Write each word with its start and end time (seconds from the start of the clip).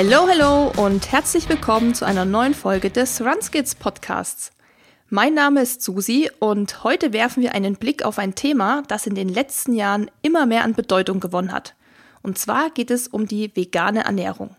Hello, 0.00 0.28
hello 0.28 0.72
und 0.76 1.10
herzlich 1.10 1.48
willkommen 1.48 1.92
zu 1.92 2.04
einer 2.04 2.24
neuen 2.24 2.54
Folge 2.54 2.88
des 2.88 3.20
Runskids 3.20 3.74
Podcasts. 3.74 4.52
Mein 5.10 5.34
Name 5.34 5.62
ist 5.62 5.82
Susi 5.82 6.30
und 6.38 6.84
heute 6.84 7.12
werfen 7.12 7.42
wir 7.42 7.52
einen 7.52 7.74
Blick 7.74 8.04
auf 8.04 8.20
ein 8.20 8.36
Thema, 8.36 8.84
das 8.86 9.08
in 9.08 9.16
den 9.16 9.28
letzten 9.28 9.74
Jahren 9.74 10.08
immer 10.22 10.46
mehr 10.46 10.62
an 10.62 10.74
Bedeutung 10.74 11.18
gewonnen 11.18 11.50
hat. 11.50 11.74
Und 12.22 12.38
zwar 12.38 12.70
geht 12.70 12.92
es 12.92 13.08
um 13.08 13.26
die 13.26 13.50
vegane 13.56 14.04
Ernährung. 14.04 14.54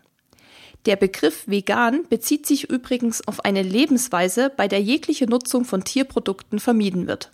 Der 0.84 0.96
Begriff 0.96 1.44
vegan 1.48 2.04
bezieht 2.10 2.44
sich 2.44 2.68
übrigens 2.68 3.26
auf 3.26 3.42
eine 3.42 3.62
Lebensweise, 3.62 4.52
bei 4.54 4.68
der 4.68 4.82
jegliche 4.82 5.24
Nutzung 5.24 5.64
von 5.64 5.84
Tierprodukten 5.84 6.58
vermieden 6.58 7.06
wird. 7.06 7.30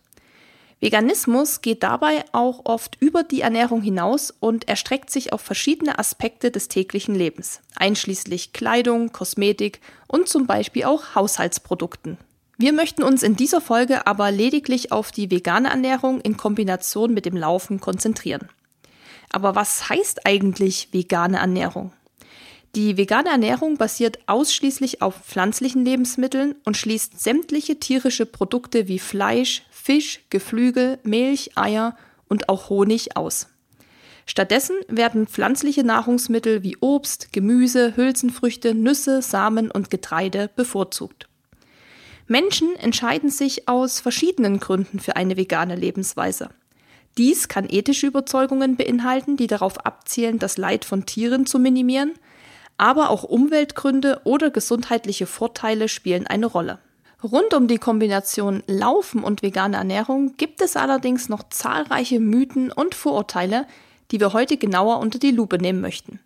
Veganismus 0.79 1.63
geht 1.63 1.83
dabei 1.83 2.25
auch 2.33 2.61
oft 2.65 2.97
über 3.01 3.23
die 3.23 3.41
Ernährung 3.41 3.81
hinaus 3.81 4.31
und 4.31 4.69
erstreckt 4.69 5.11
sich 5.11 5.33
auf 5.33 5.41
verschiedene 5.41 5.99
Aspekte 5.99 6.51
des 6.51 6.69
täglichen 6.69 7.15
Lebens, 7.15 7.61
einschließlich 7.77 8.53
Kleidung, 8.53 9.11
Kosmetik 9.11 9.81
und 10.07 10.29
zum 10.29 10.47
Beispiel 10.47 10.85
auch 10.85 11.15
Haushaltsprodukten. 11.15 12.19
Wir 12.59 12.73
möchten 12.73 13.03
uns 13.03 13.23
in 13.23 13.37
dieser 13.37 13.61
Folge 13.61 14.07
aber 14.07 14.31
lediglich 14.31 14.93
auf 14.93 15.13
die 15.13 15.31
vegane 15.31 15.69
Ernährung 15.69 16.21
in 16.21 16.37
Kombination 16.37 17.13
mit 17.13 17.27
dem 17.27 17.37
Laufen 17.37 17.81
konzentrieren. 17.81 18.49
Aber 19.31 19.55
was 19.55 19.89
heißt 19.89 20.27
eigentlich 20.27 20.89
vegane 20.93 21.39
Ernährung? 21.39 21.93
Die 22.75 22.97
vegane 22.99 23.31
Ernährung 23.31 23.79
basiert 23.79 24.19
ausschließlich 24.27 25.01
auf 25.01 25.17
pflanzlichen 25.25 25.85
Lebensmitteln 25.85 26.55
und 26.65 26.77
schließt 26.77 27.19
sämtliche 27.19 27.81
tierische 27.81 28.27
Produkte 28.27 28.89
wie 28.89 28.99
Fleisch, 28.99 29.63
Fisch, 29.87 30.25
Geflügel, 30.31 30.99
Milch, 31.05 31.57
Eier 31.57 31.97
und 32.27 32.49
auch 32.49 32.71
Honig 32.71 33.17
aus. 33.17 33.47
Stattdessen 34.27 34.75
werden 34.89 35.29
pflanzliche 35.29 35.85
Nahrungsmittel 35.85 36.65
wie 36.65 36.77
Obst, 36.81 37.33
Gemüse, 37.33 37.97
Hülsenfrüchte, 37.97 38.75
Nüsse, 38.75 39.23
Samen 39.23 39.71
und 39.71 39.89
Getreide 39.89 40.51
bevorzugt. 40.57 41.29
Menschen 42.27 42.75
entscheiden 42.75 43.31
sich 43.31 43.69
aus 43.69 44.01
verschiedenen 44.01 44.59
Gründen 44.59 44.99
für 44.99 45.15
eine 45.15 45.37
vegane 45.37 45.77
Lebensweise. 45.77 46.49
Dies 47.17 47.47
kann 47.47 47.69
ethische 47.71 48.09
Überzeugungen 48.09 48.75
beinhalten, 48.75 49.37
die 49.37 49.47
darauf 49.47 49.87
abzielen, 49.87 50.41
das 50.41 50.59
Leid 50.59 50.85
von 50.85 51.07
Tieren 51.07 51.47
zu 51.47 51.61
minimieren, 51.61 52.15
aber 52.77 53.09
auch 53.11 53.23
Umweltgründe 53.23 54.23
oder 54.25 54.51
gesundheitliche 54.51 55.27
Vorteile 55.27 55.87
spielen 55.89 56.27
eine 56.27 56.47
Rolle. 56.47 56.81
Rund 57.27 57.55
um 57.55 57.67
die 57.67 57.79
Kombination 57.79 58.63
Laufen 58.69 59.25
und 59.25 59.43
vegane 59.43 59.79
Ernährung 59.79 60.37
gibt 60.37 60.61
es 60.61 60.77
allerdings 60.77 61.29
noch 61.29 61.49
zahlreiche 61.49 62.21
Mythen 62.21 62.71
und 62.71 62.95
Vorurteile, 62.95 63.67
die 64.13 64.21
wir 64.21 64.33
heute 64.33 64.57
genauer 64.57 65.01
unter 65.01 65.19
die 65.19 65.33
Lupe 65.33 65.59
nehmen 65.59 65.81
möchten. 65.81 66.21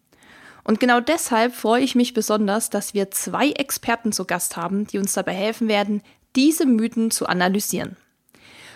Und 0.62 0.78
genau 0.78 1.00
deshalb 1.00 1.54
freue 1.54 1.82
ich 1.82 1.94
mich 1.94 2.12
besonders, 2.12 2.68
dass 2.68 2.92
wir 2.92 3.10
zwei 3.10 3.50
Experten 3.52 4.12
zu 4.12 4.26
Gast 4.26 4.58
haben, 4.58 4.86
die 4.86 4.98
uns 4.98 5.14
dabei 5.14 5.32
helfen 5.32 5.68
werden, 5.68 6.02
diese 6.36 6.66
Mythen 6.66 7.10
zu 7.10 7.26
analysieren. 7.26 7.96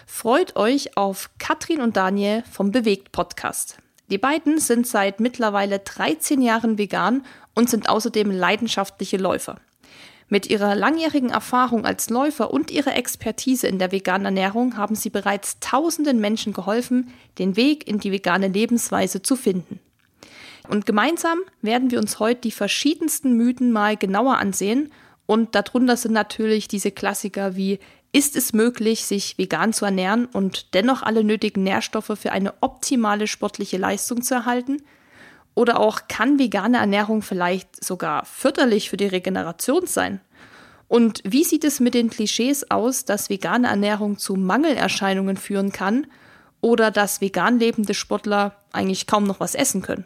Freut 0.07 0.57
euch 0.57 0.97
auf 0.97 1.29
Katrin 1.39 1.83
und 1.83 1.99
Daniel 1.99 2.43
vom 2.51 2.73
Bewegt 2.73 3.13
Podcast. 3.13 3.77
Die 4.09 4.19
beiden 4.19 4.61
sind 4.61 4.87
seit 4.87 5.21
mittlerweile 5.21 5.79
13 5.79 6.41
Jahren 6.41 6.79
vegan 6.79 7.27
und 7.55 7.69
sind 7.69 7.91
außerdem 7.91 8.31
leidenschaftliche 8.31 9.19
Läufer. 9.19 9.57
Mit 10.35 10.51
ihrer 10.51 10.75
langjährigen 10.75 11.31
Erfahrung 11.31 11.87
als 11.87 12.11
Läufer 12.11 12.53
und 12.53 12.73
ihrer 12.73 12.97
Expertise 12.97 13.69
in 13.69 13.79
der 13.79 13.93
veganen 13.93 14.25
Ernährung 14.25 14.77
haben 14.77 14.97
sie 14.97 15.09
bereits 15.09 15.61
tausenden 15.61 16.19
Menschen 16.19 16.53
geholfen, 16.53 17.13
den 17.39 17.55
Weg 17.55 17.87
in 17.87 18.01
die 18.01 18.11
vegane 18.11 18.49
Lebensweise 18.49 19.23
zu 19.23 19.37
finden. 19.37 19.79
Und 20.69 20.87
gemeinsam 20.87 21.39
werden 21.63 21.93
wir 21.93 22.01
uns 22.01 22.19
heute 22.19 22.41
die 22.41 22.51
verschiedensten 22.51 23.37
Mythen 23.37 23.71
mal 23.71 23.97
genauer 23.97 24.39
ansehen 24.39 24.91
und 25.25 25.55
darunter 25.55 25.97
sind 25.97 26.15
natürlich 26.15 26.67
diese 26.67 26.91
Klassiker 26.91 27.55
wie 27.55 27.79
ist 28.11 28.35
es 28.35 28.53
möglich, 28.53 29.05
sich 29.05 29.39
vegan 29.39 29.73
zu 29.73 29.85
ernähren 29.85 30.27
und 30.27 30.75
dennoch 30.75 31.05
alle 31.05 31.23
nötigen 31.23 31.63
Nährstoffe 31.63 32.19
für 32.21 32.33
eine 32.33 32.55
optimale 32.61 33.29
sportliche 33.29 33.77
Leistung 33.77 34.21
zu 34.23 34.35
erhalten? 34.35 34.83
Oder 35.55 35.79
auch 35.79 36.09
kann 36.09 36.39
vegane 36.39 36.79
Ernährung 36.79 37.23
vielleicht 37.23 37.85
sogar 37.85 38.25
förderlich 38.25 38.91
für 38.91 38.97
die 38.97 39.07
Regeneration 39.07 39.87
sein? 39.87 40.21
Und 40.89 41.23
wie 41.25 41.45
sieht 41.45 41.65
es 41.65 41.81
mit 41.81 41.95
den 41.95 42.11
Klischees 42.11 42.71
aus, 42.71 43.05
dass 43.05 43.31
vegane 43.31 43.69
Ernährung 43.69 44.19
zu 44.19 44.35
Mangelerscheinungen 44.35 45.37
führen 45.37 45.73
kann 45.73 46.07
oder 46.61 46.91
dass 46.91 47.21
vegan 47.21 47.59
lebende 47.59 47.95
Sportler 47.95 48.57
eigentlich 48.73 49.07
kaum 49.07 49.25
noch 49.25 49.41
was 49.41 49.55
essen 49.55 49.83
können? 49.83 50.05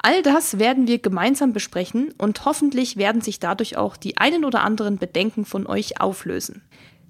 All 0.00 0.22
das 0.22 0.58
werden 0.58 0.86
wir 0.86 0.98
gemeinsam 0.98 1.52
besprechen 1.52 2.14
und 2.18 2.44
hoffentlich 2.44 2.96
werden 2.96 3.20
sich 3.20 3.40
dadurch 3.40 3.76
auch 3.76 3.96
die 3.96 4.16
einen 4.16 4.44
oder 4.44 4.62
anderen 4.62 4.98
Bedenken 4.98 5.44
von 5.44 5.66
euch 5.66 6.00
auflösen. 6.00 6.62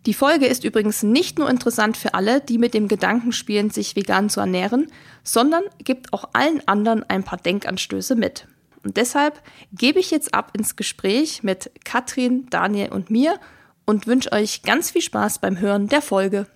Die 0.07 0.15
Folge 0.15 0.47
ist 0.47 0.65
übrigens 0.65 1.03
nicht 1.03 1.39
nur 1.39 1.51
interessant 1.51 1.97
für 1.97 2.15
alle, 2.15 2.41
die 2.41 2.59
mit 2.59 2.73
dem 2.73 2.89
Gedanken 2.89 3.33
spielen, 3.33 3.71
sich 3.71 3.97
vegan 3.97 4.31
zu 4.31 4.41
ernähren, 4.41 4.91
sondern 5.25 5.65
gibt 5.79 6.13
auch 6.13 6.31
allen 6.33 6.67
anderen 6.67 7.09
ein 7.09 7.25
paar 7.25 7.39
Denkanstöße 7.39 8.15
mit. 8.15 8.47
Und 8.85 8.97
deshalb 8.97 9.43
gebe 9.73 9.99
ich 9.99 10.11
jetzt 10.11 10.35
ab 10.35 10.53
ins 10.57 10.77
Gespräch 10.77 11.43
mit 11.43 11.71
Katrin, 11.85 12.47
Daniel 12.49 12.91
und 12.91 13.11
mir 13.11 13.39
und 13.87 14.07
wünsche 14.07 14.33
euch 14.33 14.63
ganz 14.63 14.91
viel 14.91 15.03
Spaß 15.03 15.41
beim 15.41 15.59
Hören 15.59 15.89
der 15.89 16.03
Folge. 16.03 16.47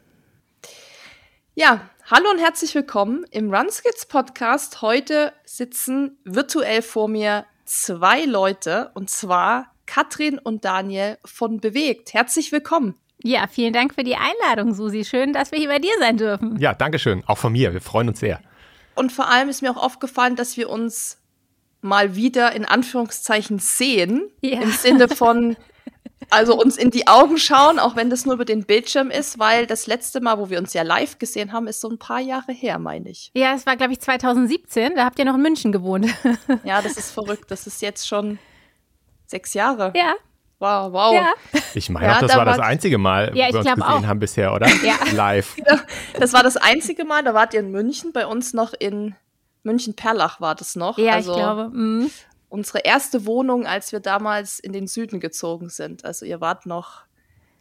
Ja, 1.54 1.90
hallo 2.10 2.30
und 2.30 2.38
herzlich 2.38 2.74
willkommen 2.74 3.26
im 3.30 3.52
Runskits 3.52 4.06
Podcast. 4.06 4.82
Heute 4.82 5.32
sitzen 5.44 6.16
virtuell 6.24 6.80
vor 6.80 7.08
mir 7.08 7.44
zwei 7.64 8.24
Leute 8.24 8.92
und 8.94 9.10
zwar 9.10 9.74
Katrin 9.86 10.38
und 10.38 10.64
Daniel 10.64 11.18
von 11.24 11.60
Bewegt. 11.60 12.14
Herzlich 12.14 12.52
willkommen. 12.52 13.01
Ja, 13.22 13.46
vielen 13.46 13.72
Dank 13.72 13.94
für 13.94 14.02
die 14.02 14.16
Einladung, 14.16 14.74
Susi. 14.74 15.04
Schön, 15.04 15.32
dass 15.32 15.52
wir 15.52 15.58
hier 15.58 15.68
bei 15.68 15.78
dir 15.78 15.92
sein 16.00 16.16
dürfen. 16.16 16.58
Ja, 16.58 16.74
danke 16.74 16.98
schön. 16.98 17.22
Auch 17.26 17.38
von 17.38 17.52
mir. 17.52 17.72
Wir 17.72 17.80
freuen 17.80 18.08
uns 18.08 18.20
sehr. 18.20 18.40
Und 18.94 19.12
vor 19.12 19.28
allem 19.28 19.48
ist 19.48 19.62
mir 19.62 19.70
auch 19.70 19.82
aufgefallen, 19.82 20.36
dass 20.36 20.56
wir 20.56 20.68
uns 20.68 21.18
mal 21.80 22.14
wieder 22.16 22.52
in 22.52 22.64
Anführungszeichen 22.64 23.58
sehen. 23.58 24.28
Ja. 24.40 24.60
Im 24.60 24.70
Sinne 24.72 25.08
von, 25.08 25.56
also 26.30 26.58
uns 26.58 26.76
in 26.76 26.90
die 26.90 27.06
Augen 27.06 27.38
schauen, 27.38 27.78
auch 27.78 27.96
wenn 27.96 28.10
das 28.10 28.24
nur 28.24 28.34
über 28.34 28.44
den 28.44 28.64
Bildschirm 28.64 29.10
ist, 29.10 29.38
weil 29.38 29.66
das 29.66 29.86
letzte 29.86 30.20
Mal, 30.20 30.38
wo 30.38 30.50
wir 30.50 30.58
uns 30.58 30.72
ja 30.72 30.82
live 30.82 31.18
gesehen 31.18 31.52
haben, 31.52 31.66
ist 31.66 31.80
so 31.80 31.88
ein 31.88 31.98
paar 31.98 32.20
Jahre 32.20 32.52
her, 32.52 32.78
meine 32.78 33.10
ich. 33.10 33.30
Ja, 33.34 33.54
es 33.54 33.66
war, 33.66 33.76
glaube 33.76 33.92
ich, 33.92 34.00
2017. 34.00 34.94
Da 34.96 35.04
habt 35.04 35.18
ihr 35.18 35.24
noch 35.24 35.34
in 35.34 35.42
München 35.42 35.72
gewohnt. 35.72 36.06
ja, 36.64 36.82
das 36.82 36.96
ist 36.96 37.12
verrückt. 37.12 37.50
Das 37.50 37.66
ist 37.66 37.82
jetzt 37.82 38.06
schon 38.06 38.38
sechs 39.26 39.54
Jahre. 39.54 39.92
Ja, 39.96 40.14
Wow, 40.62 40.92
wow. 40.92 41.12
Ja. 41.12 41.34
Ich 41.74 41.90
meine 41.90 42.06
ja, 42.06 42.14
auch, 42.14 42.20
das 42.20 42.30
da 42.30 42.38
war 42.38 42.44
das 42.44 42.60
einzige 42.60 42.96
Mal, 42.96 43.36
ja, 43.36 43.48
wo 43.48 43.54
wir 43.54 43.58
uns 43.58 43.66
gesehen 43.66 43.82
auch. 43.82 44.06
haben 44.06 44.20
bisher, 44.20 44.54
oder? 44.54 44.68
Ja. 44.84 44.94
Live. 45.12 45.56
Das 46.18 46.32
war 46.32 46.44
das 46.44 46.56
einzige 46.56 47.04
Mal, 47.04 47.24
da 47.24 47.34
wart 47.34 47.52
ihr 47.52 47.60
in 47.60 47.72
München, 47.72 48.12
bei 48.12 48.26
uns 48.28 48.54
noch 48.54 48.72
in 48.72 49.16
München-Perlach 49.64 50.40
war 50.40 50.54
das 50.54 50.76
noch. 50.76 50.98
Ja, 50.98 51.14
also 51.14 51.32
ich 51.32 51.38
glaube. 51.38 51.70
Mhm. 51.72 52.10
Unsere 52.48 52.78
erste 52.80 53.26
Wohnung, 53.26 53.66
als 53.66 53.90
wir 53.90 53.98
damals 53.98 54.60
in 54.60 54.72
den 54.72 54.86
Süden 54.86 55.18
gezogen 55.18 55.68
sind. 55.68 56.04
Also 56.04 56.26
ihr 56.26 56.40
wart 56.40 56.64
noch, 56.66 57.02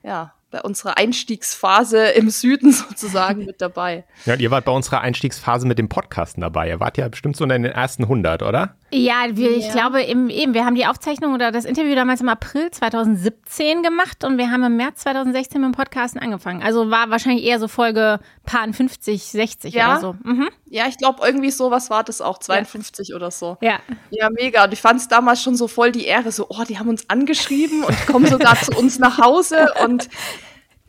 ja, 0.04 0.36
bei 0.52 0.62
unserer 0.62 0.98
Einstiegsphase 0.98 2.10
im 2.10 2.30
Süden 2.30 2.72
sozusagen 2.72 3.46
mit 3.46 3.62
dabei. 3.62 4.04
Ja, 4.26 4.34
und 4.34 4.42
ihr 4.42 4.52
wart 4.52 4.66
bei 4.66 4.72
unserer 4.72 5.02
Einstiegsphase 5.02 5.66
mit 5.66 5.80
dem 5.80 5.90
Podcasten 5.90 6.42
dabei. 6.42 6.70
Ihr 6.70 6.80
wart 6.80 6.98
ja 6.98 7.08
bestimmt 7.08 7.38
so 7.38 7.44
in 7.44 7.50
den 7.50 7.66
ersten 7.66 8.04
100, 8.04 8.44
oder? 8.44 8.76
Ja, 8.94 9.26
wir, 9.32 9.56
ich 9.56 9.72
glaube, 9.72 10.02
im, 10.02 10.30
eben, 10.30 10.54
wir 10.54 10.66
haben 10.66 10.76
die 10.76 10.86
Aufzeichnung 10.86 11.34
oder 11.34 11.52
das 11.52 11.64
Interview 11.64 11.96
damals 11.96 12.20
im 12.20 12.28
April 12.28 12.70
2017 12.70 13.84
gemacht 13.84 14.24
und 14.26 14.38
wir 14.38 14.52
haben 14.52 14.64
im 14.64 14.76
März 14.76 15.02
2016 15.02 15.62
mit 15.62 15.72
dem 15.72 15.76
Podcasten 15.76 16.20
angefangen. 16.20 16.62
Also 16.62 16.92
war 16.92 17.10
wahrscheinlich 17.10 17.46
eher 17.46 17.60
so 17.60 17.70
Folge 17.70 18.20
paar 18.44 18.72
50, 18.72 19.24
60 19.24 19.74
ja? 19.74 19.92
oder 19.92 20.00
so. 20.02 20.16
Mhm. 20.24 20.50
Ja, 20.66 20.88
ich 20.88 20.98
glaube, 20.98 21.26
irgendwie 21.26 21.52
sowas 21.52 21.90
war 21.90 22.04
das 22.04 22.22
auch, 22.22 22.38
52 22.40 23.10
ja. 23.10 23.16
oder 23.16 23.32
so. 23.32 23.58
Ja. 23.62 23.80
Ja, 24.10 24.30
mega. 24.30 24.66
Und 24.66 24.74
ich 24.74 24.82
fand 24.82 25.00
es 25.00 25.08
damals 25.08 25.42
schon 25.42 25.56
so 25.56 25.68
voll 25.68 25.92
die 25.92 26.06
Ehre, 26.06 26.32
so, 26.32 26.48
oh, 26.50 26.64
die 26.68 26.78
haben 26.78 26.90
uns 26.90 27.10
angeschrieben 27.10 27.84
und 27.84 28.08
kommen 28.08 28.26
sogar 28.26 28.56
zu 28.60 28.72
uns 28.78 29.00
nach 29.00 29.18
Hause 29.18 29.74
und 29.86 30.10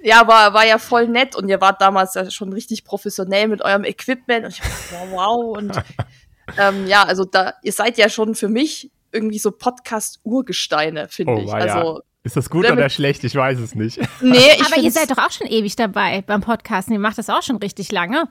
ja, 0.03 0.27
war, 0.27 0.53
war 0.53 0.67
ja 0.67 0.79
voll 0.79 1.09
nett 1.09 1.37
und 1.37 1.49
ihr 1.49 1.61
wart 1.61 1.81
damals 1.81 2.15
ja 2.15 2.31
schon 2.31 2.53
richtig 2.53 2.85
professionell 2.85 3.49
mit 3.49 3.63
eurem 3.63 3.85
Equipment 3.85 4.45
und 4.45 4.51
ich 4.51 4.63
war 4.93 5.11
wow 5.11 5.57
und 5.57 5.73
ähm, 6.59 6.87
ja, 6.87 7.05
also 7.05 7.25
da, 7.25 7.55
ihr 7.63 7.73
seid 7.73 7.99
ja 7.99 8.09
schon 8.09 8.35
für 8.35 8.49
mich 8.49 8.91
irgendwie 9.13 9.39
so 9.39 9.53
Podcast-Urgesteine, 9.53 11.09
finde 11.09 11.33
oh, 11.33 11.45
ich. 11.45 11.53
Also, 11.53 12.01
ist 12.25 12.37
das 12.37 12.51
gut 12.51 12.71
oder 12.71 12.89
schlecht? 12.89 13.25
Ich 13.25 13.35
weiß 13.35 13.59
es 13.59 13.75
nicht. 13.75 13.99
Nee, 14.21 14.39
ich 14.57 14.65
Aber 14.65 14.79
ihr 14.79 14.91
seid 14.91 15.11
doch 15.11 15.19
auch 15.19 15.31
schon 15.31 15.49
ewig 15.49 15.77
dabei 15.77 16.23
beim 16.23 16.41
Podcasten. 16.41 16.93
Ihr 16.95 17.01
macht 17.01 17.19
das 17.19 17.29
auch 17.29 17.43
schon 17.43 17.57
richtig 17.57 17.91
lange. 17.91 18.29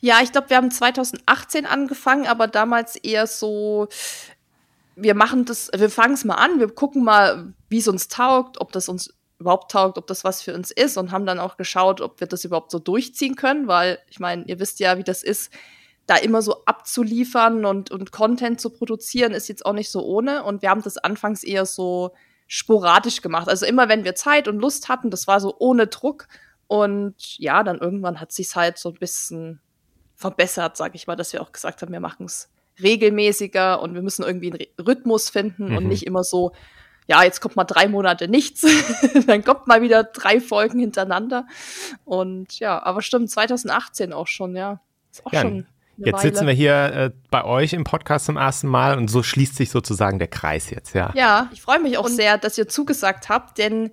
Ja, 0.00 0.18
ich 0.22 0.32
glaube, 0.32 0.50
wir 0.50 0.56
haben 0.56 0.70
2018 0.70 1.64
angefangen, 1.64 2.26
aber 2.26 2.48
damals 2.48 2.96
eher 2.96 3.28
so, 3.28 3.86
wir 4.96 5.14
machen 5.14 5.44
das, 5.44 5.70
wir 5.74 5.90
fangen 5.90 6.14
es 6.14 6.24
mal 6.24 6.34
an, 6.34 6.58
wir 6.58 6.68
gucken 6.68 7.04
mal, 7.04 7.54
wie 7.68 7.78
es 7.78 7.86
uns 7.86 8.08
taugt, 8.08 8.60
ob 8.60 8.72
das 8.72 8.88
uns 8.88 9.14
überhaupt 9.42 9.70
taugt, 9.70 9.98
ob 9.98 10.06
das 10.06 10.24
was 10.24 10.42
für 10.42 10.54
uns 10.54 10.70
ist 10.70 10.96
und 10.96 11.12
haben 11.12 11.26
dann 11.26 11.38
auch 11.38 11.56
geschaut, 11.56 12.00
ob 12.00 12.20
wir 12.20 12.26
das 12.26 12.44
überhaupt 12.44 12.70
so 12.70 12.78
durchziehen 12.78 13.36
können, 13.36 13.68
weil 13.68 13.98
ich 14.08 14.18
meine, 14.18 14.44
ihr 14.46 14.58
wisst 14.58 14.80
ja, 14.80 14.98
wie 14.98 15.04
das 15.04 15.22
ist. 15.22 15.52
da 16.06 16.16
immer 16.16 16.42
so 16.42 16.64
abzuliefern 16.64 17.64
und, 17.64 17.90
und 17.90 18.10
Content 18.10 18.60
zu 18.60 18.70
produzieren, 18.70 19.32
ist 19.32 19.48
jetzt 19.48 19.64
auch 19.64 19.72
nicht 19.72 19.90
so 19.90 20.04
ohne. 20.04 20.42
Und 20.42 20.62
wir 20.62 20.70
haben 20.70 20.82
das 20.82 20.98
anfangs 20.98 21.44
eher 21.44 21.64
so 21.64 22.12
sporadisch 22.48 23.22
gemacht. 23.22 23.48
Also 23.48 23.66
immer, 23.66 23.88
wenn 23.88 24.04
wir 24.04 24.14
Zeit 24.14 24.48
und 24.48 24.58
Lust 24.58 24.88
hatten, 24.88 25.10
das 25.10 25.26
war 25.26 25.40
so 25.40 25.54
ohne 25.58 25.86
Druck. 25.86 26.26
Und 26.66 27.38
ja, 27.38 27.62
dann 27.62 27.78
irgendwann 27.78 28.20
hat 28.20 28.32
sich's 28.32 28.56
halt 28.56 28.78
so 28.78 28.88
ein 28.90 28.98
bisschen 28.98 29.60
verbessert, 30.16 30.76
sag 30.76 30.94
ich 30.94 31.06
mal, 31.06 31.16
dass 31.16 31.32
wir 31.32 31.40
auch 31.42 31.52
gesagt 31.52 31.82
haben, 31.82 31.92
wir 31.92 32.00
machen 32.00 32.26
es 32.26 32.50
regelmäßiger 32.82 33.80
und 33.80 33.94
wir 33.94 34.02
müssen 34.02 34.22
irgendwie 34.22 34.52
einen 34.52 34.86
Rhythmus 34.86 35.30
finden 35.30 35.70
mhm. 35.70 35.76
und 35.76 35.88
nicht 35.88 36.06
immer 36.06 36.24
so, 36.24 36.52
ja, 37.12 37.22
jetzt 37.24 37.40
kommt 37.42 37.56
mal 37.56 37.64
drei 37.64 37.88
Monate 37.88 38.26
nichts, 38.26 38.64
dann 39.26 39.44
kommt 39.44 39.66
mal 39.66 39.82
wieder 39.82 40.02
drei 40.02 40.40
Folgen 40.40 40.78
hintereinander. 40.78 41.46
Und 42.06 42.58
ja, 42.58 42.82
aber 42.82 43.02
stimmt, 43.02 43.30
2018 43.30 44.14
auch 44.14 44.26
schon, 44.26 44.56
ja. 44.56 44.80
Ist 45.10 45.26
auch 45.26 45.32
ja, 45.32 45.42
schon 45.42 45.66
Jetzt 45.98 46.14
Weile. 46.14 46.22
sitzen 46.22 46.46
wir 46.46 46.54
hier 46.54 46.72
äh, 46.72 47.10
bei 47.30 47.44
euch 47.44 47.74
im 47.74 47.84
Podcast 47.84 48.24
zum 48.24 48.38
ersten 48.38 48.66
Mal 48.66 48.96
und 48.96 49.08
so 49.08 49.22
schließt 49.22 49.56
sich 49.56 49.70
sozusagen 49.70 50.18
der 50.18 50.28
Kreis 50.28 50.70
jetzt, 50.70 50.94
ja. 50.94 51.12
Ja, 51.14 51.50
ich 51.52 51.60
freue 51.60 51.80
mich 51.80 51.98
auch 51.98 52.06
und 52.06 52.12
sehr, 52.12 52.38
dass 52.38 52.56
ihr 52.56 52.66
zugesagt 52.66 53.28
habt, 53.28 53.58
denn 53.58 53.92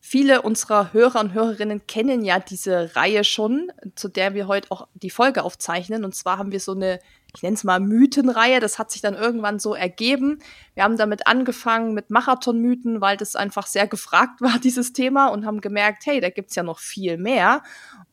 viele 0.00 0.40
unserer 0.40 0.94
Hörer 0.94 1.20
und 1.20 1.34
Hörerinnen 1.34 1.86
kennen 1.86 2.24
ja 2.24 2.38
diese 2.40 2.96
Reihe 2.96 3.22
schon, 3.22 3.70
zu 3.96 4.08
der 4.08 4.32
wir 4.32 4.48
heute 4.48 4.70
auch 4.70 4.88
die 4.94 5.10
Folge 5.10 5.44
aufzeichnen. 5.44 6.06
Und 6.06 6.14
zwar 6.14 6.38
haben 6.38 6.52
wir 6.52 6.60
so 6.60 6.72
eine, 6.72 7.00
ich 7.34 7.42
nenne 7.42 7.54
es 7.54 7.64
mal 7.64 7.80
Mythenreihe, 7.80 8.60
das 8.60 8.78
hat 8.78 8.90
sich 8.90 9.02
dann 9.02 9.14
irgendwann 9.14 9.58
so 9.58 9.74
ergeben. 9.74 10.38
Wir 10.74 10.84
haben 10.84 10.96
damit 10.96 11.26
angefangen 11.26 11.94
mit 11.94 12.10
Marathonmythen, 12.10 13.00
weil 13.00 13.16
das 13.16 13.36
einfach 13.36 13.66
sehr 13.66 13.86
gefragt 13.86 14.40
war, 14.40 14.58
dieses 14.62 14.92
Thema, 14.92 15.28
und 15.28 15.46
haben 15.46 15.60
gemerkt, 15.60 16.06
hey, 16.06 16.20
da 16.20 16.30
gibt's 16.30 16.54
ja 16.54 16.62
noch 16.62 16.78
viel 16.78 17.16
mehr. 17.18 17.62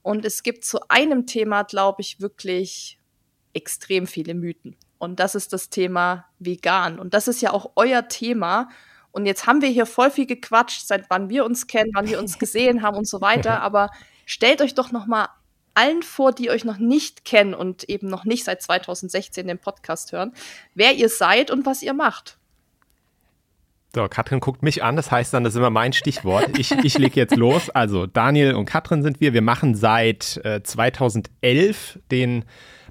Und 0.02 0.26
es 0.26 0.44
gibt 0.44 0.66
zu 0.66 0.90
einem 0.90 1.26
Thema, 1.26 1.64
glaube 1.64 2.02
ich, 2.02 2.22
wirklich 2.22 3.00
extrem 3.54 4.08
viele 4.08 4.36
Mythen. 4.36 4.76
Und 5.00 5.20
das 5.20 5.36
ist 5.36 5.54
das 5.54 5.70
Thema 5.70 6.26
vegan. 6.40 7.00
Und 7.00 7.14
das 7.14 7.28
ist 7.28 7.42
ja 7.42 7.52
auch 7.52 7.72
euer 7.76 8.08
Thema. 8.08 8.70
Und 9.12 9.26
jetzt 9.26 9.48
haben 9.48 9.62
wir 9.62 9.70
hier 9.70 9.86
voll 9.86 10.12
viel 10.12 10.26
gequatscht, 10.26 10.86
seit 10.86 11.10
wann 11.10 11.30
wir 11.30 11.46
uns 11.46 11.68
kennen, 11.68 11.92
wann 11.94 12.08
wir 12.08 12.20
uns 12.20 12.40
gesehen 12.40 12.82
haben 12.82 12.98
und 12.98 13.08
so 13.08 13.22
weiter. 13.22 13.62
Aber 13.62 13.90
stellt 14.26 14.62
euch 14.62 14.76
doch 14.76 14.92
noch 14.92 15.08
mal 15.08 15.30
allen 15.78 16.02
vor, 16.02 16.32
die 16.32 16.50
euch 16.50 16.66
noch 16.66 16.78
nicht 16.78 17.24
kennen 17.24 17.54
und 17.54 17.84
eben 17.86 18.08
noch 18.08 18.26
nicht 18.26 18.44
seit 18.44 18.62
2016 18.62 19.48
den 19.48 19.60
Podcast 19.60 20.12
hören, 20.12 20.34
wer 20.74 20.94
ihr 20.96 21.10
seid 21.10 21.52
und 21.52 21.66
was 21.66 21.82
ihr 21.82 21.94
macht. 21.94 22.38
So, 23.96 24.08
Katrin 24.10 24.42
guckt 24.42 24.64
mich 24.64 24.84
an, 24.84 24.96
das 24.96 25.12
heißt 25.12 25.34
dann, 25.34 25.44
das 25.44 25.54
ist 25.54 25.58
immer 25.58 25.70
mein 25.70 25.94
Stichwort. 25.94 26.58
Ich, 26.58 26.72
ich 26.72 26.98
lege 26.98 27.16
jetzt 27.16 27.36
los. 27.36 27.70
Also, 27.70 28.06
Daniel 28.06 28.54
und 28.56 28.66
Katrin 28.66 29.02
sind 29.02 29.22
wir. 29.22 29.34
Wir 29.34 29.42
machen 29.42 29.76
seit 29.76 30.38
äh, 30.44 30.62
2011 30.62 32.00
den 32.12 32.46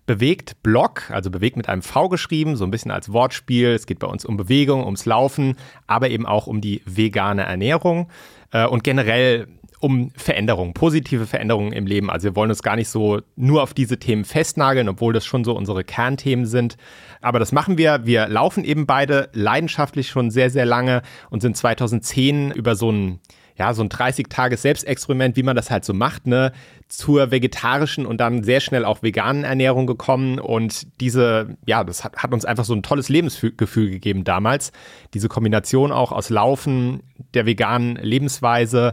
Bewegt 0.07 0.63
Blog, 0.63 1.11
also 1.11 1.31
bewegt 1.31 1.57
mit 1.57 1.69
einem 1.69 1.83
V 1.83 2.09
geschrieben, 2.09 2.57
so 2.57 2.65
ein 2.65 2.71
bisschen 2.71 2.93
als 2.93 3.13
Wortspiel. 3.13 3.71
Es 3.71 3.87
geht 3.87 3.99
bei 3.99 4.07
uns 4.07 4.25
um 4.25 4.37
Bewegung, 4.37 4.85
ums 4.85 5.05
Laufen, 5.05 5.57
aber 5.89 6.11
eben 6.11 6.27
auch 6.27 6.47
um 6.47 6.61
die 6.61 6.81
vegane 6.87 7.43
Ernährung 7.43 8.09
äh, 8.53 8.67
und 8.67 8.85
generell 8.85 9.49
um 9.87 10.11
Veränderungen, 10.17 10.75
positive 10.75 11.27
Veränderungen 11.27 11.71
im 11.71 11.87
Leben. 11.87 12.11
Also 12.11 12.25
wir 12.25 12.35
wollen 12.35 12.51
uns 12.51 12.65
gar 12.65 12.75
nicht 12.75 12.89
so 12.89 13.21
nur 13.37 13.63
auf 13.63 13.73
diese 13.73 13.99
Themen 13.99 14.25
festnageln, 14.25 14.89
obwohl 14.89 15.13
das 15.13 15.25
schon 15.25 15.45
so 15.45 15.57
unsere 15.57 15.85
Kernthemen 15.85 16.45
sind. 16.45 16.77
Aber 17.21 17.39
das 17.39 17.53
machen 17.53 17.79
wir. 17.79 18.05
Wir 18.05 18.27
laufen 18.27 18.65
eben 18.65 18.87
beide 18.87 19.29
leidenschaftlich 19.33 20.09
schon 20.09 20.33
sehr, 20.33 20.51
sehr 20.51 20.67
lange 20.67 21.03
und 21.31 21.41
sind 21.41 21.57
2010 21.57 22.51
über 22.51 22.75
so 22.75 22.91
ein 22.91 23.21
ja, 23.59 23.73
so 23.73 23.83
ein 23.83 23.89
30-Tages-Selbstexperiment, 23.89 25.37
wie 25.37 25.43
man 25.43 25.57
das 25.57 25.71
halt 25.71 25.85
so 25.85 25.95
macht, 25.95 26.27
ne, 26.27 26.53
zur 26.89 27.31
vegetarischen 27.31 28.05
und 28.05 28.19
dann 28.19 28.43
sehr 28.45 28.61
schnell 28.61 28.85
auch 28.85 29.03
veganen 29.03 29.45
Ernährung 29.45 29.87
gekommen. 29.87 30.39
Und 30.39 31.01
diese, 31.01 31.57
ja, 31.67 31.83
das 31.83 32.05
hat, 32.05 32.17
hat 32.19 32.35
uns 32.35 32.45
einfach 32.45 32.67
so 32.67 32.75
ein 32.75 32.83
tolles 32.83 33.09
Lebensgefühl 33.09 33.91
gegeben 33.91 34.25
damals. 34.25 34.73
Diese 35.15 35.29
Kombination 35.29 35.91
auch 35.91 36.13
aus 36.13 36.29
Laufen, 36.29 37.03
der 37.33 37.47
veganen 37.47 37.97
Lebensweise 37.97 38.93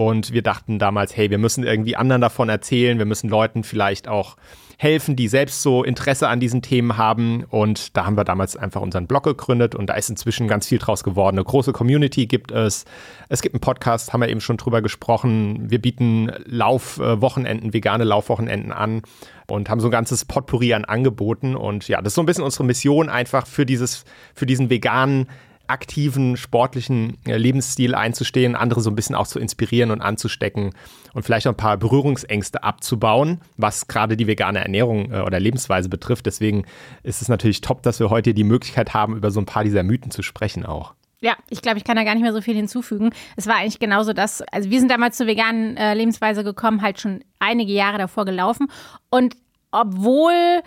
und 0.00 0.32
wir 0.32 0.40
dachten 0.40 0.78
damals, 0.78 1.14
hey, 1.14 1.28
wir 1.28 1.36
müssen 1.36 1.62
irgendwie 1.62 1.94
anderen 1.94 2.22
davon 2.22 2.48
erzählen, 2.48 2.96
wir 2.96 3.04
müssen 3.04 3.28
Leuten 3.28 3.64
vielleicht 3.64 4.08
auch 4.08 4.38
helfen, 4.78 5.14
die 5.14 5.28
selbst 5.28 5.60
so 5.60 5.84
Interesse 5.84 6.26
an 6.28 6.40
diesen 6.40 6.62
Themen 6.62 6.96
haben. 6.96 7.44
Und 7.50 7.94
da 7.98 8.06
haben 8.06 8.16
wir 8.16 8.24
damals 8.24 8.56
einfach 8.56 8.80
unseren 8.80 9.06
Blog 9.06 9.24
gegründet 9.24 9.74
und 9.74 9.88
da 9.90 9.94
ist 9.94 10.08
inzwischen 10.08 10.48
ganz 10.48 10.66
viel 10.66 10.78
draus 10.78 11.04
geworden. 11.04 11.36
Eine 11.36 11.44
große 11.44 11.72
Community 11.72 12.24
gibt 12.24 12.50
es. 12.50 12.86
Es 13.28 13.42
gibt 13.42 13.54
einen 13.54 13.60
Podcast, 13.60 14.14
haben 14.14 14.22
wir 14.22 14.30
eben 14.30 14.40
schon 14.40 14.56
drüber 14.56 14.80
gesprochen. 14.80 15.70
Wir 15.70 15.82
bieten 15.82 16.32
Laufwochenenden, 16.46 17.74
vegane 17.74 18.04
Laufwochenenden 18.04 18.72
an 18.72 19.02
und 19.48 19.68
haben 19.68 19.80
so 19.80 19.88
ein 19.88 19.92
ganzes 19.92 20.24
Potpourri 20.24 20.72
an 20.72 20.86
Angeboten. 20.86 21.54
Und 21.54 21.88
ja, 21.88 22.00
das 22.00 22.12
ist 22.12 22.14
so 22.14 22.22
ein 22.22 22.26
bisschen 22.26 22.44
unsere 22.44 22.64
Mission 22.64 23.10
einfach 23.10 23.46
für 23.46 23.66
dieses, 23.66 24.06
für 24.34 24.46
diesen 24.46 24.70
veganen 24.70 25.26
aktiven, 25.70 26.36
sportlichen 26.36 27.16
äh, 27.26 27.36
Lebensstil 27.36 27.94
einzustehen, 27.94 28.56
andere 28.56 28.80
so 28.80 28.90
ein 28.90 28.96
bisschen 28.96 29.14
auch 29.14 29.26
zu 29.26 29.38
inspirieren 29.38 29.90
und 29.90 30.00
anzustecken 30.00 30.74
und 31.14 31.22
vielleicht 31.22 31.46
auch 31.46 31.52
ein 31.52 31.56
paar 31.56 31.76
Berührungsängste 31.76 32.62
abzubauen, 32.62 33.40
was 33.56 33.88
gerade 33.88 34.16
die 34.16 34.26
vegane 34.26 34.60
Ernährung 34.60 35.12
äh, 35.12 35.20
oder 35.20 35.40
Lebensweise 35.40 35.88
betrifft. 35.88 36.26
Deswegen 36.26 36.64
ist 37.02 37.22
es 37.22 37.28
natürlich 37.28 37.60
top, 37.60 37.82
dass 37.82 38.00
wir 38.00 38.10
heute 38.10 38.34
die 38.34 38.44
Möglichkeit 38.44 38.94
haben, 38.94 39.16
über 39.16 39.30
so 39.30 39.40
ein 39.40 39.46
paar 39.46 39.64
dieser 39.64 39.82
Mythen 39.82 40.10
zu 40.10 40.22
sprechen 40.22 40.66
auch. 40.66 40.94
Ja, 41.22 41.36
ich 41.50 41.60
glaube, 41.60 41.76
ich 41.76 41.84
kann 41.84 41.96
da 41.96 42.04
gar 42.04 42.14
nicht 42.14 42.22
mehr 42.22 42.32
so 42.32 42.40
viel 42.40 42.54
hinzufügen. 42.54 43.10
Es 43.36 43.46
war 43.46 43.56
eigentlich 43.56 43.78
genauso 43.78 44.14
das. 44.14 44.42
Also 44.52 44.70
wir 44.70 44.80
sind 44.80 44.90
damals 44.90 45.18
zur 45.18 45.26
veganen 45.26 45.76
äh, 45.76 45.92
Lebensweise 45.94 46.44
gekommen, 46.44 46.80
halt 46.80 46.98
schon 46.98 47.22
einige 47.38 47.72
Jahre 47.72 47.98
davor 47.98 48.24
gelaufen. 48.24 48.68
Und 49.10 49.36
obwohl 49.70 50.62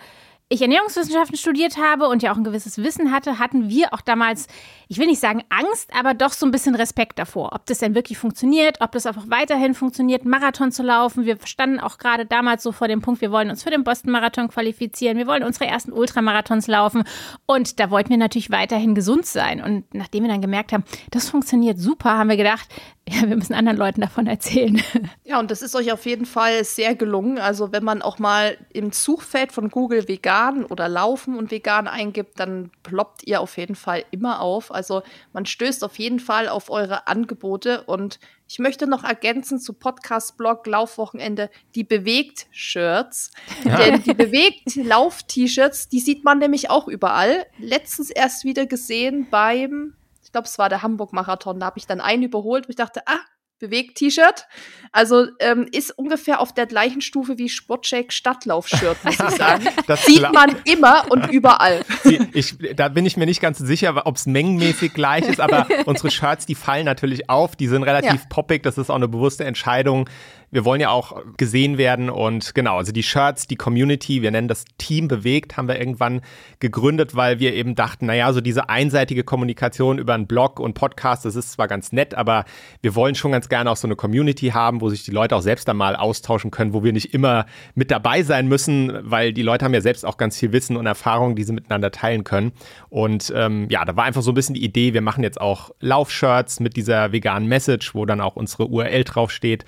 ich 0.48 0.62
Ernährungswissenschaften 0.62 1.36
studiert 1.36 1.76
habe 1.78 2.06
und 2.06 2.22
ja 2.22 2.32
auch 2.32 2.36
ein 2.36 2.44
gewisses 2.44 2.78
Wissen 2.78 3.10
hatte, 3.10 3.38
hatten 3.38 3.68
wir 3.68 3.92
auch 3.92 4.00
damals, 4.00 4.46
ich 4.88 4.98
will 4.98 5.06
nicht 5.06 5.20
sagen 5.20 5.42
Angst, 5.48 5.90
aber 5.94 6.14
doch 6.14 6.32
so 6.32 6.46
ein 6.46 6.50
bisschen 6.50 6.74
Respekt 6.74 7.18
davor, 7.18 7.52
ob 7.52 7.66
das 7.66 7.78
denn 7.78 7.94
wirklich 7.94 8.18
funktioniert, 8.18 8.80
ob 8.80 8.92
das 8.92 9.06
auch 9.06 9.16
weiterhin 9.28 9.74
funktioniert, 9.74 10.24
Marathon 10.24 10.72
zu 10.72 10.82
laufen. 10.82 11.24
Wir 11.24 11.38
standen 11.44 11.80
auch 11.80 11.98
gerade 11.98 12.26
damals 12.26 12.62
so 12.62 12.72
vor 12.72 12.88
dem 12.88 13.00
Punkt, 13.00 13.20
wir 13.20 13.30
wollen 13.30 13.50
uns 13.50 13.62
für 13.62 13.70
den 13.70 13.84
Boston 13.84 14.12
Marathon 14.12 14.48
qualifizieren, 14.48 15.16
wir 15.18 15.26
wollen 15.26 15.42
unsere 15.42 15.66
ersten 15.66 15.92
Ultramarathons 15.92 16.66
laufen 16.66 17.04
und 17.46 17.80
da 17.80 17.90
wollten 17.90 18.10
wir 18.10 18.16
natürlich 18.16 18.50
weiterhin 18.50 18.94
gesund 18.94 19.26
sein. 19.26 19.62
Und 19.62 19.92
nachdem 19.94 20.24
wir 20.24 20.30
dann 20.30 20.42
gemerkt 20.42 20.72
haben, 20.72 20.84
das 21.10 21.28
funktioniert 21.28 21.78
super, 21.78 22.18
haben 22.18 22.28
wir 22.28 22.36
gedacht, 22.36 22.68
ja, 23.08 23.28
wir 23.28 23.36
müssen 23.36 23.54
anderen 23.54 23.78
Leuten 23.78 24.00
davon 24.00 24.26
erzählen. 24.26 24.80
Ja, 25.26 25.40
und 25.40 25.50
das 25.50 25.62
ist 25.62 25.74
euch 25.74 25.90
auf 25.90 26.04
jeden 26.04 26.26
Fall 26.26 26.64
sehr 26.64 26.94
gelungen. 26.94 27.38
Also 27.38 27.72
wenn 27.72 27.82
man 27.82 28.02
auch 28.02 28.18
mal 28.18 28.58
im 28.72 28.92
Suchfeld 28.92 29.52
von 29.52 29.70
Google 29.70 30.06
vegan 30.06 30.64
oder 30.64 30.88
laufen 30.88 31.36
und 31.36 31.50
vegan 31.50 31.88
eingibt, 31.88 32.38
dann 32.38 32.70
ploppt 32.82 33.26
ihr 33.26 33.40
auf 33.40 33.56
jeden 33.56 33.74
Fall 33.74 34.04
immer 34.10 34.40
auf. 34.40 34.70
Also 34.74 35.02
man 35.32 35.46
stößt 35.46 35.84
auf 35.84 35.98
jeden 35.98 36.20
Fall 36.20 36.48
auf 36.48 36.70
eure 36.70 37.06
Angebote. 37.06 37.84
Und 37.84 38.18
ich 38.48 38.58
möchte 38.58 38.86
noch 38.86 39.04
ergänzen 39.04 39.58
zu 39.58 39.72
Podcast-Blog 39.72 40.66
Laufwochenende 40.66 41.50
die 41.74 41.84
Bewegt-Shirts. 41.84 43.30
Ja. 43.64 43.76
Denn 43.76 44.02
die 44.02 44.14
Bewegt-Lauf-T-Shirts, 44.14 45.88
die 45.88 46.00
sieht 46.00 46.24
man 46.24 46.38
nämlich 46.38 46.68
auch 46.68 46.88
überall. 46.88 47.46
Letztens 47.58 48.10
erst 48.10 48.44
wieder 48.44 48.66
gesehen 48.66 49.28
beim 49.30 49.94
glaube, 50.34 50.48
es 50.48 50.58
war 50.58 50.68
der 50.68 50.82
Hamburg-Marathon. 50.82 51.60
Da 51.60 51.66
habe 51.66 51.78
ich 51.78 51.86
dann 51.86 52.00
einen 52.00 52.24
überholt, 52.24 52.66
wo 52.66 52.70
ich 52.70 52.76
dachte, 52.76 53.02
ah, 53.06 53.20
Bewegt-T-Shirt. 53.58 54.46
Also 54.92 55.26
ähm, 55.40 55.66
ist 55.72 55.90
ungefähr 55.98 56.40
auf 56.40 56.54
der 56.54 56.66
gleichen 56.66 57.00
Stufe 57.00 57.36
wie 57.36 57.48
Sportcheck 57.48 58.12
Stadtlauf-Shirt, 58.12 59.04
muss 59.04 59.14
ich 59.14 59.36
sagen. 59.36 59.66
Das 59.86 60.04
Sieht 60.04 60.32
man 60.32 60.54
immer 60.64 61.10
und 61.10 61.26
überall. 61.32 61.84
Ich, 62.32 62.56
da 62.76 62.88
bin 62.88 63.04
ich 63.04 63.16
mir 63.16 63.26
nicht 63.26 63.40
ganz 63.40 63.58
sicher, 63.58 64.06
ob 64.06 64.16
es 64.16 64.26
mengenmäßig 64.26 64.94
gleich 64.94 65.28
ist, 65.28 65.40
aber 65.40 65.66
unsere 65.86 66.10
Shirts, 66.10 66.46
die 66.46 66.54
fallen 66.54 66.84
natürlich 66.84 67.28
auf. 67.28 67.56
Die 67.56 67.66
sind 67.66 67.82
relativ 67.82 68.20
ja. 68.20 68.26
poppig. 68.28 68.62
Das 68.62 68.78
ist 68.78 68.90
auch 68.90 68.94
eine 68.94 69.08
bewusste 69.08 69.44
Entscheidung 69.44 70.08
wir 70.54 70.64
wollen 70.64 70.80
ja 70.80 70.90
auch 70.90 71.20
gesehen 71.36 71.78
werden 71.78 72.08
und 72.08 72.54
genau, 72.54 72.76
also 72.78 72.92
die 72.92 73.02
Shirts, 73.02 73.48
die 73.48 73.56
Community, 73.56 74.22
wir 74.22 74.30
nennen 74.30 74.46
das 74.46 74.64
Team 74.78 75.08
bewegt, 75.08 75.56
haben 75.56 75.66
wir 75.66 75.80
irgendwann 75.80 76.20
gegründet, 76.60 77.16
weil 77.16 77.40
wir 77.40 77.54
eben 77.54 77.74
dachten, 77.74 78.06
naja, 78.06 78.32
so 78.32 78.40
diese 78.40 78.68
einseitige 78.68 79.24
Kommunikation 79.24 79.98
über 79.98 80.14
einen 80.14 80.28
Blog 80.28 80.60
und 80.60 80.74
Podcast, 80.74 81.24
das 81.24 81.34
ist 81.34 81.50
zwar 81.50 81.66
ganz 81.66 81.90
nett, 81.90 82.14
aber 82.14 82.44
wir 82.82 82.94
wollen 82.94 83.16
schon 83.16 83.32
ganz 83.32 83.48
gerne 83.48 83.68
auch 83.68 83.76
so 83.76 83.88
eine 83.88 83.96
Community 83.96 84.50
haben, 84.50 84.80
wo 84.80 84.90
sich 84.90 85.02
die 85.02 85.10
Leute 85.10 85.34
auch 85.34 85.42
selbst 85.42 85.68
einmal 85.68 85.96
austauschen 85.96 86.52
können, 86.52 86.72
wo 86.72 86.84
wir 86.84 86.92
nicht 86.92 87.12
immer 87.12 87.46
mit 87.74 87.90
dabei 87.90 88.22
sein 88.22 88.46
müssen, 88.46 88.92
weil 89.02 89.32
die 89.32 89.42
Leute 89.42 89.64
haben 89.64 89.74
ja 89.74 89.80
selbst 89.80 90.06
auch 90.06 90.18
ganz 90.18 90.38
viel 90.38 90.52
Wissen 90.52 90.76
und 90.76 90.86
Erfahrung, 90.86 91.34
die 91.34 91.42
sie 91.42 91.52
miteinander 91.52 91.90
teilen 91.90 92.22
können. 92.22 92.52
Und 92.90 93.32
ähm, 93.34 93.66
ja, 93.70 93.84
da 93.84 93.96
war 93.96 94.04
einfach 94.04 94.22
so 94.22 94.30
ein 94.30 94.34
bisschen 94.34 94.54
die 94.54 94.64
Idee, 94.64 94.94
wir 94.94 95.02
machen 95.02 95.24
jetzt 95.24 95.40
auch 95.40 95.72
Laufshirts 95.80 96.60
mit 96.60 96.76
dieser 96.76 97.10
veganen 97.10 97.48
Message, 97.48 97.92
wo 97.96 98.06
dann 98.06 98.20
auch 98.20 98.36
unsere 98.36 98.68
URL 98.68 99.02
draufsteht 99.02 99.64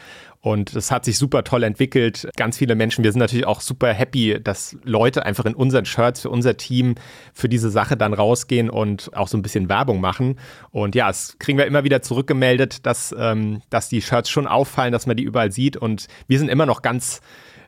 und 0.47 0.77
es 0.77 0.93
hat 0.93 1.05
sich 1.05 1.19
super 1.19 1.43
toll 1.43 1.65
entwickelt. 1.65 2.29
Ganz 2.37 2.57
viele 2.57 2.77
Menschen, 2.77 3.03
wir 3.03 3.11
sind 3.11 3.19
natürlich 3.19 3.49
auch 3.49 3.61
super 3.61 3.93
happy, 3.93 4.39
dass 4.41 4.77
Leute 4.85 5.27
einfach 5.27 5.45
in 5.45 5.57
unseren 5.57 5.87
Shirts 5.87 6.21
für 6.21 6.31
unser 6.31 6.57
Team 6.57 6.95
für 7.35 7.49
diese 7.49 7.69
Sache 7.69 7.97
dann 7.97 8.15
rausgehen 8.15 8.71
und 8.71 9.11
auch 9.17 9.27
so 9.27 9.37
ein 9.37 9.43
bisschen 9.43 9.69
Werbung 9.69 10.01
machen. 10.01 10.39
Und 10.71 10.95
ja, 10.95 11.11
es 11.11 11.37
kriegen 11.41 11.59
wir 11.59 11.67
immer 11.67 11.83
wieder 11.83 12.01
zurückgemeldet, 12.01 12.87
dass, 12.87 13.13
ähm, 13.19 13.61
dass 13.71 13.89
die 13.89 14.01
Shirts 14.01 14.31
schon 14.31 14.47
auffallen, 14.47 14.93
dass 14.93 15.09
man 15.09 15.17
die 15.17 15.25
überall 15.25 15.51
sieht. 15.51 15.77
Und 15.77 16.07
wir 16.29 16.39
sind 16.39 16.49
immer 16.49 16.65
noch 16.65 16.81
ganz 16.81 17.23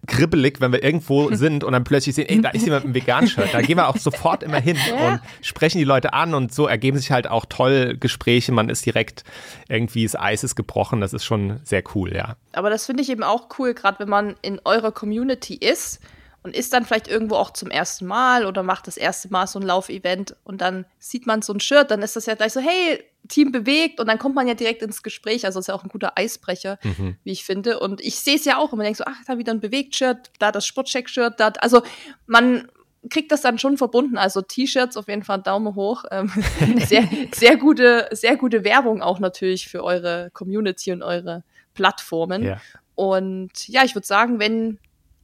kribbelig, 0.09 0.61
wenn 0.61 0.73
wir 0.73 0.83
irgendwo 0.83 1.31
sind 1.35 1.63
und 1.63 1.73
dann 1.73 1.85
plötzlich 1.85 2.17
sehen, 2.17 2.29
ey, 2.29 2.41
da 2.41 2.51
ist 2.51 2.65
jemand 2.65 2.85
mit 2.85 2.97
einem 2.97 3.07
Vegan-Shirt. 3.07 3.51
Da 3.53 3.63
gehen 3.63 3.77
wir 3.77 3.89
auch 3.89 3.97
sofort 3.97 4.43
immer 4.43 4.61
hin 4.61 4.77
ja. 4.89 5.13
und 5.13 5.21
sprechen 5.43 5.79
die 5.79 5.85
Leute 5.85 6.13
an 6.13 6.35
und 6.35 6.53
so 6.53 6.67
ergeben 6.67 6.99
sich 6.99 7.13
halt 7.13 7.29
auch 7.29 7.45
toll 7.49 7.97
Gespräche. 7.99 8.51
Man 8.51 8.69
ist 8.69 8.85
direkt 8.85 9.25
irgendwie, 9.69 10.03
das 10.03 10.17
Eis 10.17 10.43
ist 10.43 10.57
gebrochen. 10.57 11.01
Das 11.01 11.13
ist 11.13 11.25
schon 11.25 11.61
sehr 11.63 11.85
cool, 11.95 12.15
ja. 12.15 12.37
Aber 12.53 12.71
das 12.71 12.87
finde 12.87 13.03
ich 13.03 13.11
eben 13.11 13.23
auch 13.23 13.49
cool, 13.59 13.75
gerade 13.75 14.01
wenn 14.01 14.09
man 14.09 14.35
in 14.43 14.61
eurer 14.65 14.91
Community 14.91 15.55
ist 15.55 16.01
und 16.43 16.57
ist 16.57 16.73
dann 16.73 16.85
vielleicht 16.85 17.09
irgendwo 17.09 17.35
auch 17.37 17.53
zum 17.53 17.71
ersten 17.71 18.07
Mal 18.07 18.47
oder 18.47 18.63
macht 18.63 18.87
das 18.87 18.97
erste 18.97 19.31
Mal 19.31 19.47
so 19.47 19.59
ein 19.59 19.67
Laufevent 19.67 20.35
und 20.45 20.61
dann 20.61 20.87
sieht 20.99 21.27
man 21.27 21.43
so 21.43 21.53
ein 21.53 21.61
Shirt, 21.61 21.91
dann 21.91 22.03
ist 22.03 22.17
das 22.17 22.27
ja 22.27 22.35
gleich 22.35 22.53
so, 22.53 22.61
hey, 22.61 23.05
Team 23.27 23.53
bewegt 23.53 24.01
und 24.01 24.07
dann 24.07 24.19
kommt 24.19 24.35
man 24.35 24.47
ja 24.47 24.55
direkt 24.55 24.83
ins 24.83 25.03
Gespräch. 25.03 25.45
Also 25.45 25.61
ist 25.61 25.69
ja 25.69 25.75
auch 25.75 25.83
ein 25.83 25.91
guter 25.91 26.17
Eisbrecher, 26.17 26.79
mhm. 26.83 27.17
wie 27.25 27.33
ich 27.33 27.45
finde. 27.45 27.81
Und 27.81 28.01
ich 28.01 28.17
sehe 28.17 28.37
es 28.37 28.45
ja 28.45 28.59
auch 28.59 28.73
und 28.73 28.79
man 28.79 28.85
denkt 28.85 28.99
so, 28.99 29.05
ach, 29.07 29.23
da 29.27 29.39
wieder 29.39 29.53
ein 29.53 29.61
Bewegt-Shirt, 29.61 30.31
da 30.39 30.53
das 30.53 30.67
Sportcheck-Shirt, 30.67 31.39
da, 31.39 31.49
also 31.59 31.83
man 32.27 32.69
kriegt 33.11 33.31
das 33.33 33.43
dann 33.43 33.59
schon 33.59 33.77
verbunden. 33.77 34.17
Also 34.19 34.43
T-Shirts 34.43 34.97
auf 34.97 35.09
jeden 35.09 35.23
Fall 35.23 35.43
Daumen 35.43 35.75
hoch. 35.75 36.05
Ähm, 36.11 36.31
sehr, 36.87 37.09
sehr 37.33 37.57
gute, 37.57 38.09
sehr 38.13 38.37
gute 38.37 38.65
Werbung 38.65 39.03
auch 39.03 39.19
natürlich 39.19 39.69
für 39.69 39.85
eure 39.85 40.31
Community 40.33 40.93
und 40.93 41.03
eure 41.03 41.45
Plattformen. 41.75 42.43
Ja. 42.45 42.61
Und 42.95 43.69
ja, 43.69 43.85
ich 43.85 43.95
würde 43.95 44.07
sagen, 44.07 44.41
wenn 44.41 44.79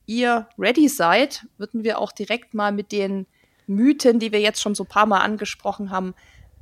ihr 0.07 0.47
ready 0.59 0.89
seid, 0.89 1.47
würden 1.59 1.83
wir 1.85 1.99
auch 1.99 2.13
direkt 2.13 2.55
mal 2.55 2.73
mit 2.73 2.93
den 2.93 3.27
Mythen, 3.67 4.19
die 4.19 4.33
wir 4.33 4.41
jetzt 4.41 4.61
schon 4.61 4.75
so 4.75 4.85
ein 4.85 4.89
paar 4.89 5.07
Mal 5.07 5.21
angesprochen 5.21 5.91
haben, 5.91 6.15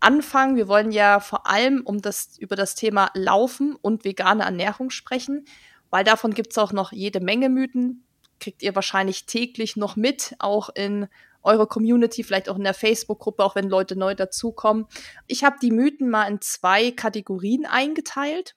anfangen. 0.03 0.57
Wir 0.57 0.69
wollen 0.69 0.93
ja 0.93 1.21
vor 1.21 1.47
allem 1.47 1.83
um 1.85 2.01
das, 2.01 2.37
über 2.39 2.57
das 2.57 2.75
Thema 2.75 3.11
Laufen 3.15 3.77
und 3.77 4.05
vegane 4.05 4.45
Ernährung 4.45 4.91
sprechen, 4.91 5.45
weil 5.91 6.05
davon 6.05 6.35
gibt 6.35 6.53
es 6.53 6.59
auch 6.59 6.73
noch 6.73 6.93
jede 6.93 7.21
Menge 7.21 7.49
Mythen. 7.49 8.05
Kriegt 8.41 8.63
ihr 8.63 8.75
wahrscheinlich 8.75 9.27
täglich 9.27 9.77
noch 9.77 9.97
mit, 9.97 10.35
auch 10.39 10.71
in 10.71 11.09
eurer 11.43 11.67
Community, 11.67 12.23
vielleicht 12.23 12.49
auch 12.49 12.57
in 12.57 12.65
der 12.65 12.75
Facebook-Gruppe, 12.75 13.45
auch 13.45 13.55
wenn 13.55 13.69
Leute 13.69 13.97
neu 13.97 14.15
dazukommen. 14.15 14.87
Ich 15.27 15.45
habe 15.45 15.57
die 15.61 15.71
Mythen 15.71 16.09
mal 16.09 16.25
in 16.25 16.41
zwei 16.41 16.91
Kategorien 16.91 17.67
eingeteilt. 17.67 18.55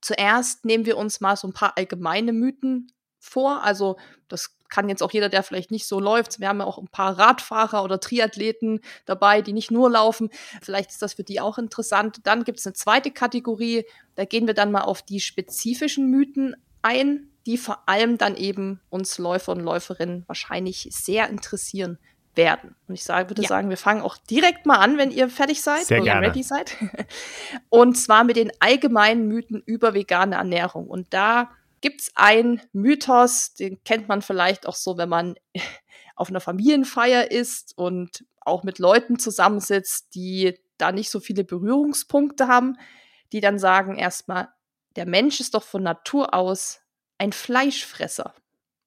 Zuerst 0.00 0.64
nehmen 0.64 0.86
wir 0.86 0.96
uns 0.96 1.20
mal 1.20 1.36
so 1.36 1.48
ein 1.48 1.52
paar 1.52 1.76
allgemeine 1.76 2.32
Mythen 2.32 2.92
vor. 3.26 3.62
Also 3.62 3.96
das 4.28 4.56
kann 4.68 4.88
jetzt 4.88 5.02
auch 5.02 5.12
jeder, 5.12 5.28
der 5.28 5.42
vielleicht 5.42 5.70
nicht 5.70 5.86
so 5.86 6.00
läuft. 6.00 6.40
Wir 6.40 6.48
haben 6.48 6.58
ja 6.58 6.64
auch 6.64 6.78
ein 6.78 6.88
paar 6.88 7.18
Radfahrer 7.18 7.84
oder 7.84 8.00
Triathleten 8.00 8.80
dabei, 9.04 9.42
die 9.42 9.52
nicht 9.52 9.70
nur 9.70 9.90
laufen. 9.90 10.30
Vielleicht 10.62 10.90
ist 10.90 11.02
das 11.02 11.14
für 11.14 11.24
die 11.24 11.40
auch 11.40 11.58
interessant. 11.58 12.20
Dann 12.24 12.44
gibt 12.44 12.58
es 12.58 12.66
eine 12.66 12.74
zweite 12.74 13.10
Kategorie. 13.10 13.84
Da 14.14 14.24
gehen 14.24 14.46
wir 14.46 14.54
dann 14.54 14.72
mal 14.72 14.82
auf 14.82 15.02
die 15.02 15.20
spezifischen 15.20 16.10
Mythen 16.10 16.56
ein, 16.82 17.28
die 17.46 17.58
vor 17.58 17.88
allem 17.88 18.18
dann 18.18 18.36
eben 18.36 18.80
uns 18.90 19.18
Läufer 19.18 19.52
und 19.52 19.60
Läuferinnen 19.60 20.24
wahrscheinlich 20.26 20.88
sehr 20.90 21.28
interessieren 21.28 21.98
werden. 22.34 22.74
Und 22.86 22.94
ich 22.94 23.04
sage, 23.04 23.30
würde 23.30 23.42
ja. 23.42 23.48
sagen, 23.48 23.70
wir 23.70 23.76
fangen 23.76 24.02
auch 24.02 24.16
direkt 24.18 24.66
mal 24.66 24.76
an, 24.76 24.98
wenn 24.98 25.10
ihr 25.10 25.28
fertig 25.28 25.62
seid 25.62 25.86
Sehr 25.86 26.02
oder 26.02 26.12
gerne. 26.12 26.26
ready 26.28 26.42
seid. 26.42 26.76
Und 27.70 27.96
zwar 27.96 28.24
mit 28.24 28.36
den 28.36 28.52
allgemeinen 28.60 29.26
Mythen 29.26 29.62
über 29.64 29.94
vegane 29.94 30.36
Ernährung. 30.36 30.86
Und 30.86 31.14
da 31.14 31.50
gibt 31.86 32.00
es 32.00 32.10
einen 32.16 32.60
Mythos, 32.72 33.54
den 33.54 33.84
kennt 33.84 34.08
man 34.08 34.20
vielleicht 34.20 34.66
auch 34.66 34.74
so, 34.74 34.98
wenn 34.98 35.08
man 35.08 35.36
auf 36.16 36.30
einer 36.30 36.40
Familienfeier 36.40 37.30
ist 37.30 37.78
und 37.78 38.24
auch 38.40 38.64
mit 38.64 38.80
Leuten 38.80 39.20
zusammensitzt, 39.20 40.12
die 40.16 40.58
da 40.78 40.90
nicht 40.90 41.10
so 41.10 41.20
viele 41.20 41.44
Berührungspunkte 41.44 42.48
haben, 42.48 42.76
die 43.32 43.40
dann 43.40 43.60
sagen 43.60 43.96
erstmal, 43.96 44.48
der 44.96 45.06
Mensch 45.06 45.38
ist 45.38 45.54
doch 45.54 45.62
von 45.62 45.84
Natur 45.84 46.34
aus 46.34 46.80
ein 47.18 47.32
Fleischfresser. 47.32 48.34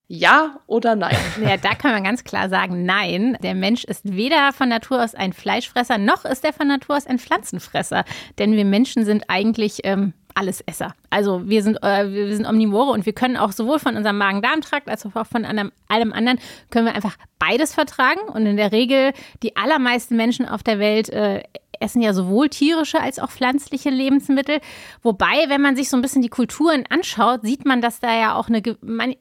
Ja 0.10 0.60
oder 0.68 0.98
nein? 0.98 1.16
Ja, 1.42 1.56
da 1.56 1.76
kann 1.76 1.94
man 1.94 2.04
ganz 2.04 2.26
klar 2.26 2.50
sagen, 2.50 2.84
nein. 2.84 3.38
Der 3.42 3.56
Mensch 3.56 3.86
ist 3.86 4.02
weder 4.04 4.52
von 4.52 4.68
Natur 4.68 5.02
aus 5.02 5.16
ein 5.16 5.32
Fleischfresser, 5.32 5.98
noch 5.98 6.26
ist 6.26 6.44
er 6.44 6.52
von 6.52 6.68
Natur 6.68 6.98
aus 6.98 7.08
ein 7.08 7.20
Pflanzenfresser. 7.20 8.04
Denn 8.40 8.52
wir 8.52 8.66
Menschen 8.66 9.06
sind 9.06 9.30
eigentlich 9.30 9.86
ähm, 9.86 10.14
Allesesser. 10.40 10.94
Also 11.10 11.50
wir 11.50 11.62
sind, 11.64 11.84
äh, 11.84 12.10
wir 12.12 12.34
sind 12.34 12.48
Omnivore 12.48 12.92
und 12.92 13.06
wir 13.06 13.12
können 13.12 13.36
auch 13.36 13.52
sowohl 13.52 13.78
von 13.78 13.98
unserem 13.98 14.18
Magen-Darm-Trakt 14.18 14.88
als 14.88 15.06
auch 15.06 15.26
von 15.26 15.44
allem, 15.44 15.74
allem 15.90 16.14
anderen, 16.14 16.40
können 16.70 16.86
wir 16.86 16.96
einfach 16.96 17.18
beides 17.40 17.74
vertragen. 17.74 18.22
Und 18.34 18.46
in 18.46 18.56
der 18.56 18.72
Regel, 18.72 19.12
die 19.44 19.58
allermeisten 19.58 20.16
Menschen 20.16 20.48
auf 20.48 20.64
der 20.64 20.80
Welt 20.80 21.10
äh, 21.10 21.44
essen 21.80 22.02
ja 22.02 22.14
sowohl 22.14 22.50
tierische 22.50 23.00
als 23.00 23.20
auch 23.20 23.30
pflanzliche 23.30 23.90
Lebensmittel. 23.90 24.60
Wobei, 25.02 25.46
wenn 25.48 25.62
man 25.62 25.76
sich 25.76 25.90
so 25.90 25.98
ein 25.98 26.02
bisschen 26.02 26.22
die 26.22 26.30
Kulturen 26.30 26.84
anschaut, 26.90 27.42
sieht 27.44 27.66
man, 27.66 27.82
dass 27.82 28.00
da 28.00 28.18
ja 28.18 28.36
auch 28.36 28.50
eine, 28.50 28.62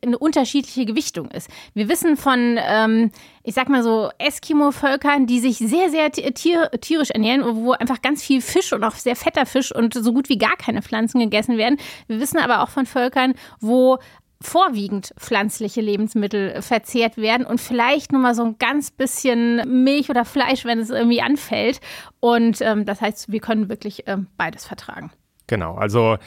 eine 0.03 0.19
unterschiedliche 0.19 0.87
Gewichtung 0.87 1.31
ist. 1.31 1.49
Wir 1.75 1.89
wissen 1.89 2.17
von, 2.17 2.59
ähm, 2.59 3.11
ich 3.43 3.55
sag 3.55 3.69
mal 3.69 3.83
so, 3.83 4.11
Eskimo-Völkern, 4.19 5.27
die 5.27 5.41
sich 5.41 5.59
sehr, 5.59 5.91
sehr 5.91 6.11
tier, 6.13 6.71
tierisch 6.81 7.11
ernähren, 7.11 7.43
wo 7.57 7.73
einfach 7.73 8.03
ganz 8.03 8.23
viel 8.23 8.41
Fisch 8.41 8.73
und 8.73 8.85
auch 8.85 8.95
sehr 8.95 9.17
fetter 9.17 9.47
Fisch 9.47 9.75
und 9.75 9.95
so 9.95 10.13
gut 10.13 10.29
wie 10.29 10.39
gar 10.39 10.57
keine 10.57 10.83
Pflanzen 10.83 11.21
gegessen 11.21 11.57
werden. 11.57 11.79
Wir 12.07 12.21
wissen 12.21 12.39
aber 12.39 12.63
auch 12.63 12.69
von 12.69 12.87
Völkern, 12.87 13.35
wo 13.61 13.99
vorwiegend 14.41 15.13
pflanzliche 15.19 15.81
Lebensmittel 15.81 16.63
verzehrt 16.63 17.17
werden 17.17 17.45
und 17.45 17.61
vielleicht 17.61 18.13
nur 18.13 18.21
mal 18.21 18.35
so 18.35 18.45
ein 18.45 18.57
ganz 18.59 18.91
bisschen 18.91 19.83
Milch 19.83 20.11
oder 20.11 20.25
Fleisch, 20.25 20.65
wenn 20.65 20.79
es 20.79 20.91
irgendwie 20.91 21.21
anfällt. 21.23 21.81
Und 22.21 22.61
ähm, 22.61 22.85
das 22.85 23.01
heißt, 23.01 23.33
wir 23.33 23.41
können 23.41 23.69
wirklich 23.69 24.05
ähm, 24.07 24.29
beides 24.37 24.65
vertragen. 24.65 25.11
Genau, 25.49 25.75
also 25.75 26.19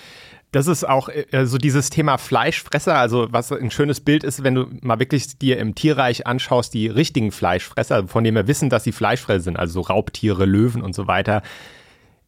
das 0.51 0.68
ist 0.68 0.84
auch 0.84 1.08
äh, 1.08 1.46
so 1.46 1.58
dieses 1.58 1.89
Thema 1.89 2.18
Fleischfresser, 2.18 2.98
also 2.98 3.27
was 3.32 3.51
ein 3.53 3.72
schönes 3.72 4.01
Bild 4.01 4.24
ist, 4.25 4.44
wenn 4.44 4.56
du 4.56 4.68
mal 4.82 5.00
wirklich 5.00 5.38
dir 5.38 5.58
im 5.58 5.75
Tierreich 5.75 6.27
anschaust, 6.27 6.74
die 6.74 6.88
richtigen 6.88 7.32
Fleischfresser, 7.32 8.08
von 8.08 8.24
denen 8.24 8.36
wir 8.36 8.48
wissen, 8.48 8.70
dass 8.70 8.84
sie 8.84 8.91
Fleischfresser 8.91 9.44
sind, 9.44 9.58
also 9.58 9.74
so 9.75 9.82
Raubtiere, 9.82 10.46
Löwen 10.46 10.82
und 10.82 10.94
so 10.94 11.08
weiter, 11.08 11.41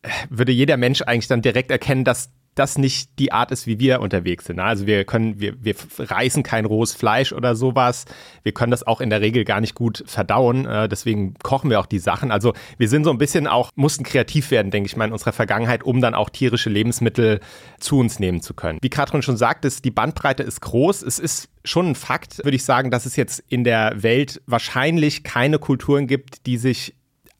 äh, 0.03 0.09
würde 0.29 0.53
jeder 0.53 0.77
Mensch 0.77 1.01
eigentlich 1.01 1.27
dann 1.27 1.41
direkt 1.41 1.71
erkennen, 1.71 2.05
dass 2.05 2.31
das 2.55 2.77
nicht 2.77 3.10
die 3.19 3.31
Art 3.31 3.51
ist, 3.51 3.67
wie 3.67 3.79
wir 3.79 4.00
unterwegs 4.01 4.45
sind. 4.45 4.60
Also 4.60 4.86
wir 4.86 5.05
können, 5.05 5.39
wir, 5.39 5.63
wir 5.63 5.75
reißen 5.98 6.43
kein 6.43 6.65
rohes 6.65 6.93
Fleisch 6.93 7.33
oder 7.33 7.55
sowas. 7.55 8.05
Wir 8.43 8.51
können 8.51 8.72
das 8.72 8.86
auch 8.86 9.01
in 9.01 9.10
der 9.10 9.22
Regel 9.22 9.43
gar 9.43 9.62
nicht 9.62 9.75
gut 9.75 10.03
verdauen. 10.05 10.65
Äh, 10.65 10.88
deswegen 10.88 11.33
kochen 11.41 11.69
wir 11.69 11.79
auch 11.79 11.86
die 11.86 12.00
Sachen. 12.00 12.31
Also 12.31 12.53
wir 12.77 12.89
sind 12.89 13.03
so 13.03 13.12
ein 13.12 13.17
bisschen 13.17 13.48
auch, 13.48 13.72
mussten 13.75 14.03
kreativ 14.03 14.51
werden, 14.51 14.72
denke 14.72 14.88
ich 14.88 14.95
mal, 14.95 15.05
in 15.05 15.13
unserer 15.13 15.33
Vergangenheit, 15.33 15.83
um 15.83 16.01
dann 16.01 16.13
auch 16.13 16.29
tierische 16.29 16.69
Lebensmittel 16.69 17.39
zu 17.79 18.00
uns 18.00 18.19
nehmen 18.19 18.41
zu 18.41 18.53
können. 18.53 18.79
Wie 18.81 18.89
Katrin 18.89 19.22
schon 19.22 19.38
sagt, 19.38 19.65
ist, 19.65 19.86
die 19.86 19.91
Bandbreite 19.91 20.43
ist 20.43 20.62
groß. 20.62 21.01
Es 21.01 21.19
ist 21.19 21.50
schon 21.63 21.89
ein 21.89 21.95
Fakt, 21.95 22.43
würde 22.43 22.55
ich 22.55 22.65
sagen, 22.65 22.91
dass 22.91 23.05
es 23.05 23.15
jetzt 23.15 23.43
in 23.48 23.63
der 23.63 24.03
Welt 24.03 24.41
wahrscheinlich 24.45 25.24
keine 25.24 25.60
Kulturen 25.60 26.07
gibt, 26.07 26.45
die 26.45 26.57
sich 26.57 26.95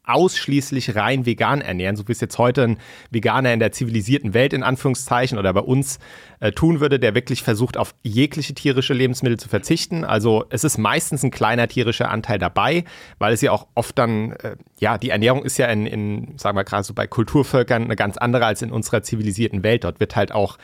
ausschließlich 0.06 0.96
rein 0.96 1.26
vegan 1.26 1.62
ernähren, 1.62 1.96
so 1.96 2.08
wie 2.08 2.12
es 2.12 2.20
jetzt 2.20 2.38
heute 2.38 2.64
ein 2.64 2.78
Veganer 3.10 3.54
in 3.54 3.60
der 3.60 3.72
zivilisierten 3.72 4.34
Welt 4.34 4.54
in 4.54 4.64
Anführungszeichen 4.64 5.38
oder 5.38 5.54
bei 5.54 5.62
uns 5.62 6.00
äh, 6.40 6.52
tun 6.52 6.82
würde, 6.82 7.00
der 7.00 7.16
wirklich 7.16 7.42
versucht, 7.42 7.78
auf 7.78 7.96
jegliche 8.04 8.54
tierische 8.54 8.94
Lebensmittel 8.94 9.40
zu 9.40 9.48
verzichten. 9.48 10.04
Also 10.04 10.46
es 10.50 10.64
ist 10.64 10.78
meistens 10.78 11.24
ein 11.24 11.32
kleiner 11.32 11.68
tierischer 11.68 12.10
Anteil 12.10 12.38
dabei, 12.38 12.84
weil 13.18 13.34
es 13.34 13.42
ja 13.42 13.52
auch 13.52 13.68
oft 13.76 13.98
dann, 13.98 14.34
äh, 14.34 14.58
ja, 14.80 14.98
die 14.98 15.10
Ernährung 15.10 15.44
ist 15.46 15.58
ja 15.58 15.68
in, 15.68 15.86
in 15.86 16.38
sagen 16.38 16.58
wir 16.58 16.66
gerade 16.66 16.84
so 16.84 16.94
bei 16.94 17.08
Kulturvölkern 17.08 17.84
eine 17.84 17.96
ganz 17.96 18.18
andere 18.18 18.46
als 18.46 18.62
in 18.62 18.72
unserer 18.72 19.04
zivilisierten 19.04 19.64
Welt. 19.64 19.86
Dort 19.86 20.00
wird 20.02 20.16
halt 20.16 20.34
auch 20.34 20.58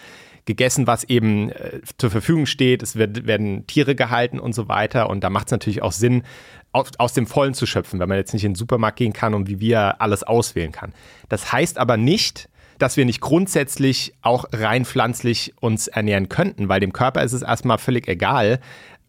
gegessen, 0.45 0.87
was 0.87 1.03
eben 1.03 1.49
äh, 1.49 1.81
zur 1.97 2.11
Verfügung 2.11 2.45
steht. 2.45 2.83
Es 2.83 2.95
wird, 2.95 3.27
werden 3.27 3.67
Tiere 3.67 3.95
gehalten 3.95 4.39
und 4.39 4.53
so 4.53 4.67
weiter. 4.67 5.09
Und 5.09 5.23
da 5.23 5.29
macht 5.29 5.47
es 5.47 5.51
natürlich 5.51 5.81
auch 5.81 5.91
Sinn, 5.91 6.23
aus, 6.71 6.91
aus 6.97 7.13
dem 7.13 7.27
Vollen 7.27 7.53
zu 7.53 7.65
schöpfen, 7.65 7.99
wenn 7.99 8.09
man 8.09 8.17
jetzt 8.17 8.33
nicht 8.33 8.43
in 8.43 8.51
den 8.51 8.55
Supermarkt 8.55 8.97
gehen 8.97 9.13
kann 9.13 9.33
und 9.33 9.47
wie 9.47 9.59
wir 9.59 10.01
alles 10.01 10.23
auswählen 10.23 10.71
kann. 10.71 10.93
Das 11.27 11.51
heißt 11.51 11.77
aber 11.77 11.97
nicht, 11.97 12.49
dass 12.77 12.95
wir 12.95 13.05
nicht 13.05 13.21
grundsätzlich 13.21 14.13
auch 14.21 14.45
rein 14.51 14.85
pflanzlich 14.85 15.53
uns 15.59 15.87
ernähren 15.87 16.29
könnten, 16.29 16.69
weil 16.69 16.79
dem 16.79 16.93
Körper 16.93 17.23
ist 17.23 17.33
es 17.33 17.41
erstmal 17.41 17.77
völlig 17.77 18.07
egal, 18.07 18.59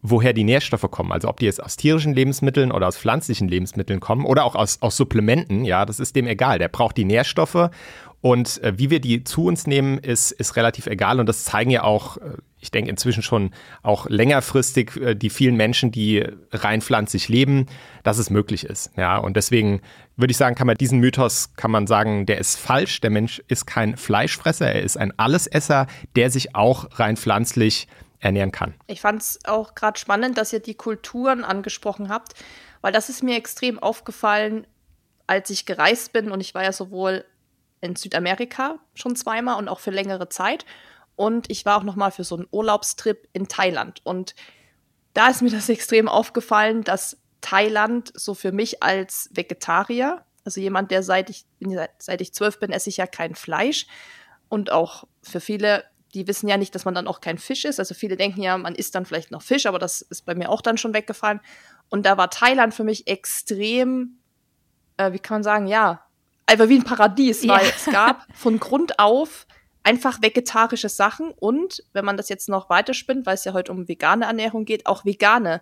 woher 0.01 0.33
die 0.33 0.43
Nährstoffe 0.43 0.89
kommen. 0.89 1.11
Also 1.11 1.29
ob 1.29 1.39
die 1.39 1.45
jetzt 1.45 1.63
aus 1.63 1.77
tierischen 1.77 2.13
Lebensmitteln 2.13 2.71
oder 2.71 2.87
aus 2.87 2.97
pflanzlichen 2.97 3.47
Lebensmitteln 3.47 3.99
kommen 3.99 4.25
oder 4.25 4.45
auch 4.45 4.55
aus, 4.55 4.81
aus 4.81 4.97
Supplementen, 4.97 5.63
ja, 5.63 5.85
das 5.85 5.99
ist 5.99 6.15
dem 6.15 6.27
egal. 6.27 6.59
Der 6.59 6.69
braucht 6.69 6.97
die 6.97 7.05
Nährstoffe 7.05 7.69
und 8.21 8.61
äh, 8.63 8.77
wie 8.77 8.91
wir 8.91 9.01
die 9.01 9.23
zu 9.23 9.45
uns 9.45 9.65
nehmen, 9.65 9.97
ist, 9.97 10.31
ist 10.31 10.55
relativ 10.55 10.85
egal. 10.85 11.19
Und 11.19 11.25
das 11.25 11.43
zeigen 11.43 11.71
ja 11.71 11.83
auch, 11.83 12.17
äh, 12.17 12.37
ich 12.59 12.69
denke 12.69 12.91
inzwischen 12.91 13.23
schon 13.23 13.51
auch 13.81 14.07
längerfristig 14.07 14.95
äh, 14.97 15.15
die 15.15 15.31
vielen 15.31 15.55
Menschen, 15.55 15.91
die 15.91 16.23
rein 16.51 16.81
pflanzlich 16.81 17.29
leben, 17.29 17.65
dass 18.03 18.19
es 18.19 18.29
möglich 18.29 18.63
ist. 18.63 18.91
Ja, 18.95 19.17
und 19.17 19.35
deswegen 19.35 19.81
würde 20.17 20.31
ich 20.31 20.37
sagen, 20.37 20.55
kann 20.55 20.67
man 20.67 20.77
diesen 20.77 20.99
Mythos, 20.99 21.55
kann 21.55 21.71
man 21.71 21.87
sagen, 21.87 22.27
der 22.27 22.37
ist 22.37 22.57
falsch. 22.59 23.01
Der 23.01 23.09
Mensch 23.09 23.41
ist 23.47 23.65
kein 23.65 23.97
Fleischfresser, 23.97 24.71
er 24.71 24.83
ist 24.83 24.97
ein 24.97 25.17
Allesesser, 25.17 25.87
der 26.15 26.29
sich 26.29 26.55
auch 26.55 26.99
rein 26.99 27.17
pflanzlich 27.17 27.87
ernähren 28.19 28.51
kann. 28.51 28.75
Ich 28.85 29.01
fand 29.01 29.23
es 29.23 29.39
auch 29.45 29.73
gerade 29.73 29.99
spannend, 29.99 30.37
dass 30.37 30.53
ihr 30.53 30.59
die 30.59 30.75
Kulturen 30.75 31.43
angesprochen 31.43 32.09
habt, 32.09 32.35
weil 32.81 32.91
das 32.91 33.09
ist 33.09 33.23
mir 33.23 33.35
extrem 33.35 33.79
aufgefallen, 33.79 34.67
als 35.25 35.49
ich 35.49 35.65
gereist 35.65 36.13
bin 36.13 36.29
und 36.29 36.39
ich 36.39 36.53
war 36.53 36.63
ja 36.63 36.71
sowohl 36.71 37.25
in 37.81 37.95
Südamerika 37.95 38.79
schon 38.93 39.15
zweimal 39.15 39.57
und 39.57 39.67
auch 39.67 39.79
für 39.79 39.91
längere 39.91 40.29
Zeit. 40.29 40.65
Und 41.15 41.49
ich 41.49 41.65
war 41.65 41.77
auch 41.77 41.83
noch 41.83 41.95
mal 41.95 42.11
für 42.11 42.23
so 42.23 42.35
einen 42.35 42.47
Urlaubstrip 42.51 43.27
in 43.33 43.47
Thailand. 43.47 44.01
Und 44.03 44.35
da 45.13 45.27
ist 45.27 45.41
mir 45.41 45.51
das 45.51 45.69
extrem 45.69 46.07
aufgefallen, 46.07 46.83
dass 46.83 47.17
Thailand 47.41 48.11
so 48.15 48.33
für 48.33 48.51
mich 48.51 48.81
als 48.81 49.29
Vegetarier, 49.33 50.23
also 50.45 50.61
jemand, 50.61 50.91
der 50.91 51.03
seit 51.03 51.29
ich, 51.29 51.45
seit 51.97 52.21
ich 52.21 52.33
zwölf 52.33 52.59
bin, 52.59 52.71
esse 52.71 52.89
ich 52.89 52.97
ja 52.97 53.07
kein 53.07 53.35
Fleisch. 53.35 53.87
Und 54.47 54.71
auch 54.71 55.05
für 55.23 55.39
viele, 55.39 55.83
die 56.13 56.27
wissen 56.27 56.47
ja 56.47 56.57
nicht, 56.57 56.75
dass 56.75 56.85
man 56.85 56.95
dann 56.95 57.07
auch 57.07 57.21
kein 57.21 57.37
Fisch 57.37 57.65
ist. 57.65 57.79
Also 57.79 57.93
viele 57.93 58.15
denken 58.15 58.41
ja, 58.41 58.57
man 58.57 58.75
isst 58.75 58.95
dann 58.95 59.05
vielleicht 59.05 59.31
noch 59.31 59.41
Fisch, 59.41 59.65
aber 59.65 59.79
das 59.79 60.01
ist 60.01 60.25
bei 60.25 60.35
mir 60.35 60.49
auch 60.49 60.61
dann 60.61 60.77
schon 60.77 60.93
weggefallen. 60.93 61.41
Und 61.89 62.05
da 62.05 62.17
war 62.17 62.29
Thailand 62.29 62.73
für 62.73 62.83
mich 62.83 63.07
extrem, 63.07 64.19
äh, 64.97 65.13
wie 65.13 65.19
kann 65.19 65.35
man 65.35 65.43
sagen, 65.43 65.67
ja, 65.67 66.05
einfach 66.51 66.69
wie 66.69 66.77
ein 66.77 66.83
Paradies, 66.83 67.47
weil 67.47 67.65
ja. 67.65 67.73
es 67.75 67.85
gab 67.85 68.25
von 68.33 68.59
Grund 68.59 68.99
auf 68.99 69.47
einfach 69.83 70.21
vegetarische 70.21 70.89
Sachen 70.89 71.31
und, 71.31 71.83
wenn 71.93 72.05
man 72.05 72.17
das 72.17 72.29
jetzt 72.29 72.49
noch 72.49 72.69
weiterspinnt, 72.69 73.25
weil 73.25 73.35
es 73.35 73.45
ja 73.45 73.53
heute 73.53 73.71
um 73.71 73.87
vegane 73.87 74.25
Ernährung 74.25 74.65
geht, 74.65 74.85
auch 74.85 75.05
vegane 75.05 75.61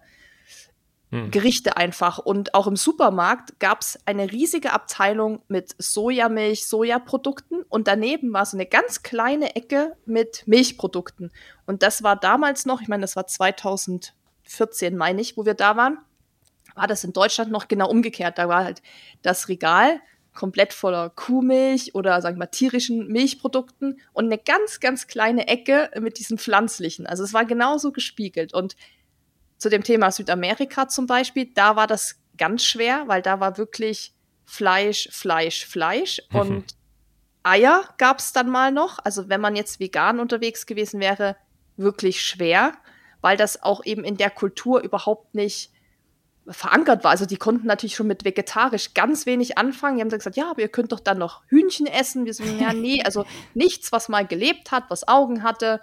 hm. 1.12 1.32
Gerichte 1.32 1.78
einfach. 1.78 2.20
Und 2.20 2.54
auch 2.54 2.68
im 2.68 2.76
Supermarkt 2.76 3.60
gab 3.60 3.82
es 3.82 3.98
eine 4.06 4.32
riesige 4.32 4.74
Abteilung 4.74 5.42
mit 5.48 5.74
Sojamilch, 5.78 6.68
Sojaprodukten 6.68 7.64
und 7.70 7.88
daneben 7.88 8.34
war 8.34 8.46
so 8.46 8.58
eine 8.58 8.66
ganz 8.66 9.04
kleine 9.04 9.56
Ecke 9.56 9.96
mit 10.06 10.44
Milchprodukten. 10.48 11.32
Und 11.66 11.82
das 11.82 12.04
war 12.04 12.16
damals 12.16 12.66
noch, 12.66 12.82
ich 12.82 12.88
meine, 12.88 13.02
das 13.02 13.16
war 13.16 13.26
2014, 13.26 14.96
meine 14.96 15.22
ich, 15.22 15.38
wo 15.38 15.46
wir 15.46 15.56
da 15.56 15.78
waren, 15.78 15.98
war 16.76 16.88
das 16.88 17.04
in 17.04 17.14
Deutschland 17.14 17.52
noch 17.52 17.68
genau 17.68 17.90
umgekehrt. 17.90 18.38
Da 18.38 18.48
war 18.48 18.64
halt 18.64 18.82
das 19.22 19.50
Regal 19.50 20.00
komplett 20.40 20.72
voller 20.72 21.10
Kuhmilch 21.10 21.96
oder 21.96 22.22
sagen 22.22 22.38
wir 22.38 22.46
mal 22.46 22.46
tierischen 22.46 23.08
Milchprodukten 23.08 24.00
und 24.14 24.26
eine 24.26 24.38
ganz, 24.38 24.80
ganz 24.80 25.08
kleine 25.08 25.50
Ecke 25.50 25.92
mit 26.00 26.18
diesen 26.18 26.38
pflanzlichen. 26.38 27.06
Also 27.06 27.26
es 27.26 27.34
war 27.34 27.44
genauso 27.44 27.92
gespiegelt. 27.92 28.54
Und 28.54 28.78
zu 29.58 29.68
dem 29.68 29.84
Thema 29.84 30.12
Südamerika 30.12 30.88
zum 30.88 31.08
Beispiel, 31.08 31.52
da 31.54 31.76
war 31.76 31.88
das 31.88 32.22
ganz 32.38 32.64
schwer, 32.64 33.04
weil 33.08 33.22
da 33.22 33.42
war 33.42 33.58
wirklich 33.58 34.14
Fleisch, 34.46 35.10
Fleisch, 35.12 35.66
Fleisch 35.66 36.22
mhm. 36.32 36.40
und 36.40 36.76
Eier 37.44 37.84
gab 37.98 38.20
es 38.20 38.32
dann 38.32 38.50
mal 38.50 38.72
noch. 38.72 39.00
Also 39.04 39.28
wenn 39.28 39.42
man 39.42 39.58
jetzt 39.58 39.82
vegan 39.82 40.22
unterwegs 40.22 40.66
gewesen 40.66 41.02
wäre, 41.02 41.36
wirklich 41.76 42.22
schwer, 42.22 42.72
weil 43.20 43.36
das 43.36 43.62
auch 43.62 43.84
eben 43.84 44.06
in 44.06 44.16
der 44.16 44.30
Kultur 44.30 44.80
überhaupt 44.80 45.36
nicht 45.36 45.74
verankert 46.50 47.04
war. 47.04 47.12
Also 47.12 47.26
die 47.26 47.38
konnten 47.38 47.68
natürlich 47.68 47.96
schon 47.96 48.08
mit 48.08 48.26
vegetarisch 48.26 48.94
ganz 48.94 49.26
wenig 49.26 49.58
anfangen. 49.58 49.98
Die 49.98 50.02
haben 50.02 50.10
gesagt, 50.10 50.36
ja, 50.36 50.52
aber 50.52 50.62
ihr 50.62 50.68
könnt 50.68 50.92
doch 50.92 51.00
dann 51.00 51.18
noch 51.18 51.42
Hühnchen 51.48 51.88
essen. 51.88 52.26
Wir 52.26 52.34
so, 52.34 52.44
ja, 52.44 52.74
nee, 52.74 53.02
also 53.06 53.26
nichts, 53.54 53.92
was 53.92 54.10
mal 54.10 54.26
gelebt 54.26 54.72
hat, 54.72 54.86
was 54.90 55.08
Augen 55.08 55.44
hatte. 55.44 55.82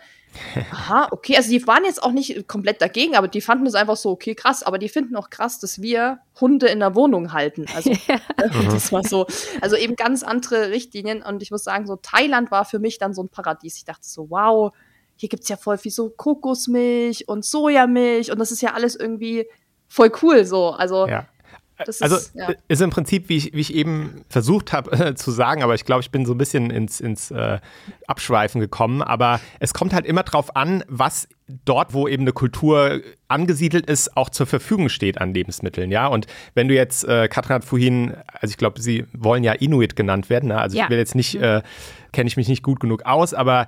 Aha, 0.70 1.08
okay. 1.12 1.36
Also 1.36 1.50
die 1.50 1.66
waren 1.66 1.84
jetzt 1.84 2.02
auch 2.02 2.12
nicht 2.12 2.46
komplett 2.46 2.82
dagegen, 2.82 3.16
aber 3.16 3.28
die 3.28 3.40
fanden 3.40 3.66
es 3.66 3.74
einfach 3.74 3.96
so, 3.96 4.10
okay, 4.10 4.34
krass. 4.34 4.62
Aber 4.62 4.78
die 4.78 4.88
finden 4.88 5.16
auch 5.16 5.30
krass, 5.30 5.58
dass 5.58 5.80
wir 5.80 6.18
Hunde 6.40 6.66
in 6.66 6.80
der 6.80 6.94
Wohnung 6.94 7.32
halten. 7.32 7.66
Also 7.74 7.90
ja. 8.06 8.20
das 8.36 8.92
war 8.92 9.02
so. 9.02 9.26
Also 9.60 9.76
eben 9.76 9.96
ganz 9.96 10.22
andere 10.22 10.70
Richtlinien. 10.70 11.22
Und 11.22 11.42
ich 11.42 11.50
muss 11.50 11.64
sagen, 11.64 11.86
so 11.86 11.96
Thailand 11.96 12.50
war 12.50 12.64
für 12.64 12.78
mich 12.78 12.98
dann 12.98 13.14
so 13.14 13.22
ein 13.22 13.28
Paradies. 13.28 13.76
Ich 13.76 13.84
dachte 13.84 14.06
so, 14.06 14.30
wow, 14.30 14.72
hier 15.16 15.28
gibt 15.28 15.44
es 15.44 15.48
ja 15.48 15.56
voll 15.56 15.78
viel 15.78 15.92
so 15.92 16.10
Kokosmilch 16.10 17.28
und 17.28 17.44
Sojamilch 17.44 18.30
und 18.30 18.38
das 18.38 18.52
ist 18.52 18.60
ja 18.60 18.74
alles 18.74 18.94
irgendwie 18.94 19.46
voll 19.88 20.10
cool 20.22 20.44
so. 20.44 20.70
Also 20.70 21.06
ja. 21.06 21.26
Das 21.84 22.00
also 22.00 22.16
ist, 22.16 22.34
ja. 22.34 22.48
ist 22.68 22.80
im 22.80 22.90
Prinzip, 22.90 23.28
wie 23.28 23.36
ich, 23.36 23.52
wie 23.52 23.60
ich 23.60 23.74
eben 23.74 24.24
versucht 24.28 24.72
habe 24.72 24.92
äh, 24.92 25.14
zu 25.14 25.30
sagen, 25.30 25.62
aber 25.62 25.74
ich 25.74 25.84
glaube, 25.84 26.00
ich 26.00 26.10
bin 26.10 26.24
so 26.24 26.32
ein 26.32 26.38
bisschen 26.38 26.70
ins, 26.70 27.00
ins 27.00 27.30
äh, 27.30 27.58
Abschweifen 28.06 28.60
gekommen. 28.60 29.02
Aber 29.02 29.40
es 29.60 29.74
kommt 29.74 29.92
halt 29.92 30.06
immer 30.06 30.22
drauf 30.22 30.56
an, 30.56 30.84
was 30.88 31.28
dort, 31.64 31.92
wo 31.92 32.08
eben 32.08 32.22
eine 32.22 32.32
Kultur 32.32 33.02
angesiedelt 33.28 33.86
ist, 33.86 34.16
auch 34.16 34.30
zur 34.30 34.46
Verfügung 34.46 34.88
steht 34.88 35.20
an 35.20 35.34
Lebensmitteln. 35.34 35.90
Ja, 35.90 36.06
und 36.06 36.26
wenn 36.54 36.68
du 36.68 36.74
jetzt, 36.74 37.04
äh, 37.04 37.28
Katrin 37.28 37.56
hat 37.56 37.64
vorhin, 37.64 38.16
also 38.26 38.50
ich 38.50 38.56
glaube, 38.56 38.80
sie 38.80 39.04
wollen 39.12 39.44
ja 39.44 39.52
Inuit 39.52 39.96
genannt 39.96 40.30
werden. 40.30 40.48
Ne? 40.48 40.58
Also 40.58 40.78
ja. 40.78 40.84
ich 40.84 40.90
will 40.90 40.98
jetzt 40.98 41.14
nicht, 41.14 41.34
äh, 41.34 41.62
kenne 42.12 42.28
ich 42.28 42.38
mich 42.38 42.48
nicht 42.48 42.62
gut 42.62 42.80
genug 42.80 43.04
aus, 43.04 43.34
aber 43.34 43.66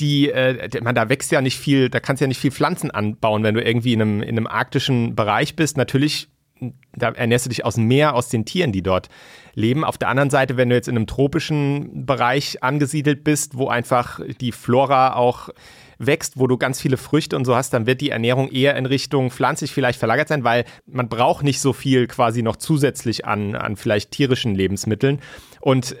die, 0.00 0.30
äh, 0.30 0.80
man, 0.82 0.94
da 0.94 1.08
wächst 1.08 1.30
ja 1.32 1.40
nicht 1.40 1.58
viel, 1.58 1.88
da 1.90 2.00
kannst 2.00 2.20
du 2.20 2.24
ja 2.24 2.28
nicht 2.28 2.40
viel 2.40 2.50
Pflanzen 2.50 2.90
anbauen, 2.90 3.42
wenn 3.42 3.54
du 3.54 3.62
irgendwie 3.62 3.92
in 3.92 4.02
einem, 4.02 4.22
in 4.22 4.30
einem 4.30 4.46
arktischen 4.46 5.14
Bereich 5.14 5.56
bist. 5.56 5.76
Natürlich 5.76 6.28
da 6.92 7.10
ernährst 7.10 7.46
du 7.46 7.50
dich 7.50 7.64
aus 7.64 7.76
dem 7.76 7.84
Meer, 7.84 8.14
aus 8.14 8.28
den 8.28 8.44
Tieren, 8.44 8.72
die 8.72 8.82
dort 8.82 9.08
leben. 9.54 9.84
Auf 9.84 9.98
der 9.98 10.08
anderen 10.08 10.30
Seite, 10.30 10.56
wenn 10.56 10.68
du 10.68 10.74
jetzt 10.74 10.88
in 10.88 10.96
einem 10.96 11.06
tropischen 11.06 12.06
Bereich 12.06 12.62
angesiedelt 12.62 13.24
bist, 13.24 13.56
wo 13.56 13.68
einfach 13.68 14.20
die 14.40 14.52
Flora 14.52 15.14
auch 15.14 15.50
wächst, 15.98 16.38
wo 16.38 16.46
du 16.46 16.56
ganz 16.56 16.80
viele 16.80 16.96
Früchte 16.96 17.36
und 17.36 17.44
so 17.44 17.56
hast, 17.56 17.70
dann 17.70 17.86
wird 17.86 18.00
die 18.00 18.10
Ernährung 18.10 18.50
eher 18.50 18.76
in 18.76 18.86
Richtung 18.86 19.30
pflanzlich 19.30 19.72
vielleicht 19.72 19.98
verlagert 19.98 20.28
sein, 20.28 20.44
weil 20.44 20.64
man 20.86 21.08
braucht 21.08 21.44
nicht 21.44 21.60
so 21.60 21.72
viel 21.72 22.06
quasi 22.06 22.42
noch 22.42 22.56
zusätzlich 22.56 23.24
an, 23.24 23.56
an 23.56 23.76
vielleicht 23.76 24.12
tierischen 24.12 24.54
Lebensmitteln. 24.54 25.20
Und 25.60 25.92
äh, 25.92 25.96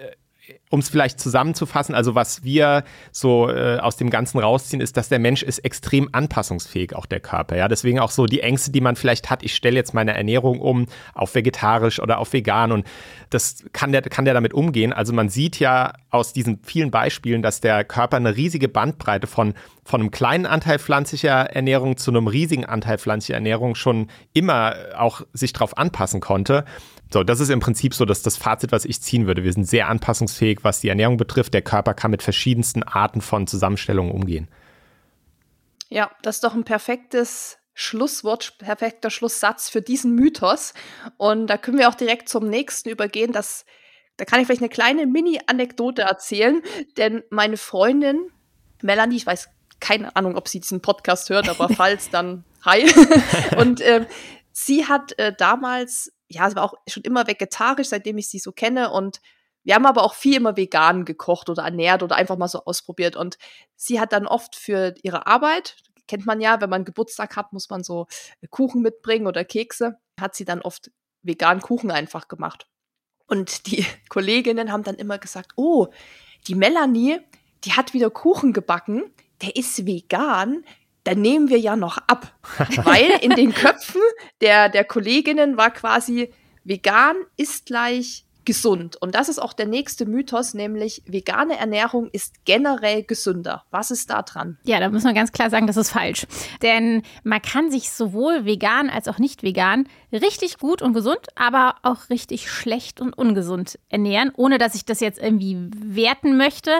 um 0.70 0.80
es 0.80 0.88
vielleicht 0.88 1.20
zusammenzufassen, 1.20 1.94
also 1.94 2.14
was 2.14 2.44
wir 2.44 2.84
so 3.12 3.48
äh, 3.50 3.78
aus 3.78 3.96
dem 3.96 4.10
Ganzen 4.10 4.38
rausziehen, 4.38 4.80
ist, 4.80 4.96
dass 4.96 5.08
der 5.08 5.18
Mensch 5.18 5.42
ist 5.42 5.60
extrem 5.60 6.08
anpassungsfähig, 6.12 6.94
auch 6.94 7.06
der 7.06 7.20
Körper. 7.20 7.56
Ja, 7.56 7.68
deswegen 7.68 8.00
auch 8.00 8.10
so 8.10 8.26
die 8.26 8.40
Ängste, 8.40 8.70
die 8.70 8.80
man 8.80 8.96
vielleicht 8.96 9.30
hat. 9.30 9.42
Ich 9.42 9.54
stelle 9.54 9.76
jetzt 9.76 9.94
meine 9.94 10.14
Ernährung 10.14 10.60
um 10.60 10.86
auf 11.14 11.34
vegetarisch 11.34 12.00
oder 12.00 12.18
auf 12.18 12.32
vegan 12.32 12.72
und 12.72 12.86
das 13.30 13.64
kann 13.72 13.92
der 13.92 14.02
kann 14.02 14.24
der 14.24 14.34
damit 14.34 14.54
umgehen. 14.54 14.92
Also 14.92 15.12
man 15.12 15.28
sieht 15.28 15.58
ja 15.58 15.92
aus 16.10 16.32
diesen 16.32 16.60
vielen 16.62 16.90
Beispielen, 16.90 17.42
dass 17.42 17.60
der 17.60 17.84
Körper 17.84 18.16
eine 18.16 18.36
riesige 18.36 18.68
Bandbreite 18.68 19.26
von 19.26 19.54
von 19.88 20.02
einem 20.02 20.10
kleinen 20.10 20.44
Anteil 20.44 20.78
pflanzlicher 20.78 21.30
Ernährung 21.30 21.96
zu 21.96 22.10
einem 22.10 22.26
riesigen 22.26 22.66
Anteil 22.66 22.98
pflanzlicher 22.98 23.36
Ernährung 23.36 23.74
schon 23.74 24.08
immer 24.34 24.74
auch 24.96 25.22
sich 25.32 25.54
darauf 25.54 25.78
anpassen 25.78 26.20
konnte. 26.20 26.66
So, 27.10 27.24
das 27.24 27.40
ist 27.40 27.48
im 27.48 27.60
Prinzip 27.60 27.94
so 27.94 28.04
dass 28.04 28.20
das 28.20 28.36
Fazit, 28.36 28.70
was 28.70 28.84
ich 28.84 29.00
ziehen 29.00 29.26
würde. 29.26 29.44
Wir 29.44 29.52
sind 29.52 29.64
sehr 29.64 29.88
anpassungsfähig, 29.88 30.58
was 30.62 30.80
die 30.80 30.88
Ernährung 30.88 31.16
betrifft. 31.16 31.54
Der 31.54 31.62
Körper 31.62 31.94
kann 31.94 32.10
mit 32.10 32.22
verschiedensten 32.22 32.82
Arten 32.82 33.22
von 33.22 33.46
Zusammenstellungen 33.46 34.12
umgehen. 34.12 34.48
Ja, 35.88 36.10
das 36.22 36.36
ist 36.36 36.44
doch 36.44 36.54
ein 36.54 36.64
perfektes 36.64 37.56
Schlusswort, 37.72 38.58
perfekter 38.58 39.08
Schlusssatz 39.08 39.70
für 39.70 39.80
diesen 39.80 40.14
Mythos. 40.14 40.74
Und 41.16 41.46
da 41.46 41.56
können 41.56 41.78
wir 41.78 41.88
auch 41.88 41.94
direkt 41.94 42.28
zum 42.28 42.50
nächsten 42.50 42.90
übergehen. 42.90 43.32
Das, 43.32 43.64
da 44.18 44.26
kann 44.26 44.40
ich 44.40 44.46
vielleicht 44.46 44.60
eine 44.60 44.68
kleine 44.68 45.06
Mini-Anekdote 45.06 46.02
erzählen, 46.02 46.60
denn 46.98 47.22
meine 47.30 47.56
Freundin 47.56 48.30
Melanie, 48.82 49.16
ich 49.16 49.26
weiß 49.26 49.48
keine 49.80 50.14
Ahnung, 50.16 50.36
ob 50.36 50.48
sie 50.48 50.60
diesen 50.60 50.80
Podcast 50.80 51.30
hört, 51.30 51.48
aber 51.48 51.68
falls, 51.74 52.10
dann 52.10 52.44
hi. 52.64 52.90
Und 53.56 53.80
äh, 53.80 54.06
sie 54.52 54.86
hat 54.86 55.18
äh, 55.18 55.32
damals 55.36 56.12
ja, 56.28 56.48
sie 56.48 56.56
war 56.56 56.64
auch 56.64 56.74
schon 56.86 57.02
immer 57.02 57.26
vegetarisch, 57.26 57.88
seitdem 57.88 58.18
ich 58.18 58.28
sie 58.28 58.38
so 58.38 58.52
kenne. 58.52 58.90
Und 58.90 59.20
wir 59.64 59.74
haben 59.74 59.86
aber 59.86 60.02
auch 60.02 60.14
viel 60.14 60.36
immer 60.36 60.56
vegan 60.56 61.04
gekocht 61.04 61.48
oder 61.48 61.64
ernährt 61.64 62.02
oder 62.02 62.16
einfach 62.16 62.36
mal 62.36 62.48
so 62.48 62.64
ausprobiert. 62.64 63.16
Und 63.16 63.38
sie 63.76 63.98
hat 63.98 64.12
dann 64.12 64.26
oft 64.26 64.54
für 64.54 64.94
ihre 65.02 65.26
Arbeit, 65.26 65.76
kennt 66.06 66.26
man 66.26 66.40
ja, 66.40 66.60
wenn 66.60 66.70
man 66.70 66.84
Geburtstag 66.84 67.36
hat, 67.36 67.52
muss 67.52 67.68
man 67.70 67.82
so 67.82 68.06
Kuchen 68.50 68.82
mitbringen 68.82 69.26
oder 69.26 69.44
Kekse, 69.44 69.98
hat 70.20 70.34
sie 70.34 70.44
dann 70.44 70.62
oft 70.62 70.90
vegan 71.22 71.60
Kuchen 71.60 71.90
einfach 71.90 72.28
gemacht. 72.28 72.66
Und 73.26 73.66
die 73.66 73.84
Kolleginnen 74.08 74.70
haben 74.70 74.84
dann 74.84 74.96
immer 74.96 75.18
gesagt, 75.18 75.52
oh, 75.56 75.88
die 76.46 76.54
Melanie, 76.54 77.20
die 77.64 77.72
hat 77.72 77.94
wieder 77.94 78.10
Kuchen 78.10 78.52
gebacken, 78.52 79.12
der 79.42 79.56
ist 79.56 79.86
vegan, 79.86 80.64
dann 81.04 81.20
nehmen 81.20 81.48
wir 81.48 81.58
ja 81.58 81.76
noch 81.76 81.98
ab. 82.06 82.34
Weil 82.84 83.10
in 83.22 83.30
den 83.30 83.54
Köpfen 83.54 84.02
der, 84.40 84.68
der 84.68 84.84
Kolleginnen 84.84 85.56
war 85.56 85.70
quasi, 85.70 86.32
vegan 86.64 87.16
ist 87.36 87.66
gleich 87.66 88.24
gesund. 88.48 88.96
Und 88.96 89.14
das 89.14 89.28
ist 89.28 89.38
auch 89.38 89.52
der 89.52 89.66
nächste 89.66 90.06
Mythos, 90.06 90.54
nämlich 90.54 91.02
vegane 91.04 91.58
Ernährung 91.58 92.08
ist 92.12 92.46
generell 92.46 93.02
gesünder. 93.02 93.64
Was 93.70 93.90
ist 93.90 94.08
da 94.08 94.22
dran? 94.22 94.56
Ja, 94.64 94.80
da 94.80 94.88
muss 94.88 95.04
man 95.04 95.14
ganz 95.14 95.32
klar 95.32 95.50
sagen, 95.50 95.66
das 95.66 95.76
ist 95.76 95.90
falsch. 95.90 96.26
Denn 96.62 97.02
man 97.24 97.42
kann 97.42 97.70
sich 97.70 97.90
sowohl 97.90 98.46
vegan 98.46 98.88
als 98.88 99.06
auch 99.06 99.18
nicht 99.18 99.42
vegan 99.42 99.86
richtig 100.12 100.56
gut 100.56 100.80
und 100.80 100.94
gesund, 100.94 101.26
aber 101.34 101.74
auch 101.82 102.08
richtig 102.08 102.50
schlecht 102.50 103.02
und 103.02 103.12
ungesund 103.12 103.78
ernähren, 103.90 104.32
ohne 104.34 104.56
dass 104.56 104.74
ich 104.74 104.86
das 104.86 105.00
jetzt 105.00 105.18
irgendwie 105.18 105.68
werten 105.76 106.38
möchte 106.38 106.70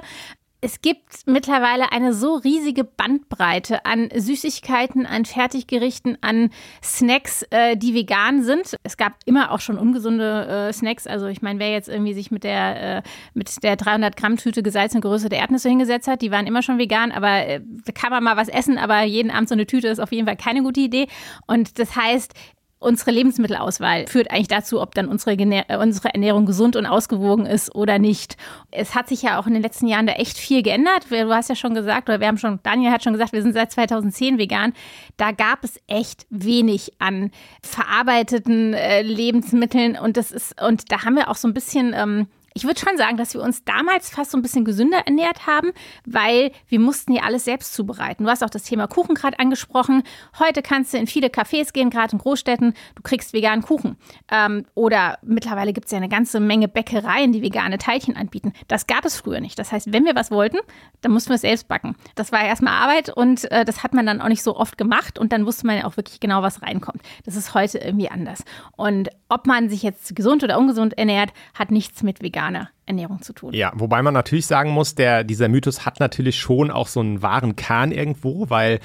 es 0.61 0.83
gibt 0.83 1.27
mittlerweile 1.27 1.93
eine 1.93 2.13
so 2.13 2.35
riesige 2.35 2.83
Bandbreite 2.83 3.85
an 3.87 4.09
Süßigkeiten, 4.13 5.07
an 5.07 5.25
Fertiggerichten, 5.25 6.19
an 6.21 6.51
Snacks, 6.83 7.45
äh, 7.51 7.77
die 7.77 7.95
vegan 7.95 8.43
sind. 8.43 8.77
Es 8.83 8.97
gab 8.97 9.15
immer 9.25 9.53
auch 9.53 9.61
schon 9.61 9.79
ungesunde 9.79 10.69
äh, 10.69 10.73
Snacks. 10.73 11.07
Also 11.07 11.27
ich 11.27 11.43
meine, 11.43 11.61
wer 11.61 11.71
jetzt 11.71 11.89
irgendwie 11.89 12.13
sich 12.13 12.33
mit 12.33 12.43
der, 12.43 12.99
äh, 12.99 13.03
mit 13.35 13.63
der 13.63 13.77
300 13.77 14.17
Gramm 14.17 14.37
Tüte 14.37 14.65
gesalzene 14.65 15.01
Größe 15.01 15.29
der 15.29 15.39
Erdnüsse 15.39 15.69
hingesetzt 15.69 16.09
hat, 16.09 16.23
die 16.23 16.33
waren 16.33 16.47
immer 16.49 16.63
schon 16.63 16.79
vegan. 16.79 17.13
Aber 17.13 17.47
äh, 17.47 17.61
da 17.85 17.93
kann 17.93 18.11
man 18.11 18.25
mal 18.25 18.37
was 18.37 18.49
essen, 18.49 18.79
aber 18.79 19.03
jeden 19.03 19.31
Abend 19.31 19.49
so 19.49 19.55
eine 19.55 19.67
Tüte 19.67 19.87
ist 19.87 20.01
auf 20.01 20.11
jeden 20.11 20.27
Fall 20.27 20.37
keine 20.37 20.63
gute 20.63 20.81
Idee. 20.81 21.07
Und 21.47 21.79
das 21.79 21.95
heißt, 21.95 22.35
unsere 22.81 23.11
Lebensmittelauswahl 23.11 24.07
führt 24.07 24.31
eigentlich 24.31 24.49
dazu, 24.49 24.81
ob 24.81 24.95
dann 24.95 25.09
unsere, 25.09 25.37
unsere 25.81 26.15
Ernährung 26.15 26.47
gesund 26.47 26.77
und 26.77 26.87
ausgewogen 26.87 27.47
ist 27.47 27.75
oder 27.75 27.99
nicht. 27.99 28.37
Es 28.71 28.95
hat 28.95 29.09
sich 29.09 29.23
ja 29.23 29.39
auch 29.39 29.47
in 29.47 29.55
den 29.55 29.63
letzten 29.63 29.87
Jahren 29.87 30.07
da 30.07 30.13
echt 30.15 30.39
viel 30.39 30.63
geändert. 30.63 31.07
Du 31.11 31.35
hast 31.35 31.49
ja 31.49 31.57
schon 31.57 31.75
gesagt, 31.75 32.09
oder 32.09 32.21
wir 32.21 32.29
haben 32.29 32.39
schon, 32.39 32.61
Daniel 32.63 32.93
hat 32.93 33.03
schon 33.03 33.13
gesagt, 33.13 33.33
wir 33.33 33.43
sind 33.43 33.55
seit 33.55 33.73
2010 33.73 34.39
vegan. 34.39 34.73
Da 35.17 35.33
gab 35.33 35.65
es 35.65 35.81
echt 35.89 36.27
wenig 36.31 36.93
an 36.99 37.31
verarbeiteten 37.63 38.75
äh, 38.75 39.03
Lebensmitteln 39.03 39.97
und 39.97 40.17
das 40.17 40.31
ist, 40.31 40.61
und 40.63 40.93
da 40.93 41.05
haben 41.05 41.17
wir 41.17 41.29
auch 41.29 41.37
so 41.37 41.49
ein 41.49 41.55
bisschen 41.55 41.93
ähm, 41.95 42.29
ich 42.59 42.65
würde 42.65 42.81
schon 42.81 42.97
sagen, 42.97 43.17
dass 43.17 43.35
wir 43.35 43.41
uns 43.41 43.63
damals 43.63 44.11
fast 44.11 44.33
so 44.33 44.37
ein 44.37 44.43
bisschen 44.43 44.65
gesünder 44.65 44.99
ernährt 45.07 45.47
haben, 45.47 45.71
weil 46.05 46.51
wir 46.67 46.81
mussten 46.81 47.13
ja 47.13 47.23
alles 47.23 47.45
selbst 47.45 47.73
zubereiten. 47.73 48.25
Du 48.25 48.31
hast 48.31 48.43
auch 48.43 48.51
das 48.51 48.65
Thema 48.65 48.89
Kuchen 48.89 49.15
gerade 49.15 49.39
angesprochen. 49.39 50.03
Heute 50.41 50.61
kannst 50.61 50.93
du 50.93 50.99
in 50.99 51.07
viele 51.07 51.29
Cafés 51.29 51.73
gehen, 51.73 51.89
gerade 51.89 52.15
in 52.15 52.19
Großstädten, 52.19 52.75
du 52.97 53.03
kriegst 53.03 53.33
veganen 53.33 53.63
Kuchen. 53.63 53.97
Ähm, 54.29 54.67
oder 54.75 55.19
mittlerweile 55.23 55.73
gibt 55.73 55.87
es 55.87 55.93
ja 55.93 55.99
eine 55.99 56.09
ganze 56.09 56.41
Menge 56.41 56.67
Bäckereien, 56.67 57.31
die 57.31 57.43
vegane 57.43 57.79
Teilchen 57.79 58.17
anbieten. 58.17 58.53
Das 58.67 58.89
gab 58.89 59.05
es 59.05 59.17
früher 59.17 59.39
nicht. 59.39 59.57
Das 59.57 59.71
heißt, 59.71 59.93
wenn 59.93 60.05
wir 60.05 60.17
was 60.17 60.33
wollten, 60.33 60.59
dann 61.03 61.13
mussten 61.13 61.31
wir 61.31 61.37
es 61.37 61.43
selbst 61.43 61.69
backen. 61.69 61.95
Das 62.17 62.33
war 62.33 62.45
erstmal 62.45 62.75
Arbeit 62.75 63.09
und 63.09 63.49
äh, 63.53 63.65
das 63.65 63.85
hat 63.85 63.95
man 63.95 64.05
dann 64.05 64.21
auch 64.21 64.29
nicht 64.29 64.43
so 64.43 64.57
oft 64.57 64.77
gemacht 64.77 65.17
und 65.17 65.31
dann 65.33 65.47
wusste 65.47 65.65
man 65.65 65.79
ja 65.79 65.85
auch 65.85 65.97
wirklich 65.97 66.19
genau, 66.19 66.43
was 66.43 66.61
reinkommt. 66.61 67.03
Das 67.25 67.37
ist 67.37 67.55
heute 67.55 67.79
irgendwie 67.79 68.11
anders. 68.11 68.43
Und 68.77 69.11
ob 69.29 69.47
man 69.47 69.69
sich 69.69 69.85
jetzt 69.85 70.17
gesund 70.17 70.43
oder 70.43 70.59
ungesund 70.59 70.99
ernährt, 70.99 71.33
hat 71.55 71.71
nichts 71.71 72.03
mit 72.03 72.21
vegan 72.21 72.48
vegane 72.49 72.69
Ernährung 72.87 73.23
zu 73.23 73.33
tun. 73.33 73.53
Ja, 73.53 73.73
wobei 73.75 74.03
man 74.03 74.15
natürlich 74.15 74.47
sagen 74.47 74.71
muss, 74.71 74.95
der, 74.95 75.25
dieser 75.25 75.49
Mythos 75.49 75.85
hat 75.85 76.01
natürlich 76.01 76.39
schon 76.39 76.71
auch 76.71 76.89
so 76.89 77.01
einen 77.01 77.23
wahren 77.23 77.57
Kern 77.57 77.93
irgendwo, 77.93 78.49
weil 78.51 78.81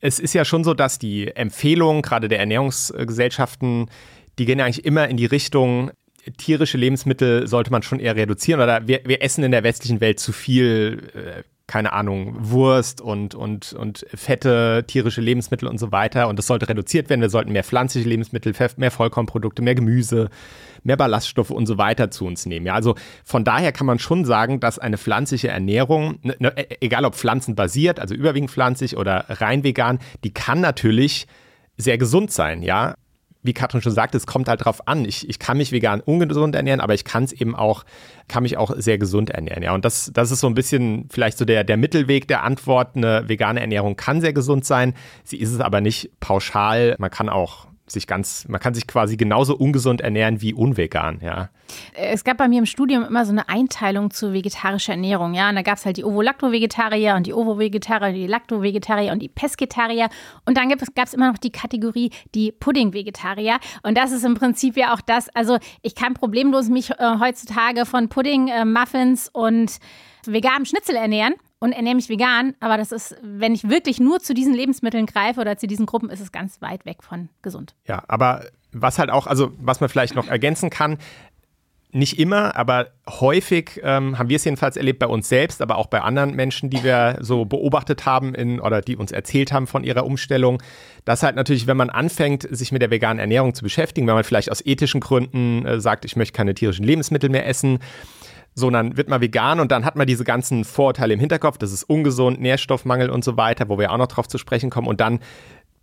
es 0.00 0.18
ist 0.18 0.34
ja 0.34 0.44
schon 0.44 0.64
so, 0.64 0.74
dass 0.74 0.98
die 0.98 1.28
Empfehlungen, 1.28 2.02
gerade 2.02 2.28
der 2.28 2.40
Ernährungsgesellschaften, 2.40 3.90
die 4.38 4.44
gehen 4.44 4.58
ja 4.58 4.64
eigentlich 4.64 4.84
immer 4.84 5.08
in 5.08 5.16
die 5.16 5.26
Richtung, 5.26 5.90
tierische 6.38 6.78
Lebensmittel 6.78 7.46
sollte 7.46 7.70
man 7.70 7.82
schon 7.82 8.00
eher 8.00 8.16
reduzieren 8.16 8.60
oder 8.60 8.86
wir, 8.86 9.00
wir 9.04 9.22
essen 9.22 9.44
in 9.44 9.50
der 9.50 9.62
westlichen 9.62 10.00
Welt 10.00 10.18
zu 10.18 10.32
viel, 10.32 11.10
äh, 11.14 11.42
keine 11.66 11.94
Ahnung, 11.94 12.36
Wurst 12.38 13.00
und, 13.00 13.34
und, 13.34 13.72
und 13.72 14.06
fette 14.14 14.84
tierische 14.86 15.22
Lebensmittel 15.22 15.66
und 15.66 15.78
so 15.78 15.92
weiter 15.92 16.28
und 16.28 16.38
das 16.38 16.46
sollte 16.46 16.68
reduziert 16.68 17.08
werden. 17.08 17.22
Wir 17.22 17.30
sollten 17.30 17.52
mehr 17.52 17.64
pflanzliche 17.64 18.08
Lebensmittel, 18.08 18.52
mehr 18.76 18.90
Vollkornprodukte, 18.90 19.62
mehr 19.62 19.74
Gemüse, 19.74 20.28
mehr 20.82 20.98
Ballaststoffe 20.98 21.50
und 21.50 21.66
so 21.66 21.78
weiter 21.78 22.10
zu 22.10 22.26
uns 22.26 22.44
nehmen. 22.44 22.66
Ja, 22.66 22.74
also 22.74 22.96
von 23.24 23.44
daher 23.44 23.72
kann 23.72 23.86
man 23.86 23.98
schon 23.98 24.26
sagen, 24.26 24.60
dass 24.60 24.78
eine 24.78 24.98
pflanzliche 24.98 25.48
Ernährung, 25.48 26.18
ne, 26.22 26.36
ne, 26.38 26.52
e, 26.56 26.76
egal 26.82 27.06
ob 27.06 27.14
pflanzenbasiert, 27.14 27.98
also 27.98 28.14
überwiegend 28.14 28.50
pflanzlich 28.50 28.98
oder 28.98 29.24
rein 29.28 29.64
vegan, 29.64 30.00
die 30.22 30.34
kann 30.34 30.60
natürlich 30.60 31.26
sehr 31.78 31.96
gesund 31.96 32.30
sein, 32.30 32.62
ja 32.62 32.94
wie 33.44 33.52
Katrin 33.52 33.82
schon 33.82 33.92
sagte, 33.92 34.16
es 34.16 34.26
kommt 34.26 34.48
halt 34.48 34.64
drauf 34.64 34.88
an. 34.88 35.04
Ich, 35.04 35.28
ich 35.28 35.38
kann 35.38 35.58
mich 35.58 35.70
vegan 35.70 36.00
ungesund 36.00 36.54
ernähren, 36.56 36.80
aber 36.80 36.94
ich 36.94 37.04
kann 37.04 37.24
es 37.24 37.32
eben 37.32 37.54
auch, 37.54 37.84
kann 38.26 38.42
mich 38.42 38.56
auch 38.56 38.74
sehr 38.76 38.98
gesund 38.98 39.30
ernähren. 39.30 39.62
Ja, 39.62 39.74
und 39.74 39.84
das, 39.84 40.10
das 40.12 40.30
ist 40.30 40.40
so 40.40 40.46
ein 40.46 40.54
bisschen 40.54 41.08
vielleicht 41.10 41.38
so 41.38 41.44
der, 41.44 41.62
der 41.62 41.76
Mittelweg 41.76 42.26
der 42.26 42.42
Antwort. 42.42 42.96
Eine 42.96 43.28
vegane 43.28 43.60
Ernährung 43.60 43.96
kann 43.96 44.20
sehr 44.20 44.32
gesund 44.32 44.64
sein. 44.64 44.94
Sie 45.22 45.36
ist 45.36 45.52
es 45.52 45.60
aber 45.60 45.80
nicht 45.80 46.10
pauschal. 46.20 46.96
Man 46.98 47.10
kann 47.10 47.28
auch 47.28 47.68
sich 47.86 48.06
ganz, 48.06 48.46
man 48.48 48.60
kann 48.60 48.72
sich 48.72 48.86
quasi 48.86 49.16
genauso 49.16 49.56
ungesund 49.56 50.00
ernähren 50.00 50.40
wie 50.40 50.54
unvegan, 50.54 51.20
ja. 51.22 51.50
Es 51.94 52.24
gab 52.24 52.38
bei 52.38 52.48
mir 52.48 52.58
im 52.58 52.66
Studium 52.66 53.04
immer 53.04 53.26
so 53.26 53.32
eine 53.32 53.48
Einteilung 53.48 54.10
zu 54.10 54.32
vegetarischer 54.32 54.92
Ernährung, 54.92 55.34
ja. 55.34 55.50
Und 55.50 55.56
da 55.56 55.62
gab 55.62 55.76
es 55.76 55.84
halt 55.84 55.98
die 55.98 56.04
Ovo-Lacto-Vegetarier 56.04 57.14
und 57.14 57.26
die 57.26 57.34
Ovo-Vegetarier, 57.34 58.12
die 58.12 58.26
Lacto-Vegetarier 58.26 59.12
und 59.12 59.20
die 59.20 59.28
Pesketarier. 59.28 60.08
Und 60.46 60.56
dann 60.56 60.70
gab 60.70 60.80
es 60.80 61.14
immer 61.14 61.30
noch 61.30 61.38
die 61.38 61.52
Kategorie 61.52 62.10
die 62.34 62.52
Pudding-Vegetarier. 62.52 63.58
Und 63.82 63.98
das 63.98 64.12
ist 64.12 64.24
im 64.24 64.34
Prinzip 64.34 64.76
ja 64.76 64.94
auch 64.94 65.00
das, 65.00 65.28
also 65.34 65.58
ich 65.82 65.94
kann 65.94 66.14
problemlos 66.14 66.68
mich 66.68 66.90
äh, 66.90 67.18
heutzutage 67.20 67.84
von 67.84 68.08
Pudding, 68.08 68.48
äh, 68.48 68.64
Muffins 68.64 69.28
und 69.32 69.78
veganem 70.26 70.64
Schnitzel 70.64 70.96
ernähren 70.96 71.34
und 71.64 71.72
ernähre 71.72 71.94
mich 71.94 72.10
vegan, 72.10 72.52
aber 72.60 72.76
das 72.76 72.92
ist, 72.92 73.16
wenn 73.22 73.54
ich 73.54 73.70
wirklich 73.70 73.98
nur 73.98 74.20
zu 74.20 74.34
diesen 74.34 74.52
Lebensmitteln 74.52 75.06
greife 75.06 75.40
oder 75.40 75.56
zu 75.56 75.66
diesen 75.66 75.86
Gruppen, 75.86 76.10
ist 76.10 76.20
es 76.20 76.30
ganz 76.30 76.60
weit 76.60 76.84
weg 76.84 77.02
von 77.02 77.30
gesund. 77.40 77.74
Ja, 77.88 78.04
aber 78.06 78.44
was 78.72 78.98
halt 78.98 79.08
auch, 79.08 79.26
also 79.26 79.50
was 79.58 79.80
man 79.80 79.88
vielleicht 79.88 80.14
noch 80.14 80.28
ergänzen 80.28 80.68
kann, 80.68 80.98
nicht 81.90 82.18
immer, 82.18 82.54
aber 82.54 82.88
häufig 83.08 83.80
ähm, 83.82 84.18
haben 84.18 84.28
wir 84.28 84.36
es 84.36 84.44
jedenfalls 84.44 84.76
erlebt 84.76 84.98
bei 84.98 85.06
uns 85.06 85.26
selbst, 85.26 85.62
aber 85.62 85.78
auch 85.78 85.86
bei 85.86 86.02
anderen 86.02 86.34
Menschen, 86.34 86.68
die 86.68 86.84
wir 86.84 87.16
so 87.20 87.46
beobachtet 87.46 88.04
haben 88.04 88.34
in, 88.34 88.60
oder 88.60 88.82
die 88.82 88.96
uns 88.96 89.10
erzählt 89.10 89.50
haben 89.50 89.66
von 89.66 89.84
ihrer 89.84 90.04
Umstellung, 90.04 90.62
dass 91.06 91.22
halt 91.22 91.34
natürlich, 91.34 91.66
wenn 91.66 91.78
man 91.78 91.88
anfängt, 91.88 92.46
sich 92.50 92.72
mit 92.72 92.82
der 92.82 92.90
veganen 92.90 93.20
Ernährung 93.20 93.54
zu 93.54 93.62
beschäftigen, 93.62 94.06
wenn 94.06 94.16
man 94.16 94.24
vielleicht 94.24 94.50
aus 94.50 94.60
ethischen 94.66 95.00
Gründen 95.00 95.64
äh, 95.64 95.80
sagt, 95.80 96.04
ich 96.04 96.14
möchte 96.14 96.36
keine 96.36 96.52
tierischen 96.52 96.84
Lebensmittel 96.84 97.30
mehr 97.30 97.46
essen, 97.46 97.78
so, 98.54 98.70
dann 98.70 98.96
wird 98.96 99.08
man 99.08 99.20
vegan 99.20 99.58
und 99.58 99.72
dann 99.72 99.84
hat 99.84 99.96
man 99.96 100.06
diese 100.06 100.24
ganzen 100.24 100.64
Vorurteile 100.64 101.14
im 101.14 101.20
Hinterkopf, 101.20 101.58
das 101.58 101.72
ist 101.72 101.84
ungesund, 101.84 102.40
Nährstoffmangel 102.40 103.10
und 103.10 103.24
so 103.24 103.36
weiter, 103.36 103.68
wo 103.68 103.78
wir 103.78 103.90
auch 103.90 103.98
noch 103.98 104.06
drauf 104.06 104.28
zu 104.28 104.38
sprechen 104.38 104.70
kommen. 104.70 104.86
Und 104.86 105.00
dann 105.00 105.18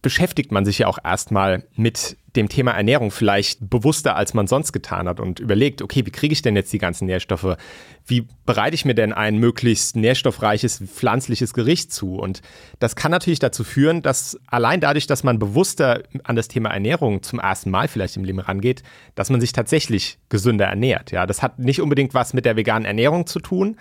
beschäftigt 0.02 0.52
man 0.52 0.66
sich 0.66 0.80
ja 0.80 0.88
auch 0.88 0.98
erstmal 1.04 1.64
mit 1.76 2.18
dem 2.36 2.48
Thema 2.48 2.72
Ernährung 2.72 3.12
vielleicht 3.12 3.70
bewusster, 3.70 4.16
als 4.16 4.34
man 4.34 4.48
sonst 4.48 4.72
getan 4.72 5.08
hat 5.08 5.20
und 5.20 5.40
überlegt, 5.40 5.82
okay, 5.82 6.06
wie 6.06 6.12
kriege 6.12 6.32
ich 6.32 6.42
denn 6.42 6.56
jetzt 6.56 6.72
die 6.72 6.78
ganzen 6.78 7.06
Nährstoffe? 7.06 7.58
Wie 8.06 8.28
bereite 8.46 8.74
ich 8.74 8.86
mir 8.86 8.96
denn 8.96 9.12
ein 9.12 9.38
möglichst 9.38 9.98
nährstoffreiches 9.98 10.82
pflanzliches 10.88 11.54
Gericht 11.54 11.92
zu? 11.92 12.16
Und 12.16 12.42
das 12.80 12.96
kann 12.96 13.12
natürlich 13.12 13.40
dazu 13.40 13.64
führen, 13.64 14.02
dass 14.02 14.40
allein 14.48 14.80
dadurch, 14.80 15.08
dass 15.08 15.24
man 15.24 15.40
bewusster 15.40 16.04
an 16.24 16.36
das 16.36 16.48
Thema 16.48 16.70
Ernährung 16.70 17.22
zum 17.22 17.40
ersten 17.40 17.70
Mal 17.70 17.88
vielleicht 17.88 18.16
im 18.16 18.24
Leben 18.24 18.40
rangeht, 18.40 18.82
dass 19.16 19.30
man 19.30 19.42
sich 19.42 19.52
tatsächlich 19.52 20.18
gesünder 20.30 20.66
ernährt. 20.66 21.12
Ja, 21.12 21.28
das 21.28 21.42
hat 21.42 21.60
nicht 21.60 21.82
unbedingt 21.82 22.14
was 22.14 22.34
mit 22.34 22.46
der 22.46 22.56
veganen 22.56 22.86
Ernährung 22.86 23.28
zu 23.28 23.40
tun. 23.40 23.78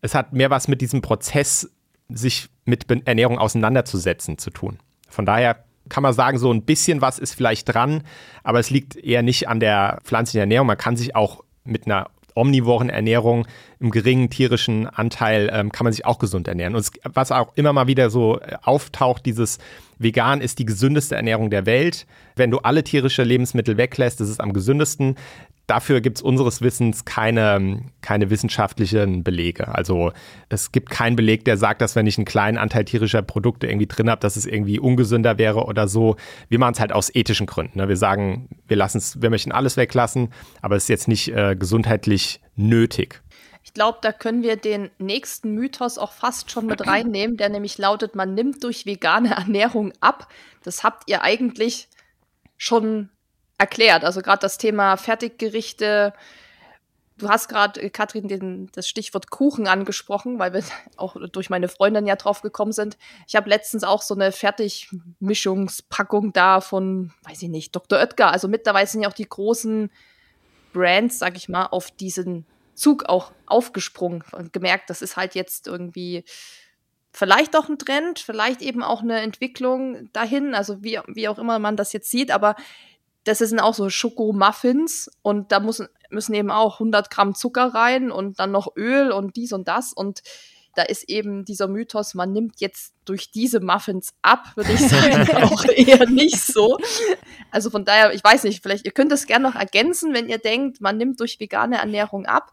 Es 0.00 0.14
hat 0.14 0.32
mehr 0.32 0.50
was 0.50 0.66
mit 0.66 0.80
diesem 0.80 1.02
Prozess, 1.02 1.70
sich 2.08 2.48
mit 2.64 2.86
Ernährung 3.06 3.38
auseinanderzusetzen, 3.38 4.38
zu 4.38 4.50
tun. 4.50 4.78
Von 5.12 5.26
daher 5.26 5.64
kann 5.88 6.02
man 6.02 6.12
sagen, 6.12 6.38
so 6.38 6.52
ein 6.52 6.62
bisschen 6.62 7.00
was 7.00 7.18
ist 7.18 7.34
vielleicht 7.34 7.72
dran, 7.72 8.02
aber 8.42 8.58
es 8.58 8.70
liegt 8.70 8.96
eher 8.96 9.22
nicht 9.22 9.48
an 9.48 9.60
der 9.60 9.98
pflanzlichen 10.04 10.40
Ernährung. 10.40 10.66
Man 10.66 10.78
kann 10.78 10.96
sich 10.96 11.14
auch 11.14 11.44
mit 11.64 11.86
einer 11.86 12.08
omnivoren 12.34 12.88
Ernährung 12.88 13.46
im 13.78 13.90
geringen 13.90 14.30
tierischen 14.30 14.86
Anteil 14.86 15.50
ähm, 15.52 15.70
kann 15.70 15.84
man 15.84 15.92
sich 15.92 16.06
auch 16.06 16.18
gesund 16.18 16.48
ernähren. 16.48 16.74
Und 16.74 16.80
es, 16.80 16.90
was 17.04 17.30
auch 17.32 17.52
immer 17.56 17.72
mal 17.72 17.86
wieder 17.86 18.10
so 18.10 18.40
äh, 18.40 18.56
auftaucht, 18.62 19.26
dieses 19.26 19.58
Vegan 19.98 20.40
ist 20.40 20.58
die 20.58 20.64
gesündeste 20.64 21.14
Ernährung 21.14 21.50
der 21.50 21.66
Welt. 21.66 22.06
Wenn 22.36 22.50
du 22.50 22.58
alle 22.58 22.84
tierische 22.84 23.22
Lebensmittel 23.22 23.76
weglässt, 23.76 24.20
ist 24.20 24.28
es 24.28 24.40
am 24.40 24.52
gesündesten. 24.52 25.16
Dafür 25.66 26.00
gibt 26.00 26.18
es 26.18 26.22
unseres 26.22 26.60
Wissens 26.60 27.04
keine, 27.04 27.84
keine 28.00 28.30
wissenschaftlichen 28.30 29.22
Belege. 29.22 29.68
Also 29.68 30.12
es 30.48 30.72
gibt 30.72 30.90
keinen 30.90 31.14
Beleg, 31.14 31.44
der 31.44 31.56
sagt, 31.56 31.80
dass 31.80 31.94
wenn 31.94 32.06
ich 32.06 32.18
einen 32.18 32.24
kleinen 32.24 32.58
Anteil 32.58 32.84
tierischer 32.84 33.22
Produkte 33.22 33.68
irgendwie 33.68 33.86
drin 33.86 34.10
habe, 34.10 34.20
dass 34.20 34.36
es 34.36 34.44
irgendwie 34.44 34.80
ungesünder 34.80 35.38
wäre 35.38 35.64
oder 35.64 35.86
so. 35.86 36.16
Wir 36.48 36.58
machen 36.58 36.74
es 36.74 36.80
halt 36.80 36.92
aus 36.92 37.14
ethischen 37.14 37.46
Gründen. 37.46 37.78
Ne? 37.78 37.88
Wir 37.88 37.96
sagen, 37.96 38.48
wir 38.66 38.76
lassen 38.76 38.98
es, 38.98 39.22
wir 39.22 39.30
möchten 39.30 39.52
alles 39.52 39.76
weglassen, 39.76 40.32
aber 40.62 40.76
es 40.76 40.84
ist 40.84 40.88
jetzt 40.88 41.08
nicht 41.08 41.28
äh, 41.28 41.54
gesundheitlich 41.56 42.40
nötig. 42.56 43.22
Ich 43.64 43.74
glaube, 43.74 43.98
da 44.02 44.12
können 44.12 44.42
wir 44.42 44.56
den 44.56 44.90
nächsten 44.98 45.54
Mythos 45.54 45.96
auch 45.96 46.12
fast 46.12 46.50
schon 46.50 46.66
mit 46.66 46.86
reinnehmen, 46.86 47.36
der 47.36 47.48
nämlich 47.48 47.78
lautet, 47.78 48.16
man 48.16 48.34
nimmt 48.34 48.64
durch 48.64 48.86
vegane 48.86 49.30
Ernährung 49.36 49.92
ab. 50.00 50.28
Das 50.64 50.82
habt 50.82 51.08
ihr 51.08 51.22
eigentlich 51.22 51.88
schon 52.56 53.08
erklärt. 53.58 54.04
Also 54.04 54.22
gerade 54.22 54.40
das 54.40 54.58
Thema 54.58 54.96
Fertiggerichte. 54.96 56.12
Du 57.18 57.28
hast 57.28 57.48
gerade, 57.48 57.80
äh, 57.80 57.90
Katrin, 57.90 58.26
den, 58.26 58.70
das 58.72 58.88
Stichwort 58.88 59.30
Kuchen 59.30 59.68
angesprochen, 59.68 60.38
weil 60.38 60.52
wir 60.52 60.64
auch 60.96 61.16
durch 61.30 61.50
meine 61.50 61.68
Freundin 61.68 62.06
ja 62.06 62.16
drauf 62.16 62.42
gekommen 62.42 62.72
sind. 62.72 62.96
Ich 63.28 63.36
habe 63.36 63.48
letztens 63.48 63.84
auch 63.84 64.02
so 64.02 64.14
eine 64.14 64.32
Fertigmischungspackung 64.32 66.32
da 66.32 66.60
von, 66.60 67.12
weiß 67.24 67.42
ich 67.42 67.48
nicht, 67.48 67.76
Dr. 67.76 67.98
Oetker. 67.98 68.32
Also 68.32 68.48
mittlerweile 68.48 68.86
sind 68.86 69.02
ja 69.02 69.08
auch 69.08 69.14
die 69.14 69.28
großen 69.28 69.90
Brands, 70.72 71.18
sag 71.18 71.36
ich 71.36 71.48
mal, 71.48 71.66
auf 71.66 71.90
diesen 71.90 72.46
Zug 72.74 73.04
auch 73.04 73.32
aufgesprungen 73.46 74.24
und 74.32 74.52
gemerkt, 74.52 74.90
das 74.90 75.02
ist 75.02 75.16
halt 75.16 75.34
jetzt 75.34 75.66
irgendwie 75.66 76.24
vielleicht 77.12 77.56
auch 77.56 77.68
ein 77.68 77.78
Trend, 77.78 78.18
vielleicht 78.18 78.62
eben 78.62 78.82
auch 78.82 79.02
eine 79.02 79.20
Entwicklung 79.20 80.10
dahin, 80.12 80.54
also 80.54 80.82
wie, 80.82 80.98
wie 81.08 81.28
auch 81.28 81.38
immer 81.38 81.58
man 81.58 81.76
das 81.76 81.92
jetzt 81.92 82.10
sieht, 82.10 82.30
aber 82.30 82.56
das 83.24 83.38
sind 83.38 83.60
auch 83.60 83.74
so 83.74 83.88
Schokomuffins 83.88 85.10
und 85.22 85.52
da 85.52 85.60
müssen, 85.60 85.88
müssen 86.10 86.34
eben 86.34 86.50
auch 86.50 86.74
100 86.74 87.10
Gramm 87.10 87.34
Zucker 87.34 87.74
rein 87.74 88.10
und 88.10 88.40
dann 88.40 88.50
noch 88.50 88.76
Öl 88.76 89.12
und 89.12 89.36
dies 89.36 89.52
und 89.52 89.68
das 89.68 89.92
und 89.92 90.22
da 90.74 90.82
ist 90.82 91.08
eben 91.08 91.44
dieser 91.44 91.68
Mythos, 91.68 92.14
man 92.14 92.32
nimmt 92.32 92.60
jetzt 92.60 92.94
durch 93.04 93.30
diese 93.30 93.60
Muffins 93.60 94.14
ab, 94.22 94.52
würde 94.54 94.72
ich 94.72 94.80
sagen, 94.88 95.28
auch 95.42 95.64
eher 95.64 96.08
nicht 96.08 96.40
so. 96.40 96.78
Also 97.50 97.68
von 97.68 97.84
daher, 97.84 98.14
ich 98.14 98.24
weiß 98.24 98.44
nicht, 98.44 98.62
vielleicht, 98.62 98.86
ihr 98.86 98.92
könnt 98.92 99.12
das 99.12 99.26
gerne 99.26 99.48
noch 99.48 99.54
ergänzen, 99.54 100.14
wenn 100.14 100.28
ihr 100.28 100.38
denkt, 100.38 100.80
man 100.80 100.96
nimmt 100.96 101.20
durch 101.20 101.38
vegane 101.38 101.78
Ernährung 101.78 102.26
ab. 102.26 102.52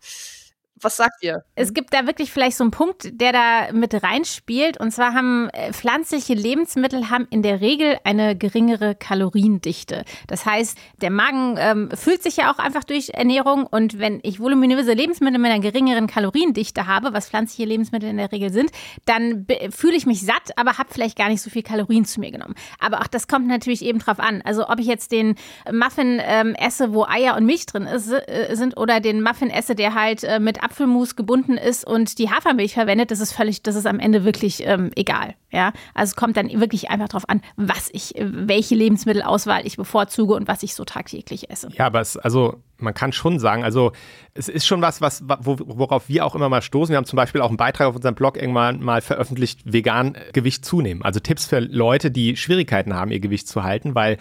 Was 0.81 0.97
sagt 0.97 1.23
ihr? 1.23 1.43
Es 1.55 1.73
gibt 1.73 1.93
da 1.93 2.07
wirklich 2.07 2.31
vielleicht 2.31 2.57
so 2.57 2.63
einen 2.63 2.71
Punkt, 2.71 3.09
der 3.19 3.33
da 3.33 3.71
mit 3.73 3.93
reinspielt. 4.03 4.79
Und 4.79 4.91
zwar 4.91 5.13
haben 5.13 5.49
äh, 5.49 5.73
pflanzliche 5.73 6.33
Lebensmittel 6.33 7.09
haben 7.09 7.27
in 7.29 7.41
der 7.41 7.61
Regel 7.61 7.97
eine 8.03 8.35
geringere 8.35 8.95
Kaloriendichte. 8.95 10.05
Das 10.27 10.45
heißt, 10.45 10.77
der 11.01 11.11
Magen 11.11 11.55
ähm, 11.57 11.89
fühlt 11.93 12.23
sich 12.23 12.37
ja 12.37 12.51
auch 12.51 12.59
einfach 12.59 12.83
durch 12.83 13.09
Ernährung. 13.09 13.65
Und 13.65 13.99
wenn 13.99 14.19
ich 14.23 14.39
voluminöse 14.39 14.93
Lebensmittel 14.93 15.39
mit 15.39 15.51
einer 15.51 15.61
geringeren 15.61 16.07
Kaloriendichte 16.07 16.87
habe, 16.87 17.13
was 17.13 17.29
pflanzliche 17.29 17.67
Lebensmittel 17.67 18.09
in 18.09 18.17
der 18.17 18.31
Regel 18.31 18.51
sind, 18.51 18.71
dann 19.05 19.45
fühle 19.69 19.95
ich 19.95 20.05
mich 20.05 20.25
satt, 20.25 20.57
aber 20.57 20.77
habe 20.77 20.89
vielleicht 20.91 21.17
gar 21.17 21.29
nicht 21.29 21.41
so 21.41 21.49
viel 21.49 21.63
Kalorien 21.63 22.05
zu 22.05 22.19
mir 22.19 22.31
genommen. 22.31 22.55
Aber 22.79 23.01
auch 23.01 23.07
das 23.07 23.27
kommt 23.27 23.47
natürlich 23.47 23.83
eben 23.83 23.99
drauf 23.99 24.19
an. 24.19 24.41
Also 24.43 24.67
ob 24.67 24.79
ich 24.79 24.87
jetzt 24.87 25.11
den 25.11 25.35
Muffin 25.71 26.21
ähm, 26.23 26.55
esse, 26.55 26.93
wo 26.93 27.05
Eier 27.05 27.35
und 27.35 27.45
Milch 27.45 27.65
drin 27.65 27.83
ist, 27.83 28.11
äh, 28.11 28.55
sind, 28.55 28.77
oder 28.77 28.99
den 28.99 29.21
Muffin 29.21 29.49
esse, 29.49 29.75
der 29.75 29.95
halt 29.95 30.23
äh, 30.23 30.39
mit 30.39 30.63
Apfelmus 30.69 31.15
gebunden 31.15 31.57
ist 31.57 31.85
und 31.85 32.19
die 32.19 32.29
Hafermilch 32.29 32.73
verwendet, 32.73 33.11
das 33.11 33.19
ist 33.19 33.33
völlig, 33.33 33.63
das 33.63 33.75
ist 33.75 33.87
am 33.87 33.99
Ende 33.99 34.23
wirklich 34.23 34.65
ähm, 34.65 34.91
egal. 34.95 35.35
Ja, 35.51 35.73
also 35.95 36.11
es 36.11 36.15
kommt 36.15 36.37
dann 36.37 36.47
wirklich 36.59 36.91
einfach 36.91 37.07
darauf 37.07 37.27
an, 37.27 37.41
was 37.55 37.89
ich, 37.91 38.13
welche 38.19 38.75
Lebensmittelauswahl 38.75 39.65
ich 39.65 39.77
bevorzuge 39.77 40.35
und 40.35 40.47
was 40.47 40.61
ich 40.61 40.75
so 40.75 40.85
tagtäglich 40.85 41.49
esse. 41.49 41.69
Ja, 41.73 41.87
aber 41.87 42.01
es, 42.01 42.17
also 42.17 42.61
man 42.77 42.93
kann 42.93 43.11
schon 43.13 43.39
sagen, 43.39 43.63
also 43.63 43.91
es 44.35 44.47
ist 44.47 44.67
schon 44.67 44.81
was, 44.81 45.01
was 45.01 45.23
worauf 45.27 46.07
wir 46.07 46.23
auch 46.25 46.35
immer 46.35 46.49
mal 46.49 46.61
stoßen. 46.61 46.93
Wir 46.93 46.97
haben 46.97 47.05
zum 47.05 47.17
Beispiel 47.17 47.41
auch 47.41 47.49
einen 47.49 47.57
Beitrag 47.57 47.87
auf 47.87 47.95
unserem 47.95 48.13
Blog 48.13 48.37
irgendwann 48.37 48.81
mal 48.81 49.01
veröffentlicht, 49.01 49.61
vegan 49.65 50.15
Gewicht 50.33 50.63
zunehmen. 50.65 51.01
Also 51.03 51.19
Tipps 51.19 51.47
für 51.47 51.59
Leute, 51.59 52.11
die 52.11 52.35
Schwierigkeiten 52.35 52.93
haben, 52.93 53.09
ihr 53.09 53.19
Gewicht 53.19 53.47
zu 53.47 53.63
halten, 53.63 53.95
weil 53.95 54.17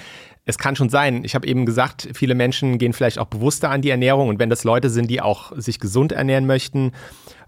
es 0.49 0.57
kann 0.57 0.77
schon 0.77 0.89
sein, 0.89 1.25
ich 1.25 1.35
habe 1.35 1.47
eben 1.47 1.67
gesagt, 1.67 2.09
viele 2.15 2.35
Menschen 2.35 2.79
gehen 2.79 2.95
vielleicht 2.95 3.19
auch 3.19 3.27
bewusster 3.27 3.69
an 3.69 3.83
die 3.83 3.91
Ernährung 3.91 4.29
und 4.29 4.39
wenn 4.39 4.49
das 4.49 4.65
Leute 4.65 4.89
sind, 4.89 5.11
die 5.11 5.21
auch 5.21 5.53
sich 5.55 5.79
gesund 5.79 6.11
ernähren 6.11 6.47
möchten 6.47 6.93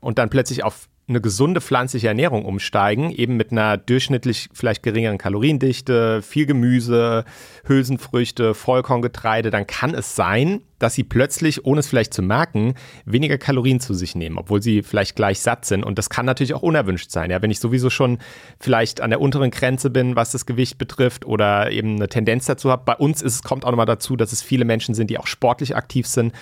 und 0.00 0.18
dann 0.18 0.28
plötzlich 0.28 0.64
auf 0.64 0.86
eine 1.10 1.20
gesunde 1.20 1.60
pflanzliche 1.60 2.08
Ernährung 2.08 2.44
umsteigen, 2.44 3.10
eben 3.10 3.36
mit 3.36 3.52
einer 3.52 3.76
durchschnittlich 3.76 4.48
vielleicht 4.52 4.82
geringeren 4.82 5.18
Kaloriendichte, 5.18 6.22
viel 6.22 6.46
Gemüse, 6.46 7.24
Hülsenfrüchte, 7.66 8.54
Vollkorngetreide, 8.54 9.50
dann 9.50 9.66
kann 9.66 9.94
es 9.94 10.16
sein, 10.16 10.62
dass 10.78 10.94
sie 10.94 11.04
plötzlich, 11.04 11.66
ohne 11.66 11.80
es 11.80 11.88
vielleicht 11.88 12.14
zu 12.14 12.22
merken, 12.22 12.74
weniger 13.04 13.36
Kalorien 13.38 13.80
zu 13.80 13.92
sich 13.92 14.14
nehmen, 14.14 14.38
obwohl 14.38 14.62
sie 14.62 14.82
vielleicht 14.82 15.14
gleich 15.14 15.40
satt 15.40 15.66
sind. 15.66 15.84
Und 15.84 15.98
das 15.98 16.08
kann 16.08 16.24
natürlich 16.24 16.54
auch 16.54 16.62
unerwünscht 16.62 17.10
sein. 17.10 17.30
Ja, 17.30 17.42
wenn 17.42 17.50
ich 17.50 17.60
sowieso 17.60 17.90
schon 17.90 18.18
vielleicht 18.58 19.02
an 19.02 19.10
der 19.10 19.20
unteren 19.20 19.50
Grenze 19.50 19.90
bin, 19.90 20.16
was 20.16 20.32
das 20.32 20.46
Gewicht 20.46 20.78
betrifft 20.78 21.26
oder 21.26 21.70
eben 21.70 21.96
eine 21.96 22.08
Tendenz 22.08 22.46
dazu 22.46 22.70
habe. 22.70 22.84
Bei 22.86 22.96
uns 22.96 23.20
ist, 23.20 23.44
kommt 23.44 23.66
auch 23.66 23.70
nochmal 23.70 23.84
dazu, 23.84 24.16
dass 24.16 24.32
es 24.32 24.42
viele 24.42 24.64
Menschen 24.64 24.94
sind, 24.94 25.10
die 25.10 25.18
auch 25.18 25.26
sportlich 25.26 25.76
aktiv 25.76 26.06
sind 26.06 26.32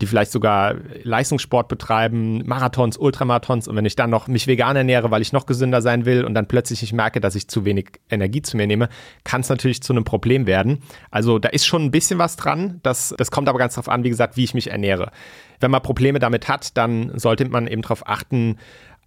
die 0.00 0.06
vielleicht 0.06 0.32
sogar 0.32 0.74
Leistungssport 1.02 1.68
betreiben, 1.68 2.46
Marathons, 2.46 2.96
Ultramarathons 2.96 3.68
und 3.68 3.76
wenn 3.76 3.84
ich 3.84 3.96
dann 3.96 4.10
noch 4.10 4.26
mich 4.26 4.46
vegan 4.46 4.76
ernähre, 4.76 5.10
weil 5.10 5.22
ich 5.22 5.32
noch 5.32 5.46
gesünder 5.46 5.82
sein 5.82 6.06
will 6.06 6.24
und 6.24 6.34
dann 6.34 6.48
plötzlich 6.48 6.82
ich 6.82 6.92
merke, 6.92 7.20
dass 7.20 7.34
ich 7.34 7.48
zu 7.48 7.64
wenig 7.64 7.90
Energie 8.08 8.42
zu 8.42 8.56
mir 8.56 8.66
nehme, 8.66 8.88
kann 9.24 9.42
es 9.42 9.48
natürlich 9.48 9.82
zu 9.82 9.92
einem 9.92 10.04
Problem 10.04 10.46
werden. 10.46 10.82
Also 11.10 11.38
da 11.38 11.50
ist 11.50 11.66
schon 11.66 11.84
ein 11.84 11.90
bisschen 11.90 12.18
was 12.18 12.36
dran. 12.36 12.80
Das, 12.82 13.14
das 13.18 13.30
kommt 13.30 13.48
aber 13.48 13.58
ganz 13.58 13.74
darauf 13.74 13.88
an, 13.88 14.04
wie 14.04 14.08
gesagt, 14.08 14.36
wie 14.36 14.44
ich 14.44 14.54
mich 14.54 14.70
ernähre. 14.70 15.10
Wenn 15.60 15.70
man 15.70 15.82
Probleme 15.82 16.18
damit 16.18 16.48
hat, 16.48 16.76
dann 16.76 17.18
sollte 17.18 17.48
man 17.48 17.66
eben 17.66 17.82
darauf 17.82 18.06
achten, 18.08 18.56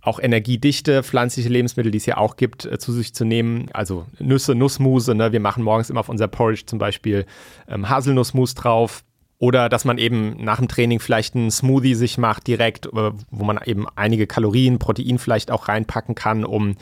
auch 0.01 0.19
energiedichte 0.19 1.03
pflanzliche 1.03 1.49
Lebensmittel, 1.49 1.91
die 1.91 1.97
es 1.97 2.05
ja 2.05 2.17
auch 2.17 2.37
gibt, 2.37 2.65
äh, 2.65 2.79
zu 2.79 2.93
sich 2.93 3.13
zu 3.13 3.25
nehmen. 3.25 3.67
Also 3.73 4.05
Nüsse, 4.19 4.55
Nussmuse. 4.55 5.13
Ne? 5.13 5.31
Wir 5.33 5.39
machen 5.39 5.63
morgens 5.63 5.89
immer 5.89 5.99
auf 5.99 6.09
unser 6.09 6.27
Porridge 6.27 6.65
zum 6.65 6.79
Beispiel 6.79 7.25
ähm, 7.67 7.89
Haselnussmus 7.89 8.55
drauf. 8.55 9.03
Oder 9.39 9.69
dass 9.69 9.85
man 9.85 9.97
eben 9.97 10.35
nach 10.43 10.57
dem 10.57 10.67
Training 10.67 10.99
vielleicht 10.99 11.33
einen 11.33 11.49
Smoothie 11.49 11.95
sich 11.95 12.17
macht 12.17 12.45
direkt, 12.45 12.87
äh, 12.87 13.11
wo 13.31 13.43
man 13.45 13.57
eben 13.65 13.87
einige 13.95 14.27
Kalorien, 14.27 14.79
Protein 14.79 15.17
vielleicht 15.17 15.49
auch 15.49 15.69
reinpacken 15.69 16.13
kann, 16.13 16.43
um 16.43 16.75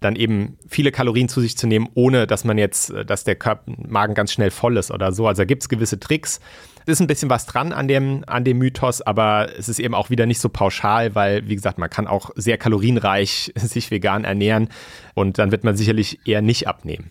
dann 0.00 0.14
eben 0.14 0.56
viele 0.68 0.92
Kalorien 0.92 1.28
zu 1.28 1.40
sich 1.40 1.56
zu 1.56 1.66
nehmen, 1.66 1.88
ohne 1.94 2.28
dass 2.28 2.44
man 2.44 2.56
jetzt, 2.56 2.90
äh, 2.90 3.04
dass 3.04 3.24
der 3.24 3.34
Körper, 3.34 3.72
Magen 3.88 4.14
ganz 4.14 4.32
schnell 4.32 4.52
voll 4.52 4.76
ist 4.76 4.92
oder 4.92 5.10
so. 5.10 5.26
Also 5.26 5.42
da 5.42 5.44
gibt 5.44 5.62
es 5.62 5.68
gewisse 5.68 5.98
Tricks. 5.98 6.38
Ist 6.86 7.00
ein 7.00 7.08
bisschen 7.08 7.30
was 7.30 7.46
dran 7.46 7.72
an 7.72 7.88
dem, 7.88 8.22
an 8.28 8.44
dem 8.44 8.58
Mythos, 8.58 9.02
aber 9.02 9.48
es 9.58 9.68
ist 9.68 9.80
eben 9.80 9.94
auch 9.94 10.08
wieder 10.08 10.26
nicht 10.26 10.38
so 10.38 10.48
pauschal, 10.48 11.16
weil, 11.16 11.48
wie 11.48 11.56
gesagt, 11.56 11.78
man 11.78 11.90
kann 11.90 12.06
auch 12.06 12.30
sehr 12.36 12.58
kalorienreich 12.58 13.52
sich 13.56 13.90
vegan 13.90 14.22
ernähren 14.22 14.68
und 15.14 15.38
dann 15.38 15.50
wird 15.50 15.64
man 15.64 15.76
sicherlich 15.76 16.20
eher 16.26 16.42
nicht 16.42 16.68
abnehmen. 16.68 17.10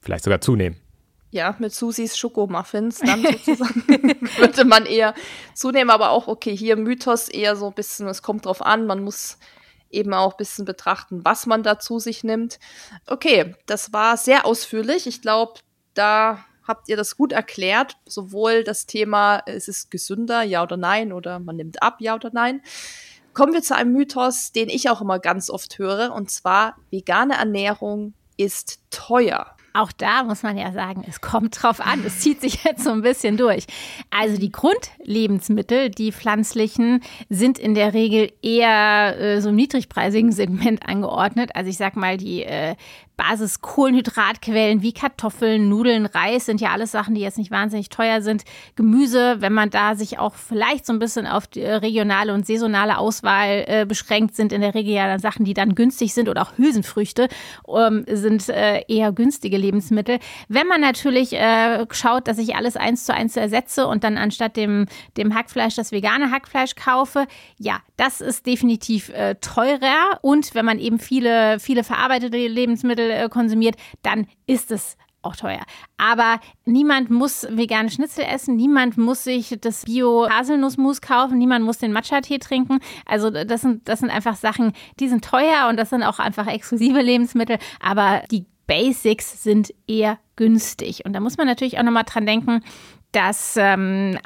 Vielleicht 0.00 0.24
sogar 0.24 0.40
zunehmen 0.40 0.76
ja, 1.36 1.54
mit 1.60 1.72
Susis 1.72 2.18
Schokomuffins 2.18 2.98
dann 2.98 3.22
sozusagen 3.44 3.84
würde 4.38 4.64
man 4.64 4.86
eher 4.86 5.14
zunehmen, 5.54 5.90
aber 5.90 6.10
auch, 6.10 6.26
okay, 6.26 6.56
hier 6.56 6.76
Mythos 6.76 7.28
eher 7.28 7.54
so 7.54 7.68
ein 7.68 7.74
bisschen, 7.74 8.08
es 8.08 8.22
kommt 8.22 8.46
drauf 8.46 8.62
an, 8.62 8.86
man 8.86 9.04
muss 9.04 9.38
eben 9.90 10.12
auch 10.14 10.32
ein 10.32 10.38
bisschen 10.38 10.64
betrachten, 10.64 11.24
was 11.24 11.46
man 11.46 11.62
da 11.62 11.78
zu 11.78 12.00
sich 12.00 12.24
nimmt. 12.24 12.58
Okay, 13.06 13.54
das 13.66 13.92
war 13.92 14.16
sehr 14.16 14.44
ausführlich. 14.44 15.06
Ich 15.06 15.22
glaube, 15.22 15.60
da 15.94 16.44
habt 16.66 16.88
ihr 16.88 16.96
das 16.96 17.16
gut 17.16 17.32
erklärt. 17.32 17.96
Sowohl 18.06 18.64
das 18.64 18.86
Thema, 18.86 19.36
ist 19.38 19.68
es 19.68 19.88
gesünder, 19.88 20.42
ja 20.42 20.62
oder 20.62 20.76
nein, 20.76 21.12
oder 21.12 21.38
man 21.38 21.56
nimmt 21.56 21.82
ab, 21.82 21.96
ja 22.00 22.14
oder 22.14 22.30
nein. 22.32 22.62
Kommen 23.32 23.52
wir 23.52 23.62
zu 23.62 23.76
einem 23.76 23.92
Mythos, 23.92 24.52
den 24.52 24.68
ich 24.68 24.90
auch 24.90 25.00
immer 25.00 25.18
ganz 25.18 25.50
oft 25.50 25.78
höre, 25.78 26.12
und 26.12 26.30
zwar 26.30 26.76
vegane 26.90 27.34
Ernährung 27.34 28.14
ist 28.36 28.80
teuer. 28.90 29.55
Auch 29.76 29.92
da 29.92 30.24
muss 30.24 30.42
man 30.42 30.56
ja 30.56 30.72
sagen, 30.72 31.04
es 31.06 31.20
kommt 31.20 31.62
drauf 31.62 31.80
an. 31.80 32.02
Es 32.06 32.20
zieht 32.20 32.40
sich 32.40 32.64
jetzt 32.64 32.82
so 32.82 32.90
ein 32.90 33.02
bisschen 33.02 33.36
durch. 33.36 33.66
Also 34.10 34.38
die 34.38 34.50
Grundlebensmittel, 34.50 35.90
die 35.90 36.12
pflanzlichen, 36.12 37.02
sind 37.28 37.58
in 37.58 37.74
der 37.74 37.92
Regel 37.92 38.32
eher 38.40 39.18
äh, 39.20 39.40
so 39.42 39.50
im 39.50 39.56
niedrigpreisigen 39.56 40.32
Segment 40.32 40.88
angeordnet. 40.88 41.50
Also 41.54 41.68
ich 41.68 41.76
sag 41.76 41.94
mal, 41.94 42.16
die 42.16 42.44
äh, 42.44 42.74
Basis-Kohlenhydratquellen 43.16 44.82
wie 44.82 44.92
Kartoffeln, 44.92 45.68
Nudeln, 45.68 46.06
Reis 46.06 46.46
sind 46.46 46.60
ja 46.60 46.70
alles 46.70 46.92
Sachen, 46.92 47.14
die 47.14 47.20
jetzt 47.20 47.38
nicht 47.38 47.50
wahnsinnig 47.50 47.88
teuer 47.88 48.22
sind. 48.22 48.44
Gemüse, 48.74 49.36
wenn 49.40 49.52
man 49.52 49.70
da 49.70 49.94
sich 49.94 50.18
auch 50.18 50.34
vielleicht 50.34 50.86
so 50.86 50.92
ein 50.92 50.98
bisschen 50.98 51.26
auf 51.26 51.46
die 51.46 51.62
regionale 51.62 52.34
und 52.34 52.46
saisonale 52.46 52.98
Auswahl 52.98 53.64
äh, 53.66 53.86
beschränkt, 53.86 54.36
sind 54.36 54.52
in 54.52 54.60
der 54.60 54.74
Regel 54.74 54.94
ja 54.94 55.06
dann 55.06 55.18
Sachen, 55.18 55.44
die 55.44 55.54
dann 55.54 55.74
günstig 55.74 56.14
sind 56.14 56.28
oder 56.28 56.42
auch 56.42 56.58
Hülsenfrüchte 56.58 57.28
ähm, 57.68 58.04
sind 58.08 58.48
äh, 58.48 58.82
eher 58.88 59.12
günstige 59.12 59.56
Lebensmittel. 59.56 60.18
Wenn 60.48 60.66
man 60.66 60.80
natürlich 60.80 61.32
äh, 61.32 61.86
schaut, 61.90 62.28
dass 62.28 62.38
ich 62.38 62.54
alles 62.54 62.76
eins 62.76 63.04
zu 63.04 63.14
eins 63.14 63.36
ersetze 63.36 63.86
und 63.86 64.04
dann 64.04 64.18
anstatt 64.18 64.56
dem, 64.56 64.86
dem 65.16 65.34
Hackfleisch 65.34 65.74
das 65.74 65.92
vegane 65.92 66.30
Hackfleisch 66.30 66.74
kaufe, 66.74 67.26
ja, 67.58 67.78
das 67.96 68.20
ist 68.20 68.46
definitiv 68.46 69.08
äh, 69.10 69.36
teurer 69.36 70.18
und 70.22 70.54
wenn 70.54 70.64
man 70.64 70.78
eben 70.78 70.98
viele, 70.98 71.58
viele 71.58 71.84
verarbeitete 71.84 72.36
Lebensmittel 72.36 73.10
äh, 73.10 73.28
konsumiert, 73.28 73.76
dann 74.02 74.26
ist 74.46 74.70
es 74.70 74.96
auch 75.22 75.36
teuer. 75.36 75.62
Aber 75.96 76.40
niemand 76.64 77.10
muss 77.10 77.46
vegane 77.50 77.90
Schnitzel 77.90 78.24
essen, 78.24 78.56
niemand 78.56 78.96
muss 78.96 79.24
sich 79.24 79.56
das 79.60 79.84
Bio-Haselnussmus 79.84 81.00
kaufen, 81.00 81.36
niemand 81.38 81.64
muss 81.64 81.78
den 81.78 81.92
Matcha-Tee 81.92 82.38
trinken. 82.38 82.78
Also 83.04 83.30
das 83.30 83.60
sind, 83.60 83.88
das 83.88 84.00
sind 84.00 84.10
einfach 84.10 84.36
Sachen, 84.36 84.72
die 85.00 85.08
sind 85.08 85.24
teuer 85.24 85.68
und 85.68 85.76
das 85.76 85.90
sind 85.90 86.02
auch 86.02 86.18
einfach 86.18 86.46
exklusive 86.46 87.00
Lebensmittel, 87.02 87.58
aber 87.80 88.22
die 88.30 88.46
Basics 88.66 89.42
sind 89.42 89.72
eher 89.86 90.18
günstig. 90.36 91.04
Und 91.04 91.12
da 91.12 91.20
muss 91.20 91.36
man 91.36 91.46
natürlich 91.46 91.78
auch 91.78 91.82
nochmal 91.82 92.04
dran 92.04 92.26
denken, 92.26 92.62
dass 93.12 93.56
ähm, 93.56 94.18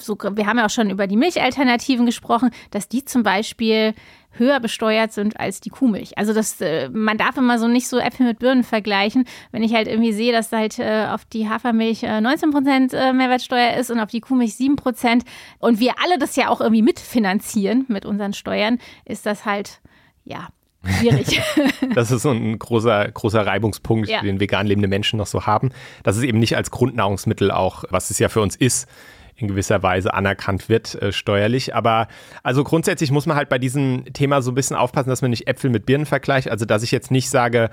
so, 0.00 0.16
wir 0.18 0.46
haben 0.46 0.58
ja 0.58 0.66
auch 0.66 0.70
schon 0.70 0.90
über 0.90 1.06
die 1.06 1.16
Milchalternativen 1.16 2.06
gesprochen, 2.06 2.50
dass 2.70 2.88
die 2.88 3.04
zum 3.04 3.22
Beispiel 3.22 3.94
höher 4.36 4.60
besteuert 4.60 5.12
sind 5.12 5.38
als 5.38 5.60
die 5.60 5.70
Kuhmilch. 5.70 6.18
Also 6.18 6.32
das, 6.32 6.60
äh, 6.60 6.88
man 6.88 7.18
darf 7.18 7.36
immer 7.36 7.58
so 7.58 7.68
nicht 7.68 7.88
so 7.88 7.98
Äpfel 7.98 8.26
mit 8.26 8.40
Birnen 8.40 8.64
vergleichen. 8.64 9.26
Wenn 9.52 9.62
ich 9.62 9.74
halt 9.74 9.86
irgendwie 9.86 10.12
sehe, 10.12 10.32
dass 10.32 10.50
halt 10.50 10.78
äh, 10.78 11.06
auf 11.10 11.24
die 11.24 11.48
Hafermilch 11.48 12.02
äh, 12.02 12.20
19 12.20 12.50
Prozent 12.50 12.92
äh, 12.92 13.12
Mehrwertsteuer 13.12 13.74
ist 13.76 13.90
und 13.90 14.00
auf 14.00 14.10
die 14.10 14.20
Kuhmilch 14.20 14.56
7 14.56 14.76
Prozent 14.76 15.24
und 15.58 15.78
wir 15.78 15.94
alle 16.02 16.18
das 16.18 16.36
ja 16.36 16.48
auch 16.48 16.60
irgendwie 16.60 16.82
mitfinanzieren 16.82 17.84
mit 17.88 18.04
unseren 18.06 18.32
Steuern, 18.32 18.78
ist 19.04 19.26
das 19.26 19.44
halt, 19.44 19.80
ja, 20.24 20.48
schwierig. 20.86 21.40
das 21.94 22.10
ist 22.10 22.22
so 22.22 22.30
ein 22.30 22.58
großer, 22.58 23.10
großer 23.10 23.46
Reibungspunkt, 23.46 24.08
ja. 24.08 24.20
den 24.20 24.40
vegan 24.40 24.66
lebende 24.66 24.88
Menschen 24.88 25.18
noch 25.18 25.26
so 25.26 25.46
haben. 25.46 25.70
Dass 26.02 26.16
es 26.16 26.22
eben 26.22 26.38
nicht 26.38 26.56
als 26.56 26.70
Grundnahrungsmittel 26.70 27.50
auch, 27.50 27.84
was 27.90 28.10
es 28.10 28.18
ja 28.18 28.28
für 28.28 28.40
uns 28.40 28.56
ist, 28.56 28.88
in 29.36 29.48
gewisser 29.48 29.82
Weise 29.82 30.14
anerkannt 30.14 30.68
wird 30.68 30.94
äh, 30.94 31.12
steuerlich. 31.12 31.74
Aber 31.74 32.08
also 32.42 32.62
grundsätzlich 32.64 33.10
muss 33.10 33.26
man 33.26 33.36
halt 33.36 33.48
bei 33.48 33.58
diesem 33.58 34.04
Thema 34.12 34.42
so 34.42 34.52
ein 34.52 34.54
bisschen 34.54 34.76
aufpassen, 34.76 35.10
dass 35.10 35.22
man 35.22 35.30
nicht 35.30 35.48
Äpfel 35.48 35.70
mit 35.70 35.86
Birnen 35.86 36.06
vergleicht. 36.06 36.48
Also 36.48 36.64
dass 36.64 36.82
ich 36.82 36.92
jetzt 36.92 37.10
nicht 37.10 37.28
sage, 37.30 37.70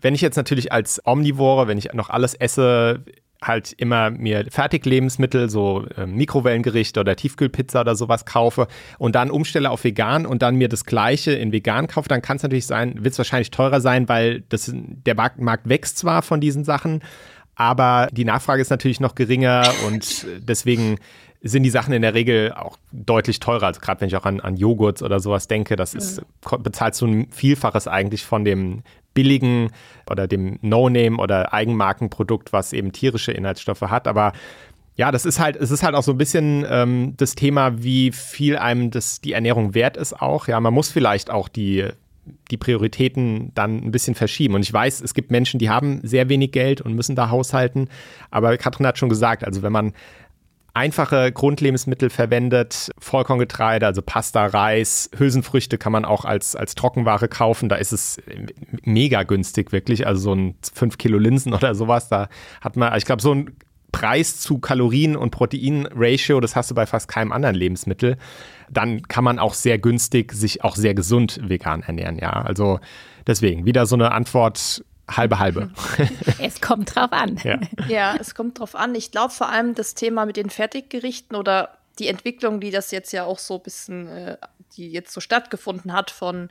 wenn 0.00 0.14
ich 0.14 0.20
jetzt 0.20 0.36
natürlich 0.36 0.72
als 0.72 1.00
Omnivore, 1.04 1.68
wenn 1.68 1.78
ich 1.78 1.92
noch 1.92 2.10
alles 2.10 2.34
esse, 2.34 3.04
halt 3.42 3.72
immer 3.72 4.10
mir 4.10 4.46
Fertiglebensmittel, 4.50 5.50
so 5.50 5.84
äh, 5.96 6.06
Mikrowellengerichte 6.06 7.00
oder 7.00 7.16
Tiefkühlpizza 7.16 7.80
oder 7.80 7.94
sowas 7.94 8.24
kaufe 8.24 8.68
und 8.98 9.14
dann 9.14 9.30
umstelle 9.30 9.70
auf 9.70 9.84
vegan 9.84 10.26
und 10.26 10.42
dann 10.42 10.56
mir 10.56 10.68
das 10.68 10.84
gleiche 10.84 11.32
in 11.32 11.52
vegan 11.52 11.88
kaufe, 11.88 12.08
dann 12.08 12.22
kann 12.22 12.36
es 12.36 12.42
natürlich 12.42 12.66
sein, 12.66 13.04
wird 13.04 13.12
es 13.12 13.18
wahrscheinlich 13.18 13.50
teurer 13.50 13.80
sein, 13.80 14.08
weil 14.08 14.42
das, 14.48 14.70
der 14.72 15.14
Markt 15.14 15.68
wächst 15.68 15.98
zwar 15.98 16.22
von 16.22 16.40
diesen 16.40 16.64
Sachen, 16.64 17.02
aber 17.54 18.08
die 18.12 18.24
Nachfrage 18.24 18.62
ist 18.62 18.70
natürlich 18.70 19.00
noch 19.00 19.14
geringer 19.14 19.68
und 19.86 20.26
deswegen 20.38 20.98
sind 21.42 21.64
die 21.64 21.70
Sachen 21.70 21.92
in 21.92 22.02
der 22.02 22.14
Regel 22.14 22.52
auch 22.52 22.78
deutlich 22.92 23.40
teurer. 23.40 23.66
Also 23.66 23.80
gerade 23.80 24.00
wenn 24.00 24.08
ich 24.08 24.16
auch 24.16 24.24
an, 24.24 24.40
an 24.40 24.56
Joghurt 24.56 25.02
oder 25.02 25.18
sowas 25.18 25.48
denke, 25.48 25.74
das 25.76 25.92
ist, 25.92 26.22
mhm. 26.22 26.62
bezahlt 26.62 26.94
so 26.94 27.06
ein 27.06 27.30
Vielfaches 27.30 27.88
eigentlich 27.88 28.24
von 28.24 28.44
dem 28.44 28.82
billigen 29.14 29.70
oder 30.10 30.26
dem 30.26 30.58
No-Name 30.62 31.16
oder 31.16 31.52
Eigenmarkenprodukt, 31.52 32.52
was 32.52 32.72
eben 32.72 32.92
tierische 32.92 33.32
Inhaltsstoffe 33.32 33.82
hat. 33.82 34.08
Aber 34.08 34.32
ja, 34.96 35.10
das 35.10 35.24
ist 35.24 35.38
halt, 35.40 35.56
es 35.56 35.70
ist 35.70 35.82
halt 35.82 35.94
auch 35.94 36.02
so 36.02 36.12
ein 36.12 36.18
bisschen 36.18 36.66
ähm, 36.68 37.14
das 37.16 37.34
Thema, 37.34 37.82
wie 37.82 38.12
viel 38.12 38.56
einem 38.56 38.90
das 38.90 39.20
die 39.20 39.32
Ernährung 39.32 39.74
wert 39.74 39.96
ist 39.96 40.20
auch. 40.20 40.48
Ja, 40.48 40.60
man 40.60 40.74
muss 40.74 40.90
vielleicht 40.90 41.30
auch 41.30 41.48
die 41.48 41.88
die 42.50 42.56
Prioritäten 42.56 43.50
dann 43.54 43.78
ein 43.78 43.90
bisschen 43.90 44.14
verschieben. 44.14 44.54
Und 44.54 44.62
ich 44.62 44.72
weiß, 44.72 45.00
es 45.00 45.14
gibt 45.14 45.30
Menschen, 45.30 45.58
die 45.58 45.70
haben 45.70 46.00
sehr 46.04 46.28
wenig 46.28 46.52
Geld 46.52 46.80
und 46.80 46.94
müssen 46.94 47.16
da 47.16 47.30
haushalten. 47.30 47.88
Aber 48.30 48.56
Katrin 48.58 48.86
hat 48.86 48.98
schon 48.98 49.08
gesagt, 49.08 49.44
also 49.44 49.62
wenn 49.62 49.72
man 49.72 49.92
einfache 50.74 51.32
Grundlebensmittel 51.32 52.10
verwendet, 52.10 52.90
Vollkorngetreide, 52.98 53.86
also 53.86 54.02
Pasta, 54.02 54.46
Reis, 54.46 55.10
Hülsenfrüchte 55.16 55.78
kann 55.78 55.92
man 55.92 56.04
auch 56.04 56.24
als, 56.24 56.56
als 56.56 56.74
Trockenware 56.74 57.28
kaufen. 57.28 57.68
Da 57.68 57.76
ist 57.76 57.92
es 57.92 58.20
mega 58.82 59.22
günstig, 59.22 59.72
wirklich. 59.72 60.06
Also 60.06 60.22
so 60.22 60.34
ein 60.34 60.54
5 60.74 60.98
Kilo 60.98 61.18
Linsen 61.18 61.52
oder 61.54 61.74
sowas. 61.74 62.08
Da 62.08 62.28
hat 62.60 62.76
man, 62.76 62.96
ich 62.96 63.04
glaube, 63.04 63.22
so 63.22 63.34
ein 63.34 63.56
Preis 63.92 64.40
zu 64.40 64.58
Kalorien- 64.58 65.16
und 65.16 65.30
Protein-Ratio, 65.30 66.40
das 66.40 66.56
hast 66.56 66.70
du 66.70 66.74
bei 66.74 66.86
fast 66.86 67.08
keinem 67.08 67.30
anderen 67.30 67.54
Lebensmittel, 67.54 68.16
dann 68.70 69.02
kann 69.02 69.22
man 69.22 69.38
auch 69.38 69.52
sehr 69.52 69.78
günstig 69.78 70.32
sich 70.32 70.64
auch 70.64 70.76
sehr 70.76 70.94
gesund 70.94 71.38
vegan 71.42 71.82
ernähren, 71.82 72.16
ja. 72.16 72.30
Also 72.30 72.80
deswegen 73.26 73.66
wieder 73.66 73.84
so 73.84 73.94
eine 73.94 74.12
Antwort 74.12 74.82
halbe 75.10 75.38
halbe. 75.38 75.70
Es 76.38 76.60
kommt 76.60 76.94
drauf 76.94 77.12
an. 77.12 77.38
Ja, 77.44 77.60
ja 77.88 78.16
es 78.18 78.34
kommt 78.34 78.58
drauf 78.58 78.74
an. 78.74 78.94
Ich 78.94 79.10
glaube 79.10 79.32
vor 79.32 79.48
allem 79.48 79.74
das 79.74 79.94
Thema 79.94 80.26
mit 80.26 80.36
den 80.36 80.50
Fertiggerichten 80.50 81.36
oder 81.36 81.78
die 81.98 82.08
Entwicklung, 82.08 82.60
die 82.60 82.70
das 82.70 82.90
jetzt 82.90 83.12
ja 83.12 83.24
auch 83.24 83.38
so 83.38 83.56
ein 83.56 83.62
bisschen, 83.62 84.08
äh, 84.08 84.36
die 84.76 84.90
jetzt 84.90 85.12
so 85.12 85.20
stattgefunden 85.20 85.92
hat 85.92 86.10
von 86.10 86.50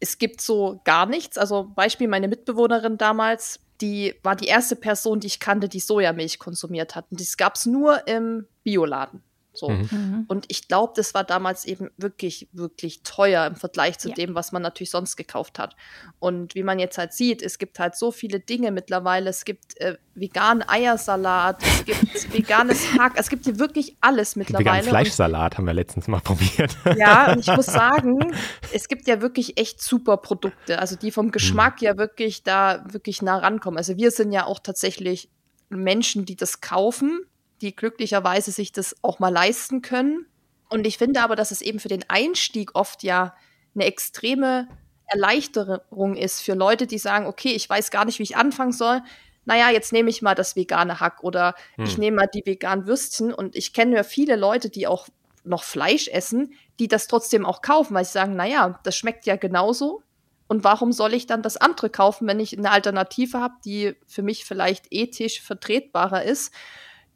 es 0.00 0.18
gibt 0.18 0.40
so 0.40 0.80
gar 0.84 1.06
nichts. 1.06 1.38
Also 1.38 1.70
Beispiel 1.74 2.08
meine 2.08 2.28
Mitbewohnerin 2.28 2.96
damals, 2.96 3.60
die 3.80 4.14
war 4.22 4.34
die 4.34 4.46
erste 4.46 4.76
Person, 4.76 5.20
die 5.20 5.26
ich 5.26 5.40
kannte, 5.40 5.68
die 5.68 5.80
Sojamilch 5.80 6.38
konsumiert 6.38 6.96
hat. 6.96 7.06
Und 7.10 7.20
das 7.20 7.36
gab 7.36 7.54
es 7.54 7.66
nur 7.66 8.06
im 8.08 8.46
Bioladen. 8.64 9.22
So. 9.52 9.68
Mhm. 9.68 9.88
mhm. 9.90 10.24
Und 10.28 10.44
ich 10.48 10.68
glaube, 10.68 10.92
das 10.94 11.12
war 11.14 11.24
damals 11.24 11.64
eben 11.64 11.90
wirklich, 11.96 12.48
wirklich 12.52 13.02
teuer 13.02 13.46
im 13.46 13.56
Vergleich 13.56 13.98
zu 13.98 14.10
ja. 14.10 14.14
dem, 14.14 14.34
was 14.34 14.52
man 14.52 14.62
natürlich 14.62 14.90
sonst 14.90 15.16
gekauft 15.16 15.58
hat. 15.58 15.74
Und 16.18 16.54
wie 16.54 16.62
man 16.62 16.78
jetzt 16.78 16.98
halt 16.98 17.12
sieht, 17.12 17.42
es 17.42 17.58
gibt 17.58 17.78
halt 17.78 17.96
so 17.96 18.12
viele 18.12 18.38
Dinge 18.38 18.70
mittlerweile. 18.70 19.28
Es 19.28 19.44
gibt 19.44 19.80
äh, 19.80 19.96
veganen 20.14 20.62
Eiersalat, 20.68 21.62
es 21.62 21.84
gibt 21.84 22.32
veganes 22.32 22.92
Hack, 22.96 23.14
es 23.16 23.28
gibt 23.28 23.44
hier 23.44 23.58
wirklich 23.58 23.96
alles 24.00 24.36
mittlerweile. 24.36 24.64
Veganen 24.64 24.88
Fleischsalat 24.88 25.58
haben 25.58 25.66
wir 25.66 25.74
letztens 25.74 26.06
mal 26.06 26.20
probiert. 26.24 26.76
Ja, 26.96 27.32
und 27.32 27.40
ich 27.40 27.48
muss 27.48 27.66
sagen, 27.66 28.32
es 28.72 28.86
gibt 28.86 29.08
ja 29.08 29.20
wirklich 29.20 29.58
echt 29.58 29.82
super 29.82 30.16
Produkte, 30.16 30.78
also 30.78 30.94
die 30.94 31.10
vom 31.10 31.32
Geschmack 31.32 31.80
mhm. 31.80 31.86
ja 31.86 31.98
wirklich 31.98 32.44
da 32.44 32.84
wirklich 32.88 33.20
nah 33.22 33.38
rankommen. 33.38 33.78
Also 33.78 33.96
wir 33.96 34.10
sind 34.12 34.30
ja 34.32 34.46
auch 34.46 34.60
tatsächlich 34.60 35.28
Menschen, 35.70 36.24
die 36.24 36.36
das 36.36 36.60
kaufen 36.60 37.24
die 37.60 37.76
glücklicherweise 37.76 38.50
sich 38.50 38.72
das 38.72 38.96
auch 39.02 39.18
mal 39.18 39.32
leisten 39.32 39.82
können. 39.82 40.26
Und 40.68 40.86
ich 40.86 40.98
finde 40.98 41.22
aber, 41.22 41.36
dass 41.36 41.50
es 41.50 41.62
eben 41.62 41.80
für 41.80 41.88
den 41.88 42.08
Einstieg 42.08 42.74
oft 42.74 43.02
ja 43.02 43.34
eine 43.74 43.84
extreme 43.84 44.68
Erleichterung 45.06 46.16
ist 46.16 46.40
für 46.40 46.54
Leute, 46.54 46.86
die 46.86 46.98
sagen, 46.98 47.26
okay, 47.26 47.50
ich 47.50 47.68
weiß 47.68 47.90
gar 47.90 48.04
nicht, 48.04 48.18
wie 48.18 48.24
ich 48.24 48.36
anfangen 48.36 48.72
soll. 48.72 49.02
Naja, 49.44 49.70
jetzt 49.70 49.92
nehme 49.92 50.10
ich 50.10 50.22
mal 50.22 50.34
das 50.34 50.54
vegane 50.54 51.00
Hack 51.00 51.24
oder 51.24 51.54
hm. 51.74 51.84
ich 51.84 51.98
nehme 51.98 52.18
mal 52.18 52.28
die 52.32 52.44
veganen 52.44 52.86
Würstchen. 52.86 53.34
Und 53.34 53.56
ich 53.56 53.72
kenne 53.72 53.96
ja 53.96 54.02
viele 54.04 54.36
Leute, 54.36 54.70
die 54.70 54.86
auch 54.86 55.08
noch 55.42 55.64
Fleisch 55.64 56.08
essen, 56.08 56.52
die 56.78 56.88
das 56.88 57.08
trotzdem 57.08 57.44
auch 57.44 57.62
kaufen, 57.62 57.94
weil 57.94 58.04
sie 58.04 58.12
sagen, 58.12 58.36
naja, 58.36 58.78
das 58.84 58.96
schmeckt 58.96 59.26
ja 59.26 59.36
genauso. 59.36 60.02
Und 60.46 60.64
warum 60.64 60.92
soll 60.92 61.14
ich 61.14 61.26
dann 61.26 61.42
das 61.42 61.56
andere 61.56 61.90
kaufen, 61.90 62.26
wenn 62.26 62.40
ich 62.40 62.56
eine 62.56 62.70
Alternative 62.70 63.40
habe, 63.40 63.54
die 63.64 63.96
für 64.06 64.22
mich 64.22 64.44
vielleicht 64.44 64.86
ethisch 64.90 65.40
vertretbarer 65.40 66.24
ist? 66.24 66.52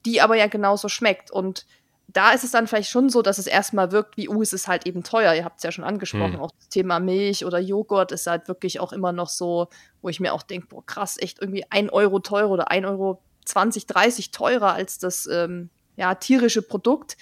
Die 0.05 0.21
aber 0.21 0.37
ja 0.37 0.47
genauso 0.47 0.89
schmeckt. 0.89 1.31
Und 1.31 1.67
da 2.09 2.33
ist 2.33 2.45
es 2.45 2.51
dann 2.51 2.67
vielleicht 2.67 2.91
schon 2.91 3.09
so, 3.09 3.23
dass 3.23 3.39
es 3.39 3.47
erstmal 3.47 3.93
wirkt 3.93 4.17
wie, 4.17 4.29
uh, 4.29 4.43
es 4.43 4.53
ist 4.53 4.69
halt 4.69 4.87
eben 4.87 5.03
teuer. 5.03 5.35
Ihr 5.35 5.45
habt 5.45 5.59
es 5.59 5.63
ja 5.63 5.73
schon 5.73 5.85
angesprochen, 5.85 6.35
hm. 6.35 6.41
auch 6.41 6.53
das 6.59 6.69
Thema 6.69 7.01
Milch 7.01 7.45
oder 7.45 7.59
Joghurt 7.59 8.13
ist 8.13 8.27
halt 8.27 8.49
wirklich 8.49 8.81
auch 8.81 8.93
immer 8.93 9.13
noch 9.13 9.29
so, 9.29 9.69
wo 10.03 10.09
ich 10.09 10.21
mir 10.21 10.33
auch 10.33 10.43
denke, 10.43 10.69
boah, 10.69 10.85
krass, 10.85 11.17
echt 11.19 11.41
irgendwie 11.41 11.65
ein 11.71 11.91
Euro 11.91 12.21
teurer 12.21 12.51
oder 12.51 12.71
ein 12.71 12.85
Euro 12.85 13.23
20, 13.47 13.87
30 13.87 14.31
teurer 14.31 14.75
als 14.75 14.99
das 14.99 15.27
ähm, 15.27 15.71
ja, 15.97 16.15
tierische 16.15 16.63
Produkt. 16.63 17.17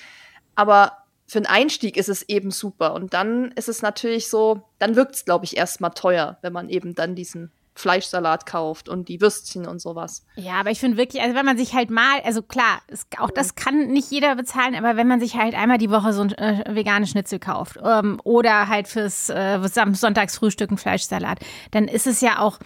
Aber 0.54 0.98
für 1.26 1.38
einen 1.38 1.46
Einstieg 1.46 1.96
ist 1.96 2.08
es 2.08 2.28
eben 2.28 2.50
super. 2.50 2.92
Und 2.94 3.14
dann 3.14 3.52
ist 3.52 3.68
es 3.68 3.80
natürlich 3.80 4.28
so, 4.28 4.62
dann 4.78 4.96
wirkt 4.96 5.14
es, 5.14 5.24
glaube 5.24 5.46
ich, 5.46 5.56
erstmal 5.56 5.92
teuer, 5.92 6.38
wenn 6.42 6.52
man 6.52 6.68
eben 6.68 6.94
dann 6.94 7.14
diesen 7.14 7.50
Fleischsalat 7.74 8.46
kauft 8.46 8.88
und 8.88 9.08
die 9.08 9.20
Würstchen 9.20 9.66
und 9.66 9.80
sowas. 9.80 10.24
Ja, 10.36 10.54
aber 10.60 10.70
ich 10.70 10.80
finde 10.80 10.96
wirklich, 10.98 11.22
also 11.22 11.34
wenn 11.34 11.46
man 11.46 11.56
sich 11.56 11.74
halt 11.74 11.90
mal, 11.90 12.20
also 12.24 12.42
klar, 12.42 12.82
es, 12.88 13.06
auch 13.18 13.30
das 13.30 13.54
kann 13.54 13.88
nicht 13.88 14.10
jeder 14.10 14.36
bezahlen, 14.36 14.74
aber 14.74 14.96
wenn 14.96 15.08
man 15.08 15.20
sich 15.20 15.36
halt 15.36 15.54
einmal 15.54 15.78
die 15.78 15.90
Woche 15.90 16.12
so 16.12 16.22
ein 16.22 16.32
äh, 16.32 16.64
veganes 16.68 17.10
Schnitzel 17.10 17.38
kauft 17.38 17.78
ähm, 17.82 18.20
oder 18.24 18.68
halt 18.68 18.88
fürs 18.88 19.30
äh, 19.30 19.58
Sonntagsfrühstück 19.62 20.70
ein 20.70 20.78
Fleischsalat, 20.78 21.40
dann 21.70 21.88
ist 21.88 22.06
es 22.06 22.20
ja 22.20 22.40
auch 22.40 22.58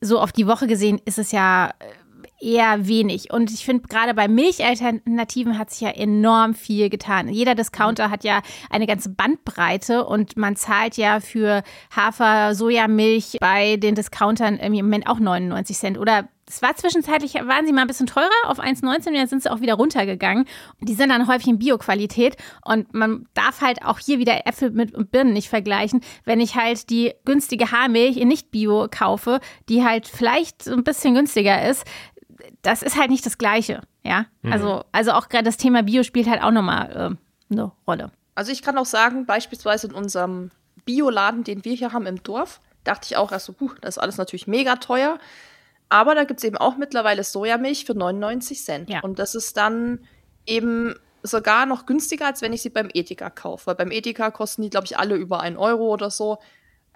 so 0.00 0.20
auf 0.20 0.32
die 0.32 0.46
Woche 0.46 0.66
gesehen, 0.66 1.00
ist 1.04 1.18
es 1.18 1.32
ja 1.32 1.68
äh, 1.68 1.72
eher 2.40 2.86
wenig. 2.86 3.32
Und 3.32 3.50
ich 3.50 3.64
finde, 3.64 3.88
gerade 3.88 4.14
bei 4.14 4.28
Milchalternativen 4.28 5.58
hat 5.58 5.70
sich 5.70 5.80
ja 5.80 5.90
enorm 5.90 6.54
viel 6.54 6.88
getan. 6.88 7.28
Jeder 7.28 7.54
Discounter 7.54 8.10
hat 8.10 8.24
ja 8.24 8.42
eine 8.70 8.86
ganze 8.86 9.10
Bandbreite 9.10 10.04
und 10.04 10.36
man 10.36 10.56
zahlt 10.56 10.96
ja 10.96 11.20
für 11.20 11.62
Hafer, 11.94 12.54
Sojamilch 12.54 13.38
bei 13.40 13.76
den 13.76 13.94
Discountern 13.94 14.56
im 14.56 14.72
Moment 14.72 15.08
auch 15.08 15.18
99 15.18 15.76
Cent 15.76 15.98
oder 15.98 16.28
es 16.48 16.62
war 16.62 16.74
zwischenzeitlich, 16.74 17.34
waren 17.34 17.66
sie 17.66 17.72
mal 17.72 17.82
ein 17.82 17.86
bisschen 17.86 18.06
teurer 18.06 18.30
auf 18.44 18.58
1,19 18.58 19.08
und 19.08 19.14
jetzt 19.14 19.30
sind 19.30 19.42
sie 19.42 19.50
auch 19.50 19.60
wieder 19.60 19.74
runtergegangen. 19.74 20.46
Die 20.80 20.94
sind 20.94 21.10
dann 21.10 21.28
häufig 21.28 21.48
in 21.48 21.58
Bio-Qualität 21.58 22.36
und 22.64 22.94
man 22.94 23.26
darf 23.34 23.60
halt 23.60 23.84
auch 23.84 23.98
hier 23.98 24.18
wieder 24.18 24.46
Äpfel 24.46 24.70
mit 24.70 25.10
Birnen 25.10 25.34
nicht 25.34 25.48
vergleichen. 25.50 26.00
Wenn 26.24 26.40
ich 26.40 26.56
halt 26.56 26.88
die 26.90 27.12
günstige 27.26 27.70
Haarmilch 27.70 28.16
in 28.16 28.28
Nicht-Bio 28.28 28.88
kaufe, 28.90 29.40
die 29.68 29.84
halt 29.84 30.08
vielleicht 30.08 30.66
ein 30.66 30.84
bisschen 30.84 31.14
günstiger 31.14 31.68
ist, 31.68 31.84
das 32.68 32.82
ist 32.82 32.96
halt 32.96 33.10
nicht 33.10 33.24
das 33.24 33.38
Gleiche, 33.38 33.80
ja. 34.02 34.26
Mhm. 34.42 34.52
Also, 34.52 34.84
also 34.92 35.12
auch 35.12 35.30
gerade 35.30 35.44
das 35.44 35.56
Thema 35.56 35.82
Bio 35.82 36.02
spielt 36.02 36.28
halt 36.28 36.42
auch 36.42 36.50
nochmal 36.50 37.16
äh, 37.50 37.52
eine 37.52 37.72
Rolle. 37.86 38.10
Also 38.34 38.52
ich 38.52 38.62
kann 38.62 38.76
auch 38.76 38.86
sagen, 38.86 39.24
beispielsweise 39.24 39.86
in 39.86 39.94
unserem 39.94 40.50
Bioladen, 40.84 41.44
den 41.44 41.64
wir 41.64 41.74
hier 41.74 41.94
haben 41.94 42.04
im 42.04 42.22
Dorf, 42.22 42.60
dachte 42.84 43.06
ich 43.06 43.16
auch 43.16 43.32
erst 43.32 43.46
so, 43.46 43.54
puh, 43.54 43.70
das 43.80 43.96
ist 43.96 44.02
alles 44.02 44.18
natürlich 44.18 44.46
mega 44.46 44.76
teuer. 44.76 45.18
Aber 45.88 46.14
da 46.14 46.24
gibt 46.24 46.40
es 46.40 46.44
eben 46.44 46.58
auch 46.58 46.76
mittlerweile 46.76 47.24
Sojamilch 47.24 47.86
für 47.86 47.94
99 47.94 48.62
Cent. 48.62 48.90
Ja. 48.90 49.00
Und 49.00 49.18
das 49.18 49.34
ist 49.34 49.56
dann 49.56 50.00
eben 50.44 50.94
sogar 51.22 51.64
noch 51.64 51.86
günstiger, 51.86 52.26
als 52.26 52.42
wenn 52.42 52.52
ich 52.52 52.60
sie 52.60 52.68
beim 52.68 52.90
Edeka 52.92 53.30
kaufe. 53.30 53.68
Weil 53.68 53.76
beim 53.76 53.90
Edeka 53.90 54.30
kosten 54.30 54.60
die, 54.60 54.70
glaube 54.70 54.84
ich, 54.84 54.98
alle 54.98 55.16
über 55.16 55.40
1 55.40 55.56
Euro 55.56 55.90
oder 55.90 56.10
so. 56.10 56.36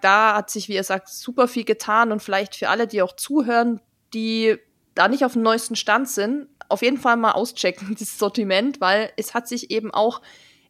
Da 0.03 0.37
hat 0.37 0.51
sich, 0.51 0.69
wie 0.69 0.75
ihr 0.75 0.85
sagt, 0.85 1.09
super 1.09 1.49
viel 1.49 1.65
getan. 1.65 2.13
Und 2.13 2.23
vielleicht 2.23 2.57
für 2.57 2.69
alle, 2.69 2.87
die 2.87 3.01
auch 3.01 3.17
zuhören, 3.17 3.81
die 4.13 4.59
da 4.94 5.09
nicht 5.09 5.24
auf 5.24 5.35
dem 5.35 5.42
neuesten 5.42 5.76
Stand 5.76 6.09
sind, 6.09 6.48
auf 6.68 6.83
jeden 6.83 6.98
Fall 6.98 7.16
mal 7.16 7.33
auschecken, 7.33 7.94
dieses 7.98 8.18
Sortiment, 8.18 8.81
weil 8.81 9.12
es 9.16 9.35
hat 9.35 9.48
sich 9.48 9.70
eben 9.70 9.92
auch 9.92 10.20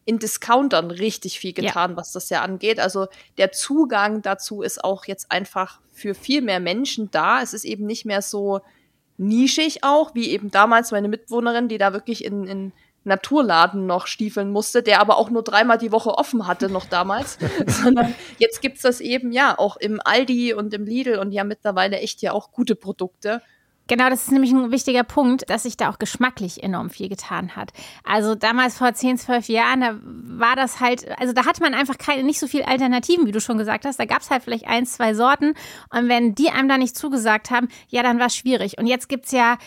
in 0.05 0.19
Discountern 0.19 0.91
richtig 0.91 1.39
viel 1.39 1.53
getan, 1.53 1.93
ja. 1.93 1.97
was 1.97 2.11
das 2.13 2.29
ja 2.29 2.43
angeht. 2.43 2.81
Also 2.81 3.07
der 3.39 3.53
Zugang 3.53 4.21
dazu 4.21 4.63
ist 4.63 4.83
auch 4.83 5.05
jetzt 5.05 5.31
einfach 5.31 5.81
für 5.93 6.15
viel 6.15 6.43
mehr 6.43 6.59
Menschen 6.59 7.11
da. 7.13 7.41
Es 7.41 7.55
ist 7.55 7.65
eben 7.65 7.87
nicht 7.87 8.05
mehr 8.05 8.21
so 8.21 8.61
nischig 9.17 9.85
auch, 9.85 10.15
wie 10.15 10.31
eben 10.31 10.51
damals 10.51 10.91
meine 10.91 11.07
Mitwohnerin, 11.07 11.69
die 11.69 11.79
da 11.79 11.93
wirklich 11.93 12.25
in, 12.25 12.49
in 12.49 12.73
Naturladen 13.05 13.87
noch 13.87 14.07
stiefeln 14.07 14.51
musste, 14.51 14.83
der 14.83 15.01
aber 15.01 15.19
auch 15.19 15.31
nur 15.31 15.43
dreimal 15.43 15.79
die 15.79 15.93
Woche 15.93 16.11
offen 16.11 16.47
hatte 16.47 16.69
noch 16.69 16.87
damals, 16.87 17.39
sondern 17.67 18.15
jetzt 18.39 18.61
gibt's 18.61 18.83
das 18.83 19.01
eben 19.01 19.33
ja 19.33 19.59
auch 19.59 19.77
im 19.77 20.01
Aldi 20.03 20.55
und 20.55 20.75
im 20.75 20.85
Lidl 20.85 21.19
und 21.19 21.33
ja 21.33 21.45
mittlerweile 21.45 21.99
echt 21.99 22.23
ja 22.23 22.33
auch 22.33 22.53
gute 22.53 22.75
Produkte. 22.75 23.43
Genau, 23.89 24.09
das 24.09 24.23
ist 24.23 24.33
nämlich 24.33 24.53
ein 24.53 24.71
wichtiger 24.71 25.03
Punkt, 25.03 25.51
dass 25.51 25.65
sich 25.65 25.77
da 25.77 25.91
auch 25.91 25.99
geschmacklich 25.99 26.63
enorm 26.63 26.89
viel 26.89 27.09
getan 27.09 27.57
hat. 27.57 27.73
Also 28.05 28.35
damals 28.35 28.79
vor 28.79 28.95
10, 28.95 29.19
12 29.19 29.49
Jahren, 29.49 29.81
da 29.81 29.99
war 30.03 30.55
das 30.57 30.81
halt, 30.81 31.07
also 31.19 31.33
da 31.33 31.45
hatte 31.47 31.63
man 31.63 31.75
einfach 31.75 31.99
keine, 31.99 32.23
nicht 32.23 32.39
so 32.39 32.47
viele 32.47 32.69
Alternativen, 32.69 33.27
wie 33.27 33.33
du 33.33 33.41
schon 33.41 33.59
gesagt 33.59 33.85
hast. 33.85 33.99
Da 33.99 34.05
gab 34.05 34.23
es 34.23 34.31
halt 34.31 34.45
vielleicht 34.45 34.67
ein, 34.67 34.87
zwei 34.87 35.15
Sorten. 35.15 35.55
Und 35.91 36.09
wenn 36.09 36.35
die 36.35 36.51
einem 36.51 36.69
da 36.69 36.79
nicht 36.79 36.97
zugesagt 36.97 37.51
haben, 37.51 37.69
ja, 37.89 38.03
dann 38.03 38.19
war 38.19 38.27
es 38.27 38.37
schwierig. 38.37 38.79
Und 38.79 38.87
jetzt 38.87 39.09
gibt 39.09 39.27
es 39.27 39.33
ja 39.33 39.59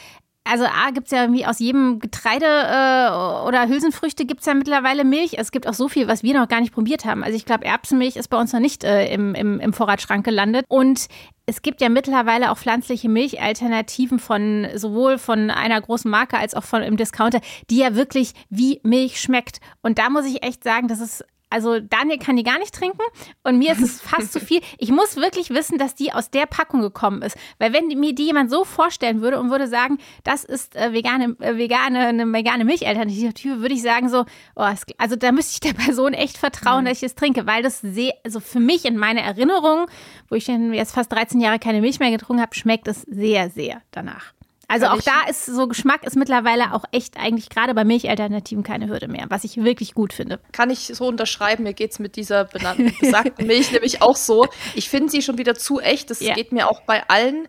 also 0.45 0.65
A, 0.65 0.91
gibt 0.91 1.07
es 1.07 1.11
ja 1.11 1.23
irgendwie 1.23 1.45
aus 1.45 1.59
jedem 1.59 1.99
Getreide 1.99 2.45
äh, 2.45 3.47
oder 3.47 3.67
Hülsenfrüchte 3.67 4.25
gibt 4.25 4.41
es 4.41 4.45
ja 4.45 4.53
mittlerweile 4.53 5.03
Milch. 5.03 5.37
Es 5.37 5.51
gibt 5.51 5.67
auch 5.67 5.73
so 5.73 5.89
viel, 5.89 6.07
was 6.07 6.21
wir 6.21 6.39
noch 6.39 6.47
gar 6.47 6.61
nicht 6.61 6.73
probiert 6.73 7.03
haben. 7.03 7.23
Also 7.23 7.35
ich 7.35 7.45
glaube, 7.45 7.65
Erbsenmilch 7.65 8.15
ist 8.15 8.27
bei 8.29 8.37
uns 8.37 8.53
noch 8.53 8.59
nicht 8.59 8.83
äh, 8.83 9.11
im, 9.11 9.33
im, 9.33 9.59
im 9.59 9.73
Vorratsschrank 9.73 10.23
gelandet. 10.23 10.65
Und 10.67 11.07
es 11.47 11.63
gibt 11.63 11.81
ja 11.81 11.89
mittlerweile 11.89 12.51
auch 12.51 12.57
pflanzliche 12.57 13.09
Milchalternativen 13.09 14.19
von 14.19 14.67
sowohl 14.75 15.17
von 15.17 15.49
einer 15.49 15.81
großen 15.81 16.09
Marke 16.09 16.37
als 16.37 16.53
auch 16.53 16.63
von 16.63 16.83
im 16.83 16.95
Discounter, 16.95 17.39
die 17.69 17.77
ja 17.77 17.95
wirklich 17.95 18.33
wie 18.49 18.79
Milch 18.83 19.19
schmeckt. 19.19 19.59
Und 19.81 19.97
da 19.97 20.09
muss 20.09 20.25
ich 20.25 20.43
echt 20.43 20.63
sagen, 20.63 20.87
das 20.87 20.99
ist 20.99 21.25
also 21.55 21.79
Daniel 21.79 22.19
kann 22.19 22.35
die 22.35 22.43
gar 22.43 22.59
nicht 22.59 22.75
trinken 22.75 23.01
und 23.43 23.57
mir 23.57 23.71
ist 23.71 23.81
es 23.81 24.01
fast 24.01 24.33
zu 24.33 24.39
viel. 24.41 24.59
Ich 24.77 24.91
muss 24.91 25.15
wirklich 25.15 25.51
wissen, 25.51 25.77
dass 25.77 25.95
die 25.95 26.11
aus 26.11 26.29
der 26.29 26.47
Packung 26.47 26.81
gekommen 26.81 27.21
ist. 27.21 27.37
Weil 27.59 27.71
wenn 27.71 27.87
mir 27.87 28.13
die 28.13 28.25
jemand 28.25 28.51
so 28.51 28.65
vorstellen 28.65 29.21
würde 29.21 29.39
und 29.39 29.51
würde 29.51 29.69
sagen, 29.69 29.97
das 30.25 30.43
ist 30.43 30.75
äh, 30.75 30.91
vegane, 30.91 31.37
äh, 31.39 31.55
vegane, 31.55 32.07
eine 32.07 32.31
vegane 32.33 32.65
Milchalternative, 32.65 33.61
würde 33.61 33.73
ich 33.73 33.81
sagen 33.81 34.09
so, 34.09 34.25
oh, 34.57 34.65
es, 34.65 34.81
also 34.97 35.15
da 35.15 35.31
müsste 35.31 35.53
ich 35.53 35.59
der 35.61 35.81
Person 35.81 36.13
echt 36.13 36.37
vertrauen, 36.37 36.83
mhm. 36.83 36.89
dass 36.89 36.97
ich 36.97 37.03
es 37.03 37.15
trinke, 37.15 37.47
weil 37.47 37.63
das 37.63 37.79
sehr, 37.79 38.13
also 38.25 38.41
für 38.41 38.59
mich 38.59 38.83
in 38.83 38.97
meiner 38.97 39.21
Erinnerung, 39.21 39.85
wo 40.27 40.35
ich 40.35 40.47
jetzt 40.47 40.93
fast 40.93 41.09
13 41.13 41.39
Jahre 41.39 41.59
keine 41.59 41.79
Milch 41.79 41.99
mehr 41.99 42.11
getrunken 42.11 42.41
habe, 42.41 42.53
schmeckt 42.53 42.89
es 42.89 43.03
sehr, 43.03 43.49
sehr 43.49 43.81
danach. 43.91 44.33
Also 44.67 44.87
auch 44.87 45.01
da 45.01 45.27
ist 45.29 45.45
so 45.45 45.67
Geschmack 45.67 46.03
ist 46.03 46.15
mittlerweile 46.15 46.73
auch 46.73 46.83
echt 46.91 47.17
eigentlich 47.17 47.49
gerade 47.49 47.73
bei 47.73 47.83
Milchalternativen 47.83 48.63
keine 48.63 48.87
Hürde 48.87 49.07
mehr, 49.07 49.25
was 49.29 49.43
ich 49.43 49.57
wirklich 49.57 49.93
gut 49.93 50.13
finde. 50.13 50.39
Kann 50.51 50.69
ich 50.69 50.87
so 50.93 51.07
unterschreiben. 51.07 51.63
Mir 51.63 51.73
geht 51.73 51.91
es 51.91 51.99
mit 51.99 52.15
dieser 52.15 52.45
benannten, 52.45 52.93
besagten 52.99 53.47
Milch 53.47 53.71
nämlich 53.71 54.01
auch 54.01 54.15
so. 54.15 54.47
Ich 54.73 54.89
finde 54.89 55.11
sie 55.11 55.21
schon 55.21 55.37
wieder 55.37 55.55
zu 55.55 55.79
echt. 55.79 56.09
Das 56.09 56.19
ja. 56.19 56.33
geht 56.33 56.51
mir 56.51 56.69
auch 56.69 56.81
bei 56.81 57.07
allen 57.09 57.47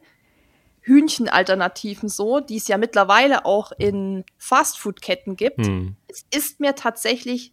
Hühnchenalternativen 0.82 2.08
so, 2.08 2.38
die 2.40 2.56
es 2.56 2.68
ja 2.68 2.78
mittlerweile 2.78 3.44
auch 3.44 3.72
in 3.76 4.24
Fastfood-Ketten 4.38 5.34
gibt. 5.34 5.66
Hm. 5.66 5.96
Es 6.06 6.24
ist 6.30 6.60
mir 6.60 6.76
tatsächlich 6.76 7.52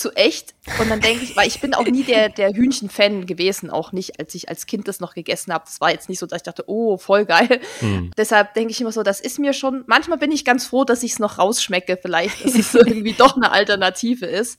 zu 0.00 0.12
echt. 0.12 0.54
Und 0.80 0.90
dann 0.90 1.00
denke 1.00 1.24
ich, 1.24 1.36
weil 1.36 1.46
ich 1.46 1.60
bin 1.60 1.74
auch 1.74 1.84
nie 1.84 2.02
der, 2.02 2.30
der 2.30 2.50
Hühnchen-Fan 2.50 3.26
gewesen, 3.26 3.70
auch 3.70 3.92
nicht, 3.92 4.18
als 4.18 4.34
ich 4.34 4.48
als 4.48 4.66
Kind 4.66 4.88
das 4.88 4.98
noch 4.98 5.14
gegessen 5.14 5.52
habe. 5.52 5.64
Das 5.66 5.80
war 5.80 5.90
jetzt 5.90 6.08
nicht 6.08 6.18
so, 6.18 6.26
dass 6.26 6.38
ich 6.38 6.42
dachte, 6.44 6.64
oh, 6.66 6.96
voll 6.96 7.26
geil. 7.26 7.60
Mhm. 7.80 8.10
Deshalb 8.16 8.54
denke 8.54 8.72
ich 8.72 8.80
immer 8.80 8.92
so, 8.92 9.02
das 9.02 9.20
ist 9.20 9.38
mir 9.38 9.52
schon, 9.52 9.84
manchmal 9.86 10.18
bin 10.18 10.32
ich 10.32 10.44
ganz 10.44 10.66
froh, 10.66 10.84
dass 10.84 11.02
ich 11.02 11.12
es 11.12 11.18
noch 11.18 11.38
rausschmecke, 11.38 11.98
vielleicht, 12.00 12.44
dass 12.44 12.54
es 12.54 12.74
irgendwie 12.74 13.12
doch 13.12 13.36
eine 13.36 13.52
Alternative 13.52 14.26
ist. 14.26 14.58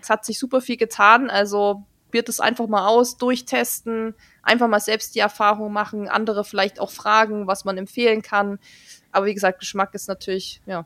Es 0.00 0.10
hat 0.10 0.24
sich 0.24 0.38
super 0.38 0.60
viel 0.60 0.76
getan, 0.76 1.30
also 1.30 1.84
probiert 2.12 2.28
es 2.28 2.40
einfach 2.40 2.66
mal 2.66 2.86
aus, 2.86 3.16
durchtesten, 3.16 4.14
einfach 4.42 4.68
mal 4.68 4.80
selbst 4.80 5.14
die 5.14 5.20
Erfahrung 5.20 5.72
machen, 5.72 6.08
andere 6.08 6.44
vielleicht 6.44 6.78
auch 6.78 6.90
fragen, 6.90 7.46
was 7.46 7.64
man 7.64 7.78
empfehlen 7.78 8.20
kann. 8.20 8.58
Aber 9.12 9.24
wie 9.24 9.32
gesagt, 9.32 9.60
Geschmack 9.60 9.94
ist 9.94 10.08
natürlich, 10.08 10.60
ja, 10.66 10.84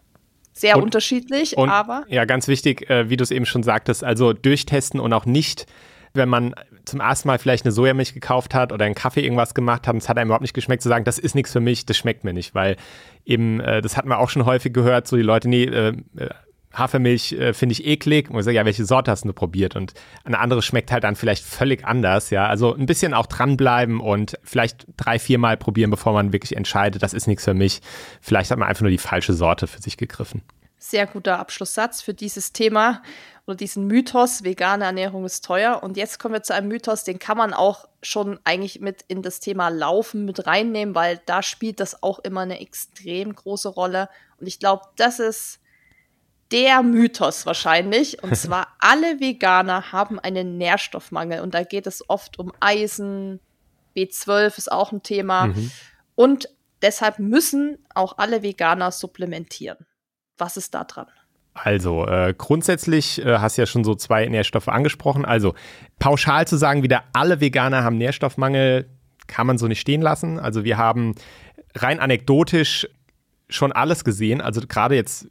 sehr 0.56 0.76
und, 0.76 0.84
unterschiedlich, 0.84 1.56
und, 1.56 1.68
aber. 1.68 2.04
Ja, 2.08 2.24
ganz 2.24 2.48
wichtig, 2.48 2.88
äh, 2.88 3.10
wie 3.10 3.16
du 3.16 3.22
es 3.22 3.30
eben 3.30 3.46
schon 3.46 3.62
sagtest, 3.62 4.02
also 4.02 4.32
durchtesten 4.32 5.00
und 5.00 5.12
auch 5.12 5.26
nicht, 5.26 5.66
wenn 6.14 6.30
man 6.30 6.54
zum 6.86 7.00
ersten 7.00 7.28
Mal 7.28 7.38
vielleicht 7.38 7.66
eine 7.66 7.72
Sojamilch 7.72 8.14
gekauft 8.14 8.54
hat 8.54 8.72
oder 8.72 8.86
einen 8.86 8.94
Kaffee 8.94 9.20
irgendwas 9.20 9.54
gemacht 9.54 9.86
hat 9.86 9.94
und 9.94 10.02
es 10.02 10.08
hat 10.08 10.16
einem 10.16 10.28
überhaupt 10.28 10.42
nicht 10.42 10.54
geschmeckt, 10.54 10.82
zu 10.82 10.88
sagen, 10.88 11.04
das 11.04 11.18
ist 11.18 11.34
nichts 11.34 11.52
für 11.52 11.60
mich, 11.60 11.84
das 11.84 11.98
schmeckt 11.98 12.24
mir 12.24 12.32
nicht, 12.32 12.54
weil 12.54 12.76
eben, 13.26 13.60
äh, 13.60 13.82
das 13.82 13.96
hatten 13.96 14.08
wir 14.08 14.18
auch 14.18 14.30
schon 14.30 14.46
häufig 14.46 14.72
gehört, 14.72 15.06
so 15.06 15.16
die 15.16 15.22
Leute, 15.22 15.48
nee, 15.48 15.64
äh, 15.64 15.88
äh 16.16 16.30
Hafermilch 16.76 17.32
äh, 17.32 17.52
finde 17.52 17.72
ich 17.72 17.86
eklig. 17.86 18.30
Und 18.30 18.38
ich 18.38 18.44
sage, 18.44 18.56
ja, 18.56 18.64
welche 18.64 18.84
Sorte 18.84 19.10
hast 19.10 19.24
du 19.24 19.32
probiert? 19.32 19.76
Und 19.76 19.94
eine 20.24 20.38
andere 20.38 20.62
schmeckt 20.62 20.92
halt 20.92 21.04
dann 21.04 21.16
vielleicht 21.16 21.44
völlig 21.44 21.84
anders, 21.84 22.30
ja. 22.30 22.46
Also 22.46 22.74
ein 22.74 22.86
bisschen 22.86 23.14
auch 23.14 23.26
dranbleiben 23.26 24.00
und 24.00 24.38
vielleicht 24.42 24.86
drei, 24.96 25.18
viermal 25.18 25.56
probieren, 25.56 25.90
bevor 25.90 26.12
man 26.12 26.32
wirklich 26.32 26.56
entscheidet, 26.56 27.02
das 27.02 27.14
ist 27.14 27.26
nichts 27.26 27.44
für 27.44 27.54
mich. 27.54 27.80
Vielleicht 28.20 28.50
hat 28.50 28.58
man 28.58 28.68
einfach 28.68 28.82
nur 28.82 28.90
die 28.90 28.98
falsche 28.98 29.32
Sorte 29.32 29.66
für 29.66 29.80
sich 29.80 29.96
gegriffen. 29.96 30.42
Sehr 30.78 31.06
guter 31.06 31.38
Abschlusssatz 31.38 32.02
für 32.02 32.14
dieses 32.14 32.52
Thema 32.52 33.02
oder 33.46 33.56
diesen 33.56 33.86
Mythos, 33.86 34.44
vegane 34.44 34.84
Ernährung 34.84 35.24
ist 35.24 35.44
teuer. 35.44 35.82
Und 35.82 35.96
jetzt 35.96 36.18
kommen 36.18 36.34
wir 36.34 36.42
zu 36.42 36.54
einem 36.54 36.68
Mythos, 36.68 37.04
den 37.04 37.18
kann 37.18 37.38
man 37.38 37.54
auch 37.54 37.88
schon 38.02 38.38
eigentlich 38.44 38.80
mit 38.80 39.02
in 39.08 39.22
das 39.22 39.40
Thema 39.40 39.68
Laufen 39.68 40.24
mit 40.24 40.46
reinnehmen, 40.46 40.94
weil 40.94 41.20
da 41.26 41.42
spielt 41.42 41.80
das 41.80 42.02
auch 42.02 42.18
immer 42.18 42.42
eine 42.42 42.60
extrem 42.60 43.34
große 43.34 43.68
Rolle. 43.68 44.08
Und 44.38 44.46
ich 44.46 44.58
glaube, 44.58 44.82
das 44.96 45.18
ist 45.18 45.60
der 46.52 46.82
Mythos 46.82 47.46
wahrscheinlich. 47.46 48.22
Und 48.22 48.36
zwar 48.36 48.68
alle 48.78 49.20
Veganer 49.20 49.92
haben 49.92 50.18
einen 50.18 50.58
Nährstoffmangel. 50.58 51.40
Und 51.40 51.54
da 51.54 51.62
geht 51.62 51.86
es 51.86 52.08
oft 52.08 52.38
um 52.38 52.52
Eisen, 52.60 53.40
B12 53.96 54.58
ist 54.58 54.72
auch 54.72 54.92
ein 54.92 55.02
Thema. 55.02 55.48
Mhm. 55.48 55.70
Und 56.14 56.48
deshalb 56.82 57.18
müssen 57.18 57.78
auch 57.94 58.18
alle 58.18 58.42
Veganer 58.42 58.92
supplementieren. 58.92 59.86
Was 60.36 60.56
ist 60.56 60.74
da 60.74 60.84
dran? 60.84 61.06
Also, 61.54 62.06
äh, 62.06 62.34
grundsätzlich 62.36 63.24
äh, 63.24 63.38
hast 63.38 63.56
du 63.56 63.62
ja 63.62 63.66
schon 63.66 63.82
so 63.82 63.94
zwei 63.94 64.26
Nährstoffe 64.26 64.68
angesprochen. 64.68 65.24
Also, 65.24 65.54
pauschal 65.98 66.46
zu 66.46 66.56
sagen, 66.56 66.82
wieder 66.82 67.04
alle 67.14 67.40
Veganer 67.40 67.82
haben 67.82 67.96
Nährstoffmangel, 67.96 68.90
kann 69.26 69.46
man 69.46 69.56
so 69.56 69.66
nicht 69.66 69.80
stehen 69.80 70.02
lassen. 70.02 70.38
Also, 70.38 70.64
wir 70.64 70.76
haben 70.76 71.14
rein 71.74 71.98
anekdotisch 71.98 72.86
schon 73.48 73.72
alles 73.72 74.04
gesehen. 74.04 74.40
Also 74.40 74.60
gerade 74.66 74.96
jetzt 74.96 75.28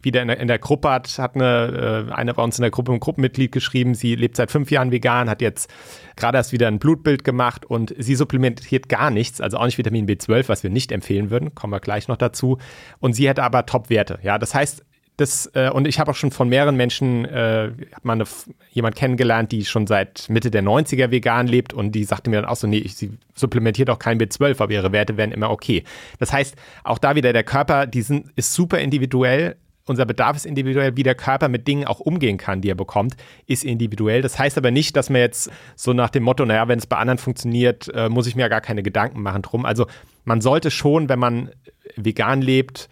wieder 0.00 0.22
in 0.22 0.28
der, 0.28 0.38
in 0.38 0.46
der 0.46 0.58
Gruppe 0.58 0.90
hat, 0.90 1.18
hat 1.18 1.34
eine, 1.34 2.06
äh, 2.08 2.12
eine 2.12 2.34
bei 2.34 2.42
uns 2.42 2.58
in 2.58 2.62
der 2.62 2.70
Gruppe 2.70 2.92
ein 2.92 3.00
Gruppenmitglied 3.00 3.50
geschrieben, 3.50 3.94
sie 3.94 4.14
lebt 4.14 4.36
seit 4.36 4.50
fünf 4.50 4.70
Jahren 4.70 4.92
vegan, 4.92 5.28
hat 5.28 5.42
jetzt 5.42 5.68
gerade 6.14 6.38
erst 6.38 6.52
wieder 6.52 6.68
ein 6.68 6.78
Blutbild 6.78 7.24
gemacht 7.24 7.66
und 7.66 7.94
sie 7.98 8.14
supplementiert 8.14 8.88
gar 8.88 9.10
nichts, 9.10 9.40
also 9.40 9.58
auch 9.58 9.64
nicht 9.64 9.78
Vitamin 9.78 10.06
B12, 10.06 10.48
was 10.48 10.62
wir 10.62 10.70
nicht 10.70 10.92
empfehlen 10.92 11.30
würden, 11.30 11.54
kommen 11.54 11.72
wir 11.72 11.80
gleich 11.80 12.06
noch 12.06 12.16
dazu. 12.16 12.58
Und 13.00 13.14
sie 13.14 13.28
hätte 13.28 13.42
aber 13.42 13.66
Top-Werte. 13.66 14.20
Ja, 14.22 14.38
das 14.38 14.54
heißt, 14.54 14.84
das, 15.16 15.50
äh, 15.54 15.70
und 15.70 15.88
ich 15.88 15.98
habe 15.98 16.10
auch 16.10 16.14
schon 16.14 16.30
von 16.30 16.48
mehreren 16.48 16.76
Menschen 16.76 17.24
äh, 17.24 17.70
mal 18.02 18.14
eine, 18.14 18.24
jemand 18.70 18.96
kennengelernt, 18.96 19.50
die 19.50 19.64
schon 19.64 19.86
seit 19.86 20.26
Mitte 20.28 20.50
der 20.50 20.62
90er 20.62 21.10
vegan 21.10 21.46
lebt 21.46 21.72
und 21.72 21.92
die 21.92 22.04
sagte 22.04 22.28
mir 22.28 22.42
dann 22.42 22.50
auch 22.50 22.56
so, 22.56 22.66
nee, 22.66 22.78
ich, 22.78 22.96
sie 22.96 23.12
supplementiert 23.34 23.88
auch 23.88 23.98
kein 23.98 24.20
B12, 24.20 24.60
aber 24.60 24.72
ihre 24.72 24.92
Werte 24.92 25.16
werden 25.16 25.32
immer 25.32 25.50
okay. 25.50 25.84
Das 26.18 26.32
heißt, 26.32 26.56
auch 26.84 26.98
da 26.98 27.14
wieder 27.14 27.32
der 27.32 27.44
Körper, 27.44 27.86
die 27.86 28.02
sind, 28.02 28.30
ist 28.36 28.52
super 28.52 28.78
individuell. 28.78 29.56
Unser 29.86 30.04
Bedarf 30.04 30.36
ist 30.36 30.44
individuell, 30.44 30.96
wie 30.96 31.04
der 31.04 31.14
Körper 31.14 31.48
mit 31.48 31.66
Dingen 31.66 31.86
auch 31.86 32.00
umgehen 32.00 32.36
kann, 32.36 32.60
die 32.60 32.68
er 32.68 32.74
bekommt, 32.74 33.16
ist 33.46 33.64
individuell. 33.64 34.20
Das 34.20 34.38
heißt 34.38 34.58
aber 34.58 34.70
nicht, 34.70 34.96
dass 34.96 35.08
man 35.08 35.20
jetzt 35.20 35.50
so 35.76 35.92
nach 35.94 36.10
dem 36.10 36.24
Motto, 36.24 36.44
naja, 36.44 36.68
wenn 36.68 36.78
es 36.78 36.86
bei 36.86 36.96
anderen 36.96 37.18
funktioniert, 37.18 37.88
äh, 37.94 38.10
muss 38.10 38.26
ich 38.26 38.34
mir 38.34 38.42
ja 38.42 38.48
gar 38.48 38.60
keine 38.60 38.82
Gedanken 38.82 39.22
machen 39.22 39.42
drum. 39.42 39.64
Also 39.64 39.86
man 40.24 40.40
sollte 40.42 40.70
schon, 40.70 41.08
wenn 41.08 41.20
man 41.20 41.50
vegan 41.94 42.42
lebt, 42.42 42.90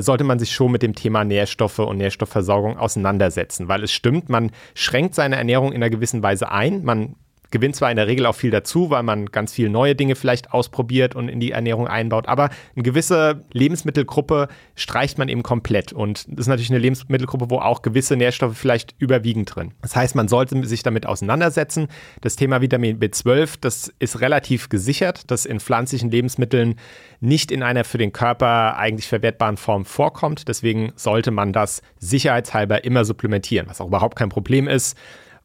sollte 0.00 0.24
man 0.24 0.38
sich 0.38 0.52
schon 0.52 0.70
mit 0.72 0.82
dem 0.82 0.94
Thema 0.94 1.24
Nährstoffe 1.24 1.78
und 1.78 1.96
Nährstoffversorgung 1.96 2.78
auseinandersetzen, 2.78 3.68
weil 3.68 3.82
es 3.84 3.92
stimmt, 3.92 4.28
man 4.28 4.50
schränkt 4.74 5.14
seine 5.14 5.36
Ernährung 5.36 5.72
in 5.72 5.76
einer 5.76 5.90
gewissen 5.90 6.22
Weise 6.22 6.50
ein. 6.50 6.84
Man 6.84 7.16
gewinnt 7.50 7.76
zwar 7.76 7.90
in 7.90 7.96
der 7.96 8.06
Regel 8.06 8.26
auch 8.26 8.34
viel 8.34 8.50
dazu, 8.50 8.90
weil 8.90 9.02
man 9.02 9.26
ganz 9.26 9.52
viele 9.52 9.70
neue 9.70 9.94
Dinge 9.94 10.16
vielleicht 10.16 10.52
ausprobiert 10.52 11.14
und 11.14 11.28
in 11.28 11.40
die 11.40 11.52
Ernährung 11.52 11.88
einbaut, 11.88 12.28
aber 12.28 12.50
eine 12.74 12.82
gewisse 12.82 13.44
Lebensmittelgruppe 13.52 14.48
streicht 14.74 15.18
man 15.18 15.28
eben 15.28 15.42
komplett. 15.42 15.92
Und 15.92 16.26
das 16.28 16.40
ist 16.40 16.48
natürlich 16.48 16.70
eine 16.70 16.78
Lebensmittelgruppe, 16.78 17.50
wo 17.50 17.58
auch 17.58 17.82
gewisse 17.82 18.16
Nährstoffe 18.16 18.56
vielleicht 18.56 18.94
überwiegen 18.98 19.44
drin. 19.44 19.72
Das 19.82 19.96
heißt, 19.96 20.14
man 20.14 20.28
sollte 20.28 20.64
sich 20.66 20.82
damit 20.82 21.06
auseinandersetzen. 21.06 21.88
Das 22.20 22.36
Thema 22.36 22.60
Vitamin 22.60 22.98
B12, 22.98 23.56
das 23.60 23.92
ist 23.98 24.20
relativ 24.20 24.68
gesichert, 24.68 25.30
dass 25.30 25.46
in 25.46 25.60
pflanzlichen 25.60 26.10
Lebensmitteln 26.10 26.76
nicht 27.20 27.50
in 27.50 27.62
einer 27.62 27.84
für 27.84 27.98
den 27.98 28.12
Körper 28.12 28.76
eigentlich 28.76 29.08
verwertbaren 29.08 29.56
Form 29.56 29.84
vorkommt. 29.84 30.48
Deswegen 30.48 30.92
sollte 30.96 31.30
man 31.30 31.52
das 31.52 31.82
sicherheitshalber 31.98 32.84
immer 32.84 33.04
supplementieren, 33.04 33.68
was 33.68 33.80
auch 33.80 33.88
überhaupt 33.88 34.16
kein 34.16 34.28
Problem 34.28 34.68
ist. 34.68 34.96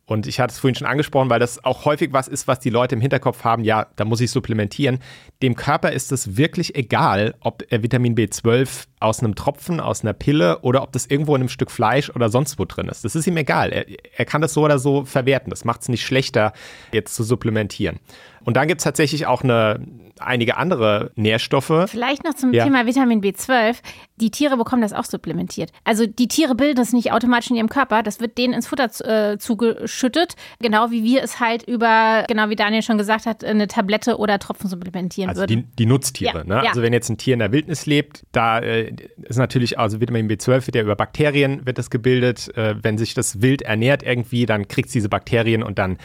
Und 0.06 0.28
ich 0.28 0.42
hatte 0.42 0.52
es 0.52 0.60
vorhin 0.60 0.76
schon 0.76 0.88
angesprochen, 0.88 1.30
weil 1.30 1.40
das 1.40 1.64
auch 1.64 1.86
häufig 1.86 2.12
was 2.12 2.28
ist, 2.28 2.46
was 2.46 2.60
die 2.60 2.70
Leute 2.70 2.96
im 2.96 3.02
Hinterkopf 3.02 3.46
haben, 3.46 3.64
ja, 3.64 3.88
da 3.96 4.04
muss 4.04 4.20
ich 4.20 4.32
supplementieren. 4.32 5.00
Dem 5.42 5.56
Körper 5.56 5.94
ist 5.94 6.12
es 6.12 6.36
wirklich 6.36 6.76
egal, 6.76 7.36
ob 7.40 7.64
er 7.70 7.84
Vitamin 7.84 8.14
B12 8.14 8.88
aus 9.00 9.20
einem 9.20 9.36
Tropfen, 9.36 9.80
aus 9.80 10.02
einer 10.02 10.12
Pille 10.12 10.60
oder 10.60 10.84
ob 10.84 10.92
das 10.92 11.06
irgendwo 11.06 11.36
in 11.36 11.42
einem 11.42 11.50
Stück 11.50 11.72
Fleisch 11.72 12.10
oder 12.10 12.28
sonst 12.28 12.60
wo 12.60 12.66
drin 12.66 12.90
ist. 12.90 13.06
Das 13.06 13.16
ist 13.16 13.28
ihm 13.28 13.38
egal. 13.38 13.72
Er, 13.72 13.86
er 14.18 14.26
kann 14.26 14.42
das 14.42 14.54
so 14.54 14.66
oder 14.66 14.78
so 14.78 15.06
verwerten. 15.06 15.50
Das 15.50 15.64
macht 15.64 15.84
es 15.84 15.90
nicht 15.90 16.06
schlechter, 16.06 16.52
jetzt 16.92 17.16
zu 17.16 17.24
supplementieren. 17.24 18.00
Und 18.44 18.58
dann 18.58 18.68
gibt 18.68 18.82
es 18.82 18.84
tatsächlich 18.84 19.26
auch 19.26 19.42
eine, 19.42 19.80
einige 20.20 20.58
andere 20.58 21.12
Nährstoffe. 21.16 21.86
Vielleicht 21.88 22.24
noch 22.24 22.34
zum 22.34 22.54
ja. 22.54 22.64
Thema 22.64 22.86
Vitamin 22.86 23.22
B12. 23.22 23.78
Die 24.18 24.32
Tiere 24.32 24.58
bekommen 24.58 24.82
das 24.82 24.94
auch 24.94 25.06
supplementiert. 25.06 25.72
Also 25.84 26.06
die 26.06 26.28
Tiere 26.28 26.56
bilden 26.56 26.80
es 26.82 26.94
nicht 26.94 27.12
automatisch 27.12 27.50
in 27.50 27.56
ihrem 27.56 27.70
Körper. 27.70 28.04
Das 28.04 28.20
wird 28.20 28.38
denen 28.38 28.54
ins 28.54 28.68
Futter 28.68 28.90
äh, 29.34 29.38
zugeschüttet. 29.38 30.36
Genau 30.60 30.92
wie 30.92 31.04
wir 31.04 31.24
es 31.24 31.40
halt 31.40 31.64
über, 31.64 32.24
genau 32.28 32.50
wie 32.50 32.56
Daniel 32.56 32.84
schon 32.84 32.98
gesagt 32.98 33.26
hat, 33.26 33.44
eine 33.44 33.68
Tablette 33.68 34.18
oder 34.18 34.40
Tropfen 34.40 34.70
supplementieren 34.70 35.30
also 35.30 35.42
würden. 35.42 35.68
Die, 35.72 35.76
die 35.78 35.86
Nutztiere. 35.86 36.40
Ja. 36.40 36.44
Ne? 36.44 36.62
Ja. 36.64 36.70
Also 36.70 36.82
wenn 36.82 36.94
jetzt 36.94 37.10
ein 37.10 37.18
Tier 37.18 37.34
in 37.34 37.40
der 37.40 37.52
Wildnis 37.52 37.86
lebt, 37.86 38.24
da 38.32 38.60
äh, 38.60 38.94
ist 39.24 39.38
natürlich, 39.38 39.80
also 39.80 40.00
Vitamin 40.00 40.30
B12 40.30 40.68
wird 40.68 40.76
ja 40.76 40.82
über 40.84 40.96
Bakterien 40.96 41.66
wird 41.66 41.78
das 41.78 41.90
gebildet. 41.90 42.56
Äh, 42.56 42.76
wenn 42.82 42.98
sich 42.98 43.14
das 43.14 43.42
Wild 43.42 43.64
ernährt 43.64 44.04
irgendwie, 44.04 44.46
dann 44.46 44.68
kriegt 44.68 44.88
es 44.88 44.94
diese 44.94 45.10
Bakterien 45.10 45.64
und 45.64 45.80
dann 45.80 45.98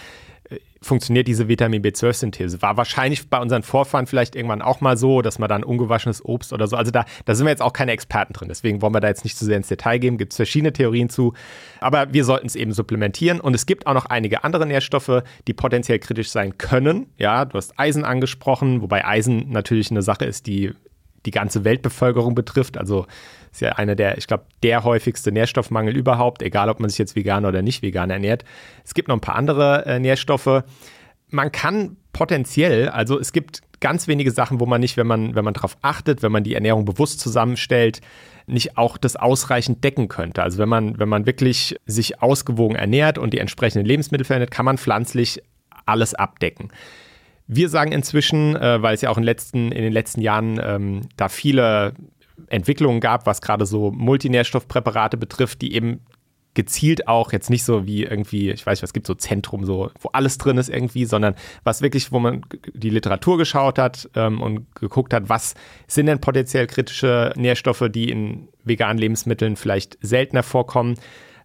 funktioniert 0.80 1.28
diese 1.28 1.48
Vitamin 1.48 1.82
B12-Synthese. 1.82 2.62
War 2.62 2.76
wahrscheinlich 2.76 3.28
bei 3.28 3.38
unseren 3.40 3.62
Vorfahren 3.62 4.06
vielleicht 4.06 4.36
irgendwann 4.36 4.62
auch 4.62 4.80
mal 4.80 4.96
so, 4.96 5.22
dass 5.22 5.38
man 5.38 5.48
dann 5.48 5.64
ungewaschenes 5.64 6.24
Obst 6.24 6.52
oder 6.52 6.66
so, 6.66 6.76
also 6.76 6.90
da, 6.90 7.04
da 7.24 7.34
sind 7.34 7.46
wir 7.46 7.50
jetzt 7.50 7.62
auch 7.62 7.72
keine 7.72 7.92
Experten 7.92 8.32
drin, 8.32 8.48
deswegen 8.48 8.82
wollen 8.82 8.94
wir 8.94 9.00
da 9.00 9.08
jetzt 9.08 9.24
nicht 9.24 9.36
zu 9.36 9.44
sehr 9.44 9.56
ins 9.56 9.68
Detail 9.68 9.98
gehen, 9.98 10.18
gibt 10.18 10.32
es 10.32 10.36
verschiedene 10.36 10.72
Theorien 10.72 11.08
zu, 11.08 11.34
aber 11.80 12.12
wir 12.12 12.24
sollten 12.24 12.46
es 12.46 12.56
eben 12.56 12.72
supplementieren. 12.72 13.40
Und 13.40 13.54
es 13.54 13.66
gibt 13.66 13.86
auch 13.86 13.94
noch 13.94 14.06
einige 14.06 14.44
andere 14.44 14.66
Nährstoffe, 14.66 15.22
die 15.46 15.54
potenziell 15.54 15.98
kritisch 15.98 16.30
sein 16.30 16.58
können. 16.58 17.06
Ja, 17.16 17.44
du 17.44 17.54
hast 17.56 17.78
Eisen 17.78 18.04
angesprochen, 18.04 18.82
wobei 18.82 19.04
Eisen 19.04 19.50
natürlich 19.50 19.90
eine 19.90 20.02
Sache 20.02 20.24
ist, 20.24 20.46
die 20.46 20.72
die 21.26 21.30
ganze 21.30 21.64
Weltbevölkerung 21.64 22.34
betrifft, 22.34 22.78
also 22.78 23.06
ist 23.50 23.60
ja 23.60 23.72
einer 23.72 23.94
der, 23.94 24.18
ich 24.18 24.26
glaube, 24.26 24.44
der 24.62 24.84
häufigste 24.84 25.32
Nährstoffmangel 25.32 25.96
überhaupt, 25.96 26.42
egal 26.42 26.68
ob 26.68 26.80
man 26.80 26.90
sich 26.90 26.98
jetzt 26.98 27.16
vegan 27.16 27.44
oder 27.44 27.62
nicht 27.62 27.82
vegan 27.82 28.10
ernährt. 28.10 28.44
Es 28.84 28.94
gibt 28.94 29.08
noch 29.08 29.16
ein 29.16 29.20
paar 29.20 29.36
andere 29.36 29.86
äh, 29.86 29.98
Nährstoffe. 29.98 30.62
Man 31.30 31.52
kann 31.52 31.96
potenziell, 32.12 32.88
also 32.88 33.18
es 33.18 33.32
gibt 33.32 33.62
ganz 33.80 34.08
wenige 34.08 34.30
Sachen, 34.30 34.60
wo 34.60 34.66
man 34.66 34.80
nicht, 34.80 34.96
wenn 34.96 35.06
man, 35.06 35.34
wenn 35.34 35.44
man 35.44 35.54
darauf 35.54 35.76
achtet, 35.82 36.22
wenn 36.22 36.32
man 36.32 36.44
die 36.44 36.54
Ernährung 36.54 36.84
bewusst 36.84 37.20
zusammenstellt, 37.20 38.00
nicht 38.46 38.78
auch 38.78 38.96
das 38.96 39.16
ausreichend 39.16 39.84
decken 39.84 40.08
könnte. 40.08 40.42
Also 40.42 40.58
wenn 40.58 40.68
man, 40.68 40.98
wenn 40.98 41.08
man 41.08 41.26
wirklich 41.26 41.76
sich 41.86 42.22
ausgewogen 42.22 42.76
ernährt 42.76 43.18
und 43.18 43.34
die 43.34 43.38
entsprechenden 43.38 43.86
Lebensmittel 43.86 44.24
verwendet, 44.24 44.50
kann 44.50 44.64
man 44.64 44.78
pflanzlich 44.78 45.42
alles 45.86 46.14
abdecken. 46.14 46.70
Wir 47.48 47.70
sagen 47.70 47.92
inzwischen, 47.92 48.56
äh, 48.56 48.82
weil 48.82 48.94
es 48.94 49.00
ja 49.00 49.10
auch 49.10 49.16
in, 49.16 49.24
letzten, 49.24 49.72
in 49.72 49.82
den 49.82 49.92
letzten 49.92 50.20
Jahren 50.20 50.60
ähm, 50.62 51.00
da 51.16 51.28
viele 51.28 51.94
Entwicklungen 52.48 53.00
gab, 53.00 53.26
was 53.26 53.40
gerade 53.40 53.66
so 53.66 53.90
Multinährstoffpräparate 53.90 55.16
betrifft, 55.16 55.62
die 55.62 55.74
eben 55.74 56.00
gezielt 56.54 57.06
auch 57.06 57.32
jetzt 57.32 57.50
nicht 57.50 57.64
so 57.64 57.86
wie 57.86 58.02
irgendwie, 58.02 58.50
ich 58.50 58.66
weiß 58.66 58.78
nicht, 58.78 58.82
was 58.82 58.92
gibt 58.92 59.06
so 59.06 59.14
Zentrum, 59.14 59.64
so, 59.64 59.90
wo 60.00 60.08
alles 60.12 60.38
drin 60.38 60.58
ist 60.58 60.68
irgendwie, 60.68 61.04
sondern 61.04 61.34
was 61.62 61.82
wirklich, 61.82 62.10
wo 62.10 62.18
man 62.18 62.42
die 62.74 62.90
Literatur 62.90 63.38
geschaut 63.38 63.78
hat 63.78 64.10
ähm, 64.14 64.40
und 64.40 64.74
geguckt 64.74 65.14
hat, 65.14 65.28
was 65.28 65.54
sind 65.86 66.06
denn 66.06 66.20
potenziell 66.20 66.66
kritische 66.66 67.32
Nährstoffe, 67.36 67.84
die 67.90 68.10
in 68.10 68.48
veganen 68.64 68.98
Lebensmitteln 68.98 69.56
vielleicht 69.56 69.98
seltener 70.00 70.42
vorkommen 70.42 70.96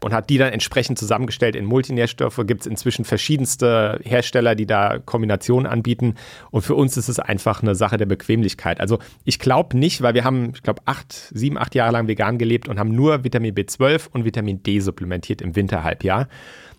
und 0.04 0.14
hat 0.14 0.30
die 0.30 0.38
dann 0.38 0.52
entsprechend 0.52 1.00
zusammengestellt 1.00 1.56
in 1.56 1.66
Multinährstoffe. 1.66 2.40
Gibt 2.46 2.62
es 2.62 2.68
inzwischen 2.68 3.06
verschiedenste 3.06 4.00
Hersteller, 4.04 4.56
die 4.56 4.66
da 4.66 5.00
Kombinationen 5.00 5.66
anbieten. 5.66 6.16
Und 6.52 6.62
für 6.64 6.76
uns 6.76 6.98
ist 6.98 7.08
es 7.08 7.20
einfach 7.20 7.62
eine 7.62 7.76
Sache 7.76 7.98
der 7.98 8.06
Bequemlichkeit. 8.06 8.80
Also 8.80 9.00
ich 9.24 9.40
glaube 9.40 9.78
nicht, 9.78 10.02
weil 10.02 10.14
wir 10.14 10.24
haben, 10.24 10.52
ich 10.54 10.64
glaube, 10.64 10.82
acht, 10.86 11.14
sieben, 11.34 11.58
acht 11.58 11.74
Jahre 11.76 11.94
lang 11.94 12.08
vegan 12.08 12.38
gelebt 12.38 12.68
und 12.68 12.80
haben 12.80 12.94
nur 12.94 13.24
Vitamin 13.24 13.56
B12 13.56 14.10
und 14.12 14.26
Vitamin 14.26 14.62
D 14.62 14.80
supplementiert 14.80 15.42
im 15.42 15.56
Winterhalbjahr 15.56 16.28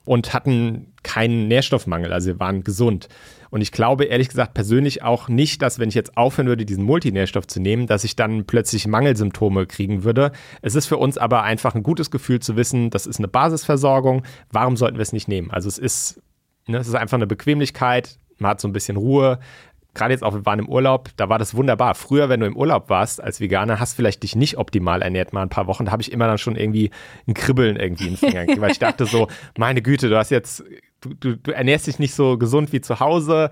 und 0.05 0.35
hatten 0.35 0.93
keinen 1.03 1.49
Nährstoffmangel, 1.49 2.13
also 2.13 2.29
wir 2.29 2.41
waren 2.41 2.63
gesund. 2.63 3.09
Und 3.55 3.61
ich 3.61 3.71
glaube 3.71 4.07
ehrlich 4.07 4.31
gesagt 4.31 4.53
persönlich 4.53 5.05
auch 5.05 5.29
nicht, 5.29 5.63
dass 5.63 5.79
wenn 5.79 5.89
ich 5.89 5.95
jetzt 5.95 6.17
aufhören 6.17 6.49
würde, 6.49 6.67
diesen 6.67 6.83
Multinährstoff 6.83 7.47
zu 7.47 7.61
nehmen, 7.61 7.87
dass 7.87 8.03
ich 8.03 8.17
dann 8.17 8.47
plötzlich 8.47 8.89
Mangelsymptome 8.89 9.67
kriegen 9.67 10.03
würde. 10.03 10.33
Es 10.61 10.75
ist 10.75 10.87
für 10.87 10.97
uns 10.97 11.19
aber 11.19 11.45
einfach 11.45 11.77
ein 11.77 11.85
gutes 11.85 12.11
Gefühl 12.11 12.41
zu 12.41 12.57
wissen, 12.57 12.91
das 12.91 13.07
ist 13.07 13.19
eine 13.19 13.29
Basisversorgung. 13.29 14.25
Warum 14.51 14.77
sollten 14.77 14.97
wir 14.97 15.03
es 15.03 15.13
nicht 15.13 15.29
nehmen? 15.29 15.53
Also 15.53 15.69
es 15.69 15.79
ist, 15.79 16.21
ne, 16.67 16.79
es 16.79 16.89
ist 16.89 16.97
einfach 16.97 17.17
eine 17.17 17.29
Bequemlichkeit. 17.29 18.19
Man 18.39 18.51
hat 18.51 18.61
so 18.61 18.67
ein 18.67 18.73
bisschen 18.73 18.97
Ruhe 18.97 19.39
gerade 19.95 20.13
jetzt 20.13 20.23
auch, 20.23 20.35
wir 20.35 20.45
waren 20.45 20.59
im 20.59 20.69
Urlaub, 20.69 21.11
da 21.17 21.29
war 21.29 21.39
das 21.39 21.55
wunderbar. 21.55 21.95
Früher, 21.95 22.29
wenn 22.29 22.41
du 22.41 22.47
im 22.47 22.57
Urlaub 22.57 22.91
warst 22.91 23.23
als 23.23 23.41
Veganer, 23.41 23.81
hast 23.81 23.95
vielleicht 23.95 24.23
dich 24.23 24.37
nicht 24.37 24.59
optimal 24.59 25.03
ernährt, 25.03 25.33
mal 25.33 25.43
ein 25.43 25.49
paar 25.49 25.67
Wochen, 25.67 25.87
da 25.87 25.93
habe 25.93 26.03
ich 26.03 26.13
immer 26.13 26.27
dann 26.27 26.39
schon 26.39 26.57
irgendwie 26.57 26.91
ein 27.27 27.35
Kribbeln 27.35 27.77
irgendwie 27.77 28.09
in 28.09 28.17
den 28.17 28.17
Fingern, 28.17 28.61
weil 28.61 28.73
ich 28.73 28.79
dachte 28.79 29.07
so, 29.07 29.29
meine 29.57 29.83
Güte, 29.83 30.09
du 30.09 30.19
hast 30.19 30.31
jetzt, 30.31 30.65
du, 31.05 31.15
du, 31.15 31.37
du 31.37 31.51
ernährst 31.53 31.87
dich 31.87 31.99
nicht 31.99 32.15
so 32.15 32.39
gesund 32.39 32.73
wie 32.73 32.81
zu 32.81 33.01
Hause 33.01 33.51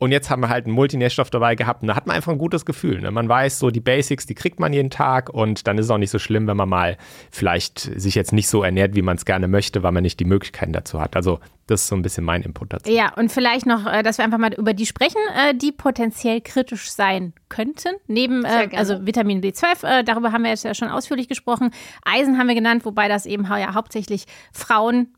und 0.00 0.12
jetzt 0.12 0.30
haben 0.30 0.40
wir 0.40 0.48
halt 0.48 0.64
einen 0.64 0.74
Multinährstoff 0.74 1.28
dabei 1.28 1.54
gehabt 1.54 1.82
und 1.82 1.88
da 1.88 1.94
hat 1.94 2.06
man 2.06 2.16
einfach 2.16 2.32
ein 2.32 2.38
gutes 2.38 2.64
Gefühl. 2.64 3.02
Ne? 3.02 3.10
Man 3.10 3.28
weiß 3.28 3.58
so, 3.58 3.70
die 3.70 3.80
Basics, 3.80 4.24
die 4.24 4.34
kriegt 4.34 4.58
man 4.58 4.72
jeden 4.72 4.88
Tag 4.88 5.28
und 5.28 5.66
dann 5.66 5.76
ist 5.76 5.84
es 5.84 5.90
auch 5.90 5.98
nicht 5.98 6.08
so 6.08 6.18
schlimm, 6.18 6.46
wenn 6.46 6.56
man 6.56 6.70
mal 6.70 6.96
vielleicht 7.30 7.78
sich 7.78 8.14
jetzt 8.14 8.32
nicht 8.32 8.48
so 8.48 8.64
ernährt, 8.64 8.94
wie 8.94 9.02
man 9.02 9.18
es 9.18 9.26
gerne 9.26 9.46
möchte, 9.46 9.82
weil 9.82 9.92
man 9.92 10.02
nicht 10.02 10.18
die 10.18 10.24
Möglichkeiten 10.24 10.72
dazu 10.72 11.02
hat. 11.02 11.16
Also 11.16 11.38
das 11.66 11.82
ist 11.82 11.88
so 11.88 11.96
ein 11.96 12.00
bisschen 12.00 12.24
mein 12.24 12.40
Input 12.40 12.72
dazu. 12.72 12.90
Ja, 12.90 13.12
und 13.14 13.30
vielleicht 13.30 13.66
noch, 13.66 13.84
äh, 13.84 14.02
dass 14.02 14.16
wir 14.16 14.24
einfach 14.24 14.38
mal 14.38 14.54
über 14.54 14.72
die 14.72 14.86
sprechen, 14.86 15.20
äh, 15.36 15.54
die 15.54 15.70
potenziell 15.70 16.40
kritisch 16.40 16.90
sein 16.90 17.34
könnten. 17.50 17.90
Neben 18.06 18.46
äh, 18.46 18.70
also 18.74 19.04
Vitamin 19.04 19.42
B12, 19.42 20.04
darüber 20.04 20.32
haben 20.32 20.44
wir 20.44 20.50
jetzt 20.50 20.64
ja 20.64 20.72
schon 20.72 20.88
ausführlich 20.88 21.28
gesprochen. 21.28 21.72
Eisen 22.06 22.38
haben 22.38 22.48
wir 22.48 22.54
genannt, 22.54 22.86
wobei 22.86 23.08
das 23.08 23.26
eben 23.26 23.44
ja 23.44 23.74
hauptsächlich 23.74 24.24
Frauen 24.50 25.08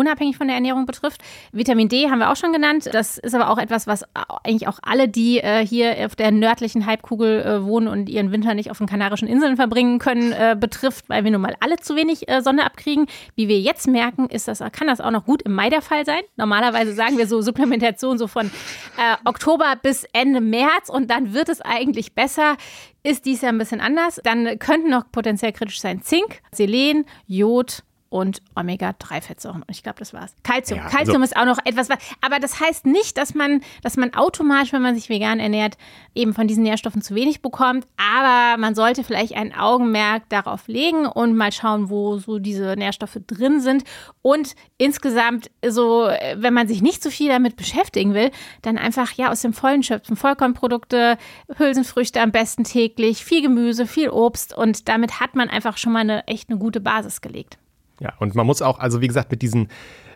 unabhängig 0.00 0.38
von 0.38 0.46
der 0.46 0.56
Ernährung 0.56 0.86
betrifft. 0.86 1.20
Vitamin 1.52 1.88
D 1.88 2.08
haben 2.08 2.20
wir 2.20 2.30
auch 2.30 2.36
schon 2.36 2.54
genannt. 2.54 2.88
Das 2.92 3.18
ist 3.18 3.34
aber 3.34 3.50
auch 3.50 3.58
etwas, 3.58 3.86
was 3.86 4.04
eigentlich 4.42 4.66
auch 4.66 4.78
alle, 4.82 5.08
die 5.08 5.40
äh, 5.40 5.64
hier 5.64 6.06
auf 6.06 6.16
der 6.16 6.30
nördlichen 6.30 6.86
Halbkugel 6.86 7.42
äh, 7.42 7.64
wohnen 7.64 7.86
und 7.86 8.08
ihren 8.08 8.32
Winter 8.32 8.54
nicht 8.54 8.70
auf 8.70 8.78
den 8.78 8.86
Kanarischen 8.86 9.28
Inseln 9.28 9.56
verbringen 9.56 9.98
können, 9.98 10.32
äh, 10.32 10.56
betrifft, 10.58 11.08
weil 11.08 11.22
wir 11.24 11.30
nun 11.30 11.42
mal 11.42 11.54
alle 11.60 11.76
zu 11.76 11.96
wenig 11.96 12.30
äh, 12.30 12.40
Sonne 12.40 12.64
abkriegen. 12.64 13.06
Wie 13.34 13.48
wir 13.48 13.60
jetzt 13.60 13.86
merken, 13.86 14.26
ist 14.30 14.48
das, 14.48 14.60
kann 14.72 14.86
das 14.86 15.02
auch 15.02 15.10
noch 15.10 15.26
gut 15.26 15.42
im 15.42 15.52
Mai 15.52 15.68
der 15.68 15.82
Fall 15.82 16.06
sein. 16.06 16.22
Normalerweise 16.36 16.94
sagen 16.94 17.18
wir 17.18 17.26
so 17.26 17.42
Supplementation 17.42 18.16
so 18.16 18.26
von 18.26 18.46
äh, 18.46 19.16
Oktober 19.26 19.74
bis 19.82 20.04
Ende 20.14 20.40
März 20.40 20.88
und 20.88 21.10
dann 21.10 21.34
wird 21.34 21.50
es 21.50 21.60
eigentlich 21.60 22.14
besser 22.14 22.56
ist 23.02 23.24
dies 23.24 23.40
ja 23.40 23.48
ein 23.48 23.58
bisschen 23.58 23.80
anders. 23.80 24.20
Dann 24.22 24.58
könnten 24.58 24.90
noch 24.90 25.10
potenziell 25.10 25.52
kritisch 25.52 25.80
sein 25.80 26.02
Zink, 26.02 26.42
Selen, 26.52 27.06
Jod, 27.26 27.82
und 28.10 28.42
Omega-3-Fettsäuren. 28.56 29.62
Und 29.62 29.70
ich 29.70 29.82
glaube, 29.82 30.00
das 30.00 30.12
war's. 30.12 30.34
Calcium. 30.42 30.80
Ja, 30.80 30.88
Calcium 30.88 31.22
also 31.22 31.32
ist 31.32 31.36
auch 31.36 31.46
noch 31.46 31.58
etwas, 31.64 31.88
aber 32.20 32.40
das 32.40 32.60
heißt 32.60 32.84
nicht, 32.84 33.16
dass 33.16 33.34
man, 33.34 33.62
dass 33.82 33.96
man 33.96 34.14
automatisch, 34.14 34.72
wenn 34.72 34.82
man 34.82 34.96
sich 34.96 35.08
vegan 35.08 35.38
ernährt, 35.38 35.78
eben 36.14 36.34
von 36.34 36.48
diesen 36.48 36.64
Nährstoffen 36.64 37.02
zu 37.02 37.14
wenig 37.14 37.40
bekommt. 37.40 37.86
Aber 37.96 38.60
man 38.60 38.74
sollte 38.74 39.04
vielleicht 39.04 39.34
ein 39.36 39.54
Augenmerk 39.54 40.28
darauf 40.28 40.66
legen 40.66 41.06
und 41.06 41.36
mal 41.36 41.52
schauen, 41.52 41.88
wo 41.88 42.18
so 42.18 42.40
diese 42.40 42.74
Nährstoffe 42.76 43.18
drin 43.26 43.60
sind. 43.60 43.84
Und 44.22 44.56
insgesamt, 44.76 45.50
so, 45.66 46.10
wenn 46.34 46.52
man 46.52 46.66
sich 46.66 46.82
nicht 46.82 47.02
so 47.02 47.10
viel 47.10 47.28
damit 47.28 47.54
beschäftigen 47.54 48.12
will, 48.12 48.32
dann 48.62 48.76
einfach 48.76 49.12
ja 49.12 49.30
aus 49.30 49.42
dem 49.42 49.52
Vollen 49.52 49.84
schöpfen. 49.84 50.16
Vollkornprodukte, 50.16 51.16
Hülsenfrüchte 51.56 52.20
am 52.20 52.32
besten 52.32 52.64
täglich, 52.64 53.24
viel 53.24 53.42
Gemüse, 53.42 53.86
viel 53.86 54.10
Obst 54.10 54.56
und 54.56 54.88
damit 54.88 55.20
hat 55.20 55.36
man 55.36 55.48
einfach 55.48 55.78
schon 55.78 55.92
mal 55.92 56.00
eine 56.00 56.26
echt 56.26 56.50
eine 56.50 56.58
gute 56.58 56.80
Basis 56.80 57.20
gelegt. 57.20 57.58
Ja, 58.00 58.14
und 58.18 58.34
man 58.34 58.46
muss 58.46 58.62
auch, 58.62 58.78
also 58.78 59.00
wie 59.00 59.08
gesagt, 59.08 59.30
mit 59.30 59.42
diesen 59.42 59.68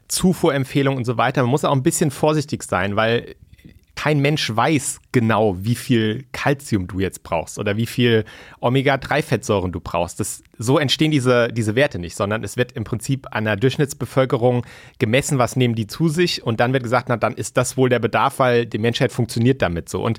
Zufuhrempfehlungen 0.08 0.98
und 0.98 1.04
so 1.04 1.16
weiter, 1.16 1.42
man 1.42 1.50
muss 1.50 1.64
auch 1.64 1.72
ein 1.72 1.82
bisschen 1.82 2.10
vorsichtig 2.10 2.62
sein, 2.62 2.96
weil 2.96 3.36
kein 3.96 4.18
Mensch 4.18 4.54
weiß 4.54 5.00
genau, 5.12 5.56
wie 5.60 5.76
viel 5.76 6.24
Kalzium 6.32 6.88
du 6.88 6.98
jetzt 6.98 7.22
brauchst 7.22 7.58
oder 7.58 7.76
wie 7.76 7.86
viel 7.86 8.24
Omega-3-Fettsäuren 8.60 9.70
du 9.70 9.80
brauchst. 9.80 10.18
Das, 10.18 10.42
so 10.58 10.78
entstehen 10.78 11.12
diese, 11.12 11.48
diese 11.48 11.76
Werte 11.76 11.98
nicht, 11.98 12.16
sondern 12.16 12.42
es 12.42 12.56
wird 12.56 12.72
im 12.72 12.84
Prinzip 12.84 13.28
an 13.30 13.44
der 13.44 13.56
Durchschnittsbevölkerung 13.56 14.66
gemessen, 14.98 15.38
was 15.38 15.54
nehmen 15.54 15.76
die 15.76 15.86
zu 15.86 16.08
sich 16.08 16.42
und 16.42 16.58
dann 16.60 16.72
wird 16.72 16.82
gesagt, 16.82 17.08
na 17.08 17.16
dann 17.16 17.34
ist 17.34 17.56
das 17.56 17.76
wohl 17.76 17.88
der 17.88 18.00
Bedarf, 18.00 18.40
weil 18.40 18.66
die 18.66 18.78
Menschheit 18.78 19.12
funktioniert 19.12 19.62
damit 19.62 19.88
so. 19.88 20.02
Und 20.02 20.18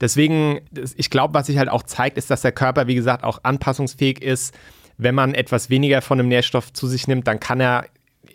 deswegen, 0.00 0.60
ich 0.96 1.08
glaube, 1.08 1.32
was 1.34 1.46
sich 1.46 1.56
halt 1.56 1.70
auch 1.70 1.82
zeigt, 1.82 2.18
ist, 2.18 2.30
dass 2.30 2.42
der 2.42 2.52
Körper, 2.52 2.86
wie 2.88 2.94
gesagt, 2.94 3.24
auch 3.24 3.40
anpassungsfähig 3.42 4.22
ist 4.22 4.54
wenn 4.96 5.14
man 5.14 5.34
etwas 5.34 5.70
weniger 5.70 6.02
von 6.02 6.18
einem 6.18 6.28
Nährstoff 6.28 6.72
zu 6.72 6.86
sich 6.86 7.08
nimmt, 7.08 7.26
dann 7.26 7.40
kann 7.40 7.60
er 7.60 7.86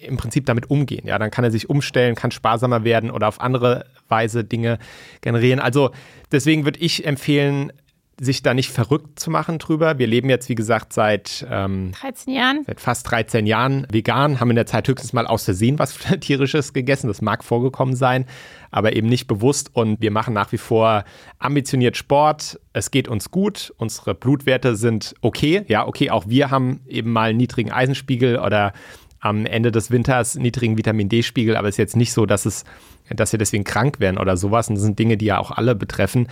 im 0.01 0.18
Prinzip 0.18 0.45
damit 0.45 0.70
umgehen. 0.70 1.05
Ja, 1.05 1.20
dann 1.20 1.32
kann 1.32 1.43
er 1.43 1.51
sich 1.51 1.70
umstellen, 1.70 2.16
kann 2.16 2.32
sparsamer 2.32 2.84
werden 2.84 3.12
oder 3.12 3.28
auf 3.28 3.41
andere 3.41 3.86
Weise 4.07 4.43
Dinge 4.43 4.80
generieren. 5.22 5.60
Also 5.60 5.91
deswegen 6.32 6.66
würde 6.66 6.80
ich 6.80 7.05
empfehlen, 7.05 7.72
sich 8.20 8.42
da 8.42 8.54
nicht 8.54 8.70
verrückt 8.70 9.20
zu 9.20 9.32
machen 9.32 9.60
drüber. 9.60 9.98
Wir 9.98 10.08
leben 10.08 10.30
jetzt, 10.30 10.50
wie 10.50 10.56
gesagt, 10.56 10.94
seit 10.94 11.46
ähm, 11.50 11.92
13 12.00 12.34
Jahren. 12.34 12.64
Seit 12.66 12.82
fast 12.82 13.10
13 13.10 13.46
Jahren 13.46 13.88
vegan, 13.92 14.40
haben 14.40 14.50
in 14.50 14.56
der 14.56 14.66
Zeit 14.66 14.88
höchstens 14.88 15.14
mal 15.14 15.28
aus 15.28 15.46
Versehen 15.46 15.80
was 15.80 15.98
tierisches 16.20 16.74
gegessen. 16.74 17.08
Das 17.08 17.22
mag 17.22 17.44
vorgekommen 17.44 17.96
sein, 17.96 18.26
aber 18.72 18.96
eben 18.96 19.08
nicht 19.08 19.28
bewusst. 19.28 19.72
Und 19.74 20.02
wir 20.02 20.12
machen 20.12 20.34
nach 20.34 20.52
wie 20.52 20.58
vor 20.58 21.06
ambitioniert 21.38 21.98
Sport. 21.98 22.60
Es 22.74 22.92
geht 22.92 23.08
uns 23.08 23.32
gut. 23.32 23.74
Unsere 23.78 24.16
Blutwerte 24.16 24.76
sind 24.76 25.16
okay. 25.22 25.64
Ja, 25.68 25.88
okay, 25.88 26.10
auch 26.10 26.28
wir 26.28 26.52
haben 26.52 26.82
eben 26.88 27.12
mal 27.12 27.30
einen 27.30 27.38
niedrigen 27.38 27.72
Eisenspiegel 27.72 28.40
oder 28.40 28.74
am 29.22 29.46
Ende 29.46 29.72
des 29.72 29.92
Winters 29.92 30.36
niedrigen 30.36 30.78
Vitamin 30.78 31.10
D-Spiegel, 31.10 31.58
aber 31.58 31.68
es 31.68 31.74
ist 31.74 31.80
jetzt 31.80 31.96
nicht 31.98 32.14
so, 32.14 32.26
dass 32.26 32.46
es, 32.46 32.64
dass 33.10 33.34
wir 33.34 33.38
deswegen 33.38 33.66
krank 33.66 34.00
werden 34.00 34.18
oder 34.18 34.38
sowas. 34.38 34.70
Und 34.70 34.76
das 34.76 34.84
sind 34.84 34.98
Dinge, 34.98 35.18
die 35.18 35.26
ja 35.26 35.40
auch 35.40 35.52
alle 35.52 35.76
betreffen 35.76 36.28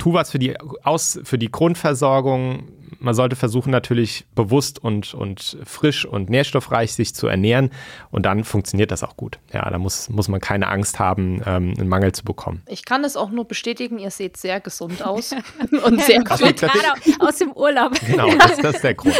tu 0.00 0.12
was 0.12 0.30
für 0.30 0.38
die, 0.38 0.58
Aus, 0.82 1.20
für 1.22 1.38
die 1.38 1.50
Grundversorgung, 1.50 2.64
man 3.00 3.14
sollte 3.14 3.34
versuchen 3.34 3.70
natürlich 3.70 4.26
bewusst 4.34 4.82
und, 4.82 5.14
und 5.14 5.58
frisch 5.64 6.04
und 6.04 6.30
nährstoffreich 6.30 6.92
sich 6.92 7.14
zu 7.14 7.26
ernähren 7.26 7.70
und 8.10 8.26
dann 8.26 8.44
funktioniert 8.44 8.90
das 8.90 9.02
auch 9.02 9.16
gut. 9.16 9.38
Ja, 9.52 9.68
da 9.68 9.78
muss, 9.78 10.08
muss 10.08 10.28
man 10.28 10.40
keine 10.40 10.68
Angst 10.68 10.98
haben, 10.98 11.42
ähm, 11.46 11.74
einen 11.78 11.88
Mangel 11.88 12.12
zu 12.12 12.24
bekommen. 12.24 12.62
Ich 12.66 12.84
kann 12.84 13.02
es 13.04 13.16
auch 13.16 13.30
nur 13.30 13.46
bestätigen, 13.46 13.98
ihr 13.98 14.10
seht 14.10 14.36
sehr 14.36 14.60
gesund 14.60 15.02
aus 15.06 15.34
und 15.84 16.02
sehr 16.02 16.18
gut. 16.18 16.56
Gerade 16.56 16.92
aus 17.18 17.36
dem 17.36 17.52
Urlaub. 17.52 17.98
Genau, 18.06 18.30
das, 18.34 18.58
das, 18.58 18.74
ist 18.76 18.84
der 18.84 18.94
Grund. 18.94 19.16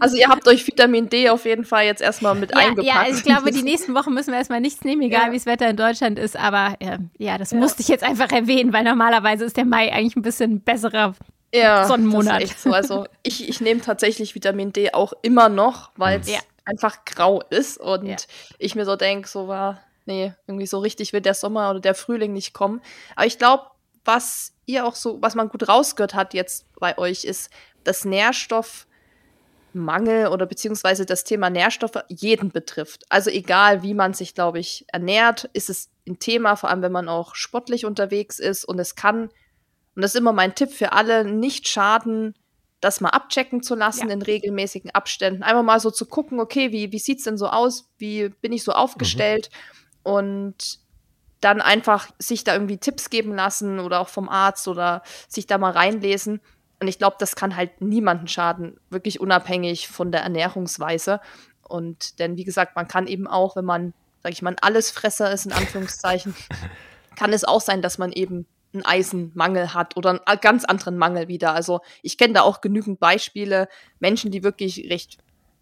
Also 0.00 0.16
ihr 0.16 0.28
habt 0.28 0.46
euch 0.48 0.66
Vitamin 0.66 1.08
D 1.08 1.28
auf 1.28 1.44
jeden 1.44 1.64
Fall 1.64 1.84
jetzt 1.84 2.00
erstmal 2.00 2.34
mit 2.34 2.50
ja, 2.50 2.58
eingepackt. 2.58 2.86
Ja, 2.86 3.06
ich 3.08 3.22
glaube, 3.22 3.50
die 3.50 3.62
nächsten 3.68 3.94
Wochen 3.94 4.14
müssen 4.14 4.30
wir 4.30 4.38
erstmal 4.38 4.60
nichts 4.60 4.84
nehmen, 4.84 5.02
egal 5.02 5.26
ja. 5.26 5.32
wie 5.32 5.36
das 5.36 5.46
Wetter 5.46 5.68
in 5.68 5.76
Deutschland 5.76 6.18
ist, 6.18 6.36
aber 6.36 6.76
äh, 6.80 6.98
ja, 7.18 7.38
das 7.38 7.50
ja. 7.50 7.58
musste 7.58 7.82
ich 7.82 7.88
jetzt 7.88 8.04
einfach 8.04 8.30
erwähnen, 8.30 8.72
weil 8.72 8.84
normalerweise 8.84 9.44
ist 9.44 9.56
der 9.56 9.64
Mai 9.64 9.92
eigentlich 9.92 10.16
ein 10.16 10.22
bisschen 10.22 10.60
besserer 10.60 11.14
ja, 11.52 11.86
Sonnenmonat. 11.86 12.42
Das 12.42 12.44
ist 12.44 12.50
echt 12.50 12.60
so. 12.60 12.72
Also 12.72 13.06
ich, 13.22 13.48
ich 13.48 13.60
nehme 13.60 13.80
tatsächlich 13.80 14.34
Vitamin 14.34 14.72
D 14.72 14.92
auch 14.92 15.12
immer 15.22 15.48
noch, 15.48 15.90
weil 15.96 16.20
es 16.20 16.28
ja. 16.28 16.40
einfach 16.64 17.04
grau 17.04 17.42
ist 17.50 17.78
und 17.78 18.06
ja. 18.06 18.16
ich 18.58 18.74
mir 18.74 18.84
so 18.84 18.96
denke, 18.96 19.28
so 19.28 19.46
war, 19.48 19.80
nee, 20.06 20.32
irgendwie 20.46 20.66
so 20.66 20.78
richtig 20.78 21.12
wird 21.12 21.26
der 21.26 21.34
Sommer 21.34 21.70
oder 21.70 21.80
der 21.80 21.94
Frühling 21.94 22.32
nicht 22.32 22.52
kommen. 22.52 22.80
Aber 23.16 23.26
ich 23.26 23.38
glaube, 23.38 23.64
was 24.04 24.52
ihr 24.66 24.86
auch 24.86 24.94
so, 24.94 25.20
was 25.22 25.34
man 25.34 25.48
gut 25.48 25.68
rausgehört 25.68 26.14
hat 26.14 26.34
jetzt 26.34 26.66
bei 26.78 26.96
euch, 26.98 27.24
ist, 27.24 27.50
dass 27.84 28.04
Nährstoffmangel 28.04 30.28
oder 30.28 30.46
beziehungsweise 30.46 31.06
das 31.06 31.24
Thema 31.24 31.50
Nährstoffe 31.50 32.04
jeden 32.08 32.50
betrifft. 32.50 33.04
Also 33.08 33.30
egal, 33.30 33.82
wie 33.82 33.94
man 33.94 34.14
sich, 34.14 34.34
glaube 34.34 34.58
ich, 34.58 34.84
ernährt, 34.88 35.48
ist 35.52 35.70
es 35.70 35.90
ein 36.06 36.18
Thema, 36.18 36.56
vor 36.56 36.70
allem 36.70 36.82
wenn 36.82 36.92
man 36.92 37.08
auch 37.08 37.34
sportlich 37.34 37.86
unterwegs 37.86 38.38
ist 38.38 38.64
und 38.64 38.78
es 38.78 38.94
kann 38.94 39.30
und 39.98 40.02
das 40.02 40.14
ist 40.14 40.20
immer 40.20 40.32
mein 40.32 40.54
Tipp 40.54 40.70
für 40.70 40.92
alle, 40.92 41.24
nicht 41.24 41.66
schaden, 41.66 42.36
das 42.80 43.00
mal 43.00 43.08
abchecken 43.08 43.64
zu 43.64 43.74
lassen 43.74 44.06
ja. 44.06 44.14
in 44.14 44.22
regelmäßigen 44.22 44.92
Abständen. 44.92 45.42
Einfach 45.42 45.64
mal 45.64 45.80
so 45.80 45.90
zu 45.90 46.06
gucken, 46.06 46.38
okay, 46.38 46.70
wie, 46.70 46.92
wie 46.92 47.00
sieht 47.00 47.18
es 47.18 47.24
denn 47.24 47.36
so 47.36 47.48
aus? 47.48 47.90
Wie 47.98 48.28
bin 48.28 48.52
ich 48.52 48.62
so 48.62 48.70
aufgestellt? 48.70 49.50
Mhm. 49.50 50.12
Und 50.12 50.78
dann 51.40 51.60
einfach 51.60 52.10
sich 52.20 52.44
da 52.44 52.52
irgendwie 52.52 52.78
Tipps 52.78 53.10
geben 53.10 53.34
lassen 53.34 53.80
oder 53.80 53.98
auch 53.98 54.08
vom 54.08 54.28
Arzt 54.28 54.68
oder 54.68 55.02
sich 55.26 55.48
da 55.48 55.58
mal 55.58 55.72
reinlesen. 55.72 56.40
Und 56.78 56.86
ich 56.86 56.98
glaube, 56.98 57.16
das 57.18 57.34
kann 57.34 57.56
halt 57.56 57.80
niemanden 57.80 58.28
schaden, 58.28 58.78
wirklich 58.90 59.18
unabhängig 59.18 59.88
von 59.88 60.12
der 60.12 60.20
Ernährungsweise. 60.20 61.20
Und 61.62 62.20
denn 62.20 62.36
wie 62.36 62.44
gesagt, 62.44 62.76
man 62.76 62.86
kann 62.86 63.08
eben 63.08 63.26
auch, 63.26 63.56
wenn 63.56 63.64
man, 63.64 63.94
sag 64.22 64.30
ich 64.30 64.42
mal, 64.42 64.50
ein 64.50 64.62
Allesfresser 64.62 65.32
ist, 65.32 65.44
in 65.44 65.52
Anführungszeichen, 65.52 66.36
kann 67.16 67.32
es 67.32 67.42
auch 67.42 67.60
sein, 67.60 67.82
dass 67.82 67.98
man 67.98 68.12
eben 68.12 68.46
einen 68.72 68.84
Eisenmangel 68.84 69.74
hat 69.74 69.96
oder 69.96 70.20
einen 70.26 70.40
ganz 70.40 70.64
anderen 70.64 70.98
Mangel 70.98 71.28
wieder. 71.28 71.54
Also 71.54 71.80
ich 72.02 72.18
kenne 72.18 72.34
da 72.34 72.42
auch 72.42 72.60
genügend 72.60 73.00
Beispiele, 73.00 73.68
Menschen, 73.98 74.30
die 74.30 74.42
wirklich 74.42 74.88
recht 74.90 75.18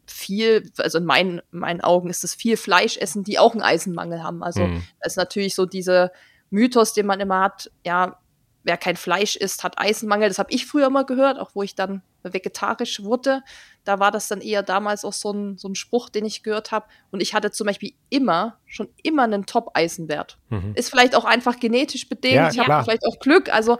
viel, 0.06 0.70
also 0.78 0.98
in 0.98 1.04
meinen, 1.04 1.42
meinen 1.50 1.80
Augen 1.80 2.10
ist 2.10 2.24
es 2.24 2.34
viel 2.34 2.56
Fleisch 2.56 2.96
essen, 2.96 3.24
die 3.24 3.38
auch 3.38 3.52
einen 3.52 3.62
Eisenmangel 3.62 4.22
haben. 4.22 4.42
Also 4.42 4.66
mhm. 4.66 4.82
das 5.00 5.14
ist 5.14 5.16
natürlich 5.16 5.54
so 5.54 5.66
dieser 5.66 6.12
Mythos, 6.50 6.92
den 6.92 7.06
man 7.06 7.20
immer 7.20 7.40
hat, 7.40 7.70
ja, 7.84 8.18
wer 8.66 8.76
kein 8.76 8.96
Fleisch 8.96 9.36
isst, 9.36 9.62
hat 9.62 9.78
Eisenmangel. 9.78 10.28
Das 10.28 10.38
habe 10.38 10.52
ich 10.52 10.66
früher 10.66 10.88
immer 10.88 11.04
gehört, 11.04 11.38
auch 11.38 11.50
wo 11.54 11.62
ich 11.62 11.76
dann 11.76 12.02
vegetarisch 12.24 13.04
wurde. 13.04 13.42
Da 13.84 14.00
war 14.00 14.10
das 14.10 14.26
dann 14.26 14.40
eher 14.40 14.64
damals 14.64 15.04
auch 15.04 15.12
so 15.12 15.32
ein, 15.32 15.56
so 15.56 15.68
ein 15.68 15.76
Spruch, 15.76 16.08
den 16.08 16.24
ich 16.24 16.42
gehört 16.42 16.72
habe. 16.72 16.86
Und 17.12 17.20
ich 17.20 17.32
hatte 17.32 17.52
zum 17.52 17.68
Beispiel 17.68 17.94
immer, 18.10 18.58
schon 18.66 18.88
immer 19.04 19.22
einen 19.22 19.46
Top-Eisenwert. 19.46 20.38
Mhm. 20.48 20.72
Ist 20.74 20.90
vielleicht 20.90 21.14
auch 21.14 21.24
einfach 21.24 21.60
genetisch 21.60 22.08
bedingt. 22.08 22.34
Ja, 22.34 22.50
ich 22.50 22.58
habe 22.58 22.82
vielleicht 22.82 23.06
auch 23.06 23.20
Glück. 23.20 23.52
Also 23.52 23.78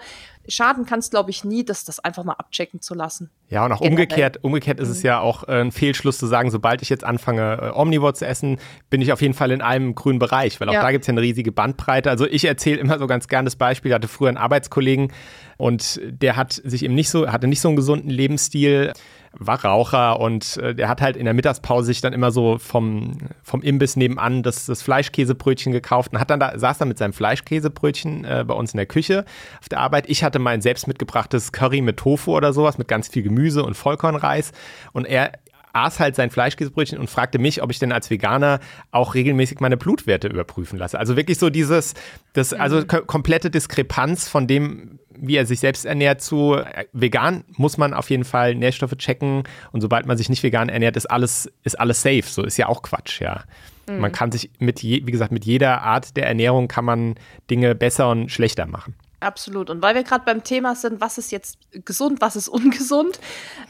schaden 0.49 0.87
kann 0.87 0.99
es, 0.99 1.11
glaube 1.11 1.31
ich, 1.31 1.45
nie, 1.45 1.65
das, 1.65 1.85
das 1.85 1.99
einfach 2.01 2.25
mal 2.25 2.35
abchecken 2.35 2.81
zu 2.81 2.95
lassen. 2.95 3.31
Ja, 3.49 3.65
und 3.65 3.73
auch 3.73 3.81
umgekehrt, 3.81 4.43
umgekehrt 4.43 4.81
ist 4.81 4.89
es 4.89 5.03
mhm. 5.03 5.07
ja 5.07 5.21
auch 5.21 5.47
äh, 5.49 5.61
ein 5.61 5.73
Fehlschluss 5.73 6.19
zu 6.19 6.27
sagen, 6.27 6.51
sobald 6.51 6.83
ich 6.83 6.89
jetzt 6.89 7.05
anfange, 7.05 7.73
äh, 7.75 7.79
Omnivore 7.79 8.15
zu 8.15 8.27
essen, 8.27 8.59
bin 8.91 9.01
ich 9.01 9.13
auf 9.13 9.23
jeden 9.23 9.35
Fall 9.35 9.51
in 9.51 9.63
einem 9.63 9.95
grünen 9.95 10.19
Bereich, 10.19 10.61
weil 10.61 10.69
auch 10.69 10.75
ja. 10.75 10.83
da 10.83 10.91
gibt 10.91 11.03
es 11.03 11.07
ja 11.07 11.13
eine 11.13 11.21
riesige 11.21 11.53
Bandbreite. 11.53 12.11
Also 12.11 12.27
ich 12.27 12.45
erzähle 12.45 12.79
immer 12.79 12.99
so 12.99 13.07
ganz 13.07 13.29
gern 13.29 13.45
das 13.45 13.57
Beispiel, 13.57 13.91
ich 13.91 13.95
hatte 13.95 14.09
früher 14.09 14.29
einen 14.29 14.37
Arbeitskollegen 14.37 15.13
und 15.57 16.01
der 16.05 16.37
hat 16.37 16.53
sich 16.53 16.85
eben 16.85 16.95
nicht 16.95 17.11
so, 17.11 17.29
hatte 17.29 17.47
nicht 17.47 17.61
so 17.61 17.69
einen 17.69 17.77
gesunden 17.77 18.11
Lebensstil 18.11 18.93
war 19.39 19.65
Raucher 19.65 20.21
und 20.21 20.57
äh, 20.57 20.75
der 20.75 20.89
hat 20.89 21.01
halt 21.01 21.17
in 21.17 21.25
der 21.25 21.35
Mittagspause 21.35 21.87
sich 21.87 22.01
dann 22.01 22.13
immer 22.13 22.31
so 22.31 22.59
vom, 22.59 23.19
vom 23.43 23.63
Imbiss 23.63 23.97
nebenan 23.97 24.43
das, 24.43 24.67
das 24.67 24.83
Fleischkäsebrötchen 24.83 25.73
gekauft 25.73 26.13
und 26.13 26.21
hat 26.21 26.31
dann 26.31 26.41
da, 26.41 26.59
saß 26.59 26.79
dann 26.79 26.89
mit 26.89 26.99
seinem 26.99 27.13
Fleischkäsebrötchen 27.13 28.25
äh, 28.25 28.45
bei 28.47 28.55
uns 28.55 28.73
in 28.73 28.79
der 28.79 28.87
Küche 28.87 29.25
auf 29.61 29.69
der 29.69 29.81
Arbeit. 29.81 30.09
Ich 30.09 30.25
hatte 30.25 30.39
mein 30.39 30.61
selbst 30.61 30.87
mitgebrachtes 30.87 31.53
Curry 31.53 31.81
mit 31.81 31.99
Tofu 31.99 32.37
oder 32.37 32.53
sowas, 32.53 32.79
mit 32.79 32.89
ganz 32.89 33.09
viel 33.09 33.23
Gemüse 33.23 33.65
und 33.65 33.75
Vollkornreis 33.75 34.53
und 34.93 35.07
er 35.07 35.33
aß 35.77 36.01
halt 36.01 36.17
sein 36.17 36.31
Fleischkäsebrötchen 36.31 36.99
und 36.99 37.11
fragte 37.11 37.39
mich, 37.39 37.63
ob 37.63 37.71
ich 37.71 37.79
denn 37.79 37.93
als 37.93 38.11
Veganer 38.11 38.61
auch 38.91 39.15
regelmäßig 39.15 39.61
meine 39.61 39.77
Blutwerte 39.77 40.29
überprüfen 40.29 40.79
lasse. 40.79 40.99
Also 40.99 41.17
wirklich 41.17 41.39
so 41.39 41.51
dieses, 41.51 41.95
das, 42.33 42.53
also 42.53 42.79
mhm. 42.79 43.07
komplette 43.07 43.51
Diskrepanz 43.51 44.29
von 44.29 44.47
dem, 44.47 44.99
wie 45.21 45.37
er 45.37 45.47
sich 45.47 45.61
selbst 45.61 45.85
ernährt, 45.85 46.21
zu 46.21 46.55
äh, 46.55 46.85
vegan 46.93 47.45
muss 47.57 47.79
man 47.79 47.95
auf 47.95 48.11
jeden 48.11 48.25
Fall 48.25 48.55
Nährstoffe 48.55 48.97
checken 48.97 49.45
und 49.73 49.81
sobald 49.81 50.07
man 50.07 50.17
sich 50.17 50.29
nicht 50.29 50.43
vegan 50.43 50.69
ernährt, 50.69 50.97
ist 50.97 51.07
alles, 51.07 51.51
ist 51.65 51.79
alles 51.79 52.03
safe. 52.03 52.25
So 52.25 52.43
ist 52.43 52.57
ja 52.57 52.69
auch 52.69 52.83
Quatsch, 52.83 53.21
ja. 53.21 53.45
Mhm. 53.89 53.99
Man 53.99 54.13
kann 54.13 54.33
sich 54.33 54.51
mit, 54.59 54.83
je, 54.83 55.03
wie 55.05 55.13
gesagt, 55.13 55.33
mit 55.33 55.45
jeder 55.45 55.83
Art 55.83 56.17
der 56.17 56.27
Ernährung 56.27 56.69
kann 56.69 56.85
man 56.85 57.15
Dinge 57.51 57.75
besser 57.75 58.11
und 58.11 58.31
schlechter 58.31 58.67
machen. 58.67 58.95
Absolut. 59.21 59.71
Und 59.71 59.83
weil 59.83 59.95
wir 59.95 60.03
gerade 60.03 60.25
beim 60.25 60.45
Thema 60.45 60.75
sind, 60.75 61.01
was 61.01 61.17
ist 61.17 61.33
jetzt 61.33 61.59
gesund, 61.73 62.21
was 62.21 62.37
ist 62.37 62.49
ungesund, 62.49 63.19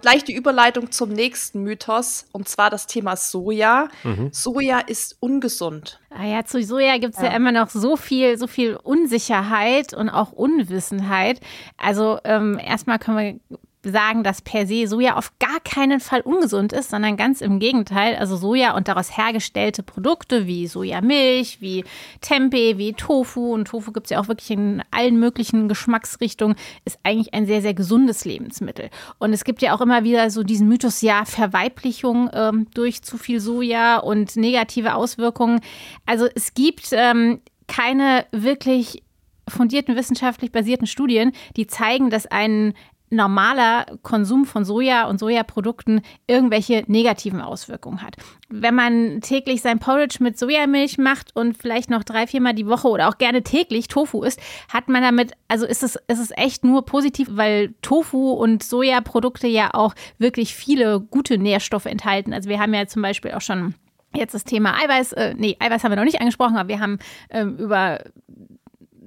gleich 0.01 0.25
die 0.25 0.35
Überleitung 0.35 0.91
zum 0.91 1.11
nächsten 1.11 1.63
Mythos, 1.63 2.27
und 2.33 2.49
zwar 2.49 2.69
das 2.69 2.87
Thema 2.87 3.17
Soja. 3.17 3.89
Mhm. 4.03 4.31
Soja 4.33 4.81
ist 4.81 5.17
ungesund. 5.21 6.01
Ah 6.11 6.25
ja, 6.25 6.45
zu 6.45 6.63
Soja 6.63 6.99
gibt 6.99 7.15
es 7.15 7.21
ja. 7.21 7.29
ja. 7.29 7.37
immer 7.37 7.53
noch 7.53 7.71
so 7.71 7.97
viel, 7.97 8.39
so 8.39 8.47
viel 8.47 8.77
Unsicherheit 8.77 9.95
und 9.95 10.09
auch 10.09 10.33
Unwissenheit. 10.33 11.41
Also 11.77 12.19
ähm, 12.25 12.59
erstmal 12.59 12.99
können 12.99 13.19
wir 13.19 13.59
sagen, 13.91 14.23
dass 14.23 14.43
per 14.43 14.67
se 14.67 14.87
Soja 14.87 15.17
auf 15.17 15.33
gar 15.39 15.61
keinen 15.61 16.01
Fall 16.01 16.21
ungesund 16.21 16.73
ist, 16.73 16.91
sondern 16.91 17.17
ganz 17.17 17.41
im 17.41 17.59
Gegenteil. 17.59 18.17
Also 18.17 18.37
Soja 18.37 18.77
und 18.77 18.89
daraus 18.89 19.17
hergestellte 19.17 19.83
Produkte 19.83 20.47
wie 20.47 20.67
Sojamilch, 20.67 21.61
wie 21.61 21.85
Tempeh, 22.21 22.79
wie 22.79 22.93
Tofu 22.93 23.53
und 23.53 23.67
Tofu 23.69 23.93
gibt 23.93 24.07
es 24.07 24.11
ja 24.11 24.21
auch 24.21 24.29
wirklich 24.29 24.51
in 24.51 24.83
allen 24.91 25.19
möglichen 25.19 25.69
Geschmacksrichtungen, 25.69 26.57
ist 26.85 26.99
eigentlich 27.03 27.35
ein 27.35 27.47
sehr, 27.47 27.63
sehr 27.63 27.75
gesundes 27.75 28.25
Lebensmittel. 28.25 28.91
Und 29.19 29.33
es 29.33 29.45
gibt 29.45 29.63
ja 29.63 29.75
auch 29.75 29.81
immer 29.81 30.05
wieder 30.05 30.31
so 30.31 30.43
diesen 30.43 30.69
Mythos, 30.69 31.01
ja, 31.03 31.25
Verweiblichung 31.25 32.31
ähm, 32.33 32.67
durch 32.75 33.03
zu 33.03 33.19
viel 33.19 33.41
Soja 33.41 33.99
und 33.99 34.37
negative 34.37 34.95
Auswirkungen. 34.95 35.61
Also 36.05 36.27
es 36.35 36.55
gibt 36.55 36.89
ähm, 36.93 37.41
keine 37.67 38.27
wirklich 38.33 39.03
fundierten 39.49 39.97
wissenschaftlich 39.97 40.51
basierten 40.51 40.87
Studien, 40.87 41.33
die 41.57 41.67
zeigen, 41.67 42.11
dass 42.11 42.27
ein 42.27 42.75
normaler 43.11 43.87
Konsum 44.03 44.45
von 44.47 44.65
Soja 44.65 45.07
und 45.07 45.19
Sojaprodukten 45.19 46.01
irgendwelche 46.27 46.85
negativen 46.87 47.41
Auswirkungen 47.41 48.03
hat. 48.03 48.17
Wenn 48.49 48.75
man 48.75 49.21
täglich 49.21 49.63
sein 49.63 49.79
Porridge 49.79 50.19
mit 50.21 50.39
Sojamilch 50.39 50.99
macht 50.99 51.35
und 51.35 51.57
vielleicht 51.57 51.91
noch 51.91 52.05
drei, 52.05 52.27
viermal 52.27 52.55
die 52.55 52.67
Woche 52.67 52.89
oder 52.89 53.09
auch 53.09 53.19
gerne 53.19 53.43
täglich 53.43 53.89
Tofu 53.89 54.23
isst, 54.23 54.41
hat 54.73 54.89
man 54.89 55.03
damit, 55.03 55.33
also 55.49 55.67
ist 55.67 55.83
es, 55.83 55.97
ist 56.09 56.21
es 56.21 56.31
echt 56.37 56.65
nur 56.65 56.85
positiv, 56.85 57.29
weil 57.31 57.75
Tofu 57.83 58.33
und 58.33 58.63
Sojaprodukte 58.63 59.47
ja 59.47 59.71
auch 59.73 59.95
wirklich 60.19 60.55
viele 60.55 61.01
gute 61.01 61.39
Nährstoffe 61.39 61.87
enthalten. 61.87 62.33
Also 62.33 62.49
wir 62.49 62.59
haben 62.59 62.75
ja 62.75 62.87
zum 62.87 63.03
Beispiel 63.03 63.33
auch 63.33 63.41
schon 63.41 63.75
Jetzt 64.15 64.35
das 64.35 64.45
Thema 64.45 64.75
Eiweiß, 64.83 65.13
äh, 65.13 65.35
nee, 65.37 65.57
Eiweiß 65.59 65.85
haben 65.85 65.93
wir 65.93 65.97
noch 65.97 66.05
nicht 66.05 66.21
angesprochen, 66.21 66.57
aber 66.57 66.69
wir 66.69 66.81
haben 66.81 66.99
ähm, 67.29 67.57
über 67.57 67.99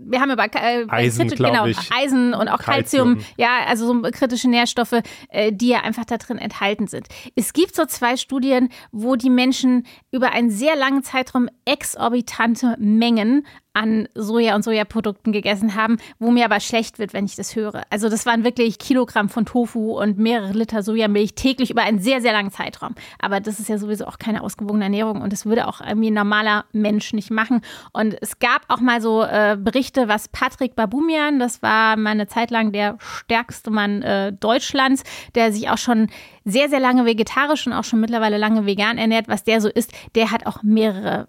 wir 0.05 0.21
haben 0.21 0.31
über 0.31 0.45
äh, 0.45 0.85
Eisen, 0.87 1.27
genau, 1.29 1.65
ich. 1.65 1.77
Eisen 1.91 2.33
und 2.33 2.47
auch 2.47 2.59
Calcium, 2.59 3.19
ja, 3.37 3.65
also 3.67 3.85
so 3.87 4.01
kritische 4.11 4.49
Nährstoffe, 4.49 5.01
äh, 5.29 5.51
die 5.51 5.69
ja 5.69 5.81
einfach 5.81 6.05
da 6.05 6.17
drin 6.17 6.37
enthalten 6.37 6.87
sind. 6.87 7.07
Es 7.35 7.53
gibt 7.53 7.75
so 7.75 7.85
zwei 7.85 8.17
Studien, 8.17 8.69
wo 8.91 9.15
die 9.15 9.29
Menschen 9.29 9.85
über 10.11 10.31
einen 10.31 10.49
sehr 10.49 10.75
langen 10.75 11.03
Zeitraum 11.03 11.49
exorbitante 11.65 12.75
Mengen 12.79 13.45
an 13.73 14.07
Soja 14.15 14.55
und 14.55 14.63
Sojaprodukten 14.63 15.31
gegessen 15.31 15.75
haben, 15.75 15.97
wo 16.17 16.31
mir 16.31 16.45
aber 16.45 16.59
schlecht 16.59 16.99
wird, 16.99 17.13
wenn 17.13 17.25
ich 17.25 17.35
das 17.35 17.55
höre. 17.55 17.83
Also 17.89 18.09
das 18.09 18.25
waren 18.25 18.43
wirklich 18.43 18.79
Kilogramm 18.79 19.29
von 19.29 19.45
Tofu 19.45 19.99
und 19.99 20.17
mehrere 20.17 20.53
Liter 20.53 20.81
Sojamilch 20.81 21.35
täglich 21.35 21.69
über 21.69 21.83
einen 21.83 21.99
sehr, 21.99 22.19
sehr 22.21 22.33
langen 22.33 22.51
Zeitraum. 22.51 22.95
Aber 23.19 23.39
das 23.39 23.59
ist 23.59 23.69
ja 23.69 23.77
sowieso 23.77 24.05
auch 24.05 24.17
keine 24.17 24.41
ausgewogene 24.41 24.85
Ernährung 24.85 25.21
und 25.21 25.31
das 25.31 25.45
würde 25.45 25.67
auch 25.67 25.81
irgendwie 25.81 26.09
ein 26.09 26.15
normaler 26.15 26.65
Mensch 26.71 27.13
nicht 27.13 27.29
machen. 27.29 27.61
Und 27.93 28.17
es 28.21 28.39
gab 28.39 28.63
auch 28.69 28.79
mal 28.79 29.01
so 29.01 29.23
äh, 29.23 29.57
Berichte, 29.59 30.07
was 30.07 30.27
Patrick 30.27 30.75
Babumian, 30.75 31.39
das 31.39 31.61
war 31.61 31.95
mal 31.95 32.11
eine 32.11 32.27
Zeit 32.27 32.51
lang 32.51 32.71
der 32.71 32.97
stärkste 32.99 33.69
Mann 33.69 34.01
äh, 34.01 34.33
Deutschlands, 34.33 35.03
der 35.35 35.51
sich 35.51 35.69
auch 35.69 35.77
schon 35.77 36.07
sehr, 36.43 36.69
sehr 36.69 36.79
lange 36.79 37.05
vegetarisch 37.05 37.67
und 37.67 37.73
auch 37.73 37.83
schon 37.83 37.99
mittlerweile 37.99 38.37
lange 38.37 38.65
vegan 38.65 38.97
ernährt, 38.97 39.27
was 39.27 39.43
der 39.43 39.61
so 39.61 39.69
ist, 39.69 39.91
der 40.15 40.31
hat 40.31 40.47
auch 40.47 40.63
mehrere 40.63 41.27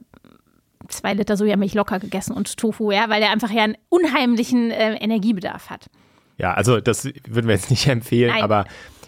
zwei 0.91 1.15
Liter 1.15 1.37
Sojamilch 1.37 1.75
locker 1.75 1.99
gegessen 1.99 2.33
und 2.33 2.57
Tofu, 2.57 2.91
ja, 2.91 3.09
weil 3.09 3.23
er 3.23 3.31
einfach 3.31 3.51
ja 3.51 3.65
einen 3.65 3.77
unheimlichen 3.89 4.71
äh, 4.71 4.95
Energiebedarf 4.95 5.71
hat. 5.71 5.87
Ja, 6.37 6.55
also 6.55 6.81
das 6.81 7.05
würden 7.05 7.47
wir 7.47 7.55
jetzt 7.55 7.71
nicht 7.71 7.87
empfehlen, 7.89 8.33
Nein. 8.33 8.43
aber 8.43 8.65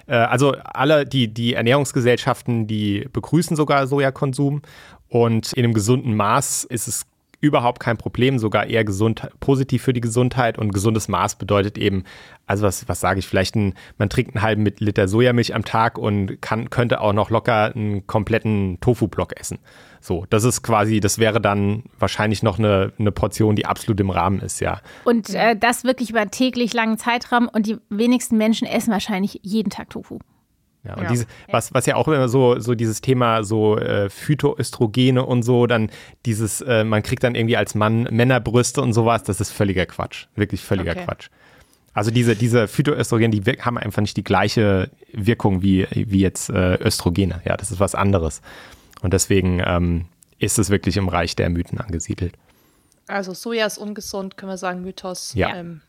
Äh, 0.07 0.17
also 0.17 0.55
alle, 0.65 1.05
die, 1.07 1.33
die 1.33 1.55
Ernährungsgesellschaften, 1.55 2.67
die 2.67 3.09
begrüßen 3.13 3.57
sogar 3.57 3.87
Sojakonsum 3.87 4.63
und 5.09 5.53
in 5.53 5.65
einem 5.65 5.75
gesunden 5.75 6.15
Maß 6.15 6.65
ist 6.65 6.89
es 6.89 7.07
überhaupt 7.43 7.81
kein 7.81 7.99
Problem, 7.99 8.39
sogar 8.39 8.69
eher 8.69 8.85
gesund, 8.85 9.29
positiv 9.41 9.83
für 9.83 9.93
die 9.93 10.01
Gesundheit 10.01 10.59
und 10.59 10.73
gesundes 10.73 11.09
Maß 11.09 11.35
bedeutet 11.35 11.77
eben, 11.77 12.05
also 12.47 12.63
was, 12.63 12.89
was 12.89 13.01
sage 13.01 13.19
ich, 13.19 13.27
vielleicht 13.27 13.57
ein, 13.57 13.75
man 13.99 14.09
trinkt 14.09 14.35
einen 14.35 14.43
halben 14.43 14.65
Liter 14.79 15.09
Sojamilch 15.09 15.55
am 15.55 15.65
Tag 15.65 15.99
und 15.99 16.41
kann, 16.41 16.71
könnte 16.71 17.01
auch 17.01 17.13
noch 17.13 17.31
locker 17.31 17.75
einen 17.75 18.07
kompletten 18.07 18.79
Tofu-Block 18.81 19.39
essen. 19.39 19.59
So, 20.01 20.25
das 20.31 20.45
ist 20.45 20.63
quasi, 20.63 21.01
das 21.01 21.19
wäre 21.19 21.41
dann 21.41 21.83
wahrscheinlich 21.99 22.45
noch 22.45 22.61
eine, 22.61 22.93
eine 22.97 23.11
Portion, 23.11 23.57
die 23.57 23.67
absolut 23.67 23.99
im 24.01 24.11
Rahmen 24.11 24.41
ist, 24.41 24.61
ja. 24.61 24.81
Und 25.05 25.31
äh, 25.35 25.57
das 25.57 25.83
wirklich 25.83 26.11
über 26.11 26.31
täglich 26.31 26.73
langen 26.73 26.97
Zeitraum 26.97 27.49
und 27.49 27.67
die 27.67 27.77
wenigsten 27.91 28.37
Menschen 28.37 28.69
essen 28.69 28.93
wahrscheinlich 28.93 29.41
jeden 29.43 29.71
Tag 29.71 29.91
Tofu. 29.91 30.21
Ja, 30.85 30.95
und 30.95 31.05
ja. 31.05 31.11
Diese, 31.11 31.27
was, 31.49 31.73
was 31.73 31.87
ja 31.87 31.95
auch 31.95 32.09
immer 32.09 32.29
so, 32.29 32.59
so 32.59 32.75
dieses 32.75 33.01
Thema 33.01 33.45
so 33.45 33.79
äh, 33.79 34.11
Phytoöstrogene 34.11 35.25
und 35.25 35.43
so, 35.45 35.67
dann 35.67 35.91
dieses, 36.27 36.61
äh, 36.61 36.83
man 36.83 37.03
kriegt 37.03 37.23
dann 37.23 37.35
irgendwie 37.35 37.57
als 37.57 37.75
Mann 37.75 38.09
Männerbrüste 38.11 38.83
und 38.83 38.93
sowas, 38.93 39.23
das 39.23 39.41
ist 39.41 39.53
völliger 39.53 39.87
Quatsch. 39.87 40.27
Wirklich 40.35 40.63
völliger 40.63 40.93
okay. 40.93 41.05
Quatsch. 41.05 41.29
Also 41.95 42.11
diese, 42.11 42.35
diese 42.35 42.69
Phytoöstrogene, 42.69 43.39
die 43.39 43.43
haben 43.61 43.79
einfach 43.79 44.01
nicht 44.01 44.17
die 44.17 44.25
gleiche 44.25 44.91
Wirkung 45.13 45.63
wie, 45.63 45.87
wie 45.91 46.21
jetzt 46.21 46.49
äh, 46.49 46.77
Östrogene. 46.83 47.43
Ja, 47.45 47.57
das 47.57 47.71
ist 47.71 47.81
was 47.81 47.95
anderes. 47.95 48.41
Und 49.03 49.13
deswegen 49.13 49.63
ähm, 49.65 50.07
ist 50.39 50.59
es 50.59 50.71
wirklich 50.71 50.97
im 50.97 51.09
Reich 51.09 51.37
der 51.37 51.51
Mythen 51.51 51.79
angesiedelt. 51.79 52.35
Also 53.07 53.35
Soja 53.35 53.67
ist 53.67 53.79
ungesund, 53.79 54.37
können 54.37 54.51
wir 54.51 54.57
sagen, 54.57 54.83
Mythos. 54.83 55.35
Ja. 55.35 55.55
Ähm, 55.55 55.83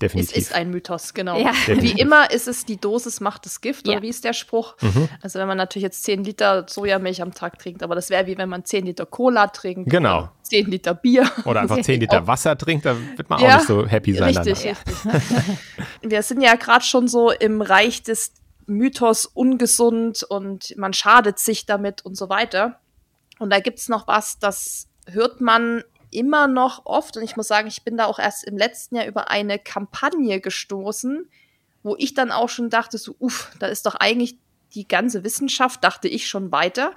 Definitiv. 0.00 0.36
Es 0.36 0.42
ist 0.44 0.54
ein 0.54 0.70
Mythos, 0.70 1.14
genau. 1.14 1.38
Ja. 1.38 1.52
Wie 1.66 1.92
immer 1.92 2.30
ist 2.30 2.48
es, 2.48 2.64
die 2.64 2.78
Dosis 2.78 3.20
macht 3.20 3.46
das 3.46 3.60
Gift, 3.60 3.86
ja. 3.86 3.94
oder 3.94 4.02
wie 4.02 4.08
ist 4.08 4.24
der 4.24 4.32
Spruch? 4.32 4.74
Mhm. 4.80 5.08
Also 5.22 5.38
wenn 5.38 5.46
man 5.46 5.56
natürlich 5.56 5.84
jetzt 5.84 6.02
10 6.02 6.24
Liter 6.24 6.66
Sojamilch 6.68 7.22
am 7.22 7.32
Tag 7.32 7.58
trinkt, 7.60 7.82
aber 7.82 7.94
das 7.94 8.10
wäre 8.10 8.26
wie 8.26 8.36
wenn 8.36 8.48
man 8.48 8.64
10 8.64 8.86
Liter 8.86 9.06
Cola 9.06 9.46
trinkt. 9.48 9.88
Genau. 9.88 10.30
10 10.42 10.66
Liter 10.66 10.94
Bier. 10.94 11.30
Oder 11.44 11.60
einfach 11.60 11.80
10 11.80 12.00
Liter 12.00 12.26
Wasser 12.26 12.58
trinkt, 12.58 12.86
da 12.86 12.96
wird 13.16 13.30
man 13.30 13.40
ja, 13.40 13.50
auch 13.50 13.54
nicht 13.58 13.66
so 13.68 13.86
happy 13.86 14.14
sein. 14.14 14.36
Richtig, 14.36 14.76
danach. 15.04 15.14
richtig. 15.14 15.58
Wir 16.02 16.22
sind 16.22 16.40
ja 16.40 16.56
gerade 16.56 16.84
schon 16.84 17.06
so 17.06 17.30
im 17.30 17.62
Reich 17.62 18.02
des 18.02 18.32
Mythos 18.66 19.26
ungesund 19.26 20.24
und 20.24 20.74
man 20.76 20.92
schadet 20.92 21.38
sich 21.38 21.66
damit 21.66 22.04
und 22.04 22.16
so 22.16 22.28
weiter. 22.28 22.80
Und 23.38 23.50
da 23.50 23.60
gibt 23.60 23.78
es 23.78 23.88
noch 23.88 24.08
was, 24.08 24.38
das 24.38 24.88
hört 25.06 25.40
man 25.40 25.84
immer 26.14 26.46
noch 26.46 26.86
oft, 26.86 27.16
und 27.16 27.22
ich 27.22 27.36
muss 27.36 27.48
sagen, 27.48 27.68
ich 27.68 27.82
bin 27.82 27.96
da 27.96 28.06
auch 28.06 28.18
erst 28.18 28.44
im 28.44 28.56
letzten 28.56 28.96
Jahr 28.96 29.06
über 29.06 29.30
eine 29.30 29.58
Kampagne 29.58 30.40
gestoßen, 30.40 31.28
wo 31.82 31.96
ich 31.98 32.14
dann 32.14 32.30
auch 32.30 32.48
schon 32.48 32.70
dachte, 32.70 32.98
so, 32.98 33.14
uff, 33.18 33.50
da 33.58 33.66
ist 33.66 33.86
doch 33.86 33.94
eigentlich 33.94 34.38
die 34.74 34.88
ganze 34.88 35.24
Wissenschaft, 35.24 35.84
dachte 35.84 36.08
ich 36.08 36.26
schon 36.26 36.50
weiter. 36.50 36.92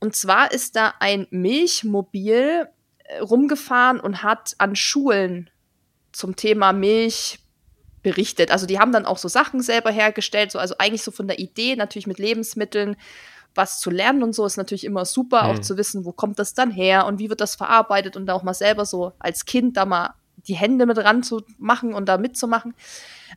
Und 0.00 0.16
zwar 0.16 0.52
ist 0.52 0.76
da 0.76 0.94
ein 1.00 1.26
Milchmobil 1.30 2.68
äh, 2.98 3.18
rumgefahren 3.18 4.00
und 4.00 4.22
hat 4.22 4.54
an 4.58 4.76
Schulen 4.76 5.50
zum 6.12 6.36
Thema 6.36 6.72
Milch 6.72 7.40
berichtet. 8.02 8.50
Also 8.50 8.66
die 8.66 8.78
haben 8.78 8.92
dann 8.92 9.06
auch 9.06 9.18
so 9.18 9.28
Sachen 9.28 9.62
selber 9.62 9.90
hergestellt, 9.90 10.52
so 10.52 10.58
also 10.58 10.76
eigentlich 10.78 11.02
so 11.02 11.10
von 11.10 11.26
der 11.26 11.38
Idee 11.38 11.76
natürlich 11.76 12.06
mit 12.06 12.18
Lebensmitteln 12.18 12.96
was 13.56 13.80
zu 13.80 13.90
lernen 13.90 14.22
und 14.22 14.34
so 14.34 14.44
ist 14.44 14.56
natürlich 14.56 14.84
immer 14.84 15.04
super, 15.04 15.44
mhm. 15.44 15.50
auch 15.50 15.58
zu 15.60 15.76
wissen, 15.76 16.04
wo 16.04 16.12
kommt 16.12 16.38
das 16.38 16.54
dann 16.54 16.70
her 16.70 17.06
und 17.06 17.18
wie 17.18 17.30
wird 17.30 17.40
das 17.40 17.54
verarbeitet 17.54 18.16
und 18.16 18.26
da 18.26 18.34
auch 18.34 18.42
mal 18.42 18.54
selber 18.54 18.84
so 18.84 19.12
als 19.18 19.44
Kind 19.44 19.76
da 19.76 19.84
mal 19.84 20.14
die 20.36 20.54
Hände 20.54 20.86
mit 20.86 20.98
ranzumachen 20.98 21.94
und 21.94 22.08
da 22.08 22.18
mitzumachen. 22.18 22.74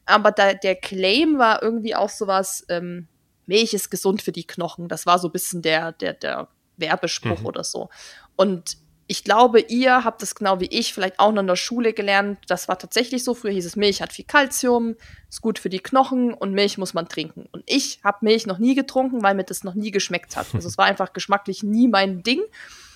Aber 0.05 0.31
da, 0.31 0.53
der 0.53 0.75
Claim 0.75 1.39
war 1.39 1.63
irgendwie 1.63 1.95
auch 1.95 2.09
sowas, 2.09 2.65
ähm, 2.69 3.07
Milch 3.45 3.73
ist 3.73 3.89
gesund 3.89 4.21
für 4.21 4.31
die 4.31 4.45
Knochen. 4.45 4.87
Das 4.87 5.05
war 5.05 5.17
so 5.17 5.27
ein 5.29 5.31
bisschen 5.31 5.61
der, 5.61 5.91
der, 5.93 6.13
der 6.13 6.49
Werbespruch 6.77 7.39
mhm. 7.39 7.45
oder 7.45 7.63
so. 7.63 7.89
Und 8.35 8.77
ich 9.11 9.23
glaube, 9.23 9.59
ihr 9.59 10.03
habt 10.05 10.21
es 10.21 10.35
genau 10.35 10.59
wie 10.59 10.67
ich 10.67 10.93
vielleicht 10.93 11.19
auch 11.19 11.31
noch 11.31 11.41
in 11.41 11.47
der 11.47 11.55
Schule 11.55 11.93
gelernt. 11.93 12.37
Das 12.47 12.67
war 12.67 12.77
tatsächlich 12.77 13.23
so. 13.23 13.33
Früher 13.33 13.53
hieß 13.53 13.65
es, 13.65 13.75
Milch 13.75 14.03
hat 14.03 14.13
viel 14.13 14.23
Kalzium, 14.23 14.95
ist 15.27 15.41
gut 15.41 15.57
für 15.57 15.69
die 15.69 15.79
Knochen 15.79 16.31
und 16.31 16.53
Milch 16.53 16.77
muss 16.77 16.93
man 16.93 17.09
trinken. 17.09 17.49
Und 17.51 17.63
ich 17.65 17.99
habe 18.03 18.19
Milch 18.21 18.45
noch 18.45 18.59
nie 18.59 18.75
getrunken, 18.75 19.23
weil 19.23 19.33
mir 19.33 19.45
das 19.45 19.63
noch 19.63 19.73
nie 19.73 19.89
geschmeckt 19.89 20.37
hat. 20.37 20.45
Also 20.53 20.67
es 20.67 20.77
war 20.77 20.85
einfach 20.85 21.11
geschmacklich 21.11 21.63
nie 21.63 21.87
mein 21.87 22.21
Ding. 22.21 22.39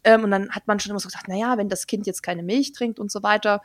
Ähm, 0.03 0.24
und 0.24 0.30
dann 0.30 0.51
hat 0.51 0.68
man 0.68 0.80
schon 0.80 0.91
immer 0.91 0.99
so 0.99 1.07
gesagt, 1.07 1.28
naja, 1.28 1.57
wenn 1.57 1.68
das 1.68 1.88
Kind 1.88 2.05
jetzt 2.05 2.22
keine 2.22 2.43
Milch 2.43 2.74
trinkt 2.74 2.99
und 2.99 3.11
so 3.11 3.24
weiter, 3.24 3.64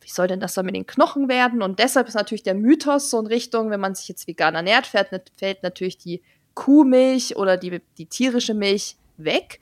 wie 0.00 0.08
soll 0.08 0.26
denn 0.26 0.40
das 0.40 0.54
dann 0.54 0.64
mit 0.64 0.74
den 0.74 0.86
Knochen 0.86 1.28
werden? 1.28 1.60
Und 1.60 1.80
deshalb 1.80 2.08
ist 2.08 2.14
natürlich 2.14 2.44
der 2.44 2.54
Mythos 2.54 3.10
so 3.10 3.20
in 3.20 3.26
Richtung, 3.26 3.68
wenn 3.68 3.80
man 3.80 3.94
sich 3.94 4.08
jetzt 4.08 4.26
vegan 4.26 4.54
ernährt, 4.54 4.86
fällt, 4.86 5.32
fällt 5.36 5.62
natürlich 5.62 5.98
die 5.98 6.22
Kuhmilch 6.54 7.36
oder 7.36 7.58
die, 7.58 7.82
die 7.98 8.06
tierische 8.06 8.54
Milch 8.54 8.96
weg 9.18 9.60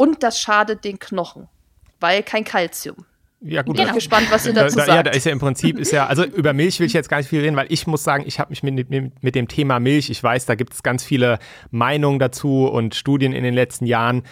und 0.00 0.22
das 0.22 0.40
schadet 0.40 0.82
den 0.84 0.98
Knochen, 0.98 1.46
weil 2.00 2.22
kein 2.22 2.42
Kalzium. 2.42 3.04
Ja, 3.42 3.60
gut. 3.60 3.74
Ich 3.74 3.80
bin 3.80 3.84
genau. 3.84 3.94
gespannt, 3.94 4.28
was 4.30 4.46
ihr 4.46 4.54
dazu 4.54 4.78
da, 4.78 4.86
sagt. 4.86 4.96
Ja, 4.96 5.02
da 5.02 5.10
ist 5.10 5.26
ja 5.26 5.32
im 5.32 5.38
Prinzip, 5.38 5.78
ist 5.78 5.92
ja, 5.92 6.06
also 6.06 6.24
über 6.24 6.54
Milch 6.54 6.80
will 6.80 6.86
ich 6.86 6.94
jetzt 6.94 7.10
gar 7.10 7.18
nicht 7.18 7.28
viel 7.28 7.40
reden, 7.40 7.54
weil 7.54 7.66
ich 7.68 7.86
muss 7.86 8.02
sagen, 8.02 8.24
ich 8.26 8.38
habe 8.38 8.48
mich 8.48 8.62
mit, 8.62 8.88
mit, 8.88 9.22
mit, 9.22 9.34
dem 9.34 9.46
Thema 9.46 9.78
Milch, 9.78 10.08
ich 10.08 10.22
weiß, 10.22 10.46
da 10.46 10.54
gibt 10.54 10.72
es 10.72 10.82
ganz 10.82 11.04
viele 11.04 11.38
Meinungen 11.70 12.18
dazu 12.18 12.66
und 12.66 12.94
Studien 12.94 13.34
in 13.34 13.44
den 13.44 13.52
letzten 13.52 13.84
Jahren. 13.84 14.22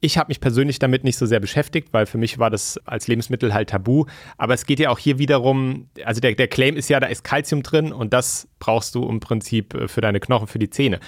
Ich 0.00 0.18
habe 0.18 0.28
mich 0.28 0.40
persönlich 0.40 0.80
damit 0.80 1.04
nicht 1.04 1.16
so 1.16 1.26
sehr 1.26 1.38
beschäftigt, 1.38 1.92
weil 1.92 2.06
für 2.06 2.18
mich 2.18 2.40
war 2.40 2.50
das 2.50 2.80
als 2.84 3.06
Lebensmittel 3.06 3.54
halt 3.54 3.70
tabu. 3.70 4.06
Aber 4.36 4.54
es 4.54 4.66
geht 4.66 4.80
ja 4.80 4.90
auch 4.90 4.98
hier 4.98 5.18
wiederum, 5.20 5.90
also 6.04 6.20
der, 6.20 6.34
der 6.34 6.48
Claim 6.48 6.76
ist 6.76 6.90
ja, 6.90 6.98
da 6.98 7.06
ist 7.06 7.22
Kalzium 7.22 7.62
drin 7.62 7.92
und 7.92 8.12
das 8.12 8.48
brauchst 8.58 8.96
du 8.96 9.08
im 9.08 9.20
Prinzip 9.20 9.76
für 9.86 10.00
deine 10.00 10.18
Knochen, 10.18 10.48
für 10.48 10.58
die 10.58 10.70
Zähne. 10.70 10.98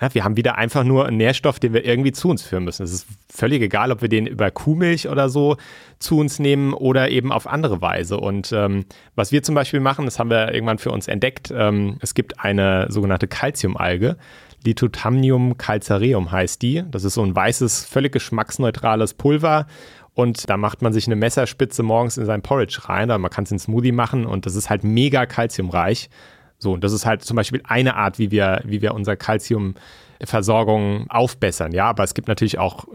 Ja, 0.00 0.14
wir 0.14 0.24
haben 0.24 0.36
wieder 0.36 0.56
einfach 0.56 0.82
nur 0.82 1.06
einen 1.06 1.18
Nährstoff, 1.18 1.60
den 1.60 1.74
wir 1.74 1.84
irgendwie 1.84 2.12
zu 2.12 2.30
uns 2.30 2.42
führen 2.42 2.64
müssen. 2.64 2.82
Es 2.82 2.92
ist 2.92 3.06
völlig 3.28 3.60
egal, 3.60 3.92
ob 3.92 4.00
wir 4.00 4.08
den 4.08 4.26
über 4.26 4.50
Kuhmilch 4.50 5.08
oder 5.08 5.28
so 5.28 5.58
zu 5.98 6.18
uns 6.18 6.38
nehmen 6.38 6.72
oder 6.72 7.10
eben 7.10 7.32
auf 7.32 7.46
andere 7.46 7.82
Weise. 7.82 8.16
Und 8.16 8.50
ähm, 8.52 8.86
was 9.14 9.30
wir 9.30 9.42
zum 9.42 9.54
Beispiel 9.54 9.80
machen, 9.80 10.06
das 10.06 10.18
haben 10.18 10.30
wir 10.30 10.54
irgendwann 10.54 10.78
für 10.78 10.90
uns 10.90 11.06
entdeckt, 11.06 11.52
ähm, 11.54 11.98
es 12.00 12.14
gibt 12.14 12.40
eine 12.40 12.86
sogenannte 12.88 13.28
Calciumalge. 13.28 14.16
Litotamnium 14.64 15.58
calcareum 15.58 16.32
heißt 16.32 16.62
die. 16.62 16.82
Das 16.90 17.04
ist 17.04 17.14
so 17.14 17.22
ein 17.22 17.34
weißes, 17.36 17.84
völlig 17.84 18.12
geschmacksneutrales 18.12 19.14
Pulver. 19.14 19.66
Und 20.14 20.48
da 20.48 20.56
macht 20.56 20.82
man 20.82 20.92
sich 20.92 21.06
eine 21.06 21.16
Messerspitze 21.16 21.82
morgens 21.82 22.16
in 22.16 22.24
sein 22.24 22.42
Porridge 22.42 22.80
rein. 22.84 23.10
Oder 23.10 23.18
man 23.18 23.30
kann 23.30 23.44
es 23.44 23.52
in 23.52 23.58
Smoothie 23.58 23.92
machen 23.92 24.24
und 24.24 24.46
das 24.46 24.54
ist 24.54 24.70
halt 24.70 24.82
mega 24.82 25.26
kalziumreich. 25.26 26.08
So, 26.60 26.74
und 26.74 26.84
das 26.84 26.92
ist 26.92 27.06
halt 27.06 27.24
zum 27.24 27.36
Beispiel 27.36 27.62
eine 27.64 27.96
Art, 27.96 28.18
wie 28.18 28.30
wir, 28.30 28.60
wie 28.64 28.82
wir 28.82 28.94
unser 28.94 29.16
Kalziumversorgung 29.16 31.06
aufbessern. 31.08 31.72
Ja, 31.72 31.86
aber 31.86 32.04
es 32.04 32.14
gibt 32.14 32.28
natürlich 32.28 32.58
auch 32.58 32.86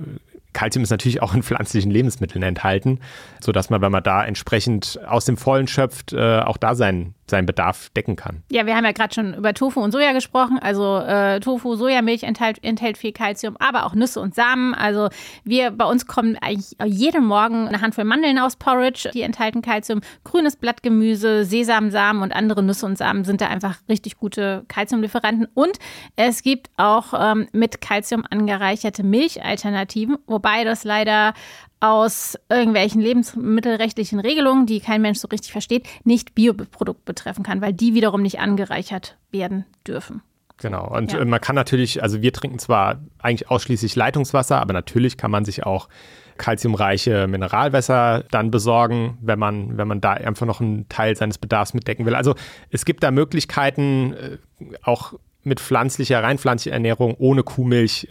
Kalzium 0.55 0.83
ist 0.83 0.89
natürlich 0.89 1.21
auch 1.21 1.35
in 1.35 1.43
pflanzlichen 1.43 1.91
Lebensmitteln 1.91 2.41
enthalten, 2.41 2.99
sodass 3.41 3.69
man, 3.69 3.81
wenn 3.81 3.91
man 3.91 4.01
da 4.01 4.23
entsprechend 4.25 4.99
aus 5.05 5.25
dem 5.25 5.37
Vollen 5.37 5.67
schöpft, 5.67 6.13
äh, 6.13 6.39
auch 6.39 6.57
da 6.57 6.73
seinen, 6.73 7.13
seinen 7.29 7.45
Bedarf 7.45 7.89
decken 7.89 8.15
kann. 8.15 8.41
Ja, 8.49 8.65
wir 8.65 8.75
haben 8.75 8.85
ja 8.85 8.93
gerade 8.93 9.13
schon 9.13 9.33
über 9.33 9.53
Tofu 9.53 9.81
und 9.81 9.91
Soja 9.91 10.13
gesprochen. 10.13 10.57
Also 10.59 10.99
äh, 10.99 11.41
Tofu, 11.41 11.75
Sojamilch 11.75 12.23
enthält, 12.23 12.63
enthält 12.63 12.97
viel 12.97 13.11
Kalzium, 13.11 13.57
aber 13.57 13.85
auch 13.85 13.93
Nüsse 13.93 14.21
und 14.21 14.33
Samen. 14.33 14.73
Also 14.73 15.09
wir 15.43 15.71
bei 15.71 15.85
uns 15.85 16.07
kommen 16.07 16.37
eigentlich 16.39 16.77
jeden 16.85 17.25
Morgen 17.25 17.67
eine 17.67 17.81
Handvoll 17.81 18.05
Mandeln 18.05 18.39
aus 18.39 18.55
Porridge, 18.55 19.09
die 19.13 19.21
enthalten 19.23 19.61
Kalzium. 19.61 19.99
Grünes 20.23 20.55
Blattgemüse, 20.55 21.43
Sesamsamen 21.43 22.23
und 22.23 22.31
andere 22.31 22.63
Nüsse 22.63 22.85
und 22.85 22.97
Samen 22.97 23.25
sind 23.25 23.41
da 23.41 23.47
einfach 23.47 23.75
richtig 23.89 24.17
gute 24.17 24.63
Kalziumlieferanten. 24.69 25.47
Und 25.53 25.79
es 26.15 26.43
gibt 26.43 26.69
auch 26.77 27.13
ähm, 27.13 27.47
mit 27.51 27.81
Kalzium 27.81 28.23
angereicherte 28.29 29.03
Milchalternativen, 29.03 30.17
wobei 30.27 30.44
wobei 30.45 30.63
das 30.63 30.83
leider 30.83 31.33
aus 31.79 32.37
irgendwelchen 32.49 33.01
lebensmittelrechtlichen 33.01 34.19
Regelungen, 34.19 34.65
die 34.65 34.79
kein 34.79 35.01
Mensch 35.01 35.19
so 35.19 35.27
richtig 35.27 35.51
versteht, 35.51 35.87
nicht 36.03 36.35
Bioprodukt 36.35 37.03
betreffen 37.05 37.43
kann, 37.43 37.61
weil 37.61 37.73
die 37.73 37.93
wiederum 37.93 38.21
nicht 38.21 38.39
angereichert 38.39 39.17
werden 39.31 39.65
dürfen. 39.87 40.21
Genau. 40.57 40.87
Und 40.87 41.11
ja. 41.11 41.25
man 41.25 41.41
kann 41.41 41.55
natürlich, 41.55 42.01
also 42.01 42.21
wir 42.21 42.31
trinken 42.31 42.59
zwar 42.59 43.01
eigentlich 43.19 43.49
ausschließlich 43.49 43.95
Leitungswasser, 43.95 44.61
aber 44.61 44.71
natürlich 44.71 45.17
kann 45.17 45.31
man 45.31 45.43
sich 45.45 45.65
auch 45.65 45.89
kalziumreiche 46.37 47.27
Mineralwässer 47.27 48.23
dann 48.31 48.51
besorgen, 48.51 49.17
wenn 49.21 49.39
man, 49.39 49.77
wenn 49.77 49.87
man 49.87 49.99
da 49.99 50.13
einfach 50.13 50.45
noch 50.45 50.61
einen 50.61 50.87
Teil 50.89 51.15
seines 51.15 51.37
Bedarfs 51.37 51.73
mitdecken 51.73 52.05
will. 52.05 52.15
Also 52.15 52.35
es 52.69 52.85
gibt 52.85 53.03
da 53.03 53.11
Möglichkeiten, 53.11 54.13
äh, 54.13 54.37
auch 54.83 55.13
mit 55.43 55.59
pflanzlicher, 55.59 56.23
rein 56.23 56.37
pflanzlicher 56.37 56.73
Ernährung 56.73 57.15
ohne 57.17 57.43
Kuhmilch 57.43 58.07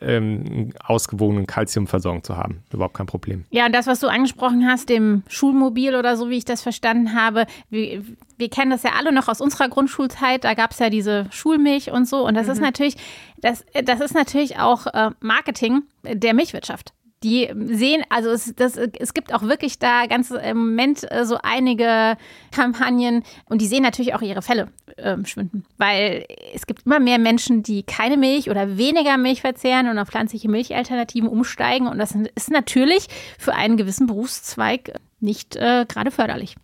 ähm, 0.00 0.72
ausgewogenen 0.84 1.46
Kalziumversorgung 1.46 2.24
zu 2.24 2.36
haben. 2.36 2.62
Überhaupt 2.72 2.94
kein 2.94 3.06
Problem. 3.06 3.44
Ja, 3.50 3.66
und 3.66 3.74
das, 3.74 3.86
was 3.86 4.00
du 4.00 4.08
angesprochen 4.08 4.66
hast, 4.66 4.88
dem 4.88 5.22
Schulmobil 5.28 5.94
oder 5.94 6.16
so, 6.16 6.30
wie 6.30 6.38
ich 6.38 6.44
das 6.44 6.62
verstanden 6.62 7.14
habe, 7.14 7.46
wir, 7.68 8.02
wir 8.36 8.48
kennen 8.48 8.70
das 8.70 8.82
ja 8.82 8.92
alle 8.98 9.12
noch 9.12 9.28
aus 9.28 9.40
unserer 9.40 9.68
Grundschulzeit. 9.68 10.44
Da 10.44 10.54
gab 10.54 10.72
es 10.72 10.78
ja 10.78 10.90
diese 10.90 11.26
Schulmilch 11.30 11.90
und 11.90 12.08
so. 12.08 12.26
Und 12.26 12.34
das 12.34 12.46
mhm. 12.46 12.52
ist 12.52 12.60
natürlich, 12.60 12.96
das, 13.38 13.64
das 13.84 14.00
ist 14.00 14.14
natürlich 14.14 14.58
auch 14.58 14.86
äh, 14.86 15.10
Marketing 15.20 15.82
der 16.02 16.34
Milchwirtschaft. 16.34 16.92
Die 17.22 17.50
sehen, 17.66 18.02
also 18.08 18.30
es, 18.30 18.54
das, 18.56 18.76
es 18.76 19.12
gibt 19.12 19.34
auch 19.34 19.42
wirklich 19.42 19.78
da 19.78 20.06
ganz 20.06 20.30
im 20.30 20.56
Moment 20.56 21.10
äh, 21.12 21.26
so 21.26 21.36
einige 21.42 22.16
Kampagnen 22.50 23.24
und 23.44 23.60
die 23.60 23.66
sehen 23.66 23.82
natürlich 23.82 24.14
auch 24.14 24.22
ihre 24.22 24.40
Fälle 24.40 24.68
äh, 24.96 25.16
schwinden, 25.26 25.66
weil 25.76 26.24
es 26.54 26.66
gibt 26.66 26.86
immer 26.86 26.98
mehr 26.98 27.18
Menschen, 27.18 27.62
die 27.62 27.82
keine 27.82 28.16
Milch 28.16 28.48
oder 28.48 28.78
weniger 28.78 29.18
Milch 29.18 29.42
verzehren 29.42 29.88
und 29.88 29.98
auf 29.98 30.08
pflanzliche 30.08 30.48
Milchalternativen 30.48 31.28
umsteigen 31.28 31.88
und 31.88 31.98
das 31.98 32.14
ist 32.34 32.50
natürlich 32.50 33.08
für 33.38 33.54
einen 33.54 33.76
gewissen 33.76 34.06
Berufszweig 34.06 34.92
nicht 35.20 35.56
äh, 35.56 35.84
gerade 35.86 36.10
förderlich. 36.10 36.56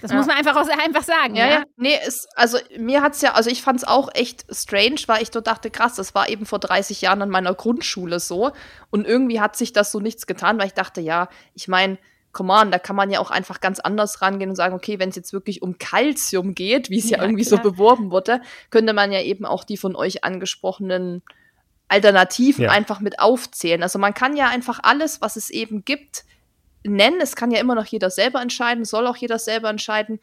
Das 0.00 0.10
ja. 0.10 0.16
muss 0.16 0.26
man 0.26 0.36
einfach, 0.36 0.56
einfach 0.84 1.02
sagen. 1.02 1.34
Ja, 1.34 1.46
ja. 1.46 1.52
ja. 1.52 1.64
Nee, 1.76 1.96
ist, 2.06 2.28
also 2.36 2.58
mir 2.78 3.02
hat 3.02 3.14
es 3.14 3.22
ja, 3.22 3.32
also 3.32 3.50
ich 3.50 3.62
fand 3.62 3.78
es 3.78 3.84
auch 3.84 4.08
echt 4.14 4.44
strange, 4.50 5.00
weil 5.06 5.22
ich 5.22 5.30
so 5.32 5.40
dachte, 5.40 5.70
krass, 5.70 5.94
das 5.94 6.14
war 6.14 6.28
eben 6.28 6.46
vor 6.46 6.58
30 6.58 7.00
Jahren 7.00 7.22
an 7.22 7.30
meiner 7.30 7.54
Grundschule 7.54 8.20
so. 8.20 8.52
Und 8.90 9.06
irgendwie 9.06 9.40
hat 9.40 9.56
sich 9.56 9.72
das 9.72 9.92
so 9.92 10.00
nichts 10.00 10.26
getan, 10.26 10.58
weil 10.58 10.66
ich 10.66 10.74
dachte, 10.74 11.00
ja, 11.00 11.28
ich 11.54 11.68
meine, 11.68 11.98
come 12.32 12.52
on, 12.52 12.70
da 12.70 12.78
kann 12.78 12.96
man 12.96 13.10
ja 13.10 13.20
auch 13.20 13.30
einfach 13.30 13.60
ganz 13.60 13.78
anders 13.78 14.22
rangehen 14.22 14.50
und 14.50 14.56
sagen, 14.56 14.74
okay, 14.74 14.98
wenn 14.98 15.10
es 15.10 15.16
jetzt 15.16 15.32
wirklich 15.32 15.62
um 15.62 15.78
Kalzium 15.78 16.54
geht, 16.54 16.90
wie 16.90 16.98
es 16.98 17.10
ja, 17.10 17.18
ja, 17.18 17.24
irgendwie 17.24 17.44
klar. 17.44 17.62
so 17.62 17.70
beworben 17.70 18.10
wurde, 18.10 18.40
könnte 18.70 18.94
man 18.94 19.12
ja 19.12 19.20
eben 19.20 19.44
auch 19.44 19.64
die 19.64 19.76
von 19.76 19.94
euch 19.94 20.24
angesprochenen 20.24 21.22
Alternativen 21.88 22.64
ja. 22.64 22.70
einfach 22.70 23.00
mit 23.00 23.20
aufzählen. 23.20 23.82
Also 23.82 23.98
man 23.98 24.14
kann 24.14 24.34
ja 24.34 24.48
einfach 24.48 24.80
alles, 24.82 25.20
was 25.20 25.36
es 25.36 25.50
eben 25.50 25.84
gibt, 25.84 26.24
nennen. 26.84 27.20
Es 27.20 27.36
kann 27.36 27.50
ja 27.50 27.60
immer 27.60 27.74
noch 27.74 27.86
jeder 27.86 28.10
selber 28.10 28.40
entscheiden, 28.40 28.84
soll 28.84 29.06
auch 29.06 29.16
jeder 29.16 29.38
selber 29.38 29.70
entscheiden. 29.70 30.20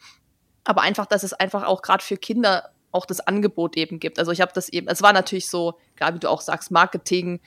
Aber 0.64 0.82
einfach, 0.82 1.06
dass 1.06 1.22
es 1.22 1.32
einfach 1.32 1.64
auch 1.64 1.82
gerade 1.82 2.04
für 2.04 2.16
Kinder 2.16 2.70
auch 2.92 3.06
das 3.06 3.20
Angebot 3.20 3.76
eben 3.76 4.00
gibt. 4.00 4.18
Also 4.18 4.32
ich 4.32 4.40
habe 4.40 4.52
das 4.54 4.68
eben, 4.68 4.88
es 4.88 5.02
war 5.02 5.12
natürlich 5.12 5.48
so, 5.48 5.78
klar, 5.96 6.14
wie 6.14 6.18
du 6.18 6.28
auch 6.28 6.40
sagst, 6.40 6.70
Marketing, 6.70 7.40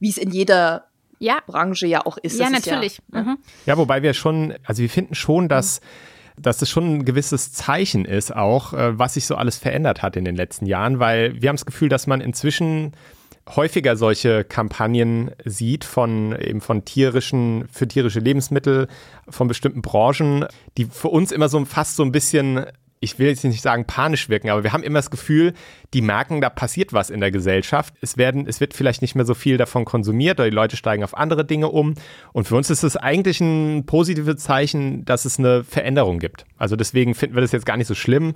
wie 0.00 0.10
es 0.10 0.18
in 0.18 0.30
jeder 0.30 0.88
ja. 1.18 1.38
Branche 1.46 1.86
ja 1.86 2.04
auch 2.04 2.18
ist. 2.18 2.38
Ja, 2.38 2.50
das 2.50 2.64
natürlich. 2.64 2.98
Ist 2.98 3.04
ja, 3.12 3.22
mhm. 3.22 3.38
ja, 3.66 3.76
wobei 3.78 4.02
wir 4.02 4.14
schon, 4.14 4.54
also 4.64 4.82
wir 4.82 4.90
finden 4.90 5.14
schon, 5.14 5.48
dass 5.48 5.80
dass 6.40 6.62
es 6.62 6.70
schon 6.70 6.98
ein 6.98 7.04
gewisses 7.04 7.52
Zeichen 7.52 8.04
ist, 8.04 8.34
auch 8.34 8.72
äh, 8.72 8.96
was 8.96 9.14
sich 9.14 9.26
so 9.26 9.34
alles 9.34 9.58
verändert 9.58 10.02
hat 10.02 10.16
in 10.16 10.24
den 10.24 10.36
letzten 10.36 10.66
Jahren, 10.66 11.00
weil 11.00 11.40
wir 11.42 11.48
haben 11.48 11.56
das 11.56 11.66
Gefühl, 11.66 11.88
dass 11.88 12.06
man 12.06 12.20
inzwischen 12.20 12.92
häufiger 13.56 13.96
solche 13.96 14.44
Kampagnen 14.44 15.30
sieht 15.44 15.84
von 15.84 16.38
eben 16.38 16.60
von 16.60 16.84
tierischen, 16.84 17.66
für 17.70 17.88
tierische 17.88 18.20
Lebensmittel, 18.20 18.88
von 19.28 19.48
bestimmten 19.48 19.82
Branchen, 19.82 20.46
die 20.76 20.84
für 20.86 21.08
uns 21.08 21.32
immer 21.32 21.48
so 21.48 21.64
fast 21.64 21.96
so 21.96 22.02
ein 22.02 22.12
bisschen 22.12 22.66
ich 23.00 23.18
will 23.18 23.28
jetzt 23.28 23.44
nicht 23.44 23.62
sagen 23.62 23.84
panisch 23.84 24.28
wirken, 24.28 24.50
aber 24.50 24.64
wir 24.64 24.72
haben 24.72 24.82
immer 24.82 24.98
das 24.98 25.10
Gefühl, 25.10 25.54
die 25.94 26.00
merken, 26.00 26.40
da 26.40 26.50
passiert 26.50 26.92
was 26.92 27.10
in 27.10 27.20
der 27.20 27.30
Gesellschaft. 27.30 27.94
Es, 28.00 28.16
werden, 28.16 28.46
es 28.46 28.60
wird 28.60 28.74
vielleicht 28.74 29.02
nicht 29.02 29.14
mehr 29.14 29.24
so 29.24 29.34
viel 29.34 29.56
davon 29.56 29.84
konsumiert 29.84 30.38
oder 30.40 30.50
die 30.50 30.54
Leute 30.54 30.76
steigen 30.76 31.04
auf 31.04 31.16
andere 31.16 31.44
Dinge 31.44 31.68
um. 31.68 31.94
Und 32.32 32.48
für 32.48 32.56
uns 32.56 32.70
ist 32.70 32.82
es 32.82 32.96
eigentlich 32.96 33.40
ein 33.40 33.86
positives 33.86 34.36
Zeichen, 34.36 35.04
dass 35.04 35.24
es 35.24 35.38
eine 35.38 35.64
Veränderung 35.64 36.18
gibt. 36.18 36.44
Also 36.56 36.76
deswegen 36.76 37.14
finden 37.14 37.36
wir 37.36 37.42
das 37.42 37.52
jetzt 37.52 37.66
gar 37.66 37.76
nicht 37.76 37.86
so 37.86 37.94
schlimm, 37.94 38.34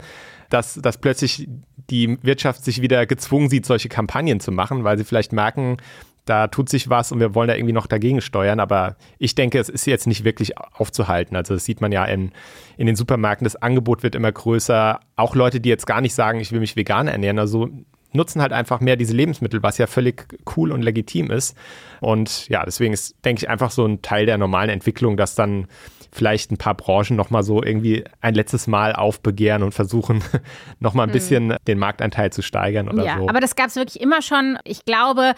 dass, 0.48 0.74
dass 0.74 0.98
plötzlich 0.98 1.48
die 1.90 2.18
Wirtschaft 2.22 2.64
sich 2.64 2.80
wieder 2.80 3.06
gezwungen 3.06 3.48
sieht, 3.48 3.66
solche 3.66 3.88
Kampagnen 3.88 4.40
zu 4.40 4.52
machen, 4.52 4.84
weil 4.84 4.98
sie 4.98 5.04
vielleicht 5.04 5.32
merken, 5.32 5.78
da 6.24 6.46
tut 6.46 6.68
sich 6.68 6.88
was 6.88 7.10
und 7.10 7.20
wir 7.20 7.34
wollen 7.34 7.48
da 7.48 7.54
irgendwie 7.54 7.72
noch 7.72 7.86
dagegen 7.86 8.20
steuern. 8.20 8.60
Aber 8.60 8.96
ich 9.18 9.34
denke, 9.34 9.58
es 9.58 9.68
ist 9.68 9.86
jetzt 9.86 10.06
nicht 10.06 10.24
wirklich 10.24 10.56
aufzuhalten. 10.58 11.36
Also 11.36 11.54
das 11.54 11.64
sieht 11.64 11.80
man 11.80 11.92
ja 11.92 12.04
in, 12.04 12.32
in 12.76 12.86
den 12.86 12.96
Supermärkten, 12.96 13.44
das 13.44 13.56
Angebot 13.56 14.02
wird 14.02 14.14
immer 14.14 14.30
größer. 14.30 15.00
Auch 15.16 15.34
Leute, 15.34 15.60
die 15.60 15.68
jetzt 15.68 15.86
gar 15.86 16.00
nicht 16.00 16.14
sagen, 16.14 16.40
ich 16.40 16.52
will 16.52 16.60
mich 16.60 16.76
vegan 16.76 17.08
ernähren, 17.08 17.38
also 17.38 17.68
nutzen 18.14 18.42
halt 18.42 18.52
einfach 18.52 18.80
mehr 18.80 18.96
diese 18.96 19.14
Lebensmittel, 19.14 19.62
was 19.62 19.78
ja 19.78 19.86
völlig 19.86 20.26
cool 20.56 20.70
und 20.70 20.82
legitim 20.82 21.30
ist. 21.30 21.56
Und 22.00 22.48
ja, 22.48 22.64
deswegen 22.64 22.92
ist, 22.92 23.16
denke 23.24 23.42
ich, 23.42 23.48
einfach 23.48 23.70
so 23.70 23.86
ein 23.86 24.02
Teil 24.02 24.26
der 24.26 24.38
normalen 24.38 24.70
Entwicklung, 24.70 25.16
dass 25.16 25.34
dann 25.34 25.66
vielleicht 26.12 26.50
ein 26.52 26.58
paar 26.58 26.74
Branchen 26.74 27.16
nochmal 27.16 27.42
so 27.42 27.62
irgendwie 27.62 28.04
ein 28.20 28.34
letztes 28.34 28.66
Mal 28.66 28.92
aufbegehren 28.94 29.62
und 29.62 29.72
versuchen, 29.72 30.22
nochmal 30.78 31.06
ein 31.06 31.08
hm. 31.08 31.14
bisschen 31.14 31.56
den 31.66 31.78
Marktanteil 31.78 32.30
zu 32.30 32.42
steigern 32.42 32.88
oder 32.88 33.04
ja, 33.04 33.18
so. 33.18 33.28
Aber 33.28 33.40
das 33.40 33.56
gab 33.56 33.68
es 33.68 33.76
wirklich 33.76 34.00
immer 34.00 34.20
schon. 34.20 34.58
Ich 34.64 34.84
glaube, 34.84 35.32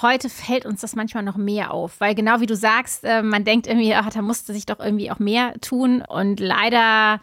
heute 0.00 0.28
fällt 0.28 0.64
uns 0.64 0.80
das 0.80 0.96
manchmal 0.96 1.22
noch 1.22 1.36
mehr 1.36 1.72
auf, 1.72 2.00
weil 2.00 2.14
genau 2.14 2.40
wie 2.40 2.46
du 2.46 2.56
sagst, 2.56 3.04
äh, 3.04 3.22
man 3.22 3.44
denkt 3.44 3.66
irgendwie, 3.66 3.94
ach, 3.94 4.08
da 4.10 4.22
musste 4.22 4.52
sich 4.52 4.66
doch 4.66 4.80
irgendwie 4.80 5.10
auch 5.10 5.18
mehr 5.18 5.54
tun 5.60 6.02
und 6.02 6.40
leider 6.40 7.20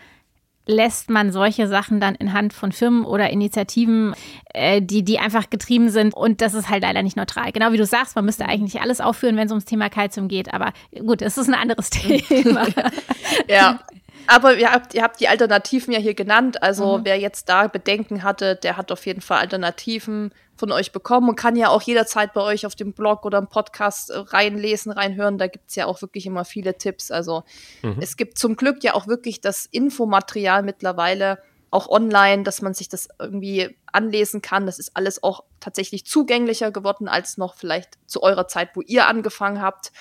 lässt 0.69 1.09
man 1.09 1.31
solche 1.31 1.67
Sachen 1.67 1.99
dann 1.99 2.13
in 2.13 2.31
Hand 2.31 2.53
von 2.53 2.71
Firmen 2.71 3.03
oder 3.03 3.31
Initiativen, 3.31 4.13
äh, 4.53 4.83
die, 4.83 5.03
die 5.03 5.17
einfach 5.17 5.49
getrieben 5.49 5.89
sind. 5.89 6.13
Und 6.13 6.41
das 6.41 6.53
ist 6.53 6.69
halt 6.69 6.83
leider 6.83 7.01
nicht 7.01 7.17
neutral. 7.17 7.51
Genau 7.51 7.71
wie 7.71 7.77
du 7.77 7.87
sagst, 7.87 8.15
man 8.15 8.23
müsste 8.23 8.45
eigentlich 8.45 8.79
alles 8.79 9.01
aufführen, 9.01 9.35
wenn 9.35 9.47
es 9.47 9.51
ums 9.51 9.65
Thema 9.65 9.89
Kalzium 9.89 10.27
geht. 10.27 10.53
Aber 10.53 10.71
gut, 11.03 11.23
es 11.23 11.39
ist 11.39 11.47
ein 11.47 11.55
anderes 11.55 11.89
Thema. 11.89 12.67
ja. 13.47 13.79
Aber 14.27 14.57
ihr 14.57 14.71
habt, 14.71 14.93
ihr 14.93 15.01
habt 15.01 15.19
die 15.19 15.27
Alternativen 15.27 15.91
ja 15.91 15.99
hier 15.99 16.13
genannt. 16.13 16.61
Also 16.61 16.99
mhm. 16.99 17.05
wer 17.05 17.19
jetzt 17.19 17.49
da 17.49 17.67
Bedenken 17.67 18.21
hatte, 18.21 18.55
der 18.55 18.77
hat 18.77 18.91
auf 18.91 19.07
jeden 19.07 19.21
Fall 19.21 19.39
Alternativen 19.39 20.31
von 20.59 20.71
euch 20.71 20.91
bekommen 20.91 21.29
und 21.29 21.35
kann 21.35 21.55
ja 21.55 21.69
auch 21.69 21.81
jederzeit 21.81 22.33
bei 22.33 22.41
euch 22.41 22.65
auf 22.65 22.75
dem 22.75 22.93
Blog 22.93 23.25
oder 23.25 23.37
im 23.37 23.47
Podcast 23.47 24.09
äh, 24.11 24.17
reinlesen, 24.17 24.91
reinhören. 24.91 25.37
Da 25.37 25.47
gibt 25.47 25.69
es 25.69 25.75
ja 25.75 25.85
auch 25.85 26.01
wirklich 26.01 26.25
immer 26.25 26.45
viele 26.45 26.77
Tipps. 26.77 27.09
Also 27.09 27.43
mhm. 27.81 27.97
es 27.99 28.17
gibt 28.17 28.37
zum 28.37 28.55
Glück 28.55 28.83
ja 28.83 28.93
auch 28.93 29.07
wirklich 29.07 29.41
das 29.41 29.65
Infomaterial 29.65 30.63
mittlerweile 30.63 31.39
auch 31.71 31.87
online, 31.87 32.43
dass 32.43 32.61
man 32.61 32.73
sich 32.73 32.89
das 32.89 33.09
irgendwie 33.19 33.77
anlesen 33.91 34.41
kann. 34.41 34.65
Das 34.65 34.79
ist 34.79 34.95
alles 34.95 35.21
auch 35.23 35.43
tatsächlich 35.59 36.05
zugänglicher 36.05 36.71
geworden 36.71 37.07
als 37.07 37.37
noch 37.37 37.55
vielleicht 37.55 37.97
zu 38.07 38.23
eurer 38.23 38.47
Zeit, 38.47 38.75
wo 38.75 38.81
ihr 38.81 39.07
angefangen 39.07 39.61
habt 39.61 39.91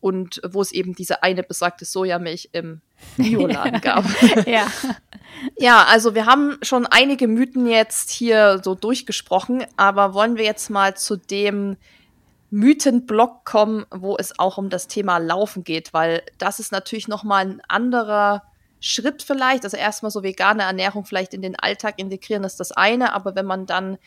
und 0.00 0.40
wo 0.46 0.60
es 0.60 0.72
eben 0.72 0.94
diese 0.94 1.22
eine 1.22 1.42
besagte 1.42 1.84
Sojamilch 1.84 2.50
im 2.52 2.82
Bioladen 3.16 3.80
gab. 3.80 4.04
ja. 4.46 4.66
ja, 5.56 5.84
also 5.84 6.14
wir 6.14 6.26
haben 6.26 6.58
schon 6.62 6.86
einige 6.86 7.28
Mythen 7.28 7.66
jetzt 7.66 8.10
hier 8.10 8.60
so 8.62 8.74
durchgesprochen, 8.74 9.64
aber 9.76 10.14
wollen 10.14 10.36
wir 10.36 10.44
jetzt 10.44 10.70
mal 10.70 10.96
zu 10.96 11.16
dem 11.16 11.76
Mythenblock 12.50 13.44
kommen, 13.44 13.86
wo 13.90 14.16
es 14.16 14.38
auch 14.38 14.58
um 14.58 14.70
das 14.70 14.88
Thema 14.88 15.18
Laufen 15.18 15.64
geht, 15.64 15.92
weil 15.92 16.22
das 16.38 16.60
ist 16.60 16.72
natürlich 16.72 17.08
noch 17.08 17.24
mal 17.24 17.44
ein 17.44 17.62
anderer 17.68 18.42
Schritt 18.80 19.22
vielleicht. 19.22 19.64
Also 19.64 19.76
erstmal 19.76 20.10
so 20.10 20.22
vegane 20.22 20.62
Ernährung 20.62 21.04
vielleicht 21.04 21.34
in 21.34 21.42
den 21.42 21.56
Alltag 21.58 21.98
integrieren 21.98 22.44
ist 22.44 22.60
das 22.60 22.72
eine, 22.72 23.12
aber 23.12 23.34
wenn 23.34 23.46
man 23.46 23.66
dann 23.66 23.98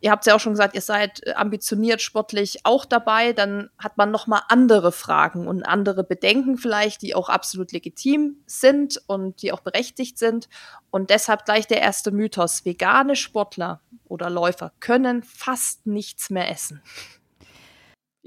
ihr 0.00 0.10
habt 0.10 0.26
ja 0.26 0.34
auch 0.34 0.40
schon 0.40 0.52
gesagt, 0.52 0.74
ihr 0.74 0.80
seid 0.80 1.26
äh, 1.26 1.32
ambitioniert 1.32 2.00
sportlich 2.00 2.60
auch 2.64 2.84
dabei, 2.84 3.32
dann 3.32 3.70
hat 3.78 3.96
man 3.96 4.10
noch 4.10 4.26
mal 4.26 4.42
andere 4.48 4.92
Fragen 4.92 5.46
und 5.46 5.62
andere 5.64 6.04
Bedenken 6.04 6.56
vielleicht, 6.56 7.02
die 7.02 7.14
auch 7.14 7.28
absolut 7.28 7.72
legitim 7.72 8.36
sind 8.46 9.00
und 9.06 9.42
die 9.42 9.52
auch 9.52 9.60
berechtigt 9.60 10.18
sind. 10.18 10.48
Und 10.90 11.10
deshalb 11.10 11.44
gleich 11.44 11.66
der 11.66 11.80
erste 11.80 12.10
Mythos, 12.10 12.64
vegane 12.64 13.16
Sportler 13.16 13.80
oder 14.06 14.30
Läufer 14.30 14.72
können 14.80 15.22
fast 15.22 15.86
nichts 15.86 16.30
mehr 16.30 16.50
essen 16.50 16.82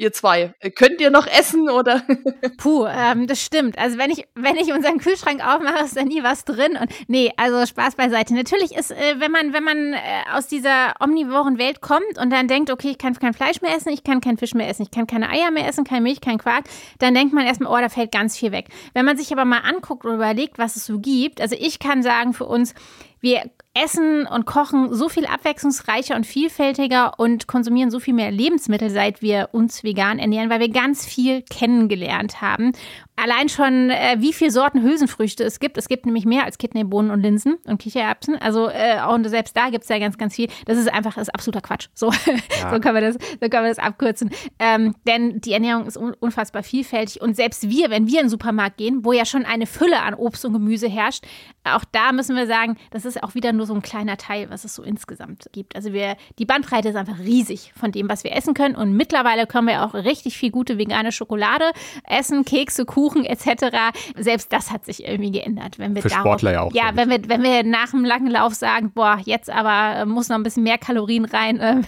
ihr 0.01 0.11
zwei. 0.11 0.53
Könnt 0.75 0.99
ihr 0.99 1.11
noch 1.11 1.27
essen 1.27 1.69
oder? 1.69 2.01
Puh, 2.57 2.85
ähm, 2.87 3.27
das 3.27 3.41
stimmt. 3.41 3.77
Also 3.77 3.97
wenn 3.97 4.09
ich, 4.09 4.27
wenn 4.35 4.57
ich 4.57 4.73
unseren 4.73 4.97
Kühlschrank 4.97 5.45
aufmache, 5.45 5.85
ist 5.85 5.95
da 5.95 6.03
nie 6.03 6.23
was 6.23 6.43
drin. 6.43 6.77
Und 6.79 6.91
nee, 7.07 7.31
also 7.37 7.65
Spaß 7.65 7.95
beiseite. 7.95 8.33
Natürlich 8.33 8.75
ist, 8.75 8.91
äh, 8.91 9.19
wenn 9.19 9.31
man, 9.31 9.53
wenn 9.53 9.63
man 9.63 9.93
äh, 9.93 9.97
aus 10.33 10.47
dieser 10.47 10.95
omnivoren 10.99 11.57
Welt 11.57 11.81
kommt 11.81 12.17
und 12.19 12.31
dann 12.31 12.47
denkt, 12.47 12.71
okay, 12.71 12.89
ich 12.89 12.97
kann 12.97 13.13
kein 13.13 13.33
Fleisch 13.33 13.61
mehr 13.61 13.75
essen, 13.75 13.89
ich 13.89 14.03
kann 14.03 14.21
kein 14.21 14.37
Fisch 14.37 14.53
mehr 14.53 14.67
essen, 14.67 14.83
ich 14.83 14.91
kann 14.91 15.07
keine 15.07 15.29
Eier 15.29 15.51
mehr 15.51 15.67
essen, 15.67 15.83
keine 15.83 16.01
Milch, 16.01 16.21
kein 16.21 16.39
Quark, 16.39 16.65
dann 16.99 17.13
denkt 17.13 17.33
man 17.33 17.45
erstmal, 17.45 17.71
oh, 17.71 17.81
da 17.81 17.89
fällt 17.89 18.11
ganz 18.11 18.37
viel 18.37 18.51
weg. 18.51 18.67
Wenn 18.93 19.05
man 19.05 19.17
sich 19.17 19.31
aber 19.31 19.45
mal 19.45 19.59
anguckt 19.59 20.05
und 20.05 20.15
überlegt, 20.15 20.57
was 20.57 20.75
es 20.75 20.85
so 20.85 20.99
gibt, 20.99 21.39
also 21.39 21.55
ich 21.59 21.79
kann 21.79 22.01
sagen 22.01 22.33
für 22.33 22.45
uns, 22.45 22.73
wir 23.21 23.49
essen 23.73 24.27
und 24.27 24.45
kochen 24.45 24.93
so 24.93 25.07
viel 25.07 25.25
abwechslungsreicher 25.25 26.15
und 26.15 26.25
vielfältiger 26.25 27.17
und 27.19 27.47
konsumieren 27.47 27.89
so 27.89 28.01
viel 28.01 28.13
mehr 28.13 28.31
Lebensmittel, 28.31 28.89
seit 28.89 29.21
wir 29.21 29.49
uns 29.53 29.83
vegan 29.83 30.19
ernähren, 30.19 30.49
weil 30.49 30.59
wir 30.59 30.69
ganz 30.69 31.05
viel 31.05 31.41
kennengelernt 31.43 32.41
haben 32.41 32.73
allein 33.15 33.49
schon, 33.49 33.89
äh, 33.89 34.15
wie 34.19 34.33
viele 34.33 34.51
Sorten 34.51 34.81
Hülsenfrüchte 34.81 35.43
es 35.43 35.59
gibt. 35.59 35.77
Es 35.77 35.87
gibt 35.87 36.05
nämlich 36.05 36.25
mehr 36.25 36.45
als 36.45 36.57
Kidneybohnen 36.57 37.11
und 37.11 37.21
Linsen 37.21 37.57
und 37.65 37.81
Kichererbsen. 37.81 38.35
Also 38.41 38.69
äh, 38.69 38.99
und 39.07 39.27
selbst 39.29 39.55
da 39.55 39.69
gibt 39.69 39.83
es 39.83 39.89
ja 39.89 39.99
ganz, 39.99 40.17
ganz 40.17 40.35
viel. 40.35 40.47
Das 40.65 40.77
ist 40.77 40.91
einfach 40.91 41.15
das 41.15 41.27
ist 41.27 41.35
absoluter 41.35 41.61
Quatsch. 41.61 41.89
So, 41.93 42.11
ja. 42.61 42.73
so, 42.73 42.79
können 42.79 42.95
wir 42.95 43.01
das, 43.01 43.15
so 43.15 43.49
können 43.49 43.63
wir 43.63 43.69
das 43.69 43.79
abkürzen. 43.79 44.31
Ähm, 44.59 44.95
denn 45.05 45.39
die 45.41 45.53
Ernährung 45.53 45.85
ist 45.85 45.97
un 45.97 46.13
unfassbar 46.19 46.63
vielfältig. 46.63 47.21
Und 47.21 47.35
selbst 47.35 47.69
wir, 47.69 47.89
wenn 47.89 48.07
wir 48.07 48.19
in 48.19 48.25
den 48.25 48.29
Supermarkt 48.29 48.77
gehen, 48.77 49.03
wo 49.05 49.13
ja 49.13 49.25
schon 49.25 49.45
eine 49.45 49.65
Fülle 49.65 50.01
an 50.01 50.13
Obst 50.13 50.45
und 50.45 50.53
Gemüse 50.53 50.87
herrscht, 50.87 51.25
auch 51.63 51.83
da 51.91 52.11
müssen 52.11 52.35
wir 52.35 52.47
sagen, 52.47 52.77
das 52.89 53.05
ist 53.05 53.21
auch 53.21 53.35
wieder 53.35 53.53
nur 53.53 53.65
so 53.65 53.73
ein 53.73 53.81
kleiner 53.81 54.17
Teil, 54.17 54.49
was 54.49 54.63
es 54.63 54.73
so 54.73 54.83
insgesamt 54.83 55.47
gibt. 55.51 55.75
Also 55.75 55.93
wir, 55.93 56.15
die 56.39 56.45
Bandbreite 56.45 56.89
ist 56.89 56.95
einfach 56.95 57.19
riesig 57.19 57.71
von 57.79 57.91
dem, 57.91 58.09
was 58.09 58.23
wir 58.23 58.35
essen 58.35 58.53
können. 58.53 58.75
Und 58.75 58.93
mittlerweile 58.93 59.45
können 59.45 59.67
wir 59.67 59.83
auch 59.85 59.93
richtig 59.93 60.37
viel 60.37 60.49
gute 60.49 60.77
vegane 60.77 61.11
Schokolade 61.11 61.71
essen, 62.07 62.45
Kekse, 62.45 62.85
Kuchen 62.85 63.00
Kuchen 63.01 63.25
etc. 63.25 63.65
Selbst 64.15 64.53
das 64.53 64.71
hat 64.71 64.85
sich 64.85 65.07
irgendwie 65.07 65.31
geändert. 65.31 65.79
Wenn 65.79 65.95
wir 65.95 66.03
Für 66.03 66.09
darauf, 66.09 66.23
Sportler 66.23 66.51
ja 66.51 66.61
auch. 66.61 66.73
Ja, 66.73 66.91
wenn 66.93 67.09
wir, 67.09 67.27
wenn 67.27 67.41
wir 67.41 67.63
nach 67.63 67.89
dem 67.89 68.05
langen 68.05 68.29
Lauf 68.29 68.53
sagen, 68.53 68.91
boah, 68.91 69.19
jetzt 69.25 69.49
aber 69.49 70.01
äh, 70.01 70.05
muss 70.05 70.29
noch 70.29 70.35
ein 70.35 70.43
bisschen 70.43 70.63
mehr 70.63 70.77
Kalorien 70.77 71.25
rein, 71.25 71.59
äh, 71.59 71.81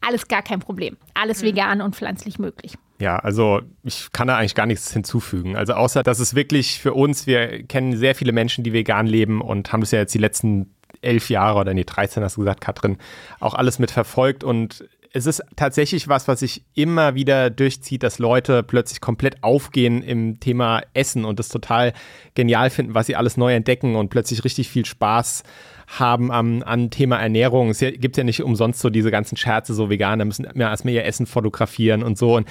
alles 0.00 0.28
gar 0.28 0.42
kein 0.42 0.60
Problem. 0.60 0.96
Alles 1.14 1.42
mhm. 1.42 1.46
vegan 1.46 1.80
und 1.80 1.96
pflanzlich 1.96 2.38
möglich. 2.38 2.74
Ja, 3.00 3.16
also 3.16 3.60
ich 3.82 4.12
kann 4.12 4.28
da 4.28 4.36
eigentlich 4.36 4.54
gar 4.54 4.66
nichts 4.66 4.92
hinzufügen. 4.92 5.56
Also 5.56 5.72
außer, 5.72 6.04
dass 6.04 6.20
es 6.20 6.36
wirklich 6.36 6.78
für 6.78 6.94
uns, 6.94 7.26
wir 7.26 7.64
kennen 7.64 7.96
sehr 7.96 8.14
viele 8.14 8.30
Menschen, 8.30 8.62
die 8.62 8.72
vegan 8.72 9.08
leben 9.08 9.40
und 9.40 9.72
haben 9.72 9.80
das 9.80 9.90
ja 9.90 9.98
jetzt 9.98 10.14
die 10.14 10.18
letzten 10.18 10.72
elf 11.00 11.28
Jahre 11.28 11.58
oder 11.58 11.74
nee, 11.74 11.82
13 11.82 12.22
hast 12.22 12.36
du 12.36 12.42
gesagt, 12.42 12.60
Katrin, 12.60 12.98
auch 13.40 13.54
alles 13.54 13.80
mit 13.80 13.90
verfolgt 13.90 14.44
und 14.44 14.84
es 15.14 15.26
ist 15.26 15.42
tatsächlich 15.56 16.08
was, 16.08 16.26
was 16.26 16.40
sich 16.40 16.62
immer 16.74 17.14
wieder 17.14 17.50
durchzieht, 17.50 18.02
dass 18.02 18.18
Leute 18.18 18.62
plötzlich 18.62 19.00
komplett 19.00 19.42
aufgehen 19.42 20.02
im 20.02 20.40
Thema 20.40 20.82
Essen 20.94 21.24
und 21.26 21.38
das 21.38 21.48
total 21.48 21.92
genial 22.34 22.70
finden, 22.70 22.94
was 22.94 23.06
sie 23.06 23.16
alles 23.16 23.36
neu 23.36 23.54
entdecken 23.54 23.94
und 23.94 24.08
plötzlich 24.08 24.42
richtig 24.44 24.70
viel 24.70 24.86
Spaß 24.86 25.42
haben 25.98 26.30
am, 26.30 26.62
an 26.62 26.88
Thema 26.90 27.20
Ernährung. 27.20 27.68
Es 27.68 27.80
gibt 27.80 28.16
ja 28.16 28.24
nicht 28.24 28.42
umsonst 28.42 28.80
so 28.80 28.88
diese 28.88 29.10
ganzen 29.10 29.36
Scherze, 29.36 29.74
so 29.74 29.90
Veganer 29.90 30.24
müssen 30.24 30.48
mehr 30.54 30.68
erstmal 30.68 30.94
ihr 30.94 31.04
Essen 31.04 31.26
fotografieren 31.26 32.02
und 32.02 32.16
so. 32.16 32.36
Und 32.36 32.48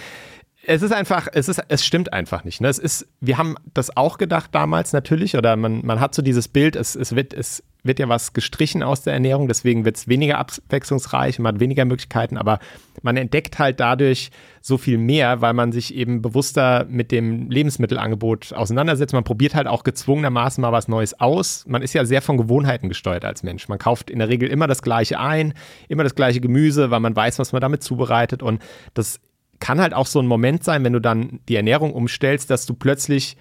es 0.64 0.84
ist 0.84 0.93
einfach, 0.93 1.28
es 1.34 1.49
ist, 1.49 1.62
es 1.70 1.86
stimmt 1.86 2.14
einfach 2.14 2.43
nicht. 2.43 2.62
Ne? 2.62 2.68
Es 2.68 2.78
ist, 2.78 3.07
wir 3.20 3.38
haben 3.38 3.55
das 3.74 3.95
auch 3.97 4.18
gedacht 4.18 4.51
damals 4.53 4.93
natürlich, 4.93 5.36
oder 5.36 5.55
man, 5.55 5.84
man 5.86 5.99
hat 5.99 6.14
so 6.14 6.22
dieses 6.22 6.47
Bild, 6.47 6.76
es, 6.76 6.95
es 6.95 7.16
wird, 7.16 7.34
es 7.34 7.64
wird 7.84 7.97
ja 7.97 8.07
was 8.07 8.34
gestrichen 8.34 8.84
aus 8.84 9.01
der 9.01 9.14
Ernährung, 9.14 9.47
deswegen 9.47 9.86
wird 9.86 9.97
es 9.97 10.07
weniger 10.07 10.38
abwechslungsreich, 10.38 11.39
man 11.39 11.55
hat 11.55 11.59
weniger 11.59 11.84
Möglichkeiten, 11.86 12.38
aber 12.38 12.59
man 13.01 13.18
entdeckt 13.18 13.57
halt 13.57 13.80
dadurch 13.80 14.30
so 14.62 14.78
viel 14.78 14.99
mehr, 14.99 15.41
weil 15.41 15.53
man 15.53 15.72
sich 15.72 15.95
eben 15.95 16.22
bewusster 16.22 16.86
mit 16.88 17.12
dem 17.12 17.49
Lebensmittelangebot 17.49 18.53
auseinandersetzt. 18.53 19.14
Man 19.14 19.24
probiert 19.24 19.55
halt 19.55 19.66
auch 19.66 19.84
gezwungenermaßen 19.84 20.62
mal 20.62 20.72
was 20.72 20.88
Neues 20.88 21.20
aus. 21.20 21.66
Man 21.68 21.82
ist 21.82 21.93
ja 21.93 22.05
sehr 22.05 22.22
von 22.22 22.38
Gewohnheiten 22.38 22.88
gesteuert 22.88 23.26
als 23.26 23.41
Mensch. 23.41 23.68
Man 23.68 23.80
kauft 23.80 24.12
in 24.12 24.20
der 24.20 24.30
Regel 24.30 24.47
immer 24.49 24.68
das 24.68 24.84
Gleiche 24.84 25.20
ein, 25.20 25.55
immer 25.88 26.03
das 26.03 26.14
gleiche 26.14 26.39
Gemüse, 26.39 26.91
weil 26.91 26.99
man 26.99 27.16
weiß, 27.16 27.39
was 27.39 27.51
man 27.51 27.62
damit 27.62 27.82
zubereitet 27.82 28.43
und 28.43 28.62
das 28.93 29.20
kann 29.62 29.80
halt 29.80 29.93
auch 29.93 30.07
so 30.07 30.20
ein 30.20 30.28
Moment 30.28 30.66
sein, 30.66 30.84
wenn 30.84 30.91
du 30.91 30.99
dann 30.99 31.39
die 31.47 31.55
Ernährung 31.55 31.93
umstellst, 31.93 32.49
dass 32.49 32.66
du 32.66 32.74
plötzlich 32.74 33.38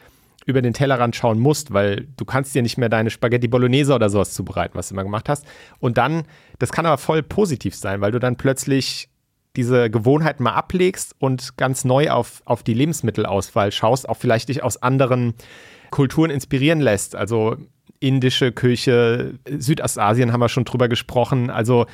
über 0.47 0.63
den 0.63 0.73
Tellerrand 0.73 1.17
schauen 1.17 1.41
musst, 1.41 1.73
weil 1.73 2.07
du 2.17 2.25
kannst 2.25 2.55
dir 2.55 2.63
nicht 2.63 2.79
mehr 2.79 2.89
deine 2.89 3.11
Spaghetti 3.11 3.49
Bolognese 3.49 3.95
oder 3.95 4.09
sowas 4.09 4.33
zubereiten, 4.33 4.75
was 4.75 4.89
du 4.89 4.95
immer 4.95 5.03
gemacht 5.03 5.29
hast. 5.29 5.45
Und 5.81 5.99
dann, 5.99 6.25
das 6.59 6.73
kann 6.73 6.87
aber 6.87 6.99
voll 6.99 7.23
positiv 7.23 7.75
sein, 7.75 8.01
weil 8.01 8.13
du 8.13 8.21
dann 8.21 8.37
plötzlich 8.37 9.09
diese 9.57 9.91
Gewohnheit 9.91 10.41
mal 10.41 10.53
ablegst 10.53 11.15
und 11.19 11.57
ganz 11.57 11.85
neu 11.85 12.11
auf, 12.11 12.43
auf 12.45 12.63
die 12.63 12.75
Lebensmittelauswahl 12.75 13.73
schaust, 13.73 14.09
auch 14.09 14.17
vielleicht 14.17 14.49
dich 14.49 14.63
aus 14.63 14.81
anderen 14.81 15.35
Kulturen 15.91 16.31
inspirieren 16.31 16.81
lässt. 16.81 17.17
Also 17.17 17.57
indische 17.99 18.53
Küche, 18.53 19.35
Südostasien 19.49 20.33
haben 20.33 20.41
wir 20.41 20.49
schon 20.49 20.65
drüber 20.65 20.89
gesprochen. 20.89 21.51
Also 21.51 21.87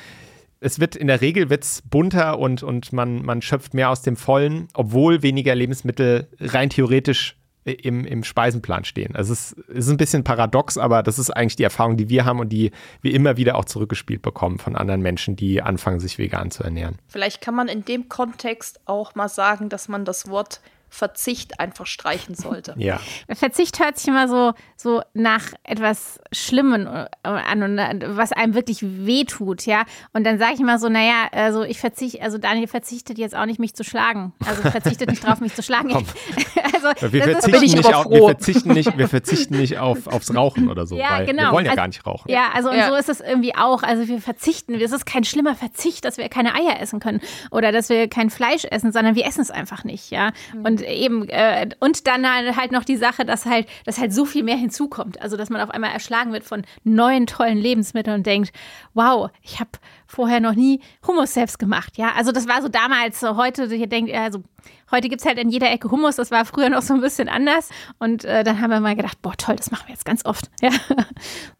es 0.59 0.79
wird 0.79 0.95
in 0.95 1.07
der 1.07 1.21
Regel 1.21 1.49
wird's 1.49 1.81
bunter 1.81 2.39
und, 2.39 2.63
und 2.63 2.93
man, 2.93 3.23
man 3.23 3.41
schöpft 3.41 3.73
mehr 3.73 3.89
aus 3.89 4.01
dem 4.01 4.15
Vollen, 4.15 4.67
obwohl 4.73 5.21
weniger 5.21 5.55
Lebensmittel 5.55 6.27
rein 6.39 6.69
theoretisch 6.69 7.37
im, 7.73 8.05
im 8.05 8.23
Speisenplan 8.23 8.85
stehen. 8.85 9.15
Also 9.15 9.33
es 9.33 9.51
ist, 9.51 9.69
ist 9.69 9.89
ein 9.89 9.97
bisschen 9.97 10.23
paradox, 10.23 10.77
aber 10.77 11.03
das 11.03 11.19
ist 11.19 11.29
eigentlich 11.29 11.57
die 11.57 11.63
Erfahrung, 11.63 11.97
die 11.97 12.09
wir 12.09 12.25
haben 12.25 12.39
und 12.39 12.49
die 12.49 12.71
wir 13.01 13.13
immer 13.13 13.37
wieder 13.37 13.55
auch 13.55 13.65
zurückgespielt 13.65 14.21
bekommen 14.21 14.57
von 14.57 14.75
anderen 14.75 15.01
Menschen, 15.01 15.35
die 15.35 15.61
anfangen, 15.61 15.99
sich 15.99 16.17
vegan 16.17 16.49
zu 16.49 16.63
ernähren. 16.63 16.97
Vielleicht 17.07 17.41
kann 17.41 17.55
man 17.55 17.67
in 17.67 17.83
dem 17.83 18.07
Kontext 18.09 18.79
auch 18.85 19.15
mal 19.15 19.29
sagen, 19.29 19.69
dass 19.69 19.89
man 19.89 20.05
das 20.05 20.29
Wort 20.29 20.61
Verzicht 20.89 21.59
einfach 21.59 21.85
streichen 21.85 22.35
sollte. 22.35 22.73
Ja. 22.77 22.99
Verzicht 23.33 23.79
hört 23.79 23.97
sich 23.97 24.07
immer 24.07 24.27
so, 24.27 24.53
so 24.75 25.01
nach 25.13 25.43
etwas 25.63 26.19
Schlimmen 26.31 26.87
äh, 26.87 27.07
an 27.23 27.63
und 27.63 27.77
äh, 27.77 28.15
was 28.15 28.31
einem 28.31 28.53
wirklich 28.53 28.79
wehtut, 28.81 29.65
ja. 29.65 29.83
Und 30.13 30.25
dann 30.25 30.39
sage 30.39 30.53
ich 30.55 30.59
immer 30.59 30.79
so, 30.79 30.89
naja, 30.89 31.27
also 31.31 31.63
ich 31.63 31.79
verzichte, 31.79 32.21
also 32.21 32.37
Daniel 32.37 32.67
verzichtet 32.67 33.17
jetzt 33.17 33.35
auch 33.35 33.45
nicht, 33.45 33.59
mich 33.59 33.75
zu 33.75 33.83
schlagen. 33.83 34.33
Also 34.45 34.61
verzichtet 34.61 35.09
nicht 35.09 35.25
drauf, 35.25 35.41
mich 35.41 35.53
zu 35.53 35.61
schlagen. 35.61 35.91
also, 35.93 37.13
wir, 37.13 37.23
verzichten 37.23 37.77
nicht 37.77 37.93
auf, 37.93 38.09
wir 38.09 38.23
verzichten 38.23 38.73
nicht, 38.73 38.97
wir 38.97 39.09
verzichten 39.09 39.57
nicht 39.57 39.77
auf, 39.77 40.07
aufs 40.07 40.33
Rauchen 40.33 40.69
oder 40.69 40.87
so, 40.87 40.97
ja, 40.97 41.11
weil 41.11 41.25
genau. 41.25 41.43
wir 41.43 41.51
wollen 41.51 41.65
ja 41.65 41.71
also, 41.71 41.81
gar 41.81 41.87
nicht 41.87 42.05
rauchen. 42.05 42.31
Ja, 42.31 42.49
also 42.53 42.69
und 42.69 42.77
ja. 42.77 42.87
so 42.89 42.95
ist 42.95 43.09
es 43.09 43.21
irgendwie 43.21 43.55
auch. 43.55 43.83
Also 43.83 44.07
wir 44.07 44.21
verzichten. 44.21 44.75
Es 44.75 44.91
ist 44.91 45.05
kein 45.05 45.23
schlimmer 45.23 45.55
Verzicht, 45.55 46.05
dass 46.05 46.17
wir 46.17 46.29
keine 46.29 46.55
Eier 46.55 46.79
essen 46.79 46.99
können 46.99 47.21
oder 47.51 47.71
dass 47.71 47.89
wir 47.89 48.07
kein 48.07 48.29
Fleisch 48.29 48.65
essen, 48.65 48.91
sondern 48.91 49.15
wir 49.15 49.25
essen 49.25 49.41
es 49.41 49.51
einfach 49.51 49.83
nicht, 49.83 50.11
ja. 50.11 50.31
Und 50.63 50.76
und 50.77 50.87
eben, 50.87 51.27
äh, 51.29 51.69
und 51.79 52.07
dann 52.07 52.25
halt 52.55 52.71
noch 52.71 52.83
die 52.83 52.97
Sache, 52.97 53.25
dass 53.25 53.45
halt, 53.45 53.67
dass 53.85 53.97
halt 53.97 54.13
so 54.13 54.25
viel 54.25 54.43
mehr 54.43 54.55
hinzukommt. 54.55 55.21
Also, 55.21 55.37
dass 55.37 55.49
man 55.49 55.61
auf 55.61 55.69
einmal 55.69 55.91
erschlagen 55.91 56.33
wird 56.33 56.43
von 56.43 56.63
neuen, 56.83 57.27
tollen 57.27 57.57
Lebensmitteln 57.57 58.17
und 58.17 58.25
denkt, 58.25 58.51
wow, 58.93 59.29
ich 59.41 59.59
habe 59.59 59.71
vorher 60.05 60.39
noch 60.39 60.53
nie 60.53 60.81
Hummus 61.05 61.33
selbst 61.33 61.59
gemacht. 61.59 61.97
Ja, 61.97 62.13
also 62.15 62.31
das 62.31 62.47
war 62.47 62.61
so 62.61 62.69
damals, 62.69 63.19
so 63.19 63.35
heute, 63.35 63.65
ihr 63.65 63.87
denkt, 63.87 64.13
also 64.13 64.43
heute 64.91 65.09
gibt 65.09 65.21
es 65.21 65.27
halt 65.27 65.37
in 65.37 65.49
jeder 65.49 65.71
Ecke 65.71 65.89
Hummus, 65.89 66.15
das 66.15 66.31
war 66.31 66.45
früher 66.45 66.69
noch 66.69 66.81
so 66.81 66.93
ein 66.93 67.01
bisschen 67.01 67.29
anders. 67.29 67.69
Und 67.99 68.23
äh, 68.23 68.43
dann 68.43 68.61
haben 68.61 68.69
wir 68.69 68.79
mal 68.79 68.95
gedacht, 68.95 69.21
boah, 69.21 69.35
toll, 69.37 69.55
das 69.55 69.71
machen 69.71 69.87
wir 69.87 69.93
jetzt 69.93 70.05
ganz 70.05 70.25
oft. 70.25 70.49
Ja. 70.61 70.71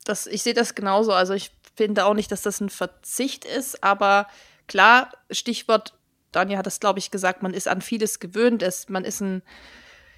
Das, 0.06 0.28
ich 0.28 0.42
sehe 0.42 0.54
das 0.54 0.76
genauso. 0.76 1.12
Also 1.14 1.34
ich 1.34 1.52
finde 1.76 2.06
auch 2.06 2.14
nicht, 2.14 2.32
dass 2.32 2.42
das 2.42 2.62
ein 2.62 2.70
Verzicht 2.70 3.46
ist, 3.46 3.84
aber 3.84 4.28
klar, 4.68 5.12
Stichwort 5.30 5.97
Daniel 6.32 6.58
hat 6.58 6.66
das, 6.66 6.80
glaube 6.80 7.00
ich, 7.00 7.12
gesagt, 7.12 7.44
man 7.44 7.54
ist 7.54 7.68
an 7.68 7.82
vieles 7.82 8.20
gewöhnt, 8.20 8.62
ist, 8.62 8.90
man 8.90 9.04
ist 9.06 9.22
ein, 9.22 9.42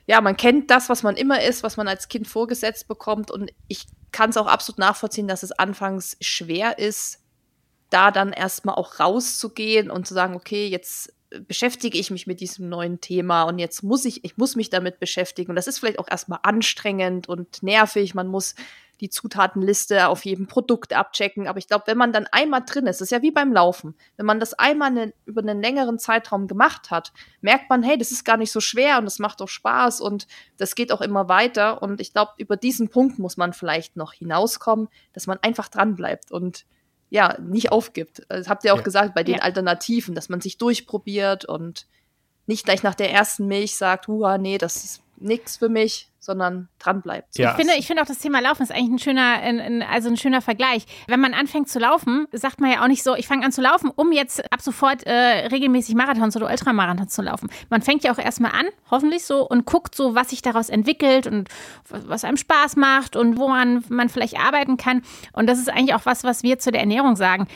ja, 0.05 0.22
man 0.22 0.38
kennt 0.38 0.72
das, 0.72 0.89
was 0.89 1.03
man 1.03 1.16
immer 1.16 1.43
ist, 1.43 1.64
was 1.64 1.78
man 1.78 1.88
als 1.88 2.07
Kind 2.07 2.28
vorgesetzt 2.28 2.88
bekommt. 2.88 3.32
Und 3.32 3.51
ich 3.68 3.86
kann 4.12 4.32
es 4.32 4.38
auch 4.38 4.47
absolut 4.47 4.80
nachvollziehen, 4.80 5.28
dass 5.28 5.43
es 5.43 5.51
anfangs 5.51 6.18
schwer 6.20 6.80
ist, 6.80 7.20
da 7.89 8.12
dann 8.12 8.34
erstmal 8.34 8.76
auch 8.76 8.99
rauszugehen 8.99 9.89
und 9.91 10.07
zu 10.07 10.14
sagen, 10.14 10.36
okay, 10.36 10.68
jetzt 10.68 11.14
beschäftige 11.47 11.97
ich 11.97 12.10
mich 12.10 12.28
mit 12.28 12.39
diesem 12.39 12.70
neuen 12.70 13.01
Thema 13.01 13.43
und 13.43 13.60
jetzt 13.60 13.84
muss 13.84 14.05
ich, 14.05 14.24
ich 14.26 14.38
muss 14.38 14.55
mich 14.55 14.70
damit 14.70 14.99
beschäftigen. 14.99 15.51
Und 15.51 15.55
das 15.55 15.68
ist 15.68 15.80
vielleicht 15.80 15.99
auch 15.99 16.10
erstmal 16.10 16.39
anstrengend 16.43 17.30
und 17.30 17.62
nervig. 17.62 18.16
Man 18.16 18.28
muss 18.28 18.55
die 19.02 19.10
Zutatenliste 19.10 20.08
auf 20.08 20.26
jedem 20.26 20.47
Produkt 20.47 20.93
abchecken. 20.93 21.47
Aber 21.47 21.58
ich 21.58 21.68
glaube, 21.68 21.86
wenn 21.88 21.97
man 21.97 22.12
dann 22.12 22.28
einmal 22.32 22.64
drin 22.66 22.88
ist, 22.88 23.02
ist 23.02 23.12
ja 23.12 23.22
wie 23.22 23.32
beim 23.32 23.54
Laufen. 23.54 23.95
Wenn 24.18 24.26
man 24.26 24.39
das 24.39 24.54
einmal 24.54 24.91
ne, 24.91 25.14
über 25.26 25.41
einen 25.41 25.62
längeren 25.62 26.00
Zeitraum 26.00 26.47
gemacht 26.47 26.91
hat, 26.91 27.14
merkt 27.41 27.70
man, 27.70 27.84
hey, 27.84 27.97
das 27.97 28.12
ist 28.12 28.26
gar 28.26 28.38
nicht 28.38 28.52
so 28.52 28.60
schwer 28.60 28.97
und 28.97 29.06
das 29.06 29.20
macht 29.20 29.41
doch 29.41 29.47
Spaß 29.47 30.02
und 30.02 30.28
das 30.58 30.76
geht 30.76 30.91
auch 30.91 31.02
immer 31.02 31.30
weiter. 31.30 31.82
Und 31.82 32.02
ich 32.02 32.14
glaube, 32.14 32.32
über 32.38 32.58
diesen 32.58 32.89
Punkt 32.89 33.20
muss 33.20 33.38
man 33.38 33.54
vielleicht 33.54 33.95
noch 33.95 34.14
hinauskommen, 34.14 34.89
dass 35.14 35.28
man 35.28 35.39
einfach 35.41 35.70
dran 35.70 35.95
bleibt 35.95 36.32
und 36.32 36.66
ja, 37.10 37.38
nicht 37.39 37.72
aufgibt. 37.72 38.24
Das 38.30 38.50
habt 38.50 38.64
ihr 38.66 38.74
auch 38.74 38.80
ja. 38.80 38.84
gesagt 38.84 39.16
bei 39.16 39.24
den 39.24 39.36
ja. 39.36 39.41
Alternativen, 39.41 40.14
dass 40.14 40.30
man 40.30 40.41
sich 40.41 40.58
durchprobiert 40.58 41.45
und 41.45 41.88
nicht 42.45 42.66
gleich 42.66 42.84
nach 42.84 42.95
der 42.95 43.12
ersten 43.12 43.47
Milch 43.47 43.76
sagt, 43.76 44.08
huha, 44.08 44.38
nee, 44.38 44.58
das 44.58 44.84
ist 44.84 45.02
nichts 45.22 45.57
für 45.57 45.70
mich, 45.70 46.09
sondern 46.20 46.67
dran 46.80 47.01
bleibt. 47.01 47.38
Ja. 47.38 47.51
Ich 47.51 47.55
finde, 47.55 47.74
ich 47.78 47.88
finde 47.88 48.03
auch 48.03 48.07
das 48.07 48.20
Thema 48.20 48.39
Laufen 48.39 48.61
ist 48.61 48.72
eigentlich 48.72 48.89
ein 48.89 48.99
schöner, 48.99 49.39
ein, 49.41 49.59
ein, 49.59 49.82
also 49.82 50.09
ein 50.09 50.17
schöner 50.17 50.41
Vergleich. 50.41 50.86
Wenn 51.07 51.20
man 51.20 51.34
anfängt 51.34 51.70
zu 51.70 51.80
laufen, 51.80 52.28
sagt 52.32 52.61
man 52.61 52.72
ja 52.72 52.84
auch 52.84 52.88
nicht 52.88 53.03
so, 53.03 53.15
ich 53.15 53.28
fange 53.28 53.45
an 53.45 53.51
zu 53.51 53.61
laufen, 53.61 53.91
um 53.95 54.11
jetzt 54.11 54.51
ab 54.51 54.61
sofort 54.61 55.05
äh, 55.05 55.47
regelmäßig 55.47 55.95
Marathons 55.95 56.36
oder 56.36 56.47
Ultramarathons 56.47 57.13
zu 57.13 57.22
laufen. 57.22 57.49
Man 57.70 57.82
fängt 57.82 58.03
ja 58.03 58.13
auch 58.13 58.20
erstmal 58.20 58.51
an, 58.51 58.67
hoffentlich 58.91 59.26
so, 59.26 59.47
und 59.47 59.65
guckt 59.65 59.95
so, 59.95 60.13
was 60.13 60.30
sich 60.30 60.41
daraus 60.41 60.70
entwickelt 60.70 61.26
und 61.26 61.49
was 61.88 62.24
einem 62.24 62.38
Spaß 62.38 62.76
macht 62.76 63.15
und 63.15 63.38
woran 63.38 63.84
man 63.89 64.09
vielleicht 64.09 64.38
arbeiten 64.38 64.78
kann. 64.78 65.01
Und 65.34 65.47
das 65.47 65.57
ist 65.57 65.70
eigentlich 65.70 65.95
auch 65.95 66.05
was, 66.05 66.24
was 66.24 66.43
wir 66.43 66.59
zu 66.59 66.72
der 66.72 66.82
Ernährung 66.82 67.15
sagen 67.15 67.47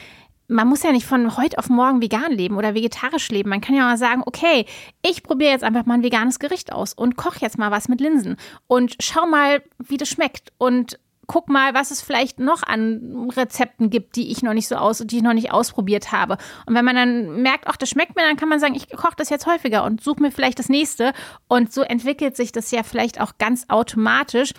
man 0.47 0.67
muss 0.67 0.83
ja 0.83 0.91
nicht 0.91 1.05
von 1.05 1.37
heute 1.37 1.57
auf 1.57 1.69
morgen 1.69 2.01
vegan 2.01 2.31
leben 2.31 2.57
oder 2.57 2.75
vegetarisch 2.75 3.29
leben. 3.29 3.49
Man 3.49 3.61
kann 3.61 3.75
ja 3.75 3.83
mal 3.83 3.97
sagen, 3.97 4.23
okay, 4.25 4.65
ich 5.01 5.23
probiere 5.23 5.51
jetzt 5.51 5.63
einfach 5.63 5.85
mal 5.85 5.95
ein 5.95 6.03
veganes 6.03 6.39
Gericht 6.39 6.71
aus 6.71 6.93
und 6.93 7.15
koche 7.15 7.39
jetzt 7.41 7.57
mal 7.57 7.71
was 7.71 7.87
mit 7.87 8.01
Linsen 8.01 8.37
und 8.67 8.95
schau 8.99 9.25
mal, 9.25 9.63
wie 9.79 9.97
das 9.97 10.09
schmeckt 10.09 10.51
und 10.57 10.99
guck 11.27 11.49
mal, 11.49 11.73
was 11.73 11.91
es 11.91 12.01
vielleicht 12.01 12.39
noch 12.39 12.63
an 12.63 13.29
Rezepten 13.35 13.89
gibt, 13.89 14.15
die 14.15 14.31
ich 14.31 14.43
noch 14.43 14.53
nicht 14.53 14.67
so 14.67 14.75
aus, 14.75 14.99
die 14.99 15.17
ich 15.17 15.23
noch 15.23 15.33
nicht 15.33 15.51
ausprobiert 15.51 16.11
habe. 16.11 16.37
Und 16.65 16.75
wenn 16.75 16.85
man 16.85 16.95
dann 16.95 17.41
merkt, 17.41 17.67
ach, 17.67 17.77
das 17.77 17.89
schmeckt 17.89 18.15
mir, 18.15 18.23
dann 18.23 18.35
kann 18.35 18.49
man 18.49 18.59
sagen, 18.59 18.75
ich 18.75 18.89
koche 18.89 19.15
das 19.17 19.29
jetzt 19.29 19.47
häufiger 19.47 19.83
und 19.83 20.03
suche 20.03 20.21
mir 20.21 20.31
vielleicht 20.31 20.59
das 20.59 20.69
nächste. 20.69 21.13
Und 21.47 21.71
so 21.71 21.81
entwickelt 21.81 22.35
sich 22.35 22.51
das 22.51 22.71
ja 22.71 22.83
vielleicht 22.83 23.21
auch 23.21 23.37
ganz 23.37 23.65
automatisch. 23.69 24.51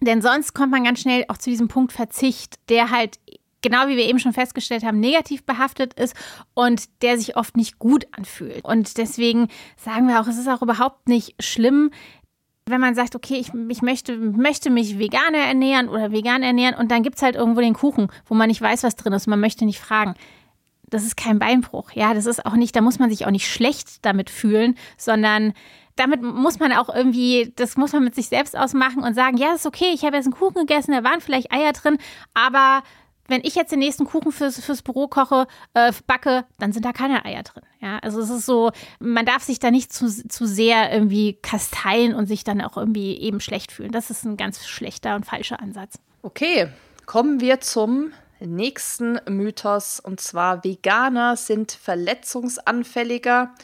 Denn 0.00 0.22
sonst 0.22 0.54
kommt 0.54 0.72
man 0.72 0.84
ganz 0.84 1.00
schnell 1.00 1.24
auch 1.28 1.38
zu 1.38 1.50
diesem 1.50 1.68
Punkt 1.68 1.92
Verzicht, 1.92 2.56
der 2.68 2.90
halt 2.90 3.18
genau 3.66 3.88
wie 3.88 3.96
wir 3.96 4.08
eben 4.08 4.18
schon 4.18 4.32
festgestellt 4.32 4.84
haben, 4.84 5.00
negativ 5.00 5.44
behaftet 5.44 5.94
ist 5.94 6.14
und 6.54 7.02
der 7.02 7.18
sich 7.18 7.36
oft 7.36 7.56
nicht 7.56 7.78
gut 7.78 8.06
anfühlt. 8.12 8.64
Und 8.64 8.96
deswegen 8.98 9.48
sagen 9.76 10.08
wir 10.08 10.20
auch, 10.20 10.28
es 10.28 10.38
ist 10.38 10.48
auch 10.48 10.62
überhaupt 10.62 11.08
nicht 11.08 11.34
schlimm, 11.42 11.90
wenn 12.68 12.80
man 12.80 12.94
sagt, 12.94 13.14
okay, 13.14 13.36
ich, 13.36 13.52
ich 13.68 13.82
möchte, 13.82 14.16
möchte 14.16 14.70
mich 14.70 14.98
vegan 14.98 15.34
ernähren 15.34 15.88
oder 15.88 16.10
vegan 16.10 16.42
ernähren 16.42 16.74
und 16.74 16.90
dann 16.90 17.02
gibt 17.02 17.16
es 17.16 17.22
halt 17.22 17.36
irgendwo 17.36 17.60
den 17.60 17.74
Kuchen, 17.74 18.08
wo 18.26 18.34
man 18.34 18.48
nicht 18.48 18.60
weiß, 18.60 18.82
was 18.82 18.96
drin 18.96 19.12
ist 19.12 19.26
man 19.26 19.40
möchte 19.40 19.64
nicht 19.64 19.80
fragen. 19.80 20.14
Das 20.88 21.04
ist 21.04 21.16
kein 21.16 21.38
Beinbruch. 21.38 21.92
Ja, 21.92 22.14
das 22.14 22.26
ist 22.26 22.46
auch 22.46 22.54
nicht, 22.54 22.74
da 22.76 22.80
muss 22.80 22.98
man 22.98 23.10
sich 23.10 23.26
auch 23.26 23.30
nicht 23.30 23.50
schlecht 23.50 24.04
damit 24.04 24.30
fühlen, 24.30 24.76
sondern 24.96 25.52
damit 25.96 26.22
muss 26.22 26.58
man 26.58 26.72
auch 26.72 26.94
irgendwie, 26.94 27.52
das 27.56 27.76
muss 27.76 27.92
man 27.92 28.04
mit 28.04 28.14
sich 28.14 28.28
selbst 28.28 28.56
ausmachen 28.56 29.02
und 29.02 29.14
sagen, 29.14 29.36
ja, 29.36 29.54
ist 29.54 29.66
okay, 29.66 29.92
ich 29.94 30.04
habe 30.04 30.16
jetzt 30.16 30.26
einen 30.26 30.34
Kuchen 30.34 30.66
gegessen, 30.66 30.92
da 30.92 31.02
waren 31.02 31.20
vielleicht 31.20 31.52
Eier 31.52 31.72
drin, 31.72 31.98
aber 32.34 32.82
wenn 33.28 33.42
ich 33.44 33.54
jetzt 33.54 33.72
den 33.72 33.78
nächsten 33.78 34.04
Kuchen 34.04 34.32
fürs, 34.32 34.60
fürs 34.60 34.82
Büro 34.82 35.08
koche, 35.08 35.46
äh, 35.74 35.92
backe, 36.06 36.44
dann 36.58 36.72
sind 36.72 36.84
da 36.84 36.92
keine 36.92 37.24
Eier 37.24 37.42
drin. 37.42 37.62
Ja, 37.80 37.98
also 37.98 38.20
es 38.20 38.30
ist 38.30 38.46
so, 38.46 38.72
man 38.98 39.26
darf 39.26 39.42
sich 39.42 39.58
da 39.58 39.70
nicht 39.70 39.92
zu, 39.92 40.08
zu 40.28 40.46
sehr 40.46 40.92
irgendwie 40.92 41.34
kasteien 41.34 42.14
und 42.14 42.26
sich 42.26 42.44
dann 42.44 42.60
auch 42.60 42.76
irgendwie 42.76 43.16
eben 43.18 43.40
schlecht 43.40 43.72
fühlen. 43.72 43.92
Das 43.92 44.10
ist 44.10 44.24
ein 44.24 44.36
ganz 44.36 44.66
schlechter 44.66 45.14
und 45.16 45.26
falscher 45.26 45.60
Ansatz. 45.60 45.98
Okay, 46.22 46.68
kommen 47.06 47.40
wir 47.40 47.60
zum 47.60 48.12
nächsten 48.40 49.20
Mythos 49.28 50.00
und 50.00 50.20
zwar 50.20 50.64
Veganer 50.64 51.36
sind 51.36 51.72
verletzungsanfälliger. 51.72 53.54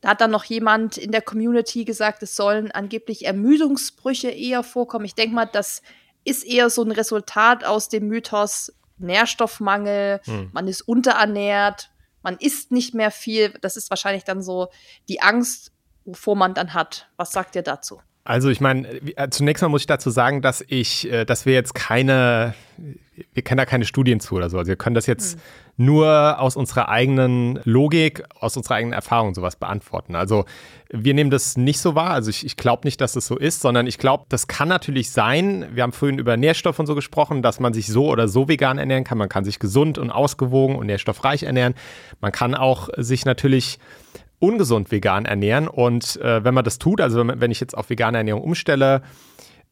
Da 0.00 0.08
hat 0.08 0.20
dann 0.20 0.30
noch 0.30 0.44
jemand 0.44 0.96
in 0.96 1.12
der 1.12 1.22
Community 1.22 1.84
gesagt, 1.84 2.22
es 2.22 2.36
sollen 2.36 2.70
angeblich 2.70 3.26
Ermüdungsbrüche 3.26 4.30
eher 4.30 4.62
vorkommen. 4.62 5.04
Ich 5.04 5.14
denke 5.14 5.34
mal, 5.34 5.46
das 5.46 5.82
ist 6.24 6.44
eher 6.44 6.70
so 6.70 6.82
ein 6.82 6.90
Resultat 6.92 7.64
aus 7.64 7.88
dem 7.88 8.08
Mythos 8.08 8.72
Nährstoffmangel, 9.00 10.20
hm. 10.24 10.50
man 10.52 10.68
ist 10.68 10.82
unterernährt, 10.82 11.90
man 12.22 12.36
isst 12.36 12.72
nicht 12.72 12.94
mehr 12.94 13.10
viel. 13.10 13.50
Das 13.60 13.76
ist 13.76 13.90
wahrscheinlich 13.90 14.24
dann 14.24 14.42
so 14.42 14.68
die 15.08 15.22
Angst, 15.22 15.72
wovor 16.04 16.36
man 16.36 16.54
dann 16.54 16.74
hat. 16.74 17.08
Was 17.16 17.32
sagt 17.32 17.56
ihr 17.56 17.62
dazu? 17.62 18.00
Also 18.24 18.50
ich 18.50 18.60
meine, 18.60 18.86
äh, 19.16 19.30
zunächst 19.30 19.62
mal 19.62 19.68
muss 19.68 19.82
ich 19.82 19.86
dazu 19.86 20.10
sagen, 20.10 20.42
dass 20.42 20.62
ich, 20.68 21.10
äh, 21.10 21.24
dass 21.24 21.46
wir 21.46 21.54
jetzt 21.54 21.74
keine, 21.74 22.54
wir 23.32 23.42
kennen 23.42 23.56
da 23.56 23.64
keine 23.64 23.86
Studien 23.86 24.20
zu 24.20 24.36
oder 24.36 24.50
so. 24.50 24.58
Also 24.58 24.68
wir 24.68 24.76
können 24.76 24.94
das 24.94 25.06
jetzt 25.06 25.36
mhm. 25.36 25.86
nur 25.86 26.38
aus 26.38 26.54
unserer 26.54 26.90
eigenen 26.90 27.60
Logik, 27.64 28.22
aus 28.38 28.58
unserer 28.58 28.74
eigenen 28.74 28.92
Erfahrung 28.92 29.34
sowas 29.34 29.56
beantworten. 29.56 30.16
Also 30.16 30.44
wir 30.90 31.14
nehmen 31.14 31.30
das 31.30 31.56
nicht 31.56 31.80
so 31.80 31.94
wahr. 31.94 32.10
Also 32.10 32.28
ich, 32.28 32.44
ich 32.44 32.56
glaube 32.58 32.86
nicht, 32.86 33.00
dass 33.00 33.12
es 33.12 33.14
das 33.14 33.26
so 33.26 33.38
ist, 33.38 33.62
sondern 33.62 33.86
ich 33.86 33.96
glaube, 33.96 34.26
das 34.28 34.48
kann 34.48 34.68
natürlich 34.68 35.10
sein. 35.10 35.66
Wir 35.72 35.82
haben 35.82 35.92
vorhin 35.92 36.18
über 36.18 36.36
Nährstoffe 36.36 36.78
und 36.78 36.86
so 36.86 36.94
gesprochen, 36.94 37.40
dass 37.40 37.58
man 37.58 37.72
sich 37.72 37.86
so 37.86 38.08
oder 38.08 38.28
so 38.28 38.48
vegan 38.48 38.76
ernähren 38.76 39.04
kann. 39.04 39.16
Man 39.16 39.30
kann 39.30 39.44
sich 39.44 39.58
gesund 39.58 39.96
und 39.96 40.10
ausgewogen 40.10 40.76
und 40.76 40.86
nährstoffreich 40.86 41.44
ernähren. 41.44 41.74
Man 42.20 42.32
kann 42.32 42.54
auch 42.54 42.90
sich 42.98 43.24
natürlich 43.24 43.78
ungesund 44.40 44.90
vegan 44.90 45.26
ernähren. 45.26 45.68
Und 45.68 46.16
äh, 46.20 46.42
wenn 46.42 46.54
man 46.54 46.64
das 46.64 46.78
tut, 46.78 47.00
also 47.00 47.22
wenn 47.24 47.50
ich 47.50 47.60
jetzt 47.60 47.76
auf 47.76 47.90
vegane 47.90 48.18
Ernährung 48.18 48.42
umstelle, 48.42 49.02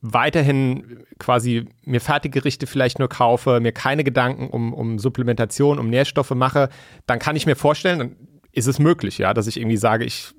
weiterhin 0.00 1.04
quasi 1.18 1.66
mir 1.84 2.00
Fertiggerichte 2.00 2.66
vielleicht 2.66 3.00
nur 3.00 3.08
kaufe, 3.08 3.58
mir 3.60 3.72
keine 3.72 4.04
Gedanken 4.04 4.48
um, 4.48 4.72
um 4.72 4.98
Supplementation, 4.98 5.78
um 5.78 5.90
Nährstoffe 5.90 6.30
mache, 6.30 6.68
dann 7.06 7.18
kann 7.18 7.34
ich 7.34 7.46
mir 7.46 7.56
vorstellen, 7.56 7.98
dann 7.98 8.16
ist 8.52 8.68
es 8.68 8.78
möglich, 8.78 9.18
ja, 9.18 9.34
dass 9.34 9.46
ich 9.46 9.58
irgendwie 9.58 9.76
sage, 9.76 10.04
ich 10.04 10.32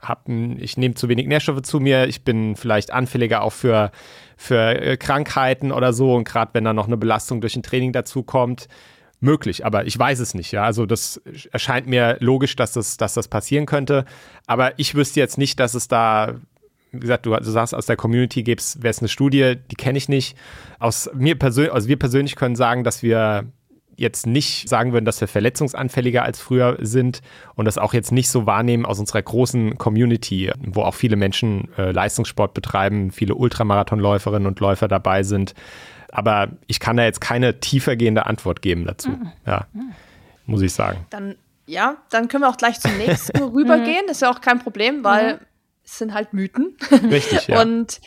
hab, 0.00 0.28
ich 0.28 0.76
nehme 0.76 0.94
zu 0.94 1.08
wenig 1.08 1.26
Nährstoffe 1.26 1.62
zu 1.62 1.80
mir, 1.80 2.06
ich 2.06 2.24
bin 2.24 2.56
vielleicht 2.56 2.92
anfälliger 2.92 3.42
auch 3.42 3.52
für, 3.52 3.90
für 4.36 4.80
äh, 4.80 4.96
Krankheiten 4.96 5.72
oder 5.72 5.92
so 5.92 6.14
und 6.14 6.24
gerade 6.24 6.52
wenn 6.54 6.64
da 6.64 6.72
noch 6.72 6.86
eine 6.86 6.96
Belastung 6.96 7.40
durch 7.40 7.56
ein 7.56 7.62
Training 7.62 7.92
dazu 7.92 8.22
kommt, 8.22 8.68
möglich, 9.20 9.64
aber 9.64 9.86
ich 9.86 9.98
weiß 9.98 10.20
es 10.20 10.34
nicht. 10.34 10.52
Ja, 10.52 10.64
also 10.64 10.86
das 10.86 11.20
erscheint 11.52 11.86
mir 11.86 12.16
logisch, 12.20 12.56
dass 12.56 12.72
das, 12.72 12.96
dass 12.96 13.14
das 13.14 13.28
passieren 13.28 13.66
könnte. 13.66 14.04
Aber 14.46 14.78
ich 14.78 14.94
wüsste 14.94 15.20
jetzt 15.20 15.38
nicht, 15.38 15.58
dass 15.60 15.74
es 15.74 15.88
da, 15.88 16.34
wie 16.92 17.00
gesagt, 17.00 17.26
du, 17.26 17.34
du 17.34 17.50
sagst, 17.50 17.74
aus 17.74 17.86
der 17.86 17.96
Community 17.96 18.42
gäbe 18.42 18.60
es, 18.60 18.98
eine 18.98 19.08
Studie, 19.08 19.56
die 19.70 19.76
kenne 19.76 19.98
ich 19.98 20.08
nicht. 20.08 20.36
Aus 20.78 21.10
mir 21.14 21.38
persönlich, 21.38 21.72
also 21.72 21.88
wir 21.88 21.98
persönlich 21.98 22.36
können 22.36 22.56
sagen, 22.56 22.84
dass 22.84 23.02
wir 23.02 23.46
jetzt 23.96 24.26
nicht 24.26 24.68
sagen 24.68 24.92
würden, 24.92 25.04
dass 25.04 25.20
wir 25.20 25.28
verletzungsanfälliger 25.28 26.24
als 26.24 26.40
früher 26.40 26.76
sind 26.80 27.20
und 27.54 27.64
das 27.64 27.78
auch 27.78 27.94
jetzt 27.94 28.10
nicht 28.10 28.28
so 28.28 28.44
wahrnehmen 28.44 28.86
aus 28.86 28.98
unserer 28.98 29.22
großen 29.22 29.78
Community, 29.78 30.50
wo 30.58 30.82
auch 30.82 30.94
viele 30.94 31.14
Menschen 31.14 31.68
äh, 31.78 31.92
Leistungssport 31.92 32.54
betreiben, 32.54 33.12
viele 33.12 33.36
Ultramarathonläuferinnen 33.36 34.48
und 34.48 34.58
Läufer 34.58 34.88
dabei 34.88 35.22
sind 35.22 35.54
aber 36.14 36.48
ich 36.68 36.78
kann 36.78 36.96
da 36.96 37.02
jetzt 37.02 37.20
keine 37.20 37.58
tiefergehende 37.58 38.24
Antwort 38.26 38.62
geben 38.62 38.86
dazu. 38.86 39.10
Mhm. 39.10 39.32
Ja, 39.44 39.66
muss 40.46 40.62
ich 40.62 40.72
sagen. 40.72 41.04
Dann, 41.10 41.34
ja, 41.66 41.96
dann 42.10 42.28
können 42.28 42.44
wir 42.44 42.48
auch 42.48 42.56
gleich 42.56 42.78
zum 42.78 42.96
nächsten 42.96 43.42
rübergehen. 43.42 44.04
Das 44.06 44.18
ist 44.18 44.20
ja 44.22 44.30
auch 44.30 44.40
kein 44.40 44.60
Problem, 44.60 45.02
weil 45.02 45.34
mhm. 45.34 45.40
es 45.84 45.98
sind 45.98 46.14
halt 46.14 46.32
Mythen. 46.32 46.76
Richtig, 47.10 47.48
ja. 47.48 47.60
Und 47.60 48.00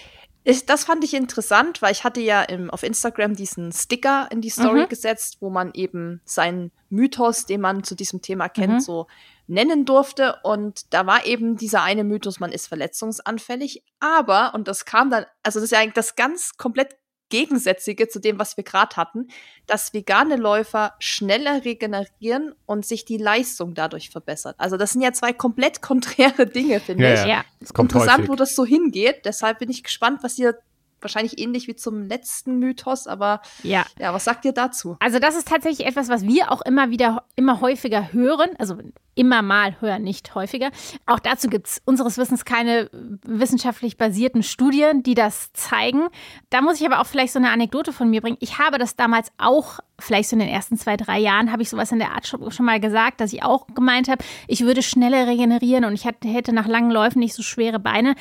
ich, 0.46 0.66
das 0.66 0.86
fand 0.86 1.04
ich 1.04 1.14
interessant, 1.14 1.82
weil 1.82 1.92
ich 1.92 2.06
hatte 2.06 2.22
ja 2.22 2.42
im, 2.42 2.70
auf 2.70 2.84
Instagram 2.84 3.36
diesen 3.36 3.74
Sticker 3.74 4.30
in 4.32 4.40
die 4.40 4.50
Story 4.50 4.84
mhm. 4.84 4.88
gesetzt, 4.88 5.38
wo 5.42 5.50
man 5.50 5.72
eben 5.74 6.22
seinen 6.24 6.72
Mythos, 6.90 7.46
den 7.46 7.60
man 7.60 7.84
zu 7.84 7.96
diesem 7.96 8.22
Thema 8.22 8.48
kennt, 8.48 8.76
mhm. 8.76 8.80
so 8.80 9.08
nennen 9.48 9.84
durfte. 9.84 10.38
Und 10.44 10.94
da 10.94 11.06
war 11.06 11.26
eben 11.26 11.58
dieser 11.58 11.84
eine 11.84 12.06
Mythos, 12.06 12.40
man 12.40 12.54
ist 12.54 12.68
verletzungsanfällig. 12.68 13.84
Aber, 14.00 14.54
und 14.54 14.70
das 14.70 14.86
kam 14.86 15.10
dann, 15.10 15.26
also 15.44 15.60
das 15.60 15.66
ist 15.66 15.72
ja 15.72 15.80
eigentlich 15.80 15.96
das 15.96 16.16
ganz 16.16 16.56
komplett 16.56 16.97
Gegensätzige 17.30 18.08
zu 18.08 18.20
dem, 18.20 18.40
was 18.40 18.58
wir 18.58 18.64
gerade 18.64 18.96
hatten, 18.96 19.28
dass 19.66 19.94
vegane 19.94 20.36
Läufer 20.36 20.94
schneller 21.00 21.66
regenerieren 21.66 22.54
und 22.66 22.86
sich 22.86 23.06
die 23.06 23.18
Leistung 23.18 23.74
dadurch 23.74 24.10
verbessert. 24.10 24.56
Also 24.58 24.78
das 24.78 24.94
sind 24.94 25.02
ja 25.02 25.12
zwei 25.14 25.34
komplett 25.34 25.82
konträre 25.82 26.48
Dinge, 26.48 26.80
finde 26.80 27.04
ja, 27.04 27.14
ich. 27.14 27.30
Ja. 27.30 27.46
Interessant, 27.60 28.20
häufig. 28.20 28.30
wo 28.30 28.36
das 28.36 28.56
so 28.56 28.66
hingeht. 28.66 29.26
Deshalb 29.26 29.60
bin 29.60 29.70
ich 29.70 29.84
gespannt, 29.84 30.24
was 30.24 30.38
ihr 30.38 30.58
wahrscheinlich 31.02 31.40
ähnlich 31.40 31.68
wie 31.68 31.76
zum 31.76 32.04
letzten 32.04 32.60
Mythos, 32.60 33.08
aber 33.08 33.42
ja. 33.64 33.86
ja, 34.00 34.14
was 34.14 34.26
sagt 34.26 34.46
ihr 34.46 34.54
dazu? 34.54 34.98
Also 35.00 35.20
das 35.20 35.36
ist 35.36 35.48
tatsächlich 35.48 35.88
etwas, 35.88 36.10
was 36.10 36.24
wir 36.24 36.52
auch 36.52 36.62
immer 36.62 36.90
wieder, 36.90 37.24
immer 37.36 37.62
häufiger 37.62 38.14
hören, 38.14 38.50
also 38.58 38.78
immer 39.18 39.42
mal 39.42 39.76
hören, 39.82 40.04
nicht 40.04 40.36
häufiger. 40.36 40.70
Auch 41.06 41.20
dazu 41.20 41.50
gibt 41.50 41.68
es 41.68 41.82
unseres 41.86 42.18
Wissens 42.18 42.46
keine 42.46 42.90
wissenschaftlich 43.26 43.98
basierten 43.98 44.44
Studien, 44.44 45.02
die 45.04 45.16
das 45.16 45.52
zeigen. 45.54 46.08
Da 46.50 46.62
muss 46.62 46.80
ich 46.80 46.86
aber 46.86 47.02
auch 47.02 47.08
vielleicht 47.08 47.34
so 47.34 47.40
eine 47.40 47.50
Anekdote 47.50 47.92
von 47.92 48.10
mir 48.10 48.22
bringen. 48.22 48.38
Ich 48.40 48.60
habe 48.60 48.78
das 48.78 48.96
damals 48.96 49.32
auch, 49.38 49.80
vielleicht 50.00 50.30
so 50.30 50.36
in 50.36 50.40
den 50.40 50.50
ersten 50.50 50.78
zwei, 50.78 50.96
drei 50.98 51.20
Jahren, 51.20 51.52
habe 51.52 51.64
ich 51.64 51.70
sowas 51.70 51.92
in 51.92 52.00
der 52.00 52.12
Art 52.12 52.28
schon, 52.28 52.52
schon 52.52 52.66
mal 52.66 52.80
gesagt, 52.80 53.20
dass 53.20 53.34
ich 53.34 53.44
auch 53.44 53.66
gemeint 53.74 54.08
habe, 54.08 54.24
ich 54.48 54.62
würde 54.62 54.84
schneller 54.84 55.26
regenerieren 55.26 55.86
und 55.86 55.94
ich 55.94 56.06
hätte 56.06 56.54
nach 56.54 56.68
langen 56.68 56.92
Läufen 56.92 57.20
nicht 57.20 57.34
so 57.34 57.42
schwere 57.42 57.80
Beine 57.80 58.16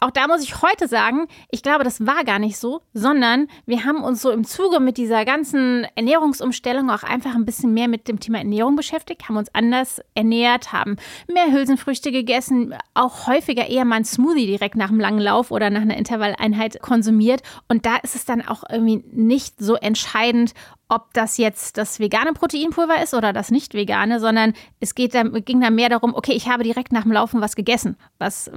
auch 0.00 0.10
da 0.10 0.26
muss 0.26 0.42
ich 0.42 0.62
heute 0.62 0.88
sagen, 0.88 1.26
ich 1.50 1.62
glaube, 1.62 1.84
das 1.84 2.05
war 2.06 2.24
gar 2.24 2.38
nicht 2.38 2.56
so, 2.56 2.82
sondern 2.92 3.48
wir 3.66 3.84
haben 3.84 4.02
uns 4.02 4.22
so 4.22 4.30
im 4.30 4.44
Zuge 4.44 4.80
mit 4.80 4.96
dieser 4.96 5.24
ganzen 5.24 5.86
Ernährungsumstellung 5.94 6.90
auch 6.90 7.02
einfach 7.02 7.34
ein 7.34 7.44
bisschen 7.44 7.74
mehr 7.74 7.88
mit 7.88 8.08
dem 8.08 8.20
Thema 8.20 8.38
Ernährung 8.38 8.76
beschäftigt, 8.76 9.28
haben 9.28 9.36
uns 9.36 9.54
anders 9.54 10.00
ernährt, 10.14 10.72
haben 10.72 10.96
mehr 11.32 11.52
Hülsenfrüchte 11.52 12.12
gegessen, 12.12 12.74
auch 12.94 13.26
häufiger 13.26 13.68
eher 13.68 13.84
mal 13.84 13.96
ein 13.96 14.04
Smoothie 14.04 14.46
direkt 14.46 14.76
nach 14.76 14.90
einem 14.90 15.00
langen 15.00 15.20
Lauf 15.20 15.50
oder 15.50 15.70
nach 15.70 15.82
einer 15.82 15.96
Intervalleinheit 15.96 16.80
konsumiert. 16.80 17.42
Und 17.68 17.86
da 17.86 17.96
ist 17.96 18.14
es 18.14 18.24
dann 18.24 18.46
auch 18.46 18.64
irgendwie 18.70 19.04
nicht 19.12 19.60
so 19.60 19.74
entscheidend, 19.74 20.52
ob 20.88 21.12
das 21.14 21.36
jetzt 21.36 21.78
das 21.78 21.98
vegane 21.98 22.32
Proteinpulver 22.32 23.02
ist 23.02 23.14
oder 23.14 23.32
das 23.32 23.50
nicht 23.50 23.74
vegane, 23.74 24.20
sondern 24.20 24.52
es 24.78 24.94
geht 24.94 25.14
da, 25.14 25.24
ging 25.24 25.60
da 25.60 25.70
mehr 25.70 25.88
darum, 25.88 26.14
okay, 26.14 26.32
ich 26.32 26.48
habe 26.48 26.62
direkt 26.62 26.92
nach 26.92 27.02
dem 27.02 27.12
Laufen 27.12 27.40
was 27.40 27.56
gegessen, 27.56 27.96
was, 28.18 28.50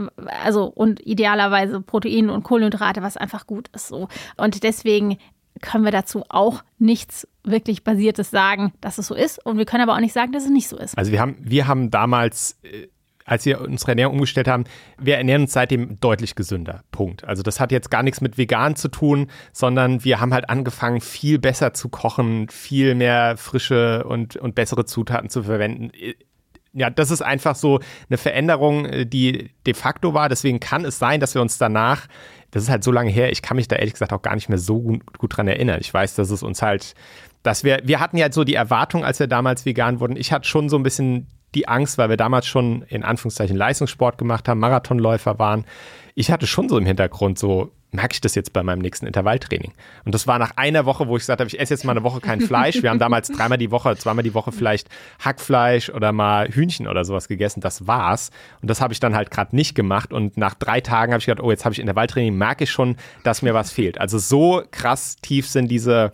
also 0.43 0.65
und 0.65 1.05
idealerweise 1.05 1.82
Protein 1.82 2.30
und 2.30 2.43
Kohlenhydrate, 2.43 3.01
was 3.01 3.17
einfach 3.17 3.47
gut 3.47 3.69
ist 3.69 3.88
so. 3.88 4.07
Und 4.38 4.63
deswegen 4.63 5.17
können 5.61 5.84
wir 5.84 5.91
dazu 5.91 6.23
auch 6.30 6.63
nichts 6.77 7.27
wirklich 7.43 7.84
Basiertes 7.84 8.30
sagen, 8.30 8.73
dass 8.82 8.97
es 8.97 9.07
so 9.07 9.15
ist. 9.15 9.43
Und 9.45 9.57
wir 9.57 9.65
können 9.65 9.84
aber 9.84 9.95
auch 9.95 9.99
nicht 9.99 10.13
sagen, 10.13 10.32
dass 10.32 10.43
es 10.43 10.49
nicht 10.49 10.67
so 10.67 10.77
ist. 10.77 10.97
Also 10.97 11.11
wir 11.11 11.19
haben, 11.19 11.36
wir 11.39 11.67
haben 11.67 11.89
damals 11.89 12.59
äh, 12.63 12.88
als 13.30 13.45
wir 13.45 13.61
unsere 13.61 13.91
Ernährung 13.91 14.15
umgestellt 14.15 14.47
haben, 14.47 14.63
wir 14.97 15.17
ernähren 15.17 15.43
uns 15.43 15.53
seitdem 15.53 15.99
deutlich 15.99 16.34
gesünder. 16.34 16.82
Punkt. 16.91 17.23
Also 17.23 17.43
das 17.43 17.59
hat 17.59 17.71
jetzt 17.71 17.91
gar 17.91 18.01
nichts 18.01 18.21
mit 18.21 18.39
vegan 18.39 18.75
zu 18.75 18.88
tun, 18.88 19.27
sondern 19.53 20.03
wir 20.03 20.19
haben 20.19 20.34
halt 20.34 20.49
angefangen, 20.49 20.99
viel 20.99 21.38
besser 21.38 21.73
zu 21.73 21.89
kochen, 21.89 22.49
viel 22.49 22.95
mehr 22.95 23.38
frische 23.38 24.03
und, 24.05 24.36
und 24.36 24.55
bessere 24.55 24.86
Zutaten 24.86 25.30
zu 25.30 25.43
verwenden. 25.43 25.91
Ja, 26.73 26.89
das 26.89 27.11
ist 27.11 27.21
einfach 27.21 27.55
so 27.55 27.80
eine 28.09 28.17
Veränderung, 28.17 28.88
die 29.05 29.51
de 29.67 29.73
facto 29.75 30.15
war. 30.15 30.27
Deswegen 30.27 30.59
kann 30.59 30.84
es 30.84 30.97
sein, 30.97 31.19
dass 31.19 31.36
wir 31.36 31.41
uns 31.43 31.59
danach, 31.59 32.07
das 32.49 32.63
ist 32.63 32.69
halt 32.69 32.84
so 32.84 32.91
lange 32.91 33.11
her, 33.11 33.32
ich 33.32 33.43
kann 33.43 33.57
mich 33.57 33.67
da 33.67 33.75
ehrlich 33.75 33.93
gesagt 33.93 34.11
auch 34.11 34.23
gar 34.23 34.34
nicht 34.34 34.49
mehr 34.49 34.57
so 34.57 34.82
gut, 34.82 35.17
gut 35.19 35.38
dran 35.38 35.47
erinnern. 35.47 35.80
Ich 35.82 35.93
weiß, 35.93 36.15
dass 36.15 36.32
es 36.32 36.41
uns 36.41 36.63
halt 36.63 36.95
dass 37.41 37.63
wir, 37.63 37.80
wir 37.86 38.01
hatten 38.01 38.17
ja 38.17 38.30
so 38.30 38.43
die 38.43 38.55
Erwartung, 38.55 39.05
als 39.05 39.19
wir 39.19 39.27
damals 39.27 39.65
vegan 39.65 40.01
wurden. 40.01 40.17
Ich 40.17 40.34
hatte 40.34 40.45
schon 40.45 40.67
so 40.67 40.75
ein 40.75 40.84
bisschen 40.84 41.27
die 41.56 41.68
Angst, 41.68 41.97
weil 41.97 42.10
wir 42.10 42.18
damals 42.18 42.47
schon 42.47 42.84
in 42.84 43.04
Anführungszeichen 43.04 43.56
Leistungssport 43.56 44.18
gemacht 44.18 44.47
haben, 44.47 44.60
Marathonläufer 44.60 45.39
waren. 45.39 45.66
Ich 46.16 46.32
hatte 46.32 46.47
schon 46.47 46.70
so 46.70 46.78
im 46.78 46.86
Hintergrund 46.86 47.39
so, 47.39 47.72
merke 47.91 48.14
ich 48.14 48.22
das 48.22 48.36
jetzt 48.36 48.54
bei 48.54 48.62
meinem 48.62 48.80
nächsten 48.80 49.08
Intervalltraining? 49.08 49.74
Und 50.06 50.14
das 50.14 50.28
war 50.28 50.38
nach 50.38 50.52
einer 50.58 50.86
Woche, 50.86 51.08
wo 51.08 51.16
ich 51.18 51.22
gesagt 51.22 51.39
habe, 51.39 51.47
ich 51.47 51.60
esse 51.60 51.74
jetzt 51.74 51.86
mal 51.86 51.93
eine 51.93 52.04
Woche 52.04 52.20
kein 52.20 52.41
Fleisch. 52.41 52.84
Wir 52.84 52.89
haben 52.89 53.00
damals 53.00 53.30
dreimal 53.30 53.58
die 53.58 53.72
Woche, 53.72 53.95
zweimal 53.97 54.24
die 54.24 54.34
Woche 54.34 54.52
vielleicht 54.52 54.89
Hackfleisch 55.24 55.89
oder 55.89 56.12
mal 56.12 56.50
Hühnchen 56.50 56.88
oder 56.88 57.04
sowas 57.04 57.28
gegessen. 57.28 57.62
Das 57.62 57.88
war's. 57.88 58.30
Und 58.62 58.70
das 58.70 58.82
habe 58.82 58.93
ich 58.93 59.00
dann 59.00 59.16
halt 59.16 59.32
gerade 59.32 59.56
nicht 59.56 59.76
gemacht. 59.76 60.14
Und 60.14 60.38
nach 60.38 60.54
drei 60.54 60.82
Tagen 60.82 61.14
habe 61.14 61.20
ich 61.20 61.26
gedacht, 61.26 61.43
oh, 61.43 61.52
jetzt 61.52 61.66
habe 61.66 61.74
ich 61.74 61.80
Intervalltraining, 61.80 62.36
merke 62.36 62.66
ich 62.66 62.72
schon, 62.72 62.95
dass 63.24 63.41
mir 63.41 63.54
was 63.54 63.72
fehlt. 63.72 64.00
Also 64.00 64.20
so 64.20 64.64
krass 64.72 65.16
tief 65.22 65.47
sind 65.47 65.70
diese, 65.70 66.12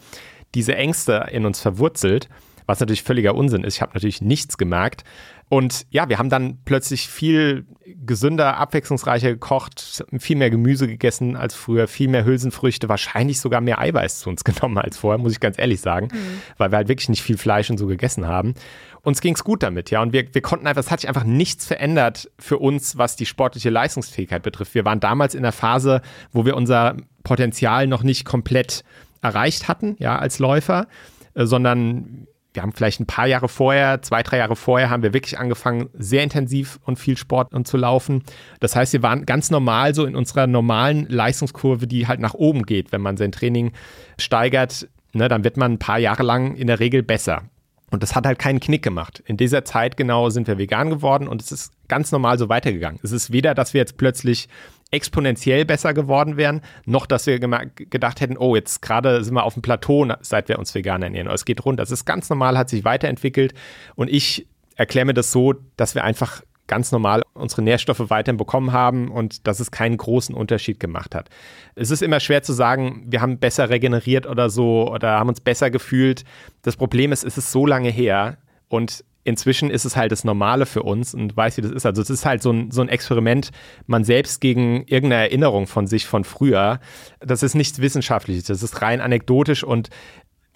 diese 0.53 0.75
Ängste 0.75 1.27
in 1.31 1.45
uns 1.45 1.59
verwurzelt 1.59 2.29
was 2.67 2.79
natürlich 2.79 3.03
völliger 3.03 3.35
Unsinn 3.35 3.63
ist. 3.63 3.75
Ich 3.75 3.81
habe 3.81 3.91
natürlich 3.93 4.21
nichts 4.21 4.57
gemerkt. 4.57 5.03
Und 5.47 5.85
ja, 5.91 6.09
wir 6.09 6.17
haben 6.17 6.29
dann 6.29 6.59
plötzlich 6.65 7.07
viel 7.07 7.67
gesünder, 8.05 8.57
abwechslungsreicher 8.57 9.29
gekocht, 9.29 10.03
viel 10.17 10.35
mehr 10.37 10.49
Gemüse 10.49 10.87
gegessen 10.87 11.35
als 11.35 11.53
früher, 11.53 11.87
viel 11.87 12.07
mehr 12.07 12.25
Hülsenfrüchte, 12.25 12.89
wahrscheinlich 12.89 13.39
sogar 13.39 13.61
mehr 13.61 13.79
Eiweiß 13.79 14.19
zu 14.19 14.29
uns 14.29 14.43
genommen 14.43 14.77
als 14.77 14.97
vorher, 14.97 15.19
muss 15.19 15.33
ich 15.33 15.39
ganz 15.39 15.59
ehrlich 15.59 15.81
sagen, 15.81 16.07
mhm. 16.11 16.41
weil 16.57 16.71
wir 16.71 16.77
halt 16.77 16.87
wirklich 16.87 17.09
nicht 17.09 17.21
viel 17.21 17.37
Fleisch 17.37 17.69
und 17.69 17.77
so 17.77 17.85
gegessen 17.85 18.27
haben. 18.27 18.55
Uns 19.03 19.21
ging 19.21 19.35
es 19.35 19.43
gut 19.43 19.61
damit, 19.61 19.91
ja, 19.91 20.01
und 20.01 20.13
wir, 20.13 20.33
wir 20.33 20.41
konnten 20.41 20.65
einfach, 20.65 20.81
es 20.81 20.89
hat 20.89 21.01
sich 21.01 21.07
einfach 21.07 21.25
nichts 21.25 21.67
verändert 21.67 22.31
für 22.39 22.57
uns, 22.57 22.97
was 22.97 23.15
die 23.15 23.27
sportliche 23.27 23.69
Leistungsfähigkeit 23.69 24.41
betrifft. 24.41 24.73
Wir 24.73 24.83
waren 24.83 24.99
damals 24.99 25.35
in 25.35 25.43
der 25.43 25.51
Phase, 25.51 26.01
wo 26.31 26.45
wir 26.45 26.55
unser 26.55 26.97
Potenzial 27.23 27.85
noch 27.85 28.01
nicht 28.01 28.25
komplett 28.25 28.83
erreicht 29.21 29.67
hatten, 29.67 29.95
ja, 29.99 30.17
als 30.17 30.39
Läufer, 30.39 30.87
äh, 31.35 31.45
sondern 31.45 32.27
wir 32.55 32.63
haben 32.63 32.73
vielleicht 32.73 32.99
ein 32.99 33.05
paar 33.05 33.27
Jahre 33.27 33.47
vorher, 33.47 34.01
zwei, 34.01 34.23
drei 34.23 34.37
Jahre 34.37 34.55
vorher, 34.55 34.89
haben 34.89 35.03
wir 35.03 35.13
wirklich 35.13 35.37
angefangen, 35.37 35.89
sehr 35.93 36.23
intensiv 36.23 36.79
und 36.85 36.97
viel 36.97 37.17
Sport 37.17 37.53
und 37.53 37.67
zu 37.67 37.77
laufen. 37.77 38.23
Das 38.59 38.75
heißt, 38.75 38.93
wir 38.93 39.03
waren 39.03 39.25
ganz 39.25 39.51
normal 39.51 39.93
so 39.93 40.05
in 40.05 40.15
unserer 40.15 40.47
normalen 40.47 41.07
Leistungskurve, 41.09 41.87
die 41.87 42.07
halt 42.07 42.19
nach 42.19 42.33
oben 42.33 42.63
geht. 42.63 42.91
Wenn 42.91 43.01
man 43.01 43.17
sein 43.17 43.31
Training 43.31 43.71
steigert, 44.17 44.87
ne, 45.13 45.27
dann 45.27 45.43
wird 45.43 45.57
man 45.57 45.73
ein 45.73 45.79
paar 45.79 45.99
Jahre 45.99 46.23
lang 46.23 46.55
in 46.55 46.67
der 46.67 46.79
Regel 46.79 47.03
besser. 47.03 47.43
Und 47.91 48.03
das 48.03 48.15
hat 48.15 48.25
halt 48.25 48.39
keinen 48.39 48.59
Knick 48.59 48.81
gemacht. 48.81 49.23
In 49.25 49.37
dieser 49.37 49.63
Zeit 49.63 49.95
genau 49.95 50.29
sind 50.29 50.47
wir 50.47 50.57
vegan 50.57 50.89
geworden 50.89 51.27
und 51.27 51.41
es 51.41 51.51
ist 51.51 51.71
ganz 51.87 52.11
normal 52.11 52.37
so 52.37 52.49
weitergegangen. 52.49 52.99
Es 53.03 53.11
ist 53.11 53.31
weder, 53.31 53.53
dass 53.53 53.73
wir 53.73 53.79
jetzt 53.79 53.97
plötzlich 53.97 54.49
exponentiell 54.91 55.65
besser 55.65 55.93
geworden 55.93 56.37
wären, 56.37 56.61
noch 56.85 57.05
dass 57.05 57.25
wir 57.25 57.39
gedacht 57.39 58.21
hätten, 58.21 58.37
oh, 58.37 58.55
jetzt 58.55 58.81
gerade 58.81 59.23
sind 59.23 59.33
wir 59.33 59.43
auf 59.43 59.53
dem 59.53 59.61
Plateau, 59.61 60.07
seit 60.21 60.47
wir 60.47 60.59
uns 60.59 60.73
vegan 60.73 61.01
ernähren. 61.01 61.27
Es 61.27 61.45
geht 61.45 61.65
runter. 61.65 61.83
Es 61.83 61.91
ist 61.91 62.05
ganz 62.05 62.29
normal, 62.29 62.57
hat 62.57 62.69
sich 62.69 62.85
weiterentwickelt 62.85 63.53
und 63.95 64.09
ich 64.09 64.47
erkläre 64.75 65.05
mir 65.05 65.13
das 65.13 65.31
so, 65.31 65.53
dass 65.77 65.95
wir 65.95 66.03
einfach 66.03 66.41
ganz 66.67 66.91
normal 66.91 67.21
unsere 67.33 67.61
Nährstoffe 67.61 68.09
weiterhin 68.09 68.37
bekommen 68.37 68.71
haben 68.71 69.09
und 69.09 69.47
dass 69.47 69.59
es 69.59 69.71
keinen 69.71 69.97
großen 69.97 70.33
Unterschied 70.33 70.79
gemacht 70.79 71.13
hat. 71.13 71.29
Es 71.75 71.91
ist 71.91 72.01
immer 72.01 72.19
schwer 72.19 72.43
zu 72.43 72.53
sagen, 72.53 73.05
wir 73.07 73.21
haben 73.21 73.37
besser 73.37 73.69
regeneriert 73.69 74.25
oder 74.25 74.49
so 74.49 74.91
oder 74.91 75.19
haben 75.19 75.29
uns 75.29 75.41
besser 75.41 75.69
gefühlt. 75.69 76.23
Das 76.63 76.75
Problem 76.75 77.11
ist, 77.11 77.23
es 77.23 77.37
ist 77.37 77.51
so 77.51 77.65
lange 77.65 77.89
her 77.89 78.37
und 78.67 79.03
inzwischen 79.25 79.69
ist 79.69 79.83
es 79.83 79.97
halt 79.97 80.11
das 80.11 80.23
Normale 80.23 80.65
für 80.65 80.83
uns 80.83 81.13
und 81.13 81.35
weiß, 81.35 81.57
wie 81.57 81.61
das 81.61 81.71
ist. 81.71 81.85
Also 81.85 82.01
es 82.01 82.09
ist 82.09 82.25
halt 82.25 82.41
so 82.41 82.51
ein, 82.51 82.71
so 82.71 82.81
ein 82.81 82.87
Experiment, 82.87 83.51
man 83.87 84.05
selbst 84.05 84.39
gegen 84.39 84.83
irgendeine 84.85 85.23
Erinnerung 85.23 85.67
von 85.67 85.87
sich 85.87 86.05
von 86.05 86.23
früher. 86.23 86.79
Das 87.19 87.43
ist 87.43 87.55
nichts 87.55 87.81
Wissenschaftliches, 87.81 88.45
das 88.45 88.63
ist 88.63 88.81
rein 88.81 89.01
anekdotisch 89.01 89.63
und 89.63 89.89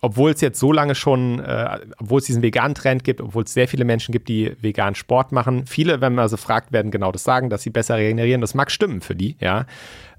obwohl 0.01 0.31
es 0.31 0.39
jetzt 0.39 0.59
so 0.59 0.71
lange 0.71 0.95
schon, 0.95 1.39
äh, 1.39 1.79
obwohl 1.97 2.19
es 2.19 2.25
diesen 2.25 2.41
veganen 2.41 2.73
Trend 2.73 3.03
gibt, 3.03 3.19
obwohl 3.19 3.43
es 3.43 3.53
sehr 3.53 3.67
viele 3.67 3.83
Menschen 3.83 4.13
gibt, 4.13 4.29
die 4.29 4.55
vegan 4.61 4.95
Sport 4.95 5.33
machen, 5.33 5.65
viele, 5.65 5.99
wenn 5.99 6.15
man 6.15 6.23
also 6.23 6.37
fragt, 6.37 6.71
werden 6.71 6.89
genau 6.89 7.11
das 7.11 7.23
sagen, 7.23 7.49
dass 7.49 7.63
sie 7.63 7.69
besser 7.69 7.97
regenerieren. 7.97 8.39
Das 8.39 8.53
mag 8.53 8.71
stimmen 8.71 9.01
für 9.01 9.15
die, 9.15 9.35
ja. 9.41 9.65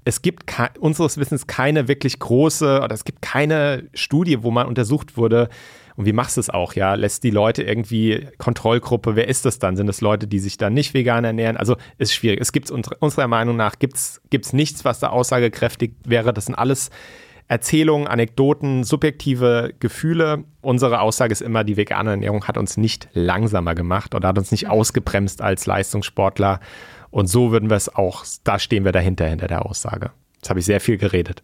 Es 0.03 0.21
gibt 0.21 0.45
unseres 0.79 1.17
Wissens 1.17 1.47
keine 1.47 1.87
wirklich 1.87 2.19
große 2.19 2.81
oder 2.83 2.93
es 2.93 3.05
gibt 3.05 3.21
keine 3.21 3.83
Studie, 3.93 4.43
wo 4.43 4.51
man 4.51 4.67
untersucht 4.67 5.17
wurde, 5.17 5.49
und 5.95 6.05
wie 6.05 6.13
machst 6.13 6.37
du 6.37 6.41
es 6.41 6.49
auch, 6.49 6.73
ja? 6.73 6.95
Lässt 6.95 7.23
die 7.23 7.29
Leute 7.29 7.63
irgendwie 7.63 8.27
Kontrollgruppe, 8.37 9.15
wer 9.15 9.27
ist 9.27 9.45
das 9.45 9.59
dann? 9.59 9.75
Sind 9.75 9.87
das 9.87 10.01
Leute, 10.01 10.27
die 10.27 10.39
sich 10.39 10.57
dann 10.57 10.73
nicht 10.73 10.93
vegan 10.93 11.23
ernähren? 11.23 11.57
Also 11.57 11.75
ist 11.97 12.13
schwierig. 12.13 12.39
Es 12.39 12.51
gibt 12.51 12.71
unserer 12.71 13.27
Meinung 13.27 13.55
nach 13.55 13.79
gibt's, 13.79 14.21
gibt's 14.29 14.53
nichts, 14.53 14.85
was 14.85 14.99
da 14.99 15.09
aussagekräftig 15.09 15.93
wäre. 16.05 16.33
Das 16.33 16.45
sind 16.45 16.55
alles 16.55 16.89
Erzählungen, 17.47 18.07
Anekdoten, 18.07 18.85
subjektive 18.85 19.73
Gefühle. 19.79 20.45
Unsere 20.61 21.01
Aussage 21.01 21.33
ist 21.33 21.41
immer, 21.41 21.65
die 21.65 21.75
vegane 21.75 22.11
Ernährung 22.11 22.47
hat 22.47 22.57
uns 22.57 22.77
nicht 22.77 23.09
langsamer 23.11 23.75
gemacht 23.75 24.15
oder 24.15 24.29
hat 24.29 24.37
uns 24.37 24.51
nicht 24.51 24.69
ausgebremst 24.69 25.41
als 25.41 25.65
Leistungssportler. 25.65 26.61
Und 27.09 27.27
so 27.27 27.51
würden 27.51 27.69
wir 27.69 27.75
es 27.75 27.93
auch, 27.93 28.23
da 28.45 28.57
stehen 28.57 28.85
wir 28.85 28.93
dahinter, 28.93 29.27
hinter 29.27 29.47
der 29.47 29.65
Aussage. 29.65 30.11
Jetzt 30.35 30.49
habe 30.49 30.59
ich 30.59 30.65
sehr 30.65 30.79
viel 30.79 30.97
geredet. 30.97 31.43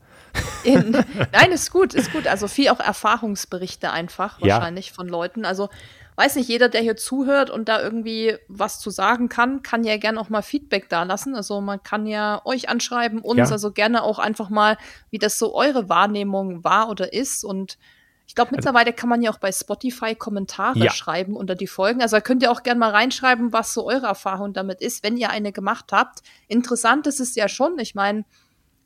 In, 0.64 0.92
nein, 1.32 1.52
ist 1.52 1.72
gut, 1.72 1.94
ist 1.94 2.12
gut. 2.12 2.28
Also 2.28 2.48
viel 2.48 2.70
auch 2.70 2.80
Erfahrungsberichte 2.80 3.92
einfach 3.92 4.42
wahrscheinlich 4.42 4.88
ja. 4.90 4.94
von 4.94 5.08
Leuten. 5.08 5.46
Also 5.46 5.70
weiß 6.18 6.36
nicht, 6.36 6.50
jeder, 6.50 6.68
der 6.68 6.82
hier 6.82 6.98
zuhört 6.98 7.52
und 7.52 7.70
da 7.70 7.82
irgendwie 7.82 8.38
was 8.48 8.80
zu 8.80 8.90
sagen 8.90 9.30
kann, 9.30 9.62
kann 9.62 9.84
ja 9.84 9.98
gerne 9.98 10.20
auch 10.20 10.30
mal 10.30 10.42
Feedback 10.42 10.90
da 10.90 11.04
lassen. 11.04 11.36
Also 11.36 11.62
man 11.62 11.82
kann 11.84 12.08
ja 12.08 12.42
euch 12.44 12.70
anschreiben, 12.70 13.20
uns, 13.20 13.38
ja. 13.38 13.52
also 13.52 13.72
gerne 13.72 14.02
auch 14.04 14.18
einfach 14.18 14.50
mal, 14.50 14.78
wie 15.12 15.20
das 15.20 15.38
so 15.38 15.54
eure 15.54 15.90
Wahrnehmung 15.90 16.64
war 16.64 16.90
oder 16.90 17.14
ist. 17.14 17.44
Und 17.44 17.78
ich 18.26 18.34
glaube, 18.34 18.50
also 18.50 18.58
mittlerweile 18.58 18.94
kann 18.94 19.10
man 19.10 19.22
ja 19.22 19.30
auch 19.30 19.38
bei 19.38 19.52
Spotify 19.52 20.16
Kommentare 20.16 20.80
ja. 20.80 20.92
schreiben 20.92 21.36
unter 21.36 21.54
die 21.54 21.68
Folgen. 21.68 22.02
Also 22.02 22.18
da 22.18 22.22
könnt 22.22 22.42
ihr 22.42 22.52
auch 22.52 22.64
gerne 22.64 22.80
mal 22.80 22.90
reinschreiben, 22.90 23.54
was 23.54 23.76
so 23.76 23.86
eure 23.86 24.08
Erfahrung 24.08 24.54
damit 24.54 24.82
ist, 24.82 25.04
wenn 25.04 25.18
ihr 25.18 25.30
eine 25.30 25.52
gemacht 25.52 25.92
habt. 25.92 26.24
Interessant 26.48 27.06
ist 27.06 27.20
es 27.20 27.36
ja 27.36 27.48
schon. 27.48 27.78
Ich 27.78 27.94
meine, 27.94 28.26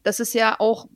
das 0.04 0.20
ist 0.20 0.34
ja 0.34 0.58
auch 0.60 0.88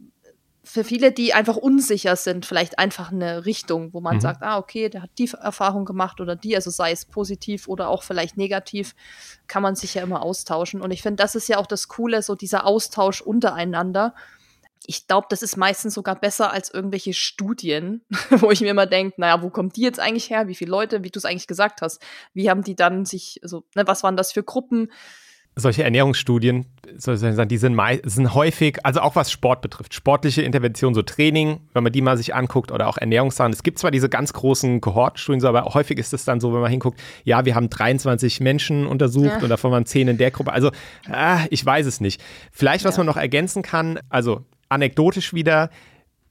für 0.65 0.83
viele, 0.83 1.11
die 1.11 1.33
einfach 1.33 1.55
unsicher 1.55 2.15
sind, 2.15 2.45
vielleicht 2.45 2.79
einfach 2.79 3.11
eine 3.11 3.45
Richtung, 3.45 3.93
wo 3.93 4.01
man 4.01 4.15
mhm. 4.15 4.21
sagt, 4.21 4.41
ah, 4.41 4.57
okay, 4.57 4.89
der 4.89 5.03
hat 5.03 5.11
die 5.19 5.29
Erfahrung 5.39 5.85
gemacht 5.85 6.19
oder 6.19 6.35
die, 6.35 6.55
also 6.55 6.71
sei 6.71 6.91
es 6.91 7.05
positiv 7.05 7.67
oder 7.67 7.87
auch 7.87 8.01
vielleicht 8.01 8.35
negativ, 8.35 8.95
kann 9.47 9.61
man 9.61 9.75
sich 9.75 9.93
ja 9.93 10.01
immer 10.01 10.23
austauschen. 10.23 10.81
Und 10.81 10.89
ich 10.89 11.03
finde, 11.03 11.21
das 11.21 11.35
ist 11.35 11.47
ja 11.47 11.59
auch 11.59 11.67
das 11.67 11.87
Coole, 11.87 12.23
so 12.23 12.33
dieser 12.33 12.65
Austausch 12.65 13.21
untereinander. 13.21 14.15
Ich 14.87 15.07
glaube, 15.07 15.27
das 15.29 15.43
ist 15.43 15.55
meistens 15.55 15.93
sogar 15.93 16.19
besser 16.19 16.51
als 16.51 16.73
irgendwelche 16.73 17.13
Studien, 17.13 18.03
wo 18.31 18.49
ich 18.49 18.61
mir 18.61 18.71
immer 18.71 18.87
denke, 18.87 19.21
naja, 19.21 19.43
wo 19.43 19.51
kommt 19.51 19.75
die 19.75 19.81
jetzt 19.81 19.99
eigentlich 19.99 20.31
her? 20.31 20.47
Wie 20.47 20.55
viele 20.55 20.71
Leute, 20.71 21.03
wie 21.03 21.11
du 21.11 21.19
es 21.19 21.25
eigentlich 21.25 21.47
gesagt 21.47 21.83
hast, 21.83 22.01
wie 22.33 22.49
haben 22.49 22.63
die 22.63 22.75
dann 22.75 23.05
sich, 23.05 23.39
also, 23.43 23.63
ne, 23.75 23.85
was 23.85 24.01
waren 24.01 24.17
das 24.17 24.31
für 24.31 24.43
Gruppen? 24.43 24.89
Solche 25.57 25.84
Ernährungsstudien, 25.84 26.65
die 26.86 27.57
sind, 27.57 27.82
sind 28.03 28.34
häufig, 28.34 28.86
also 28.86 28.99
auch 28.99 29.15
was 29.15 29.32
Sport 29.32 29.61
betrifft, 29.61 29.94
sportliche 29.94 30.41
Intervention, 30.41 30.94
so 30.94 31.02
Training, 31.02 31.61
wenn 31.73 31.84
man 31.84 31.94
die 31.94 32.02
mal 32.02 32.18
sich 32.18 32.36
anguckt 32.36 32.72
oder 32.72 32.88
auch 32.88 32.98
Ernährungssachen. 32.98 33.53
Es 33.53 33.64
gibt 33.64 33.80
zwar 33.80 33.91
diese 33.91 34.10
ganz 34.10 34.34
großen 34.34 34.82
Kohortenstudien, 34.82 35.45
aber 35.45 35.64
häufig 35.73 35.98
ist 35.98 36.14
es 36.14 36.26
dann 36.26 36.41
so, 36.41 36.53
wenn 36.53 36.60
man 36.60 36.72
hinguckt, 36.72 36.99
ja, 37.23 37.45
wir 37.45 37.56
haben 37.56 37.69
23 37.69 38.41
Menschen 38.41 38.86
untersucht 38.86 39.27
ja. 39.27 39.40
und 39.40 39.49
davon 39.49 39.72
waren 39.72 39.86
10 39.86 40.10
in 40.10 40.18
der 40.18 40.32
Gruppe. 40.32 40.52
Also, 40.52 40.72
ah, 41.10 41.40
ich 41.49 41.65
weiß 41.65 41.86
es 41.86 42.02
nicht. 42.02 42.22
Vielleicht, 42.52 42.84
was 42.84 42.95
ja. 42.95 42.99
man 42.99 43.07
noch 43.07 43.18
ergänzen 43.18 43.61
kann, 43.61 43.99
also 44.10 44.45
anekdotisch 44.68 45.34
wieder, 45.34 45.69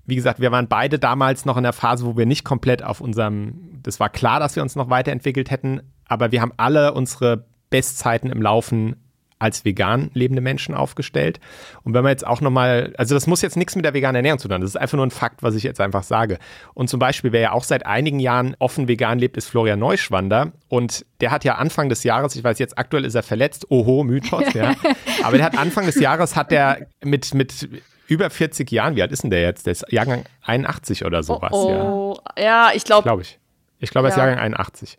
wie 0.04 0.16
gesagt, 0.16 0.38
wir 0.40 0.52
waren 0.52 0.68
beide 0.68 0.98
damals 0.98 1.46
noch 1.46 1.56
in 1.56 1.62
der 1.62 1.72
Phase, 1.72 2.04
wo 2.04 2.16
wir 2.16 2.26
nicht 2.26 2.44
komplett 2.44 2.82
auf 2.82 3.00
unserem, 3.00 3.80
das 3.82 4.00
war 4.00 4.10
klar, 4.10 4.38
dass 4.38 4.54
wir 4.54 4.62
uns 4.62 4.76
noch 4.76 4.90
weiterentwickelt 4.90 5.50
hätten, 5.50 5.80
aber 6.06 6.30
wir 6.30 6.42
haben 6.42 6.52
alle 6.58 6.92
unsere 6.92 7.46
Bestzeiten 7.70 8.30
im 8.30 8.42
Laufen 8.42 8.96
als 9.44 9.66
vegan 9.66 10.10
lebende 10.14 10.40
Menschen 10.40 10.74
aufgestellt. 10.74 11.38
Und 11.82 11.92
wenn 11.92 12.02
man 12.02 12.10
jetzt 12.10 12.26
auch 12.26 12.40
nochmal, 12.40 12.94
also 12.96 13.14
das 13.14 13.26
muss 13.26 13.42
jetzt 13.42 13.58
nichts 13.58 13.76
mit 13.76 13.84
der 13.84 13.92
veganen 13.92 14.16
Ernährung 14.16 14.38
zu 14.38 14.48
tun, 14.48 14.62
das 14.62 14.70
ist 14.70 14.76
einfach 14.76 14.96
nur 14.96 15.04
ein 15.04 15.10
Fakt, 15.10 15.42
was 15.42 15.54
ich 15.54 15.62
jetzt 15.62 15.82
einfach 15.82 16.02
sage. 16.02 16.38
Und 16.72 16.88
zum 16.88 16.98
Beispiel, 16.98 17.30
wer 17.32 17.42
ja 17.42 17.52
auch 17.52 17.62
seit 17.62 17.84
einigen 17.84 18.20
Jahren 18.20 18.56
offen 18.58 18.88
vegan 18.88 19.18
lebt, 19.18 19.36
ist 19.36 19.48
Florian 19.48 19.78
Neuschwander. 19.78 20.52
Und 20.68 21.04
der 21.20 21.30
hat 21.30 21.44
ja 21.44 21.56
Anfang 21.56 21.90
des 21.90 22.04
Jahres, 22.04 22.34
ich 22.36 22.42
weiß 22.42 22.58
jetzt 22.58 22.78
aktuell 22.78 23.04
ist 23.04 23.14
er 23.14 23.22
verletzt, 23.22 23.70
oho, 23.70 24.02
Mythos, 24.02 24.54
ja. 24.54 24.72
Aber 25.22 25.36
der 25.36 25.44
hat 25.44 25.58
Anfang 25.58 25.84
des 25.84 26.00
Jahres 26.00 26.36
hat 26.36 26.50
er 26.50 26.86
mit, 27.02 27.34
mit 27.34 27.68
über 28.06 28.30
40 28.30 28.72
Jahren, 28.72 28.96
wie 28.96 29.02
alt 29.02 29.12
ist 29.12 29.24
denn 29.24 29.30
der 29.30 29.42
jetzt? 29.42 29.66
Der 29.66 29.72
ist 29.72 29.84
Jahrgang 29.90 30.24
81 30.40 31.04
oder 31.04 31.22
sowas. 31.22 31.52
Oh, 31.52 32.16
oh. 32.16 32.16
ja. 32.38 32.44
ja, 32.44 32.70
ich 32.74 32.84
glaube. 32.84 33.02
Glaube 33.02 33.20
ich. 33.20 33.38
Ich 33.78 33.90
glaube, 33.90 34.08
er 34.08 34.12
ist 34.12 34.16
Jahrgang 34.16 34.38
81. 34.38 34.96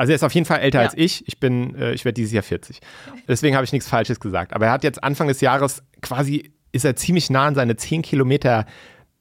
Also 0.00 0.12
er 0.12 0.16
ist 0.16 0.24
auf 0.24 0.32
jeden 0.32 0.46
Fall 0.46 0.60
älter 0.60 0.78
ja. 0.78 0.86
als 0.86 0.96
ich. 0.96 1.28
Ich 1.28 1.40
bin, 1.40 1.74
äh, 1.74 1.92
ich 1.92 2.06
werde 2.06 2.14
dieses 2.14 2.32
Jahr 2.32 2.42
40. 2.42 2.80
Deswegen 3.28 3.54
habe 3.54 3.66
ich 3.66 3.72
nichts 3.72 3.86
Falsches 3.86 4.18
gesagt. 4.18 4.54
Aber 4.54 4.64
er 4.64 4.72
hat 4.72 4.82
jetzt 4.82 5.04
Anfang 5.04 5.28
des 5.28 5.42
Jahres 5.42 5.82
quasi, 6.00 6.54
ist 6.72 6.86
er 6.86 6.96
ziemlich 6.96 7.28
nah 7.28 7.48
an 7.48 7.54
seine 7.54 7.76
10 7.76 8.00
Kilometer 8.00 8.64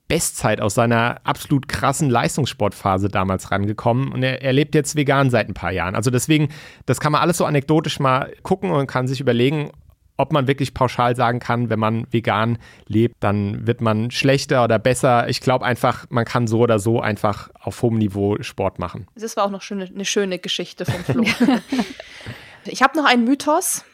Bestzeit 0.08 0.62
aus 0.62 0.76
seiner 0.76 1.20
absolut 1.26 1.68
krassen 1.68 2.10
Leistungssportphase 2.10 3.10
damals 3.10 3.52
rangekommen 3.52 4.14
und 4.14 4.24
er, 4.24 4.42
er, 4.42 4.54
lebt 4.54 4.74
jetzt 4.74 4.96
vegan 4.96 5.30
seit 5.30 5.50
ein 5.50 5.54
paar 5.54 5.74
Jahren. 5.74 5.96
Also 5.96 6.12
deswegen, 6.12 6.48
das 6.86 7.02
kann 7.02 7.12
man 7.12 7.20
alles 7.22 7.38
so 7.38 7.44
anekdotisch 7.44 8.00
mal 8.00 8.32
gucken 8.42 8.72
und 8.72 8.88
kann 8.88 9.06
sich 9.06 9.20
überlegen, 9.20 9.72
ob 10.20 10.34
man 10.34 10.48
wirklich 10.48 10.74
pauschal 10.74 11.16
sagen 11.16 11.40
kann, 11.40 11.70
wenn 11.70 11.80
man 11.80 12.06
vegan 12.12 12.58
lebt, 12.88 13.16
dann 13.22 13.66
wird 13.66 13.80
man 13.80 14.12
schlechter 14.12 14.66
oder 14.66 14.78
besser. 14.78 15.30
Ich 15.30 15.40
glaube 15.40 15.64
einfach, 15.64 16.06
man 16.10 16.26
kann 16.26 16.46
so 16.46 16.60
oder 16.60 16.78
so 16.78 17.00
einfach 17.00 17.50
auf 17.54 17.82
hohem 17.82 17.98
Niveau 17.98 18.36
Sport 18.42 18.80
machen. 18.80 19.08
Das 19.16 19.38
war 19.38 19.46
auch 19.46 19.50
noch 19.50 19.62
schöne, 19.62 19.86
eine 19.86 20.04
schöne 20.04 20.38
Geschichte 20.38 20.84
vom 20.84 21.06
Flo. 21.06 21.24
ich 22.66 22.84
habe 22.84 22.98
noch 22.98 23.06
einen 23.06 23.24
Mythos. 23.24 23.86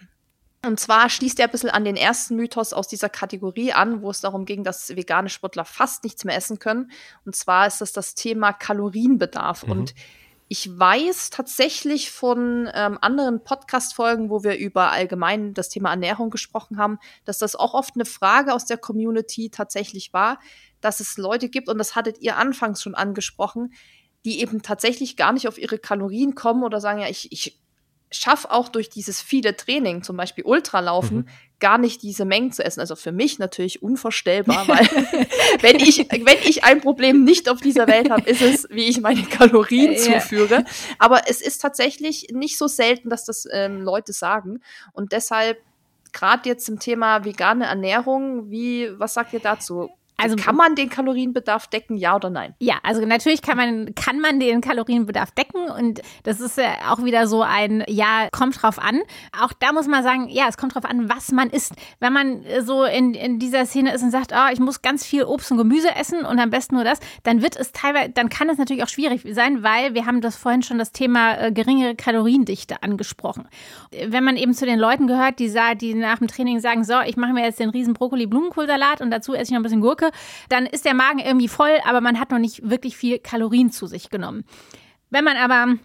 Und 0.65 0.80
zwar 0.80 1.11
schließt 1.11 1.39
er 1.39 1.45
ein 1.45 1.52
bisschen 1.52 1.69
an 1.69 1.85
den 1.85 1.95
ersten 1.95 2.35
Mythos 2.38 2.73
aus 2.73 2.88
dieser 2.88 3.10
Kategorie 3.10 3.72
an, 3.72 4.02
wo 4.02 4.10
es 4.10 4.22
darum 4.22 4.45
ging, 4.45 4.64
dass 4.64 4.95
vegane 4.95 5.30
Sportler 5.30 5.64
fast 5.64 6.03
nichts 6.03 6.26
mehr 6.26 6.35
essen 6.35 6.57
können. 6.57 6.89
Und 7.23 7.35
zwar 7.35 7.68
ist 7.68 7.81
das 7.81 7.93
das 7.93 8.15
Thema 8.15 8.52
Kalorienbedarf. 8.52 9.68
Mhm. 9.68 9.72
Und 9.72 9.95
ich 10.56 10.80
weiß 10.80 11.32
tatsächlich 11.32 12.11
von 12.11 12.69
ähm, 12.73 12.98
anderen 13.02 13.44
Podcast-Folgen, 13.44 14.30
wo 14.30 14.45
wir 14.45 14.57
über 14.57 14.90
allgemein 14.90 15.53
das 15.53 15.68
Thema 15.68 15.90
Ernährung 15.90 16.30
gesprochen 16.30 16.77
haben, 16.77 16.98
dass 17.26 17.40
das 17.40 17.57
auch 17.57 17.73
oft 17.73 17.95
eine 17.95 18.06
Frage 18.06 18.53
aus 18.53 18.64
der 18.65 18.77
Community 18.77 19.49
tatsächlich 19.49 20.14
war, 20.14 20.40
dass 20.80 21.02
es 21.02 21.18
Leute 21.18 21.49
gibt, 21.49 21.68
und 21.68 21.77
das 21.77 21.94
hattet 21.95 22.22
ihr 22.22 22.38
anfangs 22.38 22.82
schon 22.82 22.95
angesprochen, 22.95 23.73
die 24.23 24.40
eben 24.40 24.61
tatsächlich 24.61 25.18
gar 25.18 25.34
nicht 25.34 25.49
auf 25.49 25.57
ihre 25.57 25.77
Kalorien 25.77 26.36
kommen 26.36 26.64
oder 26.64 26.80
sagen, 26.80 27.02
ja, 27.02 27.10
ich, 27.10 27.34
ich 27.34 27.60
schaffe 28.11 28.52
auch 28.52 28.69
durch 28.69 28.90
dieses 28.90 29.22
viele 29.22 29.56
Training, 29.56 30.03
zum 30.03 30.18
Beispiel 30.18 30.44
Ultralaufen, 30.45 31.18
mhm. 31.18 31.27
gar 31.60 31.77
nicht 31.77 32.02
diese 32.02 32.26
Mengen 32.26 32.52
zu 32.52 32.64
essen. 32.64 32.80
Also 32.80 32.95
für 32.95 33.11
mich 33.11 33.40
natürlich 33.40 33.82
unvorstellbar, 33.82 34.68
weil 34.68 34.88
wenn 35.61 35.77
ich, 35.77 36.07
wenn 36.10 36.38
ich 36.44 36.64
ein 36.64 36.82
Problem 36.82 37.23
nicht 37.23 37.49
auf 37.49 37.61
dieser 37.61 37.88
Welt 37.88 38.10
habe, 38.10 38.30
ist 38.30 38.41
es, 38.41 38.68
wie 38.69 38.86
ich 38.86 39.02
meine 39.02 39.23
Kalorien 39.23 39.94
ja. 39.94 40.19
zuführe. 40.19 40.65
Aber 40.99 41.27
es 41.27 41.41
ist 41.41 41.60
tatsächlich 41.60 42.27
nicht 42.32 42.57
so 42.57 42.68
selten, 42.68 43.10
dass 43.10 43.26
das 43.26 43.48
ähm, 43.52 43.82
Leute 43.82 44.14
sagen. 44.14 44.61
Und 44.94 45.11
deshalb, 45.11 45.57
gerade 46.14 46.48
jetzt 46.49 46.65
zum 46.65 46.80
Thema 46.80 47.26
vegane 47.26 47.65
Ernährung, 47.65 48.49
wie, 48.49 48.90
was 48.98 49.14
sagt 49.14 49.34
ihr 49.34 49.40
dazu? 49.40 49.90
Also 50.17 50.35
kann 50.35 50.55
man 50.55 50.75
den 50.75 50.89
Kalorienbedarf 50.89 51.67
decken, 51.67 51.97
ja 51.97 52.15
oder 52.15 52.29
nein? 52.29 52.55
Ja, 52.59 52.75
also 52.83 53.05
natürlich 53.05 53.41
kann 53.41 53.57
man, 53.57 53.95
kann 53.95 54.19
man 54.19 54.39
den 54.39 54.61
Kalorienbedarf 54.61 55.31
decken 55.31 55.69
und 55.69 56.01
das 56.23 56.39
ist 56.39 56.57
ja 56.57 56.91
auch 56.91 57.03
wieder 57.03 57.27
so 57.27 57.41
ein, 57.41 57.83
ja, 57.87 58.29
kommt 58.31 58.61
drauf 58.61 58.79
an. 58.79 59.01
Auch 59.41 59.51
da 59.53 59.73
muss 59.73 59.87
man 59.87 60.03
sagen, 60.03 60.29
ja, 60.29 60.45
es 60.47 60.57
kommt 60.57 60.75
drauf 60.75 60.85
an, 60.85 61.09
was 61.09 61.31
man 61.31 61.49
isst. 61.49 61.73
Wenn 61.99 62.13
man 62.13 62.43
so 62.61 62.85
in, 62.85 63.13
in 63.13 63.39
dieser 63.39 63.65
Szene 63.65 63.93
ist 63.93 64.03
und 64.03 64.11
sagt, 64.11 64.31
oh, 64.33 64.51
ich 64.53 64.59
muss 64.59 64.81
ganz 64.81 65.05
viel 65.05 65.23
Obst 65.23 65.51
und 65.51 65.57
Gemüse 65.57 65.93
essen 65.95 66.25
und 66.25 66.39
am 66.39 66.49
besten 66.49 66.75
nur 66.75 66.83
das, 66.83 66.99
dann 67.23 67.41
wird 67.41 67.57
es 67.57 67.71
teilweise, 67.73 68.09
dann 68.09 68.29
kann 68.29 68.49
es 68.49 68.57
natürlich 68.57 68.83
auch 68.83 68.89
schwierig 68.89 69.25
sein, 69.31 69.63
weil 69.63 69.93
wir 69.93 70.05
haben 70.05 70.21
das 70.21 70.37
vorhin 70.37 70.63
schon 70.63 70.77
das 70.77 70.91
Thema 70.91 71.37
äh, 71.37 71.51
geringere 71.51 71.95
Kaloriendichte 71.95 72.81
angesprochen. 72.83 73.47
Wenn 73.91 74.23
man 74.23 74.37
eben 74.37 74.53
zu 74.53 74.65
den 74.65 74.79
Leuten 74.79 75.07
gehört, 75.07 75.39
die, 75.39 75.53
die 75.81 75.93
nach 75.93 76.19
dem 76.19 76.27
Training 76.27 76.59
sagen, 76.59 76.83
so, 76.83 77.01
ich 77.05 77.17
mache 77.17 77.33
mir 77.33 77.43
jetzt 77.43 77.59
den 77.59 77.69
riesen 77.69 77.93
Brokkoli-Blumenkohlsalat 77.93 79.01
und 79.01 79.11
dazu 79.11 79.33
esse 79.33 79.43
ich 79.43 79.51
noch 79.51 79.59
ein 79.59 79.63
bisschen 79.63 79.81
Gurke, 79.81 80.05
Gurke, 80.06 80.18
dann 80.49 80.65
ist 80.65 80.86
der 80.86 80.94
Magen 80.94 81.19
irgendwie 81.19 81.48
voll, 81.48 81.77
aber 81.86 82.02
man 82.02 82.19
hat 82.19 82.32
noch 82.32 82.40
nicht 82.40 82.69
wirklich 82.69 82.98
viel 82.98 83.19
Kalorien 83.19 83.72
zu 83.72 83.88
sich 83.88 84.10
genommen. 84.10 84.44
Wenn 85.10 85.23
man 85.23 85.38
aber 85.38 85.76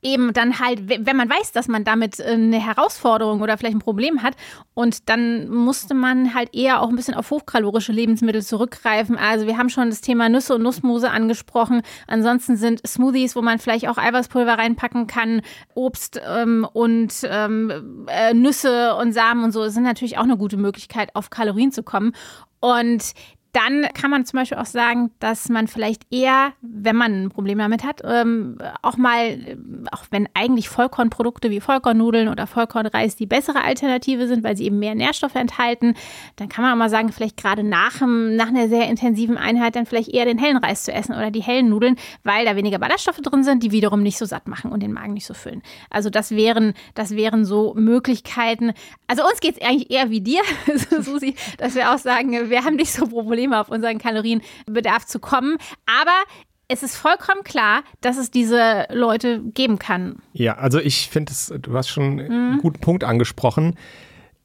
eben 0.00 0.32
dann 0.32 0.60
halt, 0.60 0.88
wenn 0.88 1.16
man 1.16 1.28
weiß, 1.28 1.50
dass 1.50 1.66
man 1.66 1.82
damit 1.82 2.20
äh, 2.20 2.34
eine 2.34 2.64
Herausforderung 2.64 3.40
oder 3.40 3.58
vielleicht 3.58 3.74
ein 3.74 3.80
Problem 3.80 4.22
hat 4.22 4.34
und 4.72 5.08
dann 5.08 5.48
musste 5.48 5.92
man 5.92 6.34
halt 6.34 6.54
eher 6.54 6.82
auch 6.82 6.88
ein 6.88 6.94
bisschen 6.94 7.14
auf 7.14 7.32
hochkalorische 7.32 7.90
Lebensmittel 7.90 8.44
zurückgreifen. 8.44 9.16
Also 9.16 9.48
wir 9.48 9.58
haben 9.58 9.70
schon 9.70 9.90
das 9.90 10.00
Thema 10.00 10.28
Nüsse 10.28 10.54
und 10.54 10.62
Nussmose 10.62 11.10
angesprochen. 11.10 11.82
Ansonsten 12.06 12.56
sind 12.56 12.86
Smoothies, 12.86 13.34
wo 13.34 13.42
man 13.42 13.58
vielleicht 13.58 13.88
auch 13.88 13.98
Eiweißpulver 13.98 14.56
reinpacken 14.56 15.08
kann, 15.08 15.42
Obst 15.74 16.20
ähm, 16.24 16.64
und 16.72 17.14
ähm, 17.24 18.06
äh, 18.06 18.34
Nüsse 18.34 18.94
und 18.94 19.12
Samen 19.12 19.42
und 19.42 19.50
so 19.50 19.68
sind 19.68 19.82
natürlich 19.82 20.16
auch 20.16 20.22
eine 20.22 20.36
gute 20.36 20.58
Möglichkeit, 20.58 21.10
auf 21.16 21.28
Kalorien 21.28 21.72
zu 21.72 21.82
kommen. 21.82 22.12
Und 22.60 23.14
dann 23.52 23.86
kann 23.94 24.10
man 24.10 24.26
zum 24.26 24.38
Beispiel 24.38 24.58
auch 24.58 24.66
sagen, 24.66 25.10
dass 25.20 25.48
man 25.48 25.68
vielleicht 25.68 26.02
eher, 26.12 26.52
wenn 26.60 26.96
man 26.96 27.24
ein 27.24 27.28
Problem 27.30 27.58
damit 27.58 27.82
hat, 27.82 28.02
ähm, 28.04 28.58
auch 28.82 28.96
mal, 28.96 29.56
auch 29.90 30.04
wenn 30.10 30.28
eigentlich 30.34 30.68
Vollkornprodukte 30.68 31.50
wie 31.50 31.60
Vollkornnudeln 31.60 32.28
oder 32.28 32.46
Vollkornreis 32.46 33.16
die 33.16 33.26
bessere 33.26 33.62
Alternative 33.62 34.28
sind, 34.28 34.44
weil 34.44 34.56
sie 34.56 34.66
eben 34.66 34.78
mehr 34.78 34.94
Nährstoffe 34.94 35.34
enthalten, 35.34 35.94
dann 36.36 36.48
kann 36.48 36.62
man 36.62 36.72
auch 36.72 36.78
mal 36.78 36.90
sagen, 36.90 37.10
vielleicht 37.10 37.38
gerade 37.38 37.62
nach, 37.62 38.00
nach 38.02 38.48
einer 38.48 38.68
sehr 38.68 38.86
intensiven 38.86 39.38
Einheit 39.38 39.76
dann 39.76 39.86
vielleicht 39.86 40.10
eher 40.10 40.26
den 40.26 40.38
hellen 40.38 40.58
Reis 40.58 40.84
zu 40.84 40.92
essen 40.92 41.14
oder 41.14 41.30
die 41.30 41.42
hellen 41.42 41.70
Nudeln, 41.70 41.96
weil 42.24 42.44
da 42.44 42.54
weniger 42.54 42.78
Ballaststoffe 42.78 43.20
drin 43.22 43.44
sind, 43.44 43.62
die 43.62 43.72
wiederum 43.72 44.02
nicht 44.02 44.18
so 44.18 44.26
satt 44.26 44.46
machen 44.46 44.72
und 44.72 44.82
den 44.82 44.92
Magen 44.92 45.14
nicht 45.14 45.26
so 45.26 45.34
füllen. 45.34 45.62
Also 45.88 46.10
das 46.10 46.32
wären, 46.32 46.74
das 46.94 47.16
wären 47.16 47.46
so 47.46 47.74
Möglichkeiten. 47.74 48.72
Also 49.06 49.24
uns 49.24 49.40
geht 49.40 49.56
es 49.56 49.66
eigentlich 49.66 49.90
eher 49.90 50.10
wie 50.10 50.20
dir, 50.20 50.42
Susi, 51.00 51.34
dass 51.56 51.74
wir 51.74 51.94
auch 51.94 51.98
sagen, 51.98 52.50
wir 52.50 52.64
haben 52.64 52.76
nicht 52.76 52.92
so 52.92 53.06
Probleme 53.06 53.37
Probleme 53.38 53.60
auf 53.60 53.68
unseren 53.68 53.98
Kalorienbedarf 53.98 55.06
zu 55.06 55.20
kommen. 55.20 55.58
Aber 55.86 56.24
es 56.66 56.82
ist 56.82 56.96
vollkommen 56.96 57.44
klar, 57.44 57.84
dass 58.00 58.18
es 58.18 58.32
diese 58.32 58.86
Leute 58.90 59.40
geben 59.42 59.78
kann. 59.78 60.16
Ja, 60.32 60.56
also 60.56 60.80
ich 60.80 61.08
finde 61.08 61.32
es, 61.32 61.54
du 61.56 61.74
hast 61.74 61.88
schon 61.88 62.14
mhm. 62.14 62.20
einen 62.20 62.58
guten 62.58 62.80
Punkt 62.80 63.04
angesprochen. 63.04 63.76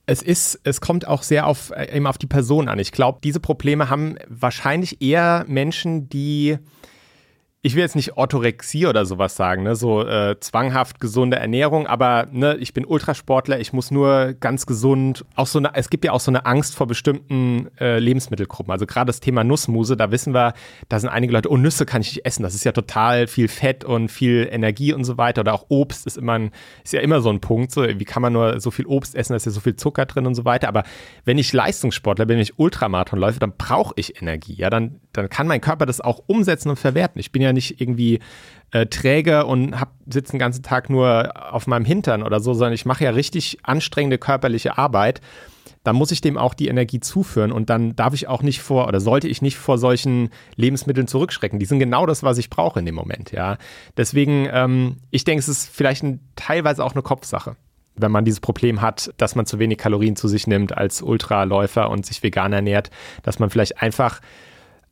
Es 0.05 0.21
ist, 0.21 0.59
es 0.63 0.79
kommt 0.79 1.07
auch 1.07 1.23
sehr 1.23 1.47
auf, 1.47 1.71
äh, 1.71 1.95
eben 1.95 2.05
auf 2.05 2.19
die 2.19 2.27
Person 2.27 2.69
an. 2.69 2.77
Ich 2.77 2.91
glaube, 2.91 3.19
diese 3.23 3.39
Probleme 3.39 3.89
haben 3.89 4.17
wahrscheinlich 4.27 5.01
eher 5.01 5.43
Menschen, 5.47 6.07
die 6.09 6.59
ich 7.65 7.75
will 7.75 7.81
jetzt 7.81 7.95
nicht 7.95 8.17
Orthorexie 8.17 8.87
oder 8.87 9.05
sowas 9.05 9.37
sagen, 9.37 9.63
ne? 9.63 9.77
so 9.77 10.05
äh, 10.05 10.37
zwanghaft 10.41 10.99
gesunde 10.99 11.37
Ernährung, 11.37 11.87
aber 11.87 12.27
ne, 12.29 12.57
ich 12.57 12.73
bin 12.73 12.83
Ultrasportler, 12.83 13.57
ich 13.57 13.71
muss 13.71 13.89
nur 13.89 14.33
ganz 14.33 14.65
gesund, 14.65 15.23
auch 15.35 15.47
so 15.47 15.59
eine, 15.59 15.73
es 15.73 15.89
gibt 15.89 16.03
ja 16.03 16.11
auch 16.11 16.19
so 16.19 16.29
eine 16.29 16.45
Angst 16.45 16.75
vor 16.75 16.87
bestimmten 16.87 17.69
äh, 17.79 17.99
Lebensmittelgruppen. 17.99 18.69
Also 18.69 18.85
gerade 18.85 19.07
das 19.07 19.21
Thema 19.21 19.45
Nussmuse, 19.45 19.95
da 19.95 20.11
wissen 20.11 20.33
wir, 20.33 20.53
da 20.89 20.99
sind 20.99 21.09
einige 21.09 21.31
Leute, 21.31 21.49
oh, 21.49 21.55
Nüsse 21.55 21.85
kann 21.85 22.01
ich 22.01 22.15
nicht 22.15 22.25
essen, 22.25 22.43
das 22.43 22.53
ist 22.53 22.65
ja 22.65 22.73
total 22.73 23.27
viel 23.27 23.47
Fett 23.47 23.85
und 23.85 24.09
viel 24.09 24.49
Energie 24.51 24.91
und 24.91 25.05
so 25.05 25.17
weiter. 25.17 25.39
Oder 25.39 25.53
auch 25.53 25.67
Obst 25.69 26.05
ist 26.05 26.17
immer 26.17 26.33
ein, 26.33 26.51
ist 26.83 26.91
ja 26.91 26.99
immer 26.99 27.21
so 27.21 27.29
ein 27.29 27.39
Punkt, 27.39 27.71
so, 27.71 27.83
wie 27.83 28.03
kann 28.03 28.21
man 28.21 28.33
nur 28.33 28.59
so 28.59 28.71
viel 28.71 28.87
Obst 28.87 29.15
essen, 29.15 29.31
da 29.31 29.37
ist 29.37 29.45
ja 29.45 29.53
so 29.53 29.61
viel 29.61 29.77
Zucker 29.77 30.05
drin 30.05 30.27
und 30.27 30.35
so 30.35 30.43
weiter. 30.43 30.67
Aber 30.67 30.83
wenn 31.23 31.37
ich 31.37 31.53
Leistungssportler 31.53 32.25
bin, 32.25 32.35
wenn 32.35 32.43
ich 32.43 32.59
Ultramarathon 32.59 33.19
läufe, 33.19 33.39
dann 33.39 33.53
brauche 33.57 33.93
ich 33.95 34.21
Energie. 34.21 34.55
Ja, 34.55 34.69
dann, 34.69 34.99
dann 35.13 35.29
kann 35.29 35.47
mein 35.47 35.61
Körper 35.61 35.85
das 35.85 36.01
auch 36.01 36.23
umsetzen 36.27 36.69
und 36.69 36.77
verwerten. 36.77 37.19
Ich 37.19 37.31
bin 37.31 37.41
ja 37.41 37.53
nicht 37.53 37.79
irgendwie 37.79 38.19
äh, 38.71 38.87
träge 38.87 39.45
und 39.45 39.75
sitze 40.07 40.31
den 40.31 40.39
ganzen 40.39 40.63
Tag 40.63 40.89
nur 40.89 41.31
auf 41.53 41.67
meinem 41.67 41.85
Hintern 41.85 42.23
oder 42.23 42.39
so, 42.39 42.53
sondern 42.53 42.73
ich 42.73 42.85
mache 42.85 43.03
ja 43.03 43.11
richtig 43.11 43.59
anstrengende 43.63 44.17
körperliche 44.17 44.77
Arbeit. 44.77 45.21
Dann 45.83 45.95
muss 45.95 46.11
ich 46.11 46.21
dem 46.21 46.37
auch 46.37 46.53
die 46.53 46.69
Energie 46.69 46.99
zuführen 46.99 47.51
und 47.51 47.69
dann 47.69 47.95
darf 47.95 48.13
ich 48.13 48.27
auch 48.27 48.41
nicht 48.41 48.61
vor 48.61 48.87
oder 48.87 48.99
sollte 48.99 49.27
ich 49.27 49.41
nicht 49.41 49.57
vor 49.57 49.77
solchen 49.77 50.29
Lebensmitteln 50.55 51.07
zurückschrecken. 51.07 51.59
Die 51.59 51.65
sind 51.65 51.79
genau 51.79 52.05
das, 52.05 52.23
was 52.23 52.37
ich 52.37 52.49
brauche 52.49 52.79
in 52.79 52.85
dem 52.85 52.95
Moment, 52.95 53.31
ja. 53.31 53.57
Deswegen, 53.97 54.47
ähm, 54.51 54.97
ich 55.11 55.25
denke, 55.25 55.39
es 55.39 55.49
ist 55.49 55.69
vielleicht 55.69 56.03
ein, 56.03 56.21
teilweise 56.35 56.83
auch 56.83 56.93
eine 56.93 57.01
Kopfsache 57.01 57.55
wenn 57.95 58.11
man 58.11 58.25
dieses 58.25 58.39
Problem 58.39 58.81
hat, 58.81 59.13
dass 59.17 59.35
man 59.35 59.45
zu 59.45 59.59
wenig 59.59 59.77
Kalorien 59.77 60.15
zu 60.15 60.27
sich 60.27 60.47
nimmt 60.47 60.75
als 60.75 61.03
Ultraläufer 61.03 61.91
und 61.91 62.05
sich 62.05 62.23
vegan 62.23 62.53
ernährt, 62.53 62.89
dass 63.21 63.37
man 63.37 63.51
vielleicht 63.51 63.81
einfach 63.81 64.19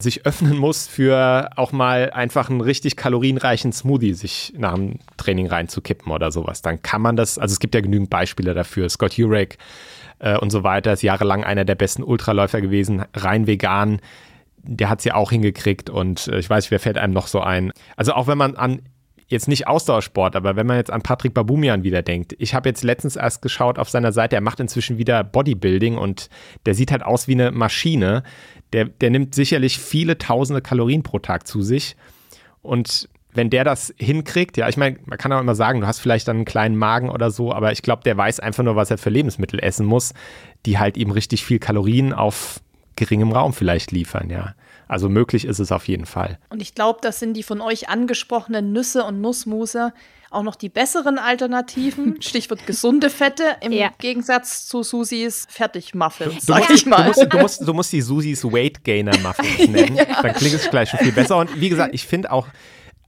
sich 0.02 0.26
öffnen 0.26 0.58
muss 0.58 0.88
für 0.88 1.50
auch 1.56 1.72
mal 1.72 2.12
einfach 2.12 2.50
einen 2.50 2.62
richtig 2.62 2.96
kalorienreichen 2.96 3.72
Smoothie 3.72 4.14
sich 4.14 4.54
nach 4.58 4.76
dem 4.76 5.00
Training 5.18 5.48
reinzukippen 5.48 6.12
oder 6.12 6.32
sowas. 6.32 6.62
Dann 6.62 6.82
kann 6.82 7.02
man 7.02 7.16
das, 7.16 7.38
also 7.38 7.54
es 7.54 7.60
gibt 7.60 7.76
ja 7.76 7.82
genügend 7.82 8.10
Beispiele 8.10 8.54
dafür. 8.54 8.90
Scott 8.90 9.14
Jurek 9.14 9.58
äh, 10.20 10.38
und 10.38 10.50
so 10.52 10.64
weiter 10.64 10.94
ist 10.94 11.02
jahrelang 11.02 11.44
einer 11.44 11.66
der 11.66 11.76
besten 11.76 12.04
Ultraläufer 12.04 12.62
gewesen, 12.62 13.04
rein 13.14 13.48
vegan. 13.48 14.00
Der 14.64 14.90
hat 14.90 15.00
es 15.00 15.06
ja 15.06 15.16
auch 15.16 15.32
hingekriegt 15.32 15.90
und 15.90 16.28
äh, 16.28 16.40
ich 16.40 16.50
weiß 16.50 16.72
wer 16.72 16.80
fällt 16.80 16.98
einem 16.98 17.14
noch 17.14 17.28
so 17.28 17.42
ein. 17.42 17.72
Also 17.96 18.14
auch 18.14 18.28
wenn 18.28 18.38
man 18.38 18.56
an 18.56 18.82
jetzt 19.32 19.48
nicht 19.48 19.66
Ausdauersport, 19.66 20.36
aber 20.36 20.56
wenn 20.56 20.68
man 20.68 20.78
jetzt 20.78 20.92
an 20.92 21.02
Patrick 21.02 21.34
Babumian 21.34 21.84
wieder 21.84 22.02
denkt. 22.02 22.36
Ich 22.38 22.54
habe 22.54 22.70
jetzt 22.70 22.84
letztens 22.84 23.16
erst 23.16 23.42
geschaut 23.42 23.80
auf 23.80 23.90
seiner 23.90 24.12
Seite, 24.12 24.36
er 24.36 24.42
macht 24.42 24.60
inzwischen 24.60 24.98
wieder 24.98 25.24
Bodybuilding 25.24 25.98
und 25.98 26.30
der 26.66 26.76
sieht 26.76 26.92
halt 26.92 27.02
aus 27.04 27.28
wie 27.28 27.34
eine 27.34 27.52
Maschine. 27.52 28.24
Der, 28.74 28.86
der 28.86 29.10
nimmt 29.10 29.36
sicherlich 29.36 29.80
viele 29.80 30.18
tausende 30.18 30.62
Kalorien 30.62 31.04
pro 31.04 31.20
Tag 31.20 31.48
zu 31.48 31.62
sich. 31.62 31.96
Und 32.62 33.10
wenn 33.34 33.50
der 33.50 33.64
das 33.64 33.94
hinkriegt, 33.98 34.58
ja, 34.58 34.68
ich 34.68 34.78
meine, 34.78 35.00
man 35.06 35.18
kann 35.18 35.32
auch 35.32 35.40
immer 35.40 35.56
sagen, 35.56 35.82
du 35.82 35.88
hast 35.88 36.00
vielleicht 36.00 36.28
dann 36.28 36.38
einen 36.38 36.46
kleinen 36.46 36.76
Magen 36.76 37.10
oder 37.10 37.32
so, 37.32 37.54
aber 37.54 37.72
ich 37.72 37.82
glaube, 37.82 38.04
der 38.04 38.18
weiß 38.18 38.40
einfach 38.40 38.64
nur, 38.64 38.76
was 38.76 38.92
er 38.92 38.98
für 38.98 39.10
Lebensmittel 39.10 39.60
essen 39.60 39.86
muss, 39.86 40.14
die 40.66 40.80
halt 40.80 40.98
eben 40.98 41.12
richtig 41.12 41.46
viel 41.46 41.60
Kalorien 41.60 42.14
auf 42.14 42.62
geringem 42.96 43.32
Raum 43.32 43.54
vielleicht 43.54 43.92
liefern, 43.92 44.30
ja. 44.30 44.54
Also 44.88 45.08
möglich 45.08 45.46
ist 45.46 45.60
es 45.60 45.72
auf 45.72 45.88
jeden 45.88 46.06
Fall. 46.06 46.38
Und 46.50 46.62
ich 46.62 46.76
glaube, 46.76 47.00
das 47.02 47.20
sind 47.20 47.36
die 47.36 47.44
von 47.44 47.62
euch 47.62 47.88
angesprochenen 47.88 48.74
Nüsse 48.74 49.06
und 49.06 49.22
Nussmuse 49.22 49.94
auch 50.32 50.44
noch 50.44 50.56
die 50.56 50.70
besseren 50.70 51.18
Alternativen. 51.18 52.22
Stichwort 52.22 52.66
gesunde 52.66 53.10
Fette 53.10 53.58
im 53.62 53.72
ja. 53.72 53.92
Gegensatz 54.00 54.66
zu 54.66 54.84
Susis 54.84 55.46
Fertigmuffins, 55.50 56.46
sag 56.46 56.70
ich 56.70 56.86
mal. 56.86 57.04
Du 57.04 57.08
musst, 57.08 57.34
du, 57.34 57.38
musst, 57.38 57.68
du 57.68 57.74
musst 57.74 57.94
die 57.94 58.02
Susis 58.02 58.44
Weight 58.44 58.84
Gainer 58.84 59.18
Muffins 59.20 59.68
nennen. 59.70 59.98
ja. 59.98 60.22
Dann 60.22 60.34
klingt 60.34 60.56
es 60.56 60.70
gleich 60.70 60.90
schon 60.90 61.00
viel 61.00 61.12
besser. 61.12 61.38
Und 61.38 61.60
wie 61.60 61.70
gesagt, 61.70 61.94
ich 61.94 62.06
finde 62.06 62.32
auch, 62.32 62.48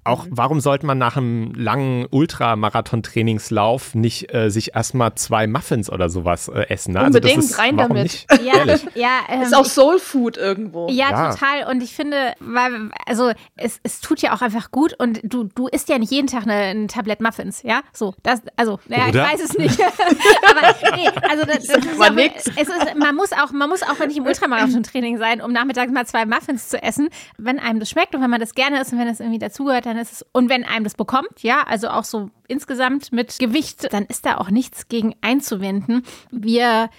auch, 0.05 0.25
warum 0.29 0.59
sollte 0.59 0.85
man 0.85 0.97
nach 0.97 1.15
einem 1.15 1.53
langen 1.53 2.07
Ultramarathon-Trainingslauf 2.09 3.95
nicht 3.95 4.33
äh, 4.33 4.49
sich 4.49 4.75
erstmal 4.75 5.15
zwei 5.15 5.47
Muffins 5.47 5.89
oder 5.89 6.09
sowas 6.09 6.49
äh, 6.49 6.65
essen? 6.69 6.93
Ne? 6.93 7.05
Unbedingt 7.05 7.37
also 7.37 7.49
ist, 7.49 7.59
rein 7.59 7.77
damit. 7.77 8.03
Nicht? 8.03 8.27
Ja, 8.43 8.65
ja 8.95 9.09
ähm, 9.29 9.41
ist 9.43 9.55
auch 9.55 9.65
Soul 9.65 9.99
Food 9.99 10.37
irgendwo. 10.37 10.87
Ja, 10.89 11.09
ja, 11.09 11.31
total. 11.31 11.71
Und 11.71 11.81
ich 11.81 11.95
finde, 11.95 12.33
weil, 12.39 12.89
also 13.05 13.31
es, 13.55 13.79
es 13.83 14.01
tut 14.01 14.21
ja 14.21 14.35
auch 14.35 14.41
einfach 14.41 14.71
gut 14.71 14.93
und 14.99 15.21
du, 15.23 15.45
du 15.45 15.67
isst 15.67 15.87
ja 15.87 15.97
nicht 15.97 16.11
jeden 16.11 16.27
Tag 16.27 16.43
eine, 16.43 16.53
ein 16.53 16.87
Tablett 16.89 17.21
Muffins, 17.21 17.63
ja? 17.63 17.81
So, 17.93 18.13
das, 18.23 18.41
also, 18.57 18.79
naja, 18.87 19.07
ich 19.07 19.15
weiß 19.15 19.41
es 19.41 19.57
nicht. 19.57 19.79
Aber 20.49 20.95
nee, 20.97 21.07
also 21.29 21.45
das, 21.45 21.65
das 21.67 21.85
ist 21.85 21.97
man, 21.97 22.17
es 22.17 22.47
ist, 22.47 22.95
man 22.97 23.15
muss 23.15 23.31
auch, 23.31 23.51
man 23.51 23.69
muss 23.69 23.83
auch 23.83 24.05
nicht 24.05 24.17
im 24.17 24.25
Ultramarathon-Training 24.25 25.17
sein, 25.17 25.41
um 25.41 25.53
nachmittags 25.53 25.91
mal 25.91 26.05
zwei 26.05 26.25
Muffins 26.25 26.67
zu 26.67 26.81
essen. 26.81 27.09
Wenn 27.37 27.59
einem 27.59 27.79
das 27.79 27.89
schmeckt 27.89 28.15
und 28.15 28.21
wenn 28.21 28.29
man 28.29 28.41
das 28.41 28.53
gerne 28.53 28.81
isst 28.81 28.91
und 28.91 28.99
wenn 28.99 29.07
es 29.07 29.21
irgendwie 29.21 29.39
dazugehört, 29.39 29.85
dann 29.85 29.92
ist 29.97 30.11
es, 30.11 30.25
und 30.31 30.49
wenn 30.49 30.63
einem 30.63 30.83
das 30.83 30.95
bekommt, 30.95 31.41
ja, 31.41 31.63
also 31.63 31.89
auch 31.89 32.03
so 32.03 32.29
insgesamt 32.47 33.11
mit 33.11 33.39
Gewicht, 33.39 33.91
dann 33.91 34.05
ist 34.05 34.25
da 34.25 34.37
auch 34.37 34.49
nichts 34.49 34.87
gegen 34.87 35.15
einzuwenden. 35.21 36.03
Wir 36.31 36.89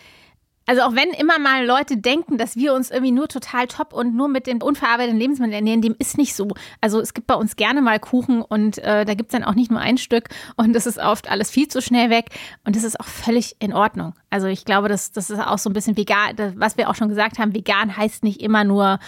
Also 0.67 0.81
auch 0.81 0.95
wenn 0.95 1.11
immer 1.11 1.39
mal 1.39 1.67
Leute 1.67 1.99
denken, 1.99 2.39
dass 2.39 2.57
wir 2.57 2.73
uns 2.73 2.91
irgendwie 2.91 3.13
nur 3.13 3.29
total 3.29 3.67
top 3.67 3.93
und 3.93 4.15
nur 4.15 4.29
mit 4.29 4.47
den 4.47 4.63
unverarbeiteten 4.63 5.19
Lebensmitteln 5.19 5.53
ernähren, 5.53 5.83
dem 5.83 5.95
ist 5.99 6.17
nicht 6.17 6.35
so. 6.35 6.49
Also 6.81 7.01
es 7.01 7.13
gibt 7.13 7.27
bei 7.27 7.35
uns 7.35 7.57
gerne 7.57 7.83
mal 7.83 8.01
Kuchen 8.01 8.41
und 8.41 8.79
äh, 8.79 9.05
da 9.05 9.13
gibt 9.13 9.31
es 9.31 9.33
dann 9.39 9.45
auch 9.45 9.55
nicht 9.55 9.71
nur 9.71 9.81
ein 9.81 9.99
Stück 9.99 10.31
und 10.57 10.73
das 10.73 10.87
ist 10.87 10.99
oft 10.99 11.31
alles 11.31 11.51
viel 11.51 11.69
zu 11.69 11.83
schnell 11.83 12.09
weg 12.09 12.31
und 12.65 12.77
das 12.77 12.85
ist 12.85 12.99
auch 12.99 13.05
völlig 13.07 13.57
in 13.59 13.75
Ordnung. 13.75 14.15
Also 14.31 14.47
ich 14.47 14.65
glaube, 14.65 14.89
das, 14.89 15.13
das 15.13 15.29
ist 15.29 15.39
auch 15.39 15.59
so 15.59 15.69
ein 15.69 15.75
bisschen 15.75 15.99
vegan, 15.99 16.35
was 16.57 16.79
wir 16.79 16.89
auch 16.89 16.95
schon 16.95 17.11
gesagt 17.11 17.39
haben, 17.39 17.55
vegan 17.55 17.95
heißt 17.95 18.25
nicht 18.25 18.41
immer 18.41 18.65
nur, 18.65 19.01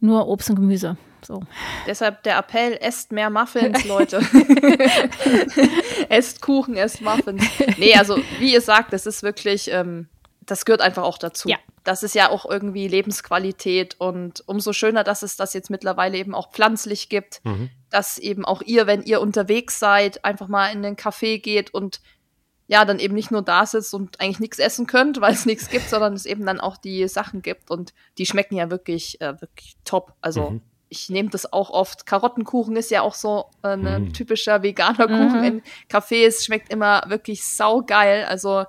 nur 0.00 0.28
Obst 0.28 0.50
und 0.50 0.56
Gemüse. 0.56 0.98
So. 1.24 1.42
Deshalb 1.86 2.22
der 2.22 2.38
Appell, 2.38 2.78
esst 2.80 3.12
mehr 3.12 3.30
Muffins, 3.30 3.84
Leute. 3.86 4.20
esst 6.08 6.40
Kuchen, 6.40 6.76
esst 6.76 7.00
Muffins. 7.00 7.44
Nee, 7.76 7.94
also 7.94 8.18
wie 8.38 8.52
ihr 8.52 8.60
sagt, 8.60 8.92
das 8.92 9.06
ist 9.06 9.22
wirklich, 9.22 9.70
ähm, 9.70 10.08
das 10.40 10.64
gehört 10.64 10.80
einfach 10.80 11.04
auch 11.04 11.18
dazu. 11.18 11.48
Ja. 11.48 11.58
Das 11.84 12.02
ist 12.02 12.14
ja 12.14 12.28
auch 12.30 12.44
irgendwie 12.44 12.88
Lebensqualität 12.88 13.96
und 13.98 14.42
umso 14.46 14.72
schöner, 14.72 15.04
dass 15.04 15.22
es 15.22 15.36
das 15.36 15.54
jetzt 15.54 15.70
mittlerweile 15.70 16.18
eben 16.18 16.34
auch 16.34 16.50
pflanzlich 16.50 17.08
gibt, 17.08 17.40
mhm. 17.44 17.70
dass 17.88 18.18
eben 18.18 18.44
auch 18.44 18.60
ihr, 18.62 18.86
wenn 18.86 19.02
ihr 19.02 19.20
unterwegs 19.20 19.78
seid, 19.78 20.24
einfach 20.24 20.48
mal 20.48 20.72
in 20.72 20.82
den 20.82 20.96
Café 20.96 21.40
geht 21.40 21.72
und 21.72 22.00
ja, 22.66 22.84
dann 22.84 23.00
eben 23.00 23.14
nicht 23.14 23.32
nur 23.32 23.42
da 23.42 23.66
sitzt 23.66 23.94
und 23.94 24.20
eigentlich 24.20 24.38
nichts 24.38 24.60
essen 24.60 24.86
könnt, 24.86 25.20
weil 25.20 25.32
es 25.32 25.44
nichts 25.44 25.70
gibt, 25.70 25.88
sondern 25.88 26.12
es 26.12 26.24
eben 26.24 26.46
dann 26.46 26.60
auch 26.60 26.76
die 26.76 27.08
Sachen 27.08 27.42
gibt 27.42 27.70
und 27.70 27.92
die 28.16 28.26
schmecken 28.26 28.54
ja 28.54 28.70
wirklich, 28.70 29.20
äh, 29.20 29.40
wirklich 29.40 29.76
top. 29.84 30.12
Also 30.20 30.50
mhm 30.50 30.60
ich 30.90 31.08
nehme 31.08 31.30
das 31.30 31.52
auch 31.52 31.70
oft. 31.70 32.04
Karottenkuchen 32.04 32.76
ist 32.76 32.90
ja 32.90 33.02
auch 33.02 33.14
so 33.14 33.46
äh, 33.62 33.68
ein 33.68 34.08
mm. 34.08 34.12
typischer 34.12 34.62
veganer 34.62 35.06
Kuchen 35.06 35.40
mm. 35.40 35.44
in 35.44 35.62
Cafés. 35.88 36.44
Schmeckt 36.44 36.70
immer 36.70 37.04
wirklich 37.06 37.44
saugeil. 37.46 38.24
Also 38.24 38.64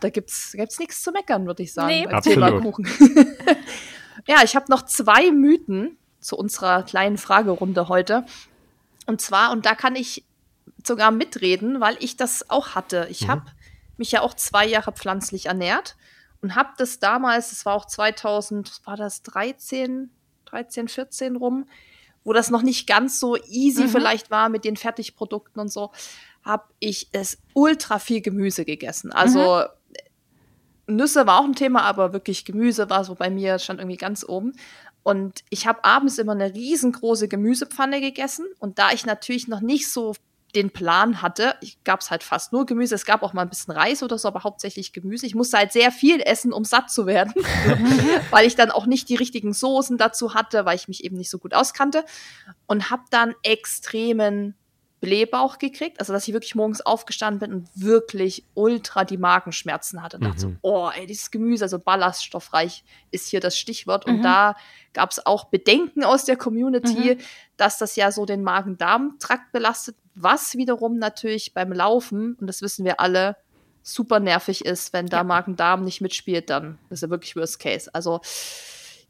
da 0.00 0.08
gibt's, 0.08 0.52
gibt's 0.52 0.78
nichts 0.78 1.02
zu 1.02 1.12
meckern, 1.12 1.46
würde 1.46 1.62
ich 1.62 1.72
sagen. 1.72 1.88
Nee, 1.88 2.06
absolut. 2.06 2.62
Kuchen. 2.62 2.88
ja, 4.26 4.42
ich 4.42 4.56
habe 4.56 4.66
noch 4.70 4.86
zwei 4.86 5.30
Mythen 5.30 5.98
zu 6.18 6.36
unserer 6.36 6.82
kleinen 6.82 7.18
Fragerunde 7.18 7.88
heute. 7.88 8.24
Und 9.06 9.20
zwar, 9.20 9.52
und 9.52 9.66
da 9.66 9.74
kann 9.74 9.96
ich 9.96 10.24
sogar 10.82 11.10
mitreden, 11.10 11.80
weil 11.80 11.96
ich 12.00 12.16
das 12.16 12.48
auch 12.48 12.74
hatte. 12.74 13.06
Ich 13.10 13.26
mhm. 13.26 13.28
habe 13.28 13.42
mich 13.98 14.12
ja 14.12 14.22
auch 14.22 14.34
zwei 14.34 14.66
Jahre 14.66 14.92
pflanzlich 14.92 15.46
ernährt 15.46 15.96
und 16.40 16.54
habe 16.54 16.70
das 16.78 16.98
damals, 16.98 17.52
es 17.52 17.66
war 17.66 17.74
auch 17.74 17.84
2000, 17.84 18.80
war 18.84 18.96
das 18.96 19.22
13, 19.22 20.10
13, 20.54 20.88
14 20.88 21.36
rum, 21.36 21.66
wo 22.22 22.32
das 22.32 22.50
noch 22.50 22.62
nicht 22.62 22.86
ganz 22.86 23.18
so 23.18 23.36
easy 23.36 23.84
mhm. 23.84 23.88
vielleicht 23.88 24.30
war 24.30 24.48
mit 24.48 24.64
den 24.64 24.76
Fertigprodukten 24.76 25.60
und 25.60 25.68
so, 25.68 25.90
habe 26.42 26.64
ich 26.78 27.08
es 27.12 27.38
ultra 27.54 27.98
viel 27.98 28.20
Gemüse 28.20 28.64
gegessen. 28.64 29.12
Also 29.12 29.64
mhm. 30.86 30.96
Nüsse 30.96 31.26
war 31.26 31.40
auch 31.40 31.44
ein 31.44 31.54
Thema, 31.54 31.82
aber 31.82 32.12
wirklich 32.12 32.44
Gemüse 32.44 32.88
war 32.90 33.04
so 33.04 33.14
bei 33.14 33.30
mir, 33.30 33.58
stand 33.58 33.80
irgendwie 33.80 33.96
ganz 33.96 34.24
oben. 34.26 34.52
Und 35.02 35.44
ich 35.50 35.66
habe 35.66 35.84
abends 35.84 36.18
immer 36.18 36.32
eine 36.32 36.54
riesengroße 36.54 37.28
Gemüsepfanne 37.28 38.00
gegessen. 38.00 38.46
Und 38.58 38.78
da 38.78 38.90
ich 38.92 39.04
natürlich 39.04 39.48
noch 39.48 39.60
nicht 39.60 39.90
so 39.90 40.14
den 40.54 40.70
Plan 40.70 41.22
hatte, 41.22 41.54
gab 41.84 42.00
es 42.00 42.10
halt 42.10 42.22
fast 42.22 42.52
nur 42.52 42.66
Gemüse. 42.66 42.94
Es 42.94 43.04
gab 43.04 43.22
auch 43.22 43.32
mal 43.32 43.42
ein 43.42 43.48
bisschen 43.48 43.74
Reis 43.74 44.02
oder 44.02 44.18
so, 44.18 44.28
aber 44.28 44.44
hauptsächlich 44.44 44.92
Gemüse. 44.92 45.26
Ich 45.26 45.34
musste 45.34 45.58
halt 45.58 45.72
sehr 45.72 45.90
viel 45.90 46.20
essen, 46.20 46.52
um 46.52 46.64
satt 46.64 46.90
zu 46.90 47.06
werden, 47.06 47.34
weil 48.30 48.46
ich 48.46 48.56
dann 48.56 48.70
auch 48.70 48.86
nicht 48.86 49.08
die 49.08 49.16
richtigen 49.16 49.52
Soßen 49.52 49.98
dazu 49.98 50.34
hatte, 50.34 50.64
weil 50.64 50.76
ich 50.76 50.88
mich 50.88 51.04
eben 51.04 51.16
nicht 51.16 51.30
so 51.30 51.38
gut 51.38 51.54
auskannte 51.54 52.04
und 52.66 52.90
habe 52.90 53.02
dann 53.10 53.34
extremen 53.42 54.54
Blähbauch 55.04 55.58
gekriegt, 55.58 56.00
also 56.00 56.14
dass 56.14 56.26
ich 56.26 56.32
wirklich 56.32 56.54
morgens 56.54 56.80
aufgestanden 56.80 57.38
bin 57.38 57.52
und 57.52 57.68
wirklich 57.74 58.44
ultra 58.54 59.04
die 59.04 59.18
Magenschmerzen 59.18 60.02
hatte. 60.02 60.16
Und 60.16 60.22
mhm. 60.22 60.26
dachte 60.28 60.40
so, 60.40 60.52
oh, 60.62 60.90
ey, 60.94 61.06
dieses 61.06 61.30
Gemüse, 61.30 61.64
also 61.64 61.78
ballaststoffreich 61.78 62.84
ist 63.10 63.28
hier 63.28 63.40
das 63.40 63.58
Stichwort. 63.58 64.06
Mhm. 64.06 64.14
Und 64.14 64.22
da 64.22 64.56
gab 64.94 65.10
es 65.10 65.24
auch 65.26 65.44
Bedenken 65.44 66.04
aus 66.04 66.24
der 66.24 66.36
Community, 66.36 67.16
mhm. 67.16 67.18
dass 67.58 67.76
das 67.76 67.96
ja 67.96 68.10
so 68.12 68.24
den 68.24 68.42
Magen-Darm-Trakt 68.42 69.52
belastet, 69.52 69.96
was 70.14 70.54
wiederum 70.54 70.98
natürlich 70.98 71.54
beim 71.54 71.72
Laufen, 71.72 72.34
und 72.40 72.46
das 72.46 72.62
wissen 72.62 72.84
wir 72.84 73.00
alle, 73.00 73.36
super 73.82 74.18
nervig 74.18 74.64
ist, 74.64 74.92
wenn 74.92 75.06
da 75.06 75.18
ja. 75.18 75.24
Magen-Darm 75.24 75.84
nicht 75.84 76.00
mitspielt, 76.00 76.50
dann 76.50 76.78
ist 76.90 77.02
ja 77.02 77.10
wirklich 77.10 77.36
Worst 77.36 77.60
Case. 77.60 77.90
Also 77.92 78.20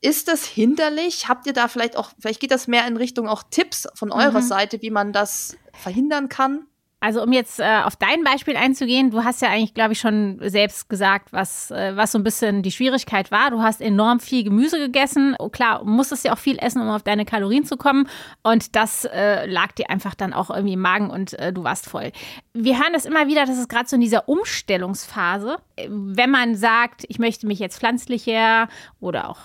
ist 0.00 0.28
das 0.28 0.44
hinderlich? 0.44 1.28
Habt 1.28 1.46
ihr 1.46 1.52
da 1.52 1.68
vielleicht 1.68 1.96
auch, 1.96 2.10
vielleicht 2.18 2.40
geht 2.40 2.50
das 2.50 2.66
mehr 2.66 2.86
in 2.86 2.96
Richtung 2.96 3.28
auch 3.28 3.42
Tipps 3.50 3.88
von 3.94 4.10
eurer 4.10 4.40
mhm. 4.40 4.46
Seite, 4.46 4.82
wie 4.82 4.90
man 4.90 5.12
das 5.12 5.56
verhindern 5.72 6.28
kann? 6.28 6.66
Also 7.04 7.22
um 7.22 7.32
jetzt 7.32 7.60
äh, 7.60 7.82
auf 7.84 7.96
dein 7.96 8.24
Beispiel 8.24 8.56
einzugehen, 8.56 9.10
du 9.10 9.24
hast 9.24 9.42
ja 9.42 9.50
eigentlich, 9.50 9.74
glaube 9.74 9.92
ich, 9.92 10.00
schon 10.00 10.38
selbst 10.40 10.88
gesagt, 10.88 11.34
was, 11.34 11.70
äh, 11.70 11.94
was 11.94 12.12
so 12.12 12.18
ein 12.18 12.24
bisschen 12.24 12.62
die 12.62 12.70
Schwierigkeit 12.70 13.30
war. 13.30 13.50
Du 13.50 13.60
hast 13.60 13.82
enorm 13.82 14.20
viel 14.20 14.42
Gemüse 14.42 14.78
gegessen. 14.78 15.36
Oh, 15.38 15.50
klar, 15.50 15.84
musstest 15.84 16.24
ja 16.24 16.32
auch 16.32 16.38
viel 16.38 16.56
essen, 16.58 16.80
um 16.80 16.88
auf 16.88 17.02
deine 17.02 17.26
Kalorien 17.26 17.66
zu 17.66 17.76
kommen. 17.76 18.08
Und 18.42 18.74
das 18.74 19.04
äh, 19.04 19.44
lag 19.44 19.72
dir 19.72 19.90
einfach 19.90 20.14
dann 20.14 20.32
auch 20.32 20.48
irgendwie 20.48 20.72
im 20.72 20.80
Magen 20.80 21.10
und 21.10 21.38
äh, 21.38 21.52
du 21.52 21.62
warst 21.62 21.90
voll. 21.90 22.10
Wir 22.54 22.78
hören 22.78 22.94
das 22.94 23.04
immer 23.04 23.28
wieder, 23.28 23.44
dass 23.44 23.58
es 23.58 23.68
gerade 23.68 23.86
so 23.86 23.96
in 23.96 24.00
dieser 24.00 24.26
Umstellungsphase, 24.26 25.58
äh, 25.76 25.88
wenn 25.90 26.30
man 26.30 26.54
sagt, 26.54 27.04
ich 27.08 27.18
möchte 27.18 27.46
mich 27.46 27.58
jetzt 27.58 27.80
pflanzlicher 27.80 28.66
oder 28.98 29.28
auch 29.28 29.40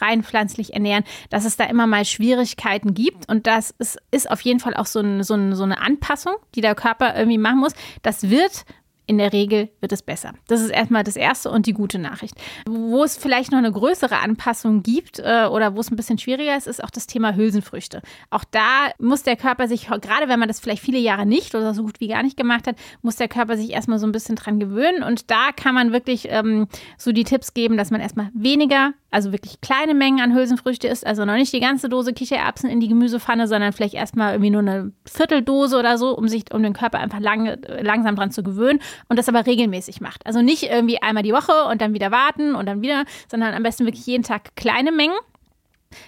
rein 0.00 0.22
pflanzlich 0.22 0.74
ernähren, 0.74 1.04
dass 1.30 1.44
es 1.44 1.56
da 1.56 1.64
immer 1.64 1.86
mal 1.86 2.04
Schwierigkeiten 2.04 2.94
gibt. 2.94 3.28
Und 3.28 3.46
das 3.46 3.74
ist, 3.78 3.98
ist 4.10 4.30
auf 4.30 4.40
jeden 4.40 4.60
Fall 4.60 4.74
auch 4.74 4.86
so, 4.86 5.00
ein, 5.00 5.22
so, 5.22 5.34
ein, 5.34 5.54
so 5.54 5.64
eine 5.64 5.80
Anpassung, 5.80 6.34
die 6.54 6.60
der 6.60 6.74
Körper 6.74 7.16
irgendwie 7.16 7.38
machen 7.38 7.60
muss. 7.60 7.72
Das 8.02 8.30
wird 8.30 8.64
in 9.06 9.18
der 9.18 9.32
Regel 9.32 9.68
wird 9.80 9.92
es 9.92 10.02
besser. 10.02 10.32
Das 10.46 10.60
ist 10.60 10.70
erstmal 10.70 11.04
das 11.04 11.16
Erste 11.16 11.50
und 11.50 11.66
die 11.66 11.74
gute 11.74 11.98
Nachricht. 11.98 12.34
Wo 12.66 13.04
es 13.04 13.16
vielleicht 13.16 13.52
noch 13.52 13.58
eine 13.58 13.70
größere 13.70 14.18
Anpassung 14.18 14.82
gibt 14.82 15.18
äh, 15.18 15.46
oder 15.46 15.76
wo 15.76 15.80
es 15.80 15.90
ein 15.90 15.96
bisschen 15.96 16.18
schwieriger 16.18 16.56
ist, 16.56 16.66
ist 16.66 16.82
auch 16.82 16.90
das 16.90 17.06
Thema 17.06 17.34
Hülsenfrüchte. 17.34 18.00
Auch 18.30 18.44
da 18.50 18.90
muss 18.98 19.22
der 19.22 19.36
Körper 19.36 19.68
sich, 19.68 19.88
gerade 19.88 20.28
wenn 20.28 20.38
man 20.38 20.48
das 20.48 20.60
vielleicht 20.60 20.82
viele 20.82 20.98
Jahre 20.98 21.26
nicht 21.26 21.54
oder 21.54 21.74
so 21.74 21.82
gut 21.82 22.00
wie 22.00 22.08
gar 22.08 22.22
nicht 22.22 22.36
gemacht 22.36 22.66
hat, 22.66 22.76
muss 23.02 23.16
der 23.16 23.28
Körper 23.28 23.56
sich 23.56 23.70
erstmal 23.70 23.98
so 23.98 24.06
ein 24.06 24.12
bisschen 24.12 24.36
dran 24.36 24.58
gewöhnen. 24.58 25.02
Und 25.02 25.30
da 25.30 25.52
kann 25.54 25.74
man 25.74 25.92
wirklich 25.92 26.28
ähm, 26.30 26.66
so 26.96 27.12
die 27.12 27.24
Tipps 27.24 27.52
geben, 27.52 27.76
dass 27.76 27.90
man 27.90 28.00
erstmal 28.00 28.30
weniger 28.32 28.94
also 29.14 29.30
wirklich 29.30 29.60
kleine 29.60 29.94
Mengen 29.94 30.20
an 30.20 30.34
Hülsenfrüchte 30.34 30.88
isst, 30.88 31.06
also 31.06 31.24
noch 31.24 31.34
nicht 31.34 31.52
die 31.52 31.60
ganze 31.60 31.88
Dose 31.88 32.12
Kichererbsen 32.12 32.68
in 32.68 32.80
die 32.80 32.88
Gemüsepfanne, 32.88 33.46
sondern 33.46 33.72
vielleicht 33.72 33.94
erstmal 33.94 34.32
irgendwie 34.32 34.50
nur 34.50 34.62
eine 34.62 34.90
Vierteldose 35.06 35.78
oder 35.78 35.98
so, 35.98 36.18
um 36.18 36.26
sich, 36.26 36.52
um 36.52 36.64
den 36.64 36.72
Körper 36.72 36.98
einfach 36.98 37.20
lang, 37.20 37.56
langsam 37.80 38.16
dran 38.16 38.32
zu 38.32 38.42
gewöhnen 38.42 38.80
und 39.08 39.18
das 39.18 39.28
aber 39.28 39.46
regelmäßig 39.46 40.00
macht. 40.00 40.26
Also 40.26 40.42
nicht 40.42 40.64
irgendwie 40.64 41.00
einmal 41.02 41.22
die 41.22 41.32
Woche 41.32 41.64
und 41.70 41.80
dann 41.80 41.94
wieder 41.94 42.10
warten 42.10 42.54
und 42.54 42.66
dann 42.66 42.82
wieder, 42.82 43.04
sondern 43.28 43.54
am 43.54 43.62
besten 43.62 43.84
wirklich 43.86 44.06
jeden 44.06 44.24
Tag 44.24 44.56
kleine 44.56 44.92
Mengen. 44.92 45.16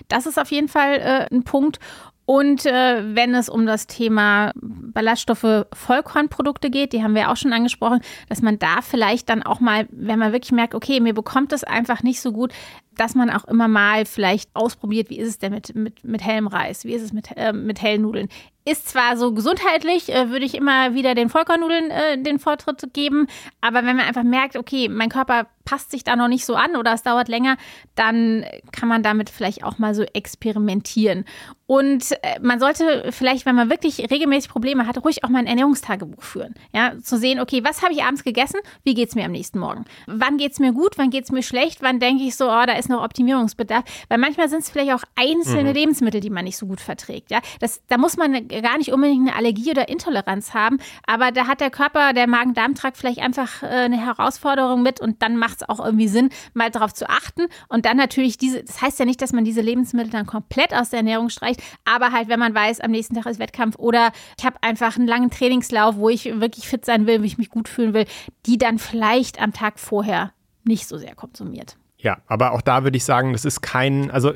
Das 0.09 0.27
ist 0.27 0.39
auf 0.39 0.51
jeden 0.51 0.69
Fall 0.69 0.95
äh, 0.95 1.35
ein 1.35 1.45
Punkt. 1.45 1.79
Und 2.27 2.67
äh, 2.67 3.15
wenn 3.15 3.37
es 3.37 3.49
um 3.49 3.67
das 3.67 3.87
Thema 3.87 4.53
Ballaststoffe 4.57 5.67
Vollkornprodukte 5.73 6.71
geht, 6.71 6.93
die 6.93 7.05
haben 7.05 7.15
wir 7.15 7.31
auch 7.31 7.37
schon 7.37 7.53
angesprochen, 7.53 8.01
dass 8.29 8.43
man 8.43 8.59
da 8.59 8.83
vielleicht 8.83 9.29
dann 9.29 9.45
auch 9.45 9.61
mal, 9.61 9.87
wenn 9.93 10.19
man 10.19 10.33
wirklich 10.33 10.51
merkt, 10.51 10.75
okay, 10.75 10.99
mir 10.99 11.15
bekommt 11.15 11.53
es 11.53 11.63
einfach 11.63 12.03
nicht 12.03 12.21
so 12.21 12.33
gut, 12.33 12.53
dass 12.97 13.15
man 13.15 13.31
auch 13.31 13.45
immer 13.45 13.69
mal 13.69 14.07
vielleicht 14.07 14.51
ausprobiert, 14.55 15.09
wie 15.09 15.19
ist 15.19 15.29
es 15.29 15.39
denn 15.39 15.53
mit, 15.53 15.77
mit, 15.77 16.03
mit 16.03 16.25
hellem 16.25 16.49
Reis, 16.49 16.85
wie 16.85 16.95
ist 16.95 17.03
es 17.03 17.13
mit, 17.13 17.29
äh, 17.37 17.53
mit 17.53 17.81
hellen 17.81 18.03
Nudeln. 18.03 18.29
Ist 18.69 18.89
zwar 18.89 19.17
so 19.17 19.33
gesundheitlich, 19.33 20.13
äh, 20.13 20.29
würde 20.31 20.45
ich 20.45 20.55
immer 20.55 20.93
wieder 20.93 21.15
den 21.15 21.29
Vollkornnudeln 21.29 21.91
äh, 21.91 22.21
den 22.21 22.41
Vortritt 22.41 22.93
geben, 22.93 23.29
aber 23.61 23.79
wenn 23.85 23.97
man 23.97 24.07
einfach 24.07 24.25
merkt, 24.25 24.57
okay, 24.57 24.89
mein 24.89 25.09
Körper 25.09 25.47
passt 25.67 25.91
sich 25.91 26.03
da 26.03 26.17
noch 26.17 26.29
nicht 26.29 26.47
so 26.47 26.55
an 26.55 26.77
oder 26.77 26.95
es 26.95 27.03
dauert 27.03 27.29
länger, 27.29 27.59
dann 27.95 28.47
kann 28.73 28.89
man 28.89 29.03
damit 29.03 29.29
vielleicht 29.29 29.63
auch 29.63 29.77
mal 29.79 29.95
so 29.95 30.03
experimentieren. 30.03 31.27
Und 31.67 32.13
äh, 32.23 32.39
man 32.41 32.61
sollte 32.61 33.11
vielleicht, 33.11 33.45
wenn 33.45 33.57
man 33.57 33.69
wirklich 33.69 33.99
regelmäßig 34.11 34.49
Probleme 34.49 34.87
hat, 34.87 35.05
ruhig 35.05 35.25
auch 35.25 35.29
mal 35.29 35.41
ein 35.41 35.49
Ernährungstagebuch 35.49 36.23
führen. 36.23 36.55
Ja, 36.73 36.93
zu 37.03 37.19
sehen, 37.19 37.41
okay, 37.41 37.65
was 37.65 37.83
habe 37.83 37.93
ich 37.93 38.05
abends 38.05 38.23
gegessen? 38.23 38.61
Wie 38.85 38.95
geht 38.95 39.09
es 39.09 39.15
mir 39.17 39.25
am 39.25 39.33
nächsten 39.33 39.59
Morgen? 39.59 39.85
Wann 40.07 40.37
geht 40.37 40.53
es 40.53 40.61
mir 40.61 40.73
gut? 40.73 40.97
Wann 40.97 41.11
geht 41.11 41.25
es 41.25 41.33
mir 41.33 41.43
schlecht? 41.43 41.83
Wann 41.83 41.99
denke 41.99 42.23
ich 42.23 42.37
so, 42.37 42.47
oh, 42.47 42.65
da 42.67 42.75
ist 42.75 42.89
noch 42.89 43.03
Optimierungsbedarf? 43.03 43.85
Weil 44.09 44.19
manchmal 44.19 44.49
sind 44.49 44.61
es 44.61 44.71
vielleicht 44.71 44.93
auch 44.93 45.03
einzelne 45.17 45.71
mhm. 45.71 45.75
Lebensmittel, 45.75 46.21
die 46.21 46.31
man 46.31 46.45
nicht 46.45 46.57
so 46.57 46.67
gut 46.67 46.81
verträgt. 46.81 47.33
Ja, 47.33 47.41
das, 47.59 47.83
da 47.89 47.99
muss 47.99 48.17
man 48.17 48.47
gar 48.47 48.79
nicht 48.79 48.93
unbedingt 48.93 49.29
eine 49.29 49.37
Allergie 49.37 49.73
oder 49.73 49.89
Intoleranz 49.89 50.55
haben, 50.55 50.79
aber 51.07 51.33
da 51.33 51.49
hat 51.49 51.61
der 51.61 51.71
Körper, 51.71 52.13
der 52.13 52.29
Magen-Darm-Trakt 52.29 52.97
vielleicht 52.97 53.19
einfach 53.19 53.65
äh, 53.65 53.67
eine 53.67 53.99
Herausforderung 53.99 54.83
mit 54.83 55.01
und 55.01 55.21
dann 55.21 55.37
macht 55.37 55.56
es 55.57 55.69
auch 55.69 55.85
irgendwie 55.85 56.09
Sinn, 56.09 56.31
mal 56.55 56.71
darauf 56.71 56.95
zu 56.95 57.09
achten 57.09 57.47
und 57.69 57.85
dann 57.85 57.97
natürlich 57.97 58.39
diese, 58.39 58.63
das 58.63 58.81
heißt 58.81 58.99
ja 58.99 59.05
nicht, 59.05 59.21
dass 59.23 59.33
man 59.33 59.45
diese 59.45 59.61
Lebensmittel 59.61 60.11
dann 60.11 60.27
komplett 60.27 60.75
aus 60.75 60.91
der 60.91 60.99
Ernährung 60.99 61.29
streicht, 61.29 61.63
aber 61.85 62.13
halt, 62.13 62.29
wenn 62.29 62.39
man 62.39 62.55
weiß, 62.55 62.81
am 62.81 62.91
nächsten 62.91 63.15
Tag 63.15 63.27
ist 63.27 63.39
Wettkampf 63.39 63.77
oder 63.79 64.13
ich 64.39 64.45
habe 64.45 64.57
einfach 64.63 64.97
einen 64.97 65.07
langen 65.07 65.31
Trainingslauf, 65.31 65.97
wo 65.97 66.09
ich 66.09 66.25
wirklich 66.41 66.69
fit 66.69 66.85
sein 66.85 67.07
will, 67.07 67.21
wo 67.21 67.25
ich 67.25 67.39
mich 67.39 67.51
gut 67.51 67.69
fühlen 67.69 67.95
will, 67.95 68.07
die 68.47 68.59
dann 68.59 68.79
vielleicht 68.79 69.41
am 69.41 69.53
Tag 69.53 69.79
vorher 69.79 70.33
nicht 70.65 70.89
so 70.89 70.99
sehr 70.99 71.15
konsumiert. 71.15 71.77
Ja, 71.99 72.19
aber 72.27 72.53
auch 72.53 72.61
da 72.61 72.85
würde 72.85 72.97
ich 72.97 73.05
sagen, 73.05 73.33
das 73.33 73.45
ist 73.45 73.63
kein, 73.63 74.11
also 74.11 74.33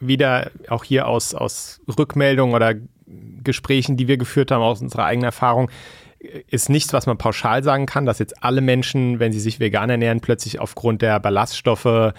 wieder 0.00 0.50
auch 0.68 0.84
hier 0.84 1.06
aus, 1.06 1.34
aus 1.34 1.80
Rückmeldungen 1.98 2.54
oder 2.54 2.74
Gesprächen, 3.42 3.96
die 3.96 4.08
wir 4.08 4.16
geführt 4.16 4.50
haben, 4.50 4.62
aus 4.62 4.82
unserer 4.82 5.04
eigenen 5.04 5.26
Erfahrung, 5.26 5.70
ist 6.20 6.68
nichts, 6.68 6.92
was 6.92 7.06
man 7.06 7.16
pauschal 7.16 7.62
sagen 7.62 7.86
kann, 7.86 8.04
dass 8.04 8.18
jetzt 8.18 8.42
alle 8.42 8.60
Menschen, 8.60 9.20
wenn 9.20 9.32
sie 9.32 9.38
sich 9.38 9.60
vegan 9.60 9.88
ernähren, 9.88 10.20
plötzlich 10.20 10.58
aufgrund 10.58 11.00
der 11.00 11.20
Ballaststoffe 11.20 12.12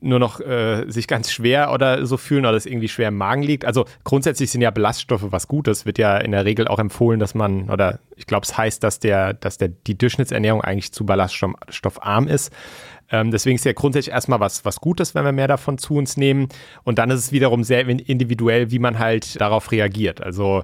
nur 0.00 0.18
noch 0.20 0.40
äh, 0.40 0.84
sich 0.88 1.08
ganz 1.08 1.32
schwer 1.32 1.72
oder 1.72 2.06
so 2.06 2.16
fühlen 2.16 2.46
oder 2.46 2.56
es 2.56 2.64
irgendwie 2.64 2.86
schwer 2.86 3.08
im 3.08 3.16
Magen 3.16 3.42
liegt. 3.42 3.64
Also 3.64 3.86
grundsätzlich 4.04 4.52
sind 4.52 4.60
ja 4.60 4.70
Ballaststoffe 4.70 5.26
was 5.30 5.48
Gutes. 5.48 5.84
Wird 5.84 5.98
ja 5.98 6.16
in 6.18 6.30
der 6.30 6.44
Regel 6.44 6.68
auch 6.68 6.78
empfohlen, 6.78 7.18
dass 7.18 7.34
man, 7.34 7.68
oder 7.68 7.98
ich 8.14 8.26
glaube, 8.26 8.44
es 8.44 8.56
heißt, 8.56 8.84
dass 8.84 9.00
der, 9.00 9.34
dass 9.34 9.58
der 9.58 9.68
die 9.68 9.98
Durchschnittsernährung 9.98 10.60
eigentlich 10.60 10.92
zu 10.92 11.04
ballaststoffarm 11.04 12.28
ist. 12.28 12.52
Ähm, 13.10 13.32
deswegen 13.32 13.56
ist 13.56 13.64
ja 13.64 13.72
grundsätzlich 13.72 14.14
erstmal 14.14 14.38
was, 14.38 14.64
was 14.64 14.80
Gutes, 14.80 15.16
wenn 15.16 15.24
wir 15.24 15.32
mehr 15.32 15.48
davon 15.48 15.76
zu 15.76 15.94
uns 15.94 16.16
nehmen. 16.16 16.48
Und 16.84 17.00
dann 17.00 17.10
ist 17.10 17.18
es 17.18 17.32
wiederum 17.32 17.64
sehr 17.64 17.80
individuell, 17.88 18.70
wie 18.70 18.78
man 18.78 19.00
halt 19.00 19.40
darauf 19.40 19.72
reagiert. 19.72 20.22
Also 20.22 20.62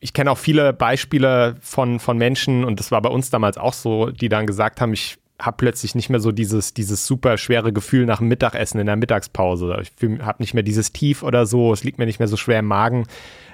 ich 0.00 0.12
kenne 0.12 0.30
auch 0.30 0.38
viele 0.38 0.72
Beispiele 0.72 1.56
von, 1.60 1.98
von 1.98 2.18
Menschen, 2.18 2.64
und 2.64 2.78
das 2.80 2.90
war 2.90 3.02
bei 3.02 3.08
uns 3.08 3.30
damals 3.30 3.58
auch 3.58 3.72
so, 3.72 4.10
die 4.10 4.28
dann 4.28 4.46
gesagt 4.46 4.80
haben, 4.80 4.92
ich 4.92 5.18
habe 5.40 5.56
plötzlich 5.56 5.94
nicht 5.94 6.10
mehr 6.10 6.20
so 6.20 6.32
dieses, 6.32 6.74
dieses 6.74 7.06
super 7.06 7.38
schwere 7.38 7.72
Gefühl 7.72 8.06
nach 8.06 8.18
dem 8.18 8.28
Mittagessen 8.28 8.80
in 8.80 8.86
der 8.86 8.96
Mittagspause. 8.96 9.80
Ich 9.82 9.92
habe 10.20 10.42
nicht 10.42 10.54
mehr 10.54 10.64
dieses 10.64 10.92
Tief 10.92 11.22
oder 11.22 11.46
so, 11.46 11.72
es 11.72 11.84
liegt 11.84 11.98
mir 11.98 12.06
nicht 12.06 12.18
mehr 12.18 12.28
so 12.28 12.36
schwer 12.36 12.58
im 12.58 12.66
Magen. 12.66 13.06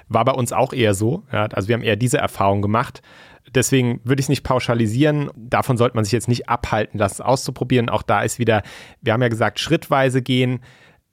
War 0.07 0.25
bei 0.25 0.31
uns 0.31 0.51
auch 0.51 0.73
eher 0.73 0.93
so. 0.93 1.23
Ja, 1.31 1.45
also 1.45 1.67
wir 1.67 1.75
haben 1.75 1.83
eher 1.83 1.95
diese 1.95 2.17
Erfahrung 2.17 2.61
gemacht. 2.61 3.01
Deswegen 3.53 4.01
würde 4.03 4.19
ich 4.19 4.25
es 4.25 4.29
nicht 4.29 4.43
pauschalisieren. 4.43 5.29
Davon 5.35 5.77
sollte 5.77 5.95
man 5.95 6.03
sich 6.03 6.11
jetzt 6.11 6.27
nicht 6.27 6.49
abhalten 6.49 6.99
lassen, 6.99 7.21
auszuprobieren. 7.21 7.89
Auch 7.89 8.03
da 8.03 8.21
ist 8.21 8.39
wieder, 8.39 8.63
wir 9.01 9.13
haben 9.13 9.21
ja 9.21 9.29
gesagt, 9.29 9.59
schrittweise 9.59 10.21
gehen. 10.21 10.61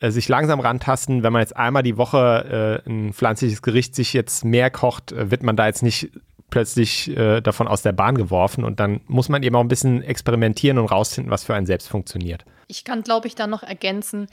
Äh, 0.03 0.11
sich 0.11 0.29
langsam 0.29 0.59
rantasten. 0.59 1.23
Wenn 1.23 1.33
man 1.33 1.41
jetzt 1.41 1.57
einmal 1.57 1.85
die 1.85 1.97
Woche 1.97 2.83
äh, 2.85 2.91
ein 2.91 3.13
pflanzliches 3.13 3.63
Gericht 3.63 3.95
sich 3.95 4.13
jetzt 4.13 4.45
mehr 4.45 4.69
kocht, 4.69 5.13
äh, 5.13 5.31
wird 5.31 5.45
man 5.45 5.55
da 5.57 5.67
jetzt 5.67 5.85
nicht 5.85 6.11
plötzlich 6.51 7.17
äh, 7.17 7.41
davon 7.41 7.69
aus 7.69 7.83
der 7.83 7.93
Bahn 7.93 8.17
geworfen 8.17 8.65
und 8.65 8.81
dann 8.81 9.01
muss 9.07 9.29
man 9.29 9.45
eben 9.45 9.55
auch 9.55 9.61
ein 9.61 9.69
bisschen 9.69 10.03
experimentieren 10.03 10.79
und 10.79 10.87
rausfinden, 10.87 11.31
was 11.31 11.45
für 11.45 11.55
einen 11.55 11.67
selbst 11.67 11.89
funktioniert. 11.89 12.45
Ich 12.67 12.85
kann, 12.85 13.03
glaube 13.03 13.29
ich, 13.29 13.37
da 13.37 13.47
noch 13.47 13.63
ergänzen, 13.63 14.27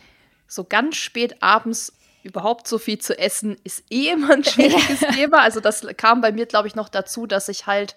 so 0.48 0.64
ganz 0.64 0.96
spät 0.96 1.42
abends 1.44 1.94
überhaupt 2.24 2.68
so 2.68 2.80
viel 2.80 2.98
zu 2.98 3.18
essen, 3.18 3.56
ist 3.64 3.84
eh 3.92 4.10
immer 4.10 4.32
ein 4.32 4.44
schwieriges 4.44 5.02
Thema. 5.14 5.44
Also 5.44 5.60
das 5.60 5.86
kam 5.98 6.20
bei 6.20 6.32
mir, 6.32 6.48
glaube 6.48 6.68
ich, 6.68 6.74
noch 6.74 6.90
dazu, 6.90 7.28
dass 7.28 7.48
ich 7.48 7.68
halt 7.68 7.96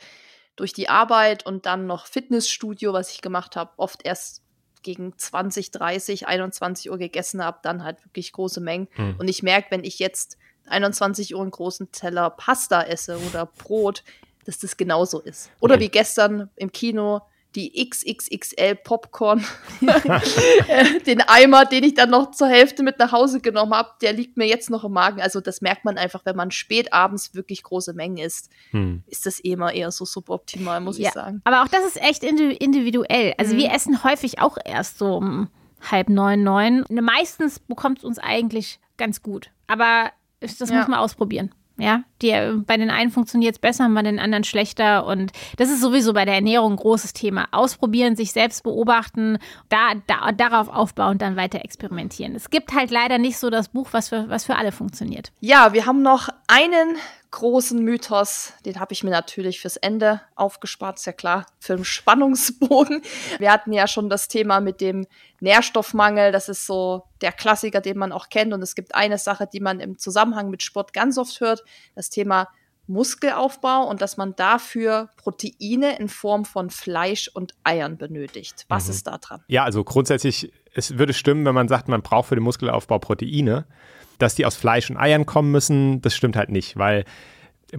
durch 0.57 0.75
die 0.75 0.91
Arbeit 0.91 1.47
und 1.47 1.65
dann 1.65 1.87
noch 1.87 2.07
Fitnessstudio, 2.07 2.93
was 2.93 3.11
ich 3.13 3.23
gemacht 3.23 3.57
habe, 3.57 3.71
oft 3.79 4.05
erst 4.05 4.42
gegen 4.83 5.17
20, 5.17 5.71
30, 5.71 6.27
21 6.27 6.91
Uhr 6.91 6.99
gegessen 6.99 7.45
habe, 7.45 7.59
dann 7.63 7.85
halt 7.85 8.05
wirklich 8.05 8.33
große 8.33 8.61
Mengen. 8.61 8.89
Mhm. 8.97 9.17
Und 9.19 9.29
ich 9.29 9.43
merke, 9.43 9.71
wenn 9.71 9.85
ich 9.85 9.99
jetzt 9.99 10.39
21 10.67 11.35
Uhr 11.35 11.43
einen 11.43 11.51
großen 11.51 11.91
Teller 11.93 12.31
Pasta 12.31 12.83
esse 12.83 13.19
oder 13.29 13.47
Brot, 13.47 14.05
dass 14.45 14.59
das 14.59 14.77
genauso 14.77 15.21
ist. 15.21 15.51
Oder 15.61 15.75
okay. 15.75 15.85
wie 15.85 15.89
gestern 15.89 16.51
im 16.57 16.73
Kino 16.73 17.23
die 17.55 17.89
XXXL 17.89 18.77
Popcorn, 18.77 19.45
äh, 20.69 21.01
den 21.01 21.21
Eimer, 21.21 21.65
den 21.65 21.85
ich 21.85 21.95
dann 21.95 22.11
noch 22.11 22.31
zur 22.31 22.49
Hälfte 22.49 22.83
mit 22.83 22.99
nach 22.99 23.13
Hause 23.13 23.41
genommen 23.41 23.75
habe, 23.75 23.91
der 24.01 24.13
liegt 24.13 24.37
mir 24.37 24.47
jetzt 24.47 24.71
noch 24.71 24.85
im 24.85 24.93
Magen. 24.93 25.21
Also 25.21 25.41
das 25.41 25.61
merkt 25.61 25.85
man 25.85 25.99
einfach, 25.99 26.25
wenn 26.25 26.37
man 26.37 26.51
spät 26.51 26.93
abends 26.93 27.35
wirklich 27.35 27.63
große 27.63 27.93
Mengen 27.95 28.19
isst, 28.19 28.51
hm. 28.71 29.03
ist 29.07 29.27
das 29.27 29.45
eh 29.45 29.53
immer 29.53 29.73
eher 29.73 29.91
so 29.91 30.05
suboptimal, 30.05 30.81
muss 30.81 30.99
ja, 30.99 31.09
ich 31.09 31.15
sagen. 31.15 31.41
Aber 31.45 31.63
auch 31.63 31.69
das 31.69 31.85
ist 31.85 32.03
echt 32.03 32.25
individuell. 32.25 33.35
Also 33.39 33.55
mhm. 33.55 33.59
wir 33.59 33.73
essen 33.73 34.03
häufig 34.05 34.41
auch 34.41 34.57
erst 34.65 34.99
so 34.99 35.17
um 35.17 35.49
halb 35.91 36.09
neun, 36.09 36.43
neun. 36.43 36.85
Meistens 36.89 37.59
bekommt 37.59 37.99
es 37.99 38.05
uns 38.05 38.19
eigentlich 38.19 38.79
ganz 38.97 39.23
gut. 39.23 39.51
Aber 39.67 40.11
das 40.41 40.59
ja. 40.59 40.77
muss 40.77 40.89
man 40.89 40.99
ausprobieren. 40.99 41.55
Ja, 41.79 42.03
die, 42.21 42.31
äh, 42.31 42.53
bei 42.55 42.77
den 42.77 42.91
einen 42.91 43.11
funktioniert 43.11 43.55
es 43.55 43.59
besser, 43.59 43.89
bei 43.89 44.03
den 44.03 44.19
anderen 44.19 44.45
schlechter. 44.45 45.07
Und 45.07 45.33
das 45.57 45.71
ist 45.71 45.81
sowieso 45.81 46.13
bei 46.13 46.25
der 46.25 46.35
Ernährung 46.35 46.73
ein 46.73 46.77
großes 46.77 47.13
Thema. 47.13 47.49
Ausprobieren, 47.51 48.17
sich 48.17 48.33
selbst 48.33 48.63
beobachten, 48.63 49.39
da, 49.69 49.95
da, 50.07 50.33
darauf 50.33 50.69
aufbauen, 50.69 51.19
dann 51.19 51.37
weiter 51.37 51.65
experimentieren. 51.65 52.35
Es 52.35 52.51
gibt 52.51 52.75
halt 52.75 52.91
leider 52.91 53.19
nicht 53.19 53.39
so 53.39 53.51
das 53.51 53.69
Buch, 53.69 53.89
was 53.93 54.11
für, 54.11 54.29
was 54.29 54.45
für 54.45 54.57
alle 54.57 54.73
funktioniert. 54.73 55.33
Ja, 55.41 55.73
wir 55.73 55.87
haben 55.87 56.03
noch 56.03 56.29
einen 56.47 56.97
großen 57.33 57.83
Mythos, 57.83 58.53
den 58.65 58.79
habe 58.79 58.93
ich 58.93 59.03
mir 59.03 59.11
natürlich 59.11 59.61
fürs 59.61 59.77
Ende 59.77 60.21
aufgespart, 60.37 60.99
ist 60.99 61.07
ja 61.07 61.13
klar, 61.13 61.47
für 61.59 61.75
den 61.75 61.85
Spannungsbogen. 61.85 63.03
Wir 63.39 63.51
hatten 63.51 63.73
ja 63.73 63.89
schon 63.89 64.09
das 64.09 64.29
Thema 64.29 64.61
mit 64.61 64.81
dem 64.81 65.07
Nährstoffmangel, 65.41 66.31
das 66.31 66.49
ist 66.49 66.67
so 66.67 67.05
der 67.21 67.33
Klassiker, 67.33 67.81
den 67.81 67.99
man 67.99 68.13
auch 68.13 68.29
kennt. 68.29 68.53
Und 68.53 68.63
es 68.63 68.75
gibt 68.75 68.95
eine 68.95 69.19
Sache, 69.19 69.49
die 69.53 69.61
man 69.61 69.81
im 69.81 69.99
Zusammenhang 69.99 70.51
mit 70.51 70.63
Sport 70.63 70.93
ganz 70.93 71.19
oft 71.19 71.41
hört, 71.41 71.65
das 71.97 72.11
Thema 72.11 72.49
Muskelaufbau 72.87 73.89
und 73.89 74.03
dass 74.03 74.17
man 74.17 74.37
dafür 74.37 75.09
Proteine 75.17 75.99
in 75.99 76.09
Form 76.09 76.45
von 76.45 76.69
Fleisch 76.69 77.29
und 77.33 77.55
Eiern 77.65 77.97
benötigt. 77.97 78.67
Was 78.69 78.87
mhm. 78.87 78.91
ist 78.91 79.07
da 79.07 79.19
dran? 79.19 79.43
Ja, 79.49 79.65
also 79.65 79.83
grundsätzlich, 79.85 80.53
es 80.75 80.99
würde 80.99 81.15
stimmen, 81.15 81.47
wenn 81.47 81.55
man 81.55 81.69
sagt, 81.69 81.89
man 81.89 82.03
braucht 82.03 82.29
für 82.29 82.35
den 82.35 82.45
Muskelaufbau 82.45 82.99
Proteine 82.99 83.67
dass 84.19 84.35
die 84.35 84.47
aus 84.47 84.57
Fleisch 84.57 84.91
und 84.91 84.97
Eiern 84.97 85.27
kommen 85.27 85.51
müssen, 85.51 86.01
das 86.01 86.15
stimmt 86.15 86.37
halt 86.37 86.51
nicht, 86.51 86.77
weil 86.77 87.05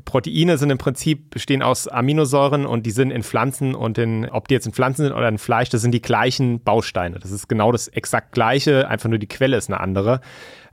Proteine 0.06 0.58
sind 0.58 0.72
im 0.72 0.80
Prinzip, 0.80 1.30
bestehen 1.30 1.62
aus 1.62 1.88
Aminosäuren 1.88 2.66
und 2.66 2.86
die 2.86 2.92
sind 2.92 3.12
in 3.12 3.22
Pflanzen 3.22 3.76
und 3.76 3.98
in, 4.00 4.28
ob 4.28 4.48
die 4.48 4.56
jetzt 4.56 4.66
in 4.66 4.74
Pflanzen 4.74 5.04
sind 5.04 5.14
oder 5.14 5.28
in 5.28 5.38
Fleisch, 5.38 5.70
das 5.70 5.82
sind 5.82 5.92
die 5.92 6.02
gleichen 6.02 6.64
Bausteine. 6.64 7.20
Das 7.20 7.32
ist 7.32 7.48
genau 7.48 7.72
das 7.72 7.90
exakt 7.90 8.32
gleiche, 8.32 8.88
einfach 8.88 9.10
nur 9.10 9.20
die 9.20 9.28
Quelle 9.28 9.56
ist 9.56 9.70
eine 9.70 9.80
andere. 9.80 10.22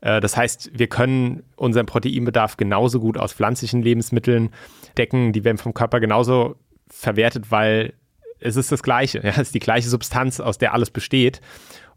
Äh, 0.01 0.21
das 0.21 0.37
heißt, 0.37 0.71
wir 0.73 0.87
können 0.87 1.43
unseren 1.57 1.85
Proteinbedarf 1.85 2.57
genauso 2.57 2.99
gut 2.99 3.19
aus 3.19 3.35
pflanzlichen 3.35 3.83
Lebensmitteln 3.83 4.51
decken. 4.97 5.33
Die 5.35 5.45
werden 5.45 5.59
vom 5.59 5.75
Körper 5.75 6.01
genauso 6.01 6.57
verwertet, 6.89 7.51
weil 7.51 7.93
es 8.39 8.57
ist 8.57 8.73
das 8.73 8.83
Gleiche. 8.83 9.21
Ja, 9.23 9.33
es 9.33 9.39
ist 9.39 9.55
die 9.55 9.61
gleiche 9.61 9.91
Substanz, 9.91 10.41
aus 10.41 10.57
der 10.57 10.73
alles 10.73 10.91
besteht. 10.91 11.43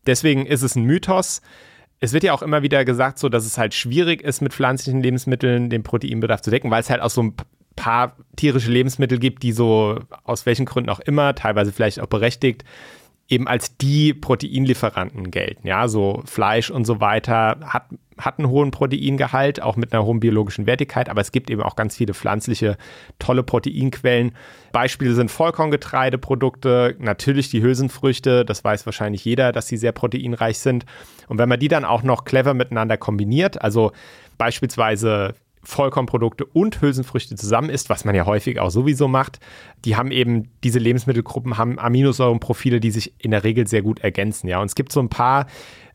Deswegen 0.06 0.45
ist 0.45 0.61
es 0.61 0.76
ein 0.76 0.84
Mythos 0.84 1.41
es 2.04 2.12
wird 2.12 2.26
ja 2.26 2.34
auch 2.34 2.42
immer 2.42 2.64
wieder 2.64 2.84
gesagt, 2.84 3.18
so 3.18 3.30
dass 3.30 3.46
es 3.46 3.58
halt 3.58 3.74
schwierig 3.74 4.24
ist, 4.24 4.42
mit 4.42 4.54
pflanzlichen 4.54 5.02
Lebensmitteln 5.02 5.70
den 5.70 5.84
Proteinbedarf 5.84 6.42
zu 6.42 6.52
decken, 6.52 6.70
weil 6.70 6.82
es 6.82 6.90
halt 6.90 7.02
auch 7.02 7.10
so 7.10 7.24
ein 7.24 7.34
paar 7.78 8.18
tierische 8.36 8.70
Lebensmittel 8.70 9.20
gibt, 9.20 9.42
die 9.42 9.54
so 9.54 9.98
aus 10.26 10.46
welchen 10.46 10.66
Gründen 10.66 10.90
auch 10.90 11.00
immer, 11.00 11.34
teilweise 11.34 11.72
vielleicht 11.72 12.02
auch 12.02 12.08
berechtigt, 12.08 12.66
eben 13.34 13.48
als 13.48 13.78
die 13.78 14.14
Proteinlieferanten 14.14 15.32
gelten. 15.32 15.68
Ja, 15.68 15.88
so 15.88 16.22
Fleisch 16.26 16.70
und 16.70 16.86
so 16.86 17.02
weiter 17.02 17.58
hat, 17.62 17.88
hat 18.18 18.38
einen 18.38 18.48
hohen 18.50 18.70
Proteingehalt, 18.70 19.62
auch 19.62 19.76
mit 19.76 19.92
einer 19.92 20.06
hohen 20.06 20.20
biologischen 20.20 20.68
Wertigkeit, 20.68 21.10
aber 21.10 21.22
es 21.22 21.32
gibt 21.32 21.50
eben 21.50 21.64
auch 21.64 21.76
ganz 21.76 21.98
viele 21.98 22.14
pflanzliche, 22.14 22.78
tolle 23.18 23.42
Proteinquellen. 23.42 24.36
Beispiele 24.72 25.16
sind 25.16 25.32
Vollkorngetreideprodukte, 25.32 26.96
natürlich 27.00 27.50
die 27.50 27.64
Hülsenfrüchte, 27.64 28.46
das 28.46 28.64
weiß 28.64 28.86
wahrscheinlich 28.86 29.26
jeder, 29.26 29.52
dass 29.52 29.68
sie 29.68 29.78
sehr 29.78 29.92
proteinreich 29.92 30.60
sind. 30.60 30.86
Und 31.28 31.40
wenn 31.40 31.50
man 31.50 31.60
die 31.60 31.70
dann 31.70 31.86
auch 31.86 32.04
noch 32.04 32.24
clever 32.24 32.54
miteinander 32.54 32.98
kombiniert, 32.98 33.62
also 33.62 33.92
beispielsweise 34.38 35.34
Vollkornprodukte 35.64 36.45
und 36.45 36.81
Hülsenfrüchte 36.81 37.35
zusammen 37.35 37.69
isst, 37.69 37.90
was 37.90 38.06
man 38.06 38.15
ja 38.15 38.26
häufig 38.26 38.60
auch 38.60 38.69
sowieso 38.69 39.07
macht, 39.07 39.40
die 39.85 39.95
haben 39.95 40.11
eben, 40.11 40.49
diese 40.64 40.80
Lebensmittelgruppen 40.80 41.57
haben 41.57 41.80
Aminosäurenprofile, 41.80 42.80
die 42.80 42.91
sich 42.91 43.14
in 43.18 43.31
der 43.31 43.44
Regel 43.44 43.68
sehr 43.68 43.81
gut 43.81 43.99
ergänzen. 43.99 44.48
Ja, 44.48 44.60
und 44.60 44.65
es 44.65 44.76
gibt 44.76 44.91
so 44.91 44.99
ein 44.99 45.10
paar 45.10 45.48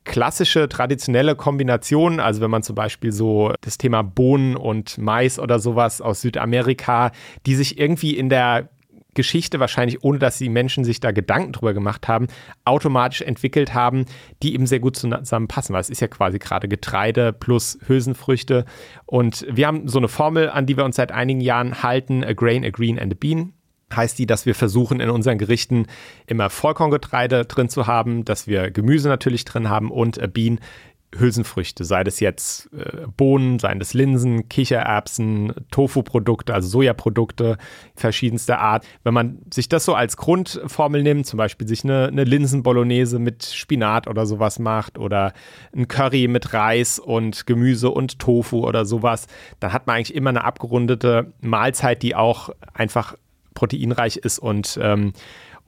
klassische, 0.05 0.69
traditionelle 0.69 1.37
Kombinationen, 1.37 2.19
also 2.19 2.41
wenn 2.41 2.51
man 2.51 2.63
zum 2.63 2.75
Beispiel 2.75 3.13
so 3.13 3.53
das 3.61 3.79
Thema 3.79 4.03
Bohnen 4.03 4.57
und 4.57 4.99
Mais 4.99 5.39
oder 5.39 5.59
sowas 5.59 6.01
aus 6.01 6.23
Südamerika, 6.23 7.13
die 7.47 7.55
sich 7.55 7.79
irgendwie 7.79 8.17
in 8.17 8.31
der 8.31 8.71
Geschichte 9.19 9.59
wahrscheinlich, 9.59 10.05
ohne 10.05 10.21
dass 10.21 10.39
die 10.39 10.49
Menschen 10.49 10.85
sich 10.85 11.01
da 11.01 11.11
Gedanken 11.11 11.53
drüber 11.53 11.75
gemacht 11.75 12.07
haben, 12.07 12.29
automatisch 12.65 13.21
entwickelt 13.21 13.75
haben, 13.75 14.05
die 14.45 14.55
eben 14.55 14.69
sehr 14.69 14.79
gut 14.79 14.95
zusammenpassen, 14.95 15.75
weil 15.75 15.81
es 15.81 15.91
ist 15.91 16.01
ja 16.01 16.07
quasi 16.07 16.39
gerade 16.39 16.69
Getreide 16.69 17.33
plus 17.33 17.81
Hülsenfrüchte. 17.85 18.65
Und 19.07 19.45
wir 19.51 19.67
haben 19.67 19.89
so 19.89 19.99
eine 19.99 20.07
Formel, 20.07 20.49
an 20.49 20.67
die 20.67 20.77
wir 20.77 20.85
uns 20.85 20.95
seit 20.95 21.11
einigen 21.11 21.41
Jahren 21.41 21.83
halten, 21.83 22.23
a 22.23 22.33
grain, 22.33 22.65
a 22.65 22.71
green 22.71 22.97
and 22.97 23.13
a 23.13 23.17
bean. 23.19 23.55
Heißt 23.93 24.19
die, 24.19 24.27
dass 24.27 24.47
wir 24.47 24.55
versuchen, 24.55 25.01
in 25.01 25.11
unseren 25.11 25.39
Gerichten 25.39 25.87
immer 26.27 26.51
Vollkorngetreide 26.51 27.47
drin 27.47 27.71
zu 27.71 27.87
haben, 27.89 28.25
dass 28.25 28.47
wir 28.47 28.71
Gemüse 28.71 29.09
natürlich 29.09 29.45
drin 29.47 29.69
haben 29.69 29.91
und 29.91 30.33
Bean 30.33 30.61
Hülsenfrüchte, 31.17 31.85
sei 31.85 32.05
das 32.05 32.21
jetzt 32.21 32.71
äh, 32.73 33.07
Bohnen, 33.17 33.59
seien 33.59 33.79
das 33.79 33.95
Linsen, 33.95 34.49
Kichererbsen, 34.49 35.55
Tofu-Produkte, 35.71 36.53
also 36.53 36.69
Sojaprodukte 36.69 37.57
verschiedenster 37.95 38.59
Art. 38.59 38.87
Wenn 39.05 39.15
man 39.15 39.39
sich 39.53 39.69
das 39.69 39.85
so 39.85 39.95
als 39.95 40.17
Grundformel 40.17 41.03
nimmt, 41.03 41.27
zum 41.27 41.39
Beispiel 41.39 41.67
sich 41.67 41.83
eine, 41.85 42.09
eine 42.09 42.25
Linsen-Bolognese 42.25 43.19
mit 43.19 43.45
Spinat 43.45 44.07
oder 44.07 44.27
sowas 44.27 44.59
macht 44.59 44.99
oder 44.99 45.33
ein 45.75 45.89
Curry 45.89 46.29
mit 46.29 46.53
Reis 46.53 46.99
und 46.99 47.47
Gemüse 47.47 47.91
und 47.91 48.19
Tofu 48.19 48.67
oder 48.67 48.85
sowas, 48.85 49.27
dann 49.61 49.73
hat 49.73 49.87
man 49.87 49.97
eigentlich 49.97 50.15
immer 50.15 50.31
eine 50.31 50.45
abgerundete 50.45 51.33
Mahlzeit, 51.41 52.03
die 52.03 52.15
auch 52.15 52.51
einfach 52.75 53.15
proteinreich 53.55 54.19
ist 54.19 54.39
und 54.39 54.79
ähm, 54.81 55.13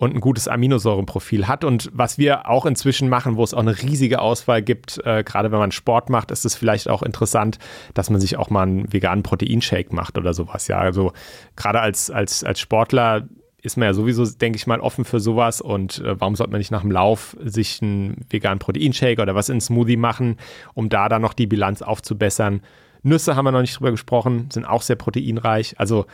und 0.00 0.14
ein 0.14 0.20
gutes 0.20 0.48
Aminosäurenprofil 0.48 1.46
hat. 1.46 1.62
Und 1.62 1.90
was 1.92 2.16
wir 2.16 2.48
auch 2.48 2.64
inzwischen 2.64 3.10
machen, 3.10 3.36
wo 3.36 3.44
es 3.44 3.52
auch 3.52 3.60
eine 3.60 3.82
riesige 3.82 4.22
Auswahl 4.22 4.62
gibt, 4.62 4.98
äh, 5.04 5.22
gerade 5.22 5.52
wenn 5.52 5.58
man 5.58 5.72
Sport 5.72 6.08
macht, 6.08 6.30
ist 6.30 6.46
es 6.46 6.54
vielleicht 6.54 6.88
auch 6.88 7.02
interessant, 7.02 7.58
dass 7.92 8.08
man 8.08 8.18
sich 8.18 8.38
auch 8.38 8.48
mal 8.48 8.62
einen 8.62 8.90
veganen 8.90 9.22
Proteinshake 9.22 9.94
macht 9.94 10.16
oder 10.16 10.32
sowas. 10.32 10.68
Ja, 10.68 10.78
also 10.78 11.12
gerade 11.54 11.80
als, 11.80 12.10
als, 12.10 12.42
als 12.42 12.60
Sportler 12.60 13.28
ist 13.60 13.76
man 13.76 13.88
ja 13.88 13.92
sowieso, 13.92 14.24
denke 14.24 14.56
ich 14.56 14.66
mal, 14.66 14.80
offen 14.80 15.04
für 15.04 15.20
sowas. 15.20 15.60
Und 15.60 15.98
äh, 15.98 16.18
warum 16.18 16.34
sollte 16.34 16.50
man 16.50 16.60
nicht 16.60 16.70
nach 16.70 16.80
dem 16.80 16.90
Lauf 16.90 17.36
sich 17.44 17.82
einen 17.82 18.24
veganen 18.30 18.58
Proteinshake 18.58 19.20
oder 19.20 19.34
was 19.34 19.50
in 19.50 19.60
Smoothie 19.60 19.98
machen, 19.98 20.38
um 20.72 20.88
da 20.88 21.10
dann 21.10 21.20
noch 21.20 21.34
die 21.34 21.46
Bilanz 21.46 21.82
aufzubessern? 21.82 22.62
Nüsse 23.02 23.36
haben 23.36 23.44
wir 23.44 23.52
noch 23.52 23.60
nicht 23.60 23.78
drüber 23.78 23.90
gesprochen, 23.90 24.48
sind 24.50 24.64
auch 24.64 24.82
sehr 24.82 24.96
proteinreich. 24.96 25.78
Also 25.78 26.06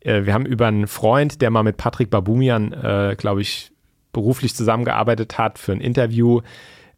äh, 0.00 0.24
wir 0.24 0.34
haben 0.34 0.46
über 0.46 0.66
einen 0.66 0.86
Freund, 0.86 1.40
der 1.40 1.50
mal 1.50 1.62
mit 1.62 1.76
Patrick 1.76 2.10
Babumian, 2.10 2.72
äh, 2.72 3.14
glaube 3.16 3.40
ich, 3.40 3.72
beruflich 4.12 4.54
zusammengearbeitet 4.54 5.38
hat 5.38 5.58
für 5.58 5.72
ein 5.72 5.80
Interview, 5.80 6.40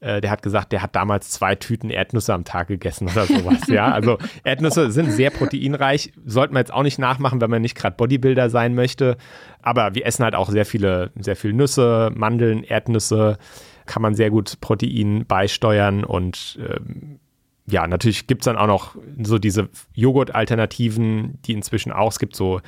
äh, 0.01 0.21
der 0.21 0.31
hat 0.31 0.43
gesagt, 0.43 0.73
der 0.73 0.83
hat 0.83 0.95
damals 0.95 1.31
zwei 1.31 1.55
Tüten 1.55 1.91
Erdnüsse 1.91 2.35
am 2.35 2.45
Tag 2.45 2.69
gegessen 2.69 3.09
oder 3.09 3.25
sowas. 3.27 3.67
ja, 3.69 3.91
also 3.91 4.19
Erdnüsse 4.45 4.91
sind 4.91 5.11
sehr 5.11 5.31
proteinreich, 5.31 6.13
sollte 6.25 6.53
man 6.53 6.61
jetzt 6.61 6.73
auch 6.73 6.83
nicht 6.83 6.99
nachmachen, 6.99 7.41
wenn 7.41 7.51
man 7.51 7.63
nicht 7.63 7.77
gerade 7.77 7.97
Bodybuilder 7.97 8.51
sein 8.51 8.75
möchte. 8.75 9.17
Aber 9.63 9.95
wir 9.95 10.07
essen 10.07 10.25
halt 10.25 10.35
auch 10.35 10.51
sehr 10.51 10.67
viele, 10.67 11.11
sehr 11.19 11.37
viel 11.37 11.53
Nüsse, 11.53 12.11
Mandeln, 12.15 12.63
Erdnüsse, 12.63 13.39
kann 13.87 14.03
man 14.03 14.15
sehr 14.15 14.31
gut 14.31 14.61
Protein 14.61 15.25
beisteuern 15.27 16.05
und 16.05 16.59
ähm, 16.61 17.21
ja, 17.69 17.87
natürlich 17.87 18.27
gibt 18.27 18.43
es 18.43 18.45
dann 18.47 18.57
auch 18.57 18.67
noch 18.67 18.97
so 19.23 19.39
diese 19.39 19.69
Joghurt-Alternativen, 19.95 21.39
die 21.43 21.53
inzwischen 21.53 21.93
auch, 21.93 22.11
es 22.11 22.19
gibt 22.19 22.37
so 22.37 22.61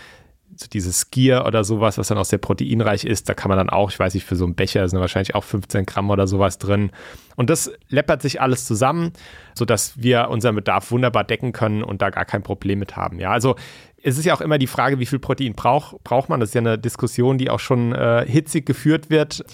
so 0.56 0.66
dieses 0.66 1.00
Skier 1.00 1.44
oder 1.46 1.62
sowas, 1.62 1.98
was 1.98 2.08
dann 2.08 2.18
auch 2.18 2.24
sehr 2.24 2.38
proteinreich 2.38 3.04
ist, 3.04 3.28
da 3.28 3.34
kann 3.34 3.48
man 3.48 3.58
dann 3.58 3.70
auch, 3.70 3.90
ich 3.90 3.98
weiß 3.98 4.14
nicht, 4.14 4.24
für 4.24 4.34
so 4.34 4.44
einen 4.44 4.54
Becher 4.54 4.88
sind 4.88 4.98
wahrscheinlich 4.98 5.34
auch 5.34 5.44
15 5.44 5.86
Gramm 5.86 6.10
oder 6.10 6.26
sowas 6.26 6.58
drin. 6.58 6.90
Und 7.36 7.50
das 7.50 7.70
läppert 7.88 8.22
sich 8.22 8.40
alles 8.40 8.64
zusammen, 8.64 9.12
sodass 9.54 10.02
wir 10.02 10.28
unseren 10.30 10.56
Bedarf 10.56 10.90
wunderbar 10.90 11.24
decken 11.24 11.52
können 11.52 11.82
und 11.82 12.02
da 12.02 12.10
gar 12.10 12.24
kein 12.24 12.42
Problem 12.42 12.78
mit 12.78 12.96
haben. 12.96 13.20
Ja, 13.20 13.30
also 13.30 13.56
es 14.02 14.18
ist 14.18 14.24
ja 14.24 14.34
auch 14.34 14.40
immer 14.40 14.58
die 14.58 14.66
Frage, 14.66 14.98
wie 14.98 15.06
viel 15.06 15.18
Protein 15.18 15.54
braucht, 15.54 16.02
braucht 16.02 16.28
man. 16.28 16.40
Das 16.40 16.50
ist 16.50 16.54
ja 16.54 16.60
eine 16.60 16.78
Diskussion, 16.78 17.38
die 17.38 17.50
auch 17.50 17.60
schon 17.60 17.92
äh, 17.92 18.24
hitzig 18.26 18.66
geführt 18.66 19.10
wird 19.10 19.44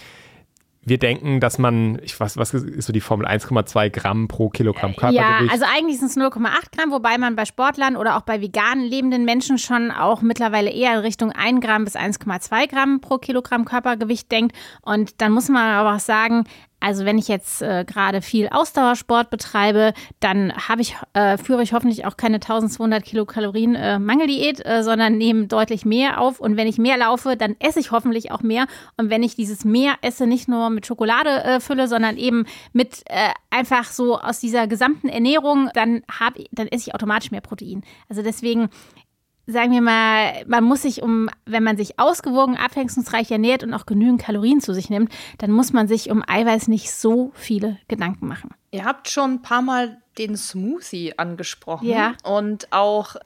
wir 0.86 0.98
denken, 0.98 1.40
dass 1.40 1.58
man, 1.58 1.98
ich 2.02 2.18
weiß, 2.18 2.36
was 2.36 2.54
ist 2.54 2.86
so 2.86 2.92
die 2.92 3.00
Formel 3.00 3.26
1,2 3.26 3.90
Gramm 3.90 4.28
pro 4.28 4.48
Kilogramm 4.48 4.94
Körpergewicht? 4.96 5.46
Ja, 5.46 5.52
also 5.52 5.64
eigentlich 5.64 5.98
sind 5.98 6.10
es 6.10 6.16
0,8 6.16 6.76
Gramm, 6.76 6.90
wobei 6.90 7.18
man 7.18 7.36
bei 7.36 7.44
Sportlern 7.44 7.96
oder 7.96 8.16
auch 8.16 8.22
bei 8.22 8.40
vegan 8.40 8.80
lebenden 8.80 9.24
Menschen 9.24 9.58
schon 9.58 9.90
auch 9.90 10.22
mittlerweile 10.22 10.70
eher 10.70 10.94
in 10.94 11.00
Richtung 11.00 11.32
1 11.32 11.60
Gramm 11.60 11.84
bis 11.84 11.96
1,2 11.96 12.68
Gramm 12.68 13.00
pro 13.00 13.18
Kilogramm 13.18 13.64
Körpergewicht 13.64 14.30
denkt. 14.30 14.54
Und 14.82 15.20
dann 15.20 15.32
muss 15.32 15.48
man 15.48 15.62
aber 15.62 15.96
auch 15.96 16.00
sagen, 16.00 16.44
also 16.84 17.06
wenn 17.06 17.16
ich 17.16 17.28
jetzt 17.28 17.62
äh, 17.62 17.82
gerade 17.86 18.20
viel 18.20 18.48
Ausdauersport 18.48 19.30
betreibe, 19.30 19.94
dann 20.20 20.52
habe 20.52 20.82
ich, 20.82 20.96
äh, 21.14 21.38
führe 21.38 21.62
ich 21.62 21.72
hoffentlich 21.72 22.04
auch 22.04 22.18
keine 22.18 22.36
1200 22.36 23.02
Kilokalorien 23.02 23.74
äh, 23.74 23.98
Mangeldiät, 23.98 24.60
äh, 24.66 24.82
sondern 24.82 25.16
nehme 25.16 25.46
deutlich 25.46 25.86
mehr 25.86 26.20
auf. 26.20 26.40
Und 26.40 26.58
wenn 26.58 26.66
ich 26.66 26.76
mehr 26.76 26.98
laufe, 26.98 27.38
dann 27.38 27.56
esse 27.58 27.80
ich 27.80 27.90
hoffentlich 27.90 28.32
auch 28.32 28.42
mehr. 28.42 28.66
Und 28.98 29.08
wenn 29.08 29.22
ich 29.22 29.34
dieses 29.34 29.64
mehr 29.64 29.94
esse, 30.02 30.26
nicht 30.26 30.46
nur 30.46 30.68
mit 30.68 30.84
Schokolade 30.84 31.30
äh, 31.44 31.60
fülle, 31.60 31.88
sondern 31.88 32.18
eben 32.18 32.44
mit 32.74 33.02
äh, 33.06 33.30
einfach 33.48 33.84
so 33.86 34.18
aus 34.20 34.40
dieser 34.40 34.66
gesamten 34.66 35.08
Ernährung, 35.08 35.70
dann 35.72 36.02
habe, 36.20 36.44
dann 36.52 36.66
esse 36.66 36.90
ich 36.90 36.94
automatisch 36.94 37.30
mehr 37.30 37.40
Protein. 37.40 37.82
Also 38.10 38.20
deswegen 38.20 38.68
sagen 39.46 39.72
wir 39.72 39.82
mal, 39.82 40.44
man 40.46 40.64
muss 40.64 40.82
sich 40.82 41.02
um, 41.02 41.28
wenn 41.44 41.62
man 41.62 41.76
sich 41.76 41.98
ausgewogen, 41.98 42.56
abwechslungsreich 42.56 43.30
ernährt 43.30 43.62
und 43.62 43.74
auch 43.74 43.86
genügend 43.86 44.22
Kalorien 44.22 44.60
zu 44.60 44.72
sich 44.72 44.90
nimmt, 44.90 45.12
dann 45.38 45.50
muss 45.50 45.72
man 45.72 45.88
sich 45.88 46.10
um 46.10 46.22
Eiweiß 46.26 46.68
nicht 46.68 46.90
so 46.92 47.32
viele 47.34 47.78
Gedanken 47.88 48.26
machen. 48.26 48.54
Ihr 48.70 48.84
habt 48.84 49.08
schon 49.08 49.34
ein 49.34 49.42
paar 49.42 49.62
Mal 49.62 50.02
den 50.18 50.36
Smoothie 50.36 51.18
angesprochen 51.18 51.88
ja. 51.88 52.14
und 52.24 52.72
auch 52.72 53.16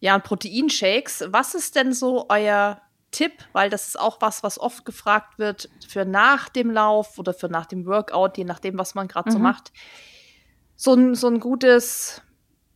ja, 0.00 0.18
Proteinshakes. 0.18 1.24
Was 1.30 1.54
ist 1.54 1.76
denn 1.76 1.92
so 1.92 2.26
euer 2.28 2.80
Tipp, 3.10 3.32
weil 3.52 3.70
das 3.70 3.88
ist 3.88 3.98
auch 3.98 4.20
was, 4.20 4.42
was 4.42 4.58
oft 4.60 4.84
gefragt 4.84 5.38
wird 5.38 5.70
für 5.86 6.04
nach 6.04 6.48
dem 6.48 6.70
Lauf 6.70 7.18
oder 7.18 7.32
für 7.32 7.48
nach 7.48 7.66
dem 7.66 7.86
Workout, 7.86 8.36
je 8.36 8.44
nachdem, 8.44 8.76
was 8.78 8.94
man 8.94 9.08
gerade 9.08 9.30
mhm. 9.30 9.32
so 9.32 9.38
macht. 9.38 9.72
So 10.76 10.94
ein, 10.94 11.14
so 11.14 11.26
ein 11.28 11.40
gutes 11.40 12.22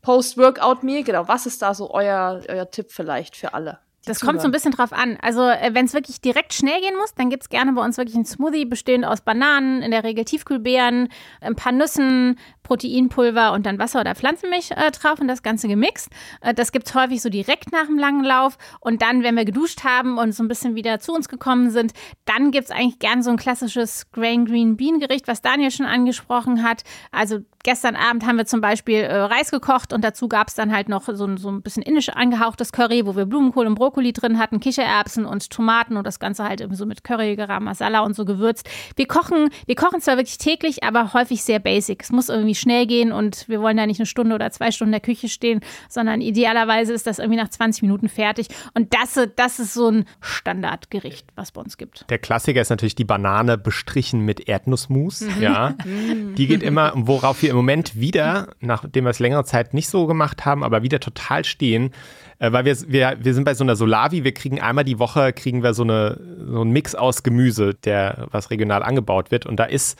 Post-Workout-Meal, 0.02 1.04
genau. 1.04 1.28
Was 1.28 1.46
ist 1.46 1.62
da 1.62 1.74
so 1.74 1.92
euer, 1.92 2.42
euer 2.48 2.70
Tipp 2.70 2.90
vielleicht 2.90 3.36
für 3.36 3.54
alle? 3.54 3.78
Das 4.04 4.20
kommt 4.20 4.40
so 4.40 4.48
ein 4.48 4.50
bisschen 4.50 4.72
drauf 4.72 4.92
an. 4.92 5.16
Also, 5.22 5.42
äh, 5.42 5.74
wenn 5.74 5.84
es 5.84 5.94
wirklich 5.94 6.20
direkt 6.20 6.54
schnell 6.54 6.80
gehen 6.80 6.96
muss, 6.96 7.14
dann 7.14 7.30
gibt 7.30 7.44
es 7.44 7.48
gerne 7.48 7.72
bei 7.72 7.84
uns 7.84 7.98
wirklich 7.98 8.16
einen 8.16 8.24
Smoothie 8.24 8.64
bestehend 8.64 9.04
aus 9.04 9.20
Bananen, 9.20 9.80
in 9.80 9.92
der 9.92 10.02
Regel 10.02 10.24
Tiefkühlbeeren, 10.24 11.08
ein 11.40 11.54
paar 11.54 11.70
Nüssen, 11.70 12.36
Proteinpulver 12.62 13.52
und 13.52 13.66
dann 13.66 13.78
Wasser 13.78 14.00
oder 14.00 14.14
Pflanzenmilch 14.14 14.70
äh, 14.72 14.90
drauf 14.90 15.20
und 15.20 15.28
das 15.28 15.42
Ganze 15.42 15.68
gemixt. 15.68 16.08
Äh, 16.40 16.54
das 16.54 16.72
gibt 16.72 16.88
es 16.88 16.94
häufig 16.94 17.22
so 17.22 17.28
direkt 17.28 17.72
nach 17.72 17.86
dem 17.86 17.98
langen 17.98 18.24
Lauf. 18.24 18.56
Und 18.80 19.02
dann, 19.02 19.22
wenn 19.22 19.36
wir 19.36 19.44
geduscht 19.44 19.84
haben 19.84 20.18
und 20.18 20.32
so 20.32 20.42
ein 20.42 20.48
bisschen 20.48 20.74
wieder 20.74 21.00
zu 21.00 21.12
uns 21.12 21.28
gekommen 21.28 21.70
sind, 21.70 21.92
dann 22.24 22.50
gibt 22.50 22.66
es 22.66 22.70
eigentlich 22.70 22.98
gern 22.98 23.22
so 23.22 23.30
ein 23.30 23.36
klassisches 23.36 24.10
Grain 24.12 24.44
Green 24.46 24.76
Bean 24.76 25.00
Gericht, 25.00 25.28
was 25.28 25.42
Daniel 25.42 25.70
schon 25.70 25.86
angesprochen 25.86 26.62
hat. 26.62 26.82
Also 27.10 27.40
gestern 27.62 27.96
Abend 27.96 28.26
haben 28.26 28.36
wir 28.36 28.46
zum 28.46 28.60
Beispiel 28.60 29.00
äh, 29.00 29.16
Reis 29.16 29.50
gekocht 29.50 29.92
und 29.92 30.02
dazu 30.02 30.28
gab 30.28 30.48
es 30.48 30.54
dann 30.54 30.72
halt 30.72 30.88
noch 30.88 31.04
so, 31.04 31.36
so 31.36 31.50
ein 31.50 31.62
bisschen 31.62 31.82
indisch 31.82 32.08
angehauchtes 32.08 32.72
Curry, 32.72 33.06
wo 33.06 33.16
wir 33.16 33.26
Blumenkohl 33.26 33.66
und 33.66 33.74
Brokkoli 33.74 34.12
drin 34.12 34.38
hatten, 34.38 34.60
Kichererbsen 34.60 35.24
und 35.24 35.50
Tomaten 35.50 35.96
und 35.96 36.06
das 36.06 36.18
Ganze 36.18 36.44
halt 36.44 36.60
irgendwie 36.60 36.78
so 36.78 36.86
mit 36.86 37.04
Curry, 37.04 37.36
Garam 37.36 37.64
Masala 37.64 38.00
und 38.00 38.14
so 38.14 38.24
gewürzt. 38.24 38.68
Wir 38.96 39.06
kochen, 39.06 39.50
wir 39.66 39.76
kochen 39.76 40.00
zwar 40.00 40.16
wirklich 40.16 40.38
täglich, 40.38 40.82
aber 40.82 41.12
häufig 41.12 41.42
sehr 41.42 41.58
basic. 41.58 42.02
Es 42.02 42.10
muss 42.10 42.28
irgendwie 42.28 42.51
schnell 42.58 42.86
gehen 42.86 43.12
und 43.12 43.48
wir 43.48 43.60
wollen 43.60 43.76
da 43.76 43.86
nicht 43.86 44.00
eine 44.00 44.06
Stunde 44.06 44.34
oder 44.34 44.50
zwei 44.50 44.70
Stunden 44.70 44.90
in 44.90 45.00
der 45.00 45.00
Küche 45.00 45.28
stehen, 45.28 45.60
sondern 45.88 46.20
idealerweise 46.20 46.92
ist 46.92 47.06
das 47.06 47.18
irgendwie 47.18 47.40
nach 47.40 47.48
20 47.48 47.82
Minuten 47.82 48.08
fertig. 48.08 48.48
Und 48.74 48.94
das, 48.94 49.18
das 49.36 49.58
ist 49.58 49.74
so 49.74 49.88
ein 49.88 50.04
Standardgericht, 50.20 51.26
was 51.34 51.52
bei 51.52 51.60
uns 51.60 51.76
gibt. 51.76 52.04
Der 52.10 52.18
Klassiker 52.18 52.60
ist 52.60 52.70
natürlich 52.70 52.94
die 52.94 53.04
Banane 53.04 53.58
bestrichen 53.58 54.20
mit 54.20 54.48
Erdnussmus. 54.48 55.22
Mhm. 55.22 55.42
Ja, 55.42 55.74
die 55.84 56.46
geht 56.46 56.62
immer, 56.62 56.92
worauf 56.94 57.42
wir 57.42 57.50
im 57.50 57.56
Moment 57.56 57.96
wieder, 57.98 58.48
nachdem 58.60 59.04
wir 59.04 59.10
es 59.10 59.18
längere 59.18 59.44
Zeit 59.44 59.74
nicht 59.74 59.88
so 59.88 60.06
gemacht 60.06 60.44
haben, 60.44 60.64
aber 60.64 60.82
wieder 60.82 61.00
total 61.00 61.44
stehen, 61.44 61.92
äh, 62.38 62.52
weil 62.52 62.64
wir, 62.64 62.76
wir, 62.88 63.16
wir 63.20 63.34
sind 63.34 63.44
bei 63.44 63.54
so 63.54 63.64
einer 63.64 63.76
Solavi, 63.76 64.24
wir 64.24 64.34
kriegen 64.34 64.60
einmal 64.60 64.84
die 64.84 64.98
Woche, 64.98 65.32
kriegen 65.32 65.62
wir 65.62 65.74
so, 65.74 65.84
eine, 65.84 66.20
so 66.50 66.60
einen 66.60 66.72
Mix 66.72 66.94
aus 66.94 67.22
Gemüse, 67.22 67.74
der 67.74 68.26
was 68.30 68.50
regional 68.50 68.82
angebaut 68.82 69.30
wird. 69.30 69.46
Und 69.46 69.56
da 69.56 69.64
ist 69.64 69.98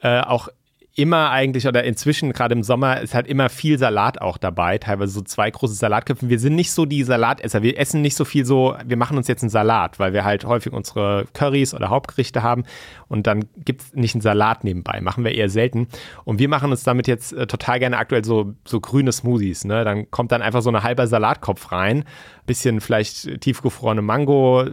äh, 0.00 0.20
auch 0.20 0.48
immer 0.96 1.30
eigentlich 1.30 1.66
oder 1.66 1.82
inzwischen 1.82 2.32
gerade 2.32 2.54
im 2.54 2.62
Sommer 2.62 3.00
ist 3.00 3.14
halt 3.14 3.26
immer 3.26 3.48
viel 3.48 3.78
Salat 3.78 4.20
auch 4.20 4.38
dabei, 4.38 4.78
teilweise 4.78 5.12
so 5.12 5.22
zwei 5.22 5.50
große 5.50 5.74
Salatköpfe. 5.74 6.28
Wir 6.28 6.38
sind 6.38 6.54
nicht 6.54 6.70
so 6.70 6.86
die 6.86 7.02
Salatesser, 7.02 7.62
wir 7.62 7.78
essen 7.80 8.00
nicht 8.00 8.16
so 8.16 8.24
viel 8.24 8.44
so, 8.44 8.76
wir 8.84 8.96
machen 8.96 9.16
uns 9.16 9.26
jetzt 9.26 9.42
einen 9.42 9.50
Salat, 9.50 9.98
weil 9.98 10.12
wir 10.12 10.24
halt 10.24 10.44
häufig 10.44 10.72
unsere 10.72 11.26
Currys 11.32 11.74
oder 11.74 11.90
Hauptgerichte 11.90 12.44
haben 12.44 12.62
und 13.08 13.26
dann 13.26 13.44
gibt 13.56 13.82
es 13.82 13.94
nicht 13.94 14.14
einen 14.14 14.22
Salat 14.22 14.62
nebenbei, 14.62 15.00
machen 15.00 15.24
wir 15.24 15.32
eher 15.32 15.48
selten. 15.48 15.88
Und 16.24 16.38
wir 16.38 16.48
machen 16.48 16.70
uns 16.70 16.84
damit 16.84 17.08
jetzt 17.08 17.32
äh, 17.32 17.48
total 17.48 17.80
gerne 17.80 17.98
aktuell 17.98 18.24
so, 18.24 18.54
so 18.64 18.80
grüne 18.80 19.10
Smoothies, 19.10 19.64
ne? 19.64 19.84
Dann 19.84 20.10
kommt 20.12 20.30
dann 20.30 20.42
einfach 20.42 20.62
so 20.62 20.70
ein 20.70 20.82
halber 20.82 21.08
Salatkopf 21.08 21.72
rein, 21.72 22.04
bisschen 22.46 22.80
vielleicht 22.80 23.40
tiefgefrorene 23.40 24.02
Mango, 24.02 24.66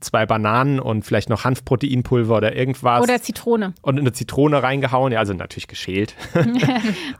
zwei 0.00 0.26
Bananen 0.26 0.80
und 0.80 1.04
vielleicht 1.04 1.30
noch 1.30 1.44
Hanfproteinpulver 1.44 2.36
oder 2.36 2.54
irgendwas. 2.54 3.02
Oder 3.02 3.20
Zitrone. 3.22 3.74
Und 3.80 3.98
eine 3.98 4.12
Zitrone 4.12 4.62
reingehauen, 4.62 5.12
ja, 5.12 5.18
also 5.18 5.32
natürlich 5.32 5.68
geschält. 5.68 6.14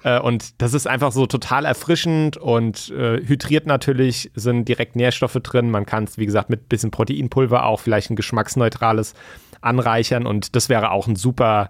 Äh, 0.04 0.20
und 0.20 0.60
das 0.62 0.74
ist 0.74 0.86
einfach 0.86 1.12
so 1.12 1.26
total 1.26 1.64
erfrischend 1.64 2.36
und 2.36 2.90
äh, 2.90 3.20
hydriert 3.26 3.66
natürlich, 3.66 4.30
sind 4.34 4.68
direkt 4.68 4.96
Nährstoffe 4.96 5.38
drin. 5.42 5.70
Man 5.70 5.86
kann 5.86 6.04
es, 6.04 6.18
wie 6.18 6.26
gesagt, 6.26 6.50
mit 6.50 6.62
ein 6.62 6.68
bisschen 6.68 6.90
Proteinpulver 6.90 7.64
auch 7.64 7.80
vielleicht 7.80 8.10
ein 8.10 8.16
geschmacksneutrales 8.16 9.14
anreichern 9.60 10.26
und 10.26 10.54
das 10.54 10.68
wäre 10.68 10.90
auch 10.90 11.08
ein 11.08 11.16
super, 11.16 11.68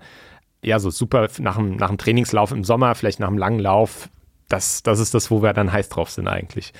ja, 0.62 0.78
so 0.78 0.90
super 0.90 1.28
nach 1.38 1.56
dem, 1.56 1.76
nach 1.76 1.88
dem 1.88 1.98
Trainingslauf 1.98 2.52
im 2.52 2.64
Sommer, 2.64 2.94
vielleicht 2.94 3.20
nach 3.20 3.28
einem 3.28 3.38
langen 3.38 3.60
Lauf. 3.60 4.08
Das, 4.48 4.82
das 4.82 4.98
ist 4.98 5.14
das, 5.14 5.30
wo 5.30 5.42
wir 5.42 5.52
dann 5.52 5.72
heiß 5.72 5.88
drauf 5.88 6.10
sind 6.10 6.28
eigentlich. 6.28 6.72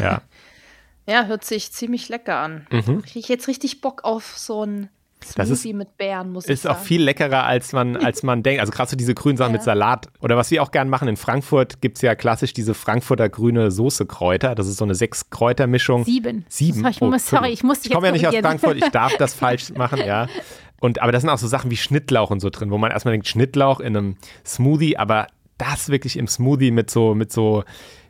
Ja. 0.00 0.22
Ja, 1.08 1.24
hört 1.24 1.44
sich 1.44 1.72
ziemlich 1.72 2.08
lecker 2.08 2.36
an. 2.36 2.66
Mhm. 2.70 3.02
Kriege 3.02 3.18
ich 3.20 3.28
jetzt 3.28 3.48
richtig 3.48 3.80
Bock 3.80 4.04
auf 4.04 4.36
so 4.36 4.64
ein 4.64 4.90
Smoothie 5.24 5.70
ist, 5.70 5.76
mit 5.76 5.96
Beeren, 5.96 6.30
muss 6.30 6.44
ich 6.44 6.60
sagen. 6.60 6.74
Ist 6.74 6.80
auch 6.80 6.84
viel 6.84 7.02
leckerer, 7.02 7.44
als 7.44 7.72
man, 7.72 7.96
als 8.04 8.22
man 8.22 8.42
denkt. 8.42 8.60
Also 8.60 8.72
gerade 8.72 8.90
so 8.90 8.96
diese 8.96 9.14
grünen 9.14 9.36
Sachen 9.36 9.52
ja. 9.52 9.58
mit 9.58 9.62
Salat. 9.62 10.08
Oder 10.20 10.36
was 10.36 10.50
wir 10.50 10.62
auch 10.62 10.70
gerne 10.70 10.90
machen, 10.90 11.08
in 11.08 11.16
Frankfurt 11.16 11.80
gibt 11.80 11.96
es 11.96 12.02
ja 12.02 12.14
klassisch 12.14 12.52
diese 12.52 12.74
Frankfurter 12.74 13.28
grüne 13.28 13.70
Soße-Kräuter. 13.70 14.54
Das 14.54 14.68
ist 14.68 14.76
so 14.76 14.84
eine 14.84 14.94
Sechs-Kräuter-Mischung. 14.94 16.04
Sieben. 16.04 16.44
Sieben? 16.48 16.86
Ich 16.86 17.00
muss, 17.00 17.32
oh, 17.32 17.36
sorry, 17.36 17.50
ich 17.50 17.62
muss 17.62 17.84
Ich 17.84 17.90
komme 17.90 18.08
ja 18.08 18.12
nicht 18.12 18.26
aus 18.26 18.36
Frankfurt, 18.36 18.76
ich 18.76 18.88
darf 18.90 19.16
das 19.16 19.34
falsch 19.34 19.70
machen, 19.70 20.00
ja. 20.04 20.28
Und, 20.80 21.02
aber 21.02 21.10
da 21.10 21.18
sind 21.18 21.30
auch 21.30 21.38
so 21.38 21.48
Sachen 21.48 21.70
wie 21.70 21.76
Schnittlauch 21.76 22.30
und 22.30 22.40
so 22.40 22.50
drin, 22.50 22.70
wo 22.70 22.78
man 22.78 22.92
erstmal 22.92 23.12
denkt, 23.12 23.26
Schnittlauch 23.26 23.80
in 23.80 23.96
einem 23.96 24.16
Smoothie, 24.46 24.96
aber 24.96 25.26
das 25.56 25.88
wirklich 25.88 26.16
im 26.16 26.28
Smoothie 26.28 26.70
mit 26.70 26.90
so, 26.90 27.14
mit 27.16 27.32
so 27.32 27.64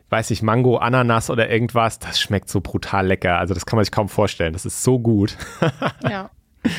weiß 0.09 0.31
ich, 0.31 0.41
Mango, 0.41 0.77
Ananas 0.77 1.29
oder 1.29 1.49
irgendwas, 1.49 1.99
das 1.99 2.19
schmeckt 2.19 2.49
so 2.49 2.61
brutal 2.61 3.07
lecker. 3.07 3.37
Also 3.37 3.53
das 3.53 3.65
kann 3.65 3.77
man 3.77 3.85
sich 3.85 3.91
kaum 3.91 4.09
vorstellen. 4.09 4.53
Das 4.53 4.65
ist 4.65 4.83
so 4.83 4.99
gut. 4.99 5.37
ja. 6.09 6.29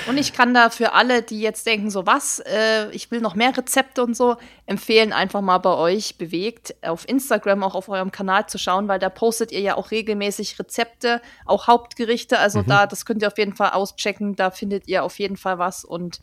Und 0.06 0.18
ich 0.18 0.34
kann 0.34 0.52
da 0.52 0.68
für 0.68 0.92
alle, 0.92 1.22
die 1.22 1.40
jetzt 1.40 1.64
denken, 1.64 1.90
so 1.90 2.04
was, 2.06 2.40
äh, 2.40 2.90
ich 2.90 3.10
will 3.10 3.20
noch 3.22 3.34
mehr 3.34 3.56
Rezepte 3.56 4.02
und 4.02 4.14
so, 4.14 4.36
empfehlen, 4.66 5.12
einfach 5.14 5.40
mal 5.40 5.56
bei 5.58 5.74
euch 5.74 6.18
bewegt 6.18 6.74
auf 6.82 7.08
Instagram, 7.08 7.62
auch 7.62 7.74
auf 7.74 7.88
eurem 7.88 8.12
Kanal 8.12 8.46
zu 8.46 8.58
schauen, 8.58 8.88
weil 8.88 8.98
da 8.98 9.08
postet 9.08 9.52
ihr 9.52 9.60
ja 9.60 9.76
auch 9.76 9.90
regelmäßig 9.90 10.58
Rezepte, 10.58 11.22
auch 11.46 11.66
Hauptgerichte. 11.66 12.38
Also 12.38 12.60
mhm. 12.60 12.66
da, 12.66 12.86
das 12.86 13.06
könnt 13.06 13.22
ihr 13.22 13.28
auf 13.28 13.38
jeden 13.38 13.54
Fall 13.54 13.70
auschecken, 13.70 14.36
da 14.36 14.50
findet 14.50 14.86
ihr 14.86 15.02
auf 15.02 15.18
jeden 15.18 15.38
Fall 15.38 15.58
was. 15.58 15.84
Und 15.84 16.20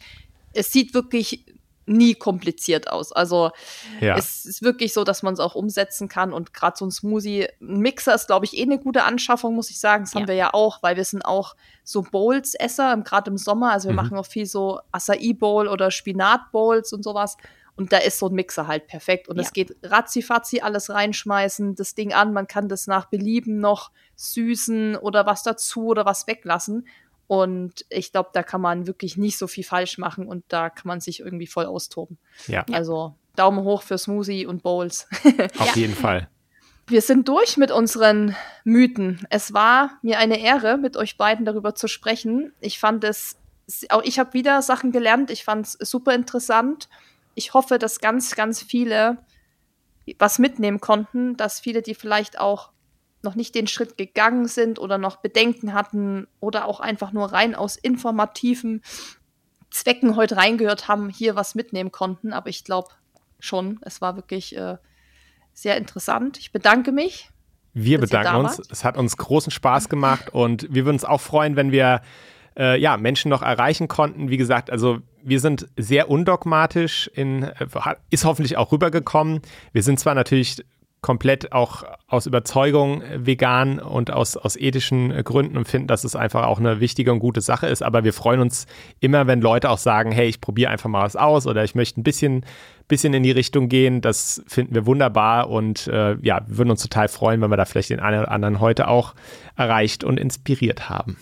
es 0.54 0.72
sieht 0.72 0.94
wirklich 0.94 1.44
nie 1.88 2.16
kompliziert 2.16 2.90
aus. 2.90 3.12
Also 3.12 3.52
ja. 4.02 4.18
es 4.18 4.46
ist 4.46 4.62
wirklich 4.62 4.94
so, 4.94 5.04
dass 5.04 5.24
man 5.24 5.34
es 5.34 5.40
auch 5.40 5.56
umsetzen 5.56 6.08
kann 6.10 6.34
und 6.34 6.54
gerade 6.54 6.78
so 6.78 6.86
ein 6.86 6.92
Smoothie, 6.92 7.48
ein 7.62 7.80
Mixer 7.80 8.14
ist, 8.14 8.28
glaube 8.28 8.46
ich, 8.46 8.58
eh 8.58 8.64
eine 8.64 8.78
gute 8.78 9.04
Anschaffung, 9.04 9.56
muss 9.56 9.70
ich 9.70 9.80
sagen. 9.80 10.04
Das 10.04 10.14
ja. 10.14 10.20
haben 10.20 10.28
wir 10.28 10.36
ja 10.36 10.54
auch, 10.54 10.84
weil 10.84 10.98
wir 10.98 11.06
sind 11.06 11.24
auch 11.24 11.56
so 11.84 12.04
Bowls-Esser, 12.04 12.98
gerade 12.98 13.32
im 13.32 13.38
Sommer. 13.38 13.72
Also 13.72 13.88
wir 13.88 13.94
mhm. 13.94 13.98
machen 13.98 14.18
auch 14.18 14.26
viel 14.26 14.46
so 14.46 14.80
Acai-Bowl 14.92 15.68
oder 15.68 15.90
Spinat-Bowls 15.90 16.92
und 16.94 17.04
sowas. 17.04 17.38
Und 17.78 17.94
da 17.94 17.98
ist 17.98 18.18
so 18.18 18.28
ein 18.28 18.34
Mixer 18.34 18.68
halt 18.68 18.88
perfekt. 18.88 19.30
Und 19.30 19.38
es 19.40 19.48
ja. 19.48 19.52
geht 19.54 19.78
ratzifatzi 19.84 20.62
alles 20.62 20.90
reinschmeißen, 20.90 21.76
das 21.76 21.94
Ding 21.94 22.12
an. 22.12 22.34
Man 22.34 22.48
kann 22.48 22.68
das 22.68 22.88
nach 22.88 23.06
Belieben 23.06 23.60
noch 23.60 23.92
süßen 24.16 24.96
oder 24.96 25.28
was 25.28 25.44
dazu 25.44 25.86
oder 25.86 26.04
was 26.04 26.26
weglassen. 26.26 26.88
Und 27.28 27.86
ich 27.90 28.12
glaube, 28.14 28.30
da 28.34 28.42
kann 28.42 28.62
man 28.62 28.88
wirklich 28.88 29.18
nicht 29.18 29.38
so 29.38 29.48
viel 29.48 29.66
falsch 29.66 29.98
machen 29.98 30.28
und 30.28 30.46
da 30.48 30.70
kann 30.70 30.88
man 30.88 31.02
sich 31.02 31.20
irgendwie 31.20 31.48
voll 31.48 31.66
austoben. 31.66 32.18
Ja. 32.48 32.66
Also 32.72 33.16
Daumen 33.36 33.64
hoch 33.64 33.82
für 33.84 33.98
Smoothie 33.98 34.46
und 34.46 34.64
Bowls. 34.64 35.08
Auf 35.58 35.68
ja. 35.68 35.74
jeden 35.76 35.96
Fall. 35.96 36.30
Wir 36.88 37.02
sind 37.02 37.28
durch 37.28 37.58
mit 37.58 37.70
unseren 37.70 38.34
Mythen. 38.64 39.28
Es 39.30 39.54
war 39.54 40.00
mir 40.02 40.20
eine 40.20 40.40
Ehre, 40.40 40.78
mit 40.78 40.96
euch 40.96 41.18
beiden 41.18 41.46
darüber 41.46 41.76
zu 41.76 41.90
sprechen. 41.90 42.54
Ich 42.62 42.80
fand 42.80 43.04
es, 43.04 43.38
auch 43.90 44.04
ich 44.04 44.20
habe 44.20 44.34
wieder 44.34 44.62
Sachen 44.62 44.94
gelernt. 44.94 45.30
Ich 45.30 45.44
fand 45.44 45.66
es 45.66 45.74
super 45.74 46.16
interessant. 46.16 46.88
Ich 47.36 47.54
hoffe, 47.54 47.78
dass 47.78 48.00
ganz, 48.00 48.36
ganz 48.36 48.64
viele 48.64 49.18
was 50.18 50.40
mitnehmen 50.40 50.80
konnten, 50.80 51.36
dass 51.36 51.60
viele, 51.60 51.82
die 51.82 51.94
vielleicht 51.94 52.40
auch 52.40 52.72
noch 53.24 53.36
nicht 53.36 53.56
den 53.56 53.68
Schritt 53.68 53.98
gegangen 53.98 54.48
sind 54.48 54.80
oder 54.80 54.98
noch 54.98 55.18
Bedenken 55.18 55.74
hatten 55.74 56.28
oder 56.40 56.66
auch 56.66 56.80
einfach 56.80 57.12
nur 57.12 57.32
rein 57.32 57.56
aus 57.56 57.76
informativen 57.76 58.82
Zwecken 59.70 60.16
heute 60.16 60.38
reingehört 60.38 60.88
haben, 60.88 61.10
hier 61.10 61.36
was 61.36 61.56
mitnehmen 61.56 61.92
konnten. 61.92 62.32
Aber 62.32 62.50
ich 62.50 62.64
glaube 62.64 62.90
schon, 63.40 63.80
es 63.82 64.02
war 64.02 64.16
wirklich 64.16 64.56
äh, 64.56 64.78
sehr 65.54 65.78
interessant. 65.78 66.38
Ich 66.38 66.52
bedanke 66.52 66.92
mich. 66.92 67.30
Wir 67.74 68.00
bedanken 68.00 68.46
uns. 68.46 68.62
Es 68.72 68.84
hat 68.84 68.98
uns 68.98 69.18
großen 69.18 69.52
Spaß 69.52 69.90
gemacht 69.90 70.34
und 70.34 70.64
wir 70.74 70.86
würden 70.86 70.96
uns 70.96 71.06
auch 71.06 71.22
freuen, 71.22 71.56
wenn 71.56 71.72
wir 71.72 72.02
äh, 72.58 72.80
ja, 72.80 72.98
Menschen 72.98 73.30
noch 73.30 73.42
erreichen 73.44 73.88
konnten. 73.88 74.30
Wie 74.30 74.38
gesagt, 74.38 74.72
also 74.72 75.00
wir 75.24 75.40
sind 75.40 75.68
sehr 75.78 76.10
undogmatisch, 76.10 77.10
in, 77.14 77.44
äh, 77.44 77.68
ist 78.10 78.26
hoffentlich 78.26 78.58
auch 78.58 78.72
rübergekommen. 78.72 79.42
Wir 79.74 79.84
sind 79.84 80.00
zwar 80.00 80.16
natürlich 80.16 80.64
komplett 81.08 81.54
auch 81.54 81.86
aus 82.08 82.26
Überzeugung 82.26 83.02
vegan 83.16 83.80
und 83.80 84.12
aus, 84.12 84.36
aus 84.36 84.58
ethischen 84.58 85.24
Gründen 85.24 85.56
und 85.56 85.66
finden, 85.66 85.88
dass 85.88 86.04
es 86.04 86.18
einfach 86.18 86.46
auch 86.46 86.60
eine 86.60 86.82
wichtige 86.82 87.14
und 87.14 87.20
gute 87.20 87.40
Sache 87.40 87.68
ist. 87.68 87.82
Aber 87.82 88.04
wir 88.04 88.12
freuen 88.12 88.42
uns 88.42 88.68
immer, 89.00 89.26
wenn 89.26 89.40
Leute 89.40 89.70
auch 89.70 89.78
sagen, 89.78 90.12
hey, 90.12 90.28
ich 90.28 90.42
probiere 90.42 90.70
einfach 90.70 90.90
mal 90.90 91.06
was 91.06 91.16
aus 91.16 91.48
oder 91.48 91.64
ich 91.64 91.76
möchte 91.76 92.02
ein 92.02 92.04
bisschen, 92.04 92.46
bisschen 92.90 93.14
in 93.14 93.24
die 93.24 93.32
Richtung 93.32 93.70
gehen. 93.70 94.02
Das 94.02 94.44
finden 94.48 94.76
wir 94.76 94.86
wunderbar 94.86 95.50
und 95.50 95.88
äh, 95.88 96.18
ja, 96.22 96.42
würden 96.48 96.72
uns 96.72 96.82
total 96.82 97.08
freuen, 97.08 97.40
wenn 97.40 97.52
wir 97.52 97.56
da 97.56 97.64
vielleicht 97.64 97.90
den 97.90 98.02
einen 98.02 98.24
oder 98.24 98.32
anderen 98.32 98.60
heute 98.60 98.90
auch 98.90 99.16
erreicht 99.56 100.04
und 100.04 100.20
inspiriert 100.20 100.90
haben. 100.90 101.16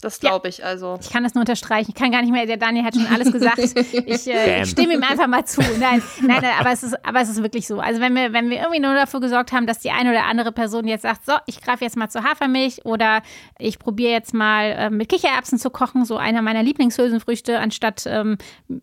Das 0.00 0.20
glaube 0.20 0.48
ich, 0.48 0.64
also. 0.64 0.98
Ich 1.00 1.10
kann 1.10 1.24
das 1.24 1.34
nur 1.34 1.40
unterstreichen. 1.40 1.90
Ich 1.90 1.94
kann 2.00 2.12
gar 2.12 2.22
nicht 2.22 2.30
mehr, 2.30 2.46
der 2.46 2.56
Daniel 2.56 2.84
hat 2.84 2.94
schon 2.94 3.06
alles 3.06 3.32
gesagt. 3.32 3.58
Ich, 4.06 4.26
äh, 4.26 4.64
stimme 4.64 4.94
ihm 4.94 5.02
einfach 5.02 5.26
mal 5.26 5.44
zu. 5.44 5.60
Nein, 5.60 6.02
nein, 6.20 6.38
nein, 6.42 6.52
aber 6.58 6.70
es 6.70 6.82
ist, 6.82 7.04
aber 7.04 7.20
es 7.20 7.28
ist 7.28 7.42
wirklich 7.42 7.66
so. 7.66 7.80
Also 7.80 8.00
wenn 8.00 8.14
wir, 8.14 8.32
wenn 8.32 8.48
wir 8.48 8.58
irgendwie 8.58 8.80
nur 8.80 8.94
dafür 8.94 9.20
gesorgt 9.20 9.52
haben, 9.52 9.66
dass 9.66 9.80
die 9.80 9.90
eine 9.90 10.10
oder 10.10 10.24
andere 10.24 10.52
Person 10.52 10.86
jetzt 10.86 11.02
sagt, 11.02 11.26
so, 11.26 11.32
ich 11.46 11.60
greife 11.60 11.84
jetzt 11.84 11.96
mal 11.96 12.08
zur 12.08 12.22
Hafermilch 12.22 12.84
oder 12.84 13.22
ich 13.58 13.78
probiere 13.78 14.12
jetzt 14.12 14.34
mal 14.34 14.64
äh, 14.70 14.90
mit 14.90 15.08
Kichererbsen 15.08 15.58
zu 15.58 15.70
kochen, 15.70 16.04
so 16.04 16.16
einer 16.16 16.42
meiner 16.42 16.62
Lieblingshülsenfrüchte, 16.62 17.58
anstatt 17.58 18.04
ähm, 18.06 18.38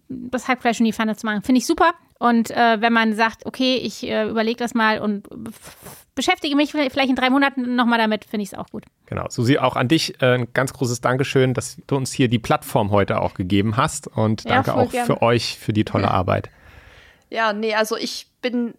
das 0.08 0.48
Hackfleisch 0.48 0.80
in 0.80 0.86
die 0.86 0.94
Pfanne 0.94 1.16
zu 1.16 1.26
machen. 1.26 1.44
Finde 1.44 1.60
ich 1.60 1.66
super. 1.66 1.94
Und 2.18 2.50
äh, 2.52 2.80
wenn 2.80 2.94
man 2.94 3.14
sagt, 3.14 3.46
okay, 3.46 3.76
ich 3.76 4.04
äh, 4.04 4.30
überlege 4.30 4.58
das 4.58 4.74
mal 4.74 5.00
und 5.00 5.28
beschäftige 6.16 6.56
mich 6.56 6.72
vielleicht 6.72 7.10
in 7.10 7.16
drei 7.16 7.30
Monaten 7.30 7.76
nochmal 7.76 8.00
damit, 8.00 8.24
finde 8.24 8.44
ich 8.44 8.54
es 8.54 8.58
auch 8.58 8.70
gut. 8.70 8.86
Genau. 9.06 9.26
Susi, 9.30 9.58
auch 9.58 9.76
an 9.76 9.90
dich 9.90 10.22
äh, 10.22 10.36
ein 10.36 10.48
ganz 10.54 10.72
großes 10.72 11.02
Dankeschön, 11.02 11.54
dass 11.54 11.78
du 11.88 11.98
uns 11.98 12.14
hier 12.14 12.30
die 12.30 12.40
Plattform 12.40 12.92
heute 12.92 13.20
auch 13.20 13.34
gegeben 13.34 13.76
hast. 13.76 14.08
Und 14.08 14.50
danke 14.50 14.72
ja, 14.72 14.78
auch 14.78 14.92
gerne. 14.92 15.06
für 15.06 15.22
euch 15.22 15.58
für 15.60 15.74
die 15.74 15.84
tolle 15.84 16.10
Arbeit. 16.10 16.50
Ja, 17.30 17.52
nee, 17.52 17.76
also 17.76 17.98
ich 17.98 18.28
bin 18.42 18.76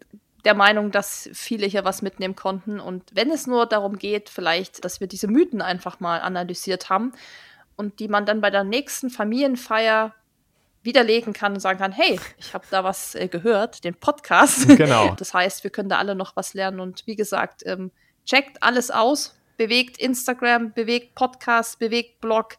der 0.46 0.54
Meinung, 0.54 0.90
dass 0.90 1.28
viele 1.34 1.66
hier 1.66 1.84
was 1.84 2.00
mitnehmen 2.00 2.36
konnten. 2.36 2.80
Und 2.80 3.02
wenn 3.12 3.30
es 3.30 3.46
nur 3.46 3.66
darum 3.66 3.98
geht, 3.98 4.30
vielleicht, 4.30 4.84
dass 4.84 5.00
wir 5.00 5.08
diese 5.08 5.28
Mythen 5.28 5.60
einfach 5.60 6.00
mal 6.00 6.20
analysiert 6.20 6.88
haben 6.88 7.12
und 7.76 7.98
die 8.00 8.08
man 8.08 8.24
dann 8.24 8.40
bei 8.40 8.50
der 8.50 8.64
nächsten 8.64 9.10
Familienfeier 9.10 10.14
widerlegen 10.86 11.32
kann 11.32 11.52
und 11.52 11.60
sagen 11.60 11.78
kann, 11.78 11.92
hey, 11.92 12.18
ich 12.38 12.54
habe 12.54 12.64
da 12.70 12.82
was 12.84 13.14
äh, 13.14 13.28
gehört, 13.28 13.84
den 13.84 13.94
Podcast. 13.94 14.68
Genau. 14.76 15.14
Das 15.18 15.34
heißt, 15.34 15.64
wir 15.64 15.70
können 15.70 15.88
da 15.88 15.98
alle 15.98 16.14
noch 16.14 16.36
was 16.36 16.54
lernen 16.54 16.80
und 16.80 17.06
wie 17.06 17.16
gesagt, 17.16 17.62
ähm, 17.66 17.90
checkt 18.24 18.62
alles 18.62 18.90
aus, 18.90 19.36
bewegt 19.56 19.98
Instagram, 19.98 20.72
bewegt 20.72 21.14
Podcast, 21.14 21.78
bewegt 21.78 22.20
Blog. 22.20 22.56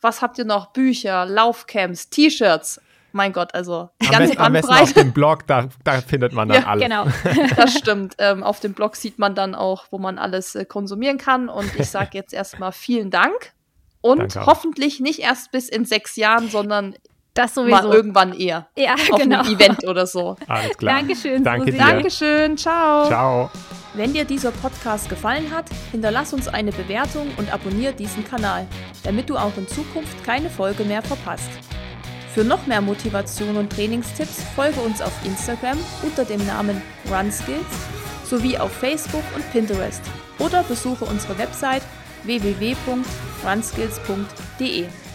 Was 0.00 0.22
habt 0.22 0.38
ihr 0.38 0.44
noch? 0.44 0.72
Bücher, 0.72 1.26
Laufcamps, 1.26 2.10
T-Shirts. 2.10 2.80
Mein 3.12 3.32
Gott, 3.32 3.54
also 3.54 3.88
die 4.02 4.06
am 4.06 4.12
ganze 4.12 4.34
besten, 4.34 4.42
Bandbreite. 4.42 4.76
Am 4.76 4.82
auf 4.82 4.92
dem 4.92 5.12
Blog, 5.12 5.46
da, 5.46 5.68
da 5.84 6.00
findet 6.02 6.32
man 6.34 6.48
dann 6.48 6.62
ja, 6.62 6.68
alles. 6.68 6.82
Genau, 6.82 7.06
das 7.56 7.74
stimmt. 7.78 8.14
Ähm, 8.18 8.42
auf 8.42 8.60
dem 8.60 8.74
Blog 8.74 8.94
sieht 8.94 9.18
man 9.18 9.34
dann 9.34 9.54
auch, 9.54 9.86
wo 9.90 9.98
man 9.98 10.18
alles 10.18 10.54
äh, 10.54 10.66
konsumieren 10.66 11.16
kann. 11.16 11.48
Und 11.48 11.74
ich 11.78 11.88
sage 11.88 12.10
jetzt 12.12 12.34
erstmal 12.34 12.72
vielen 12.72 13.10
Dank. 13.10 13.54
Und 14.02 14.36
hoffentlich 14.36 15.00
nicht 15.00 15.20
erst 15.20 15.50
bis 15.50 15.68
in 15.68 15.84
sechs 15.84 16.16
Jahren, 16.16 16.48
sondern 16.48 16.94
das 17.38 17.54
sowieso. 17.54 17.76
Mal 17.76 17.94
irgendwann 17.94 18.32
eher. 18.32 18.66
Ja, 18.76 18.94
auf 18.94 19.18
genau. 19.18 19.40
einem 19.40 19.54
Event 19.54 19.86
oder 19.86 20.06
so. 20.06 20.36
Alles 20.46 20.76
klar. 20.76 20.96
Dankeschön. 20.96 21.44
Danke 21.44 21.72
dir. 21.72 21.78
Dankeschön. 21.78 22.56
Ciao. 22.56 23.06
Ciao. 23.06 23.50
Wenn 23.94 24.12
dir 24.12 24.24
dieser 24.24 24.50
Podcast 24.50 25.08
gefallen 25.08 25.54
hat, 25.54 25.66
hinterlass 25.90 26.34
uns 26.34 26.48
eine 26.48 26.70
Bewertung 26.70 27.28
und 27.38 27.52
abonniere 27.52 27.94
diesen 27.94 28.28
Kanal, 28.28 28.66
damit 29.04 29.30
du 29.30 29.36
auch 29.36 29.56
in 29.56 29.66
Zukunft 29.68 30.22
keine 30.24 30.50
Folge 30.50 30.84
mehr 30.84 31.00
verpasst. 31.00 31.48
Für 32.34 32.44
noch 32.44 32.66
mehr 32.66 32.82
Motivation 32.82 33.56
und 33.56 33.72
Trainingstipps 33.72 34.42
folge 34.54 34.80
uns 34.80 35.00
auf 35.00 35.12
Instagram 35.24 35.78
unter 36.02 36.26
dem 36.26 36.46
Namen 36.46 36.82
RunSkills 37.10 37.64
sowie 38.24 38.58
auf 38.58 38.72
Facebook 38.72 39.24
und 39.34 39.50
Pinterest 39.52 40.02
oder 40.38 40.62
besuche 40.64 41.06
unsere 41.06 41.38
Website 41.38 41.82
www.runskills.de. 42.24 45.05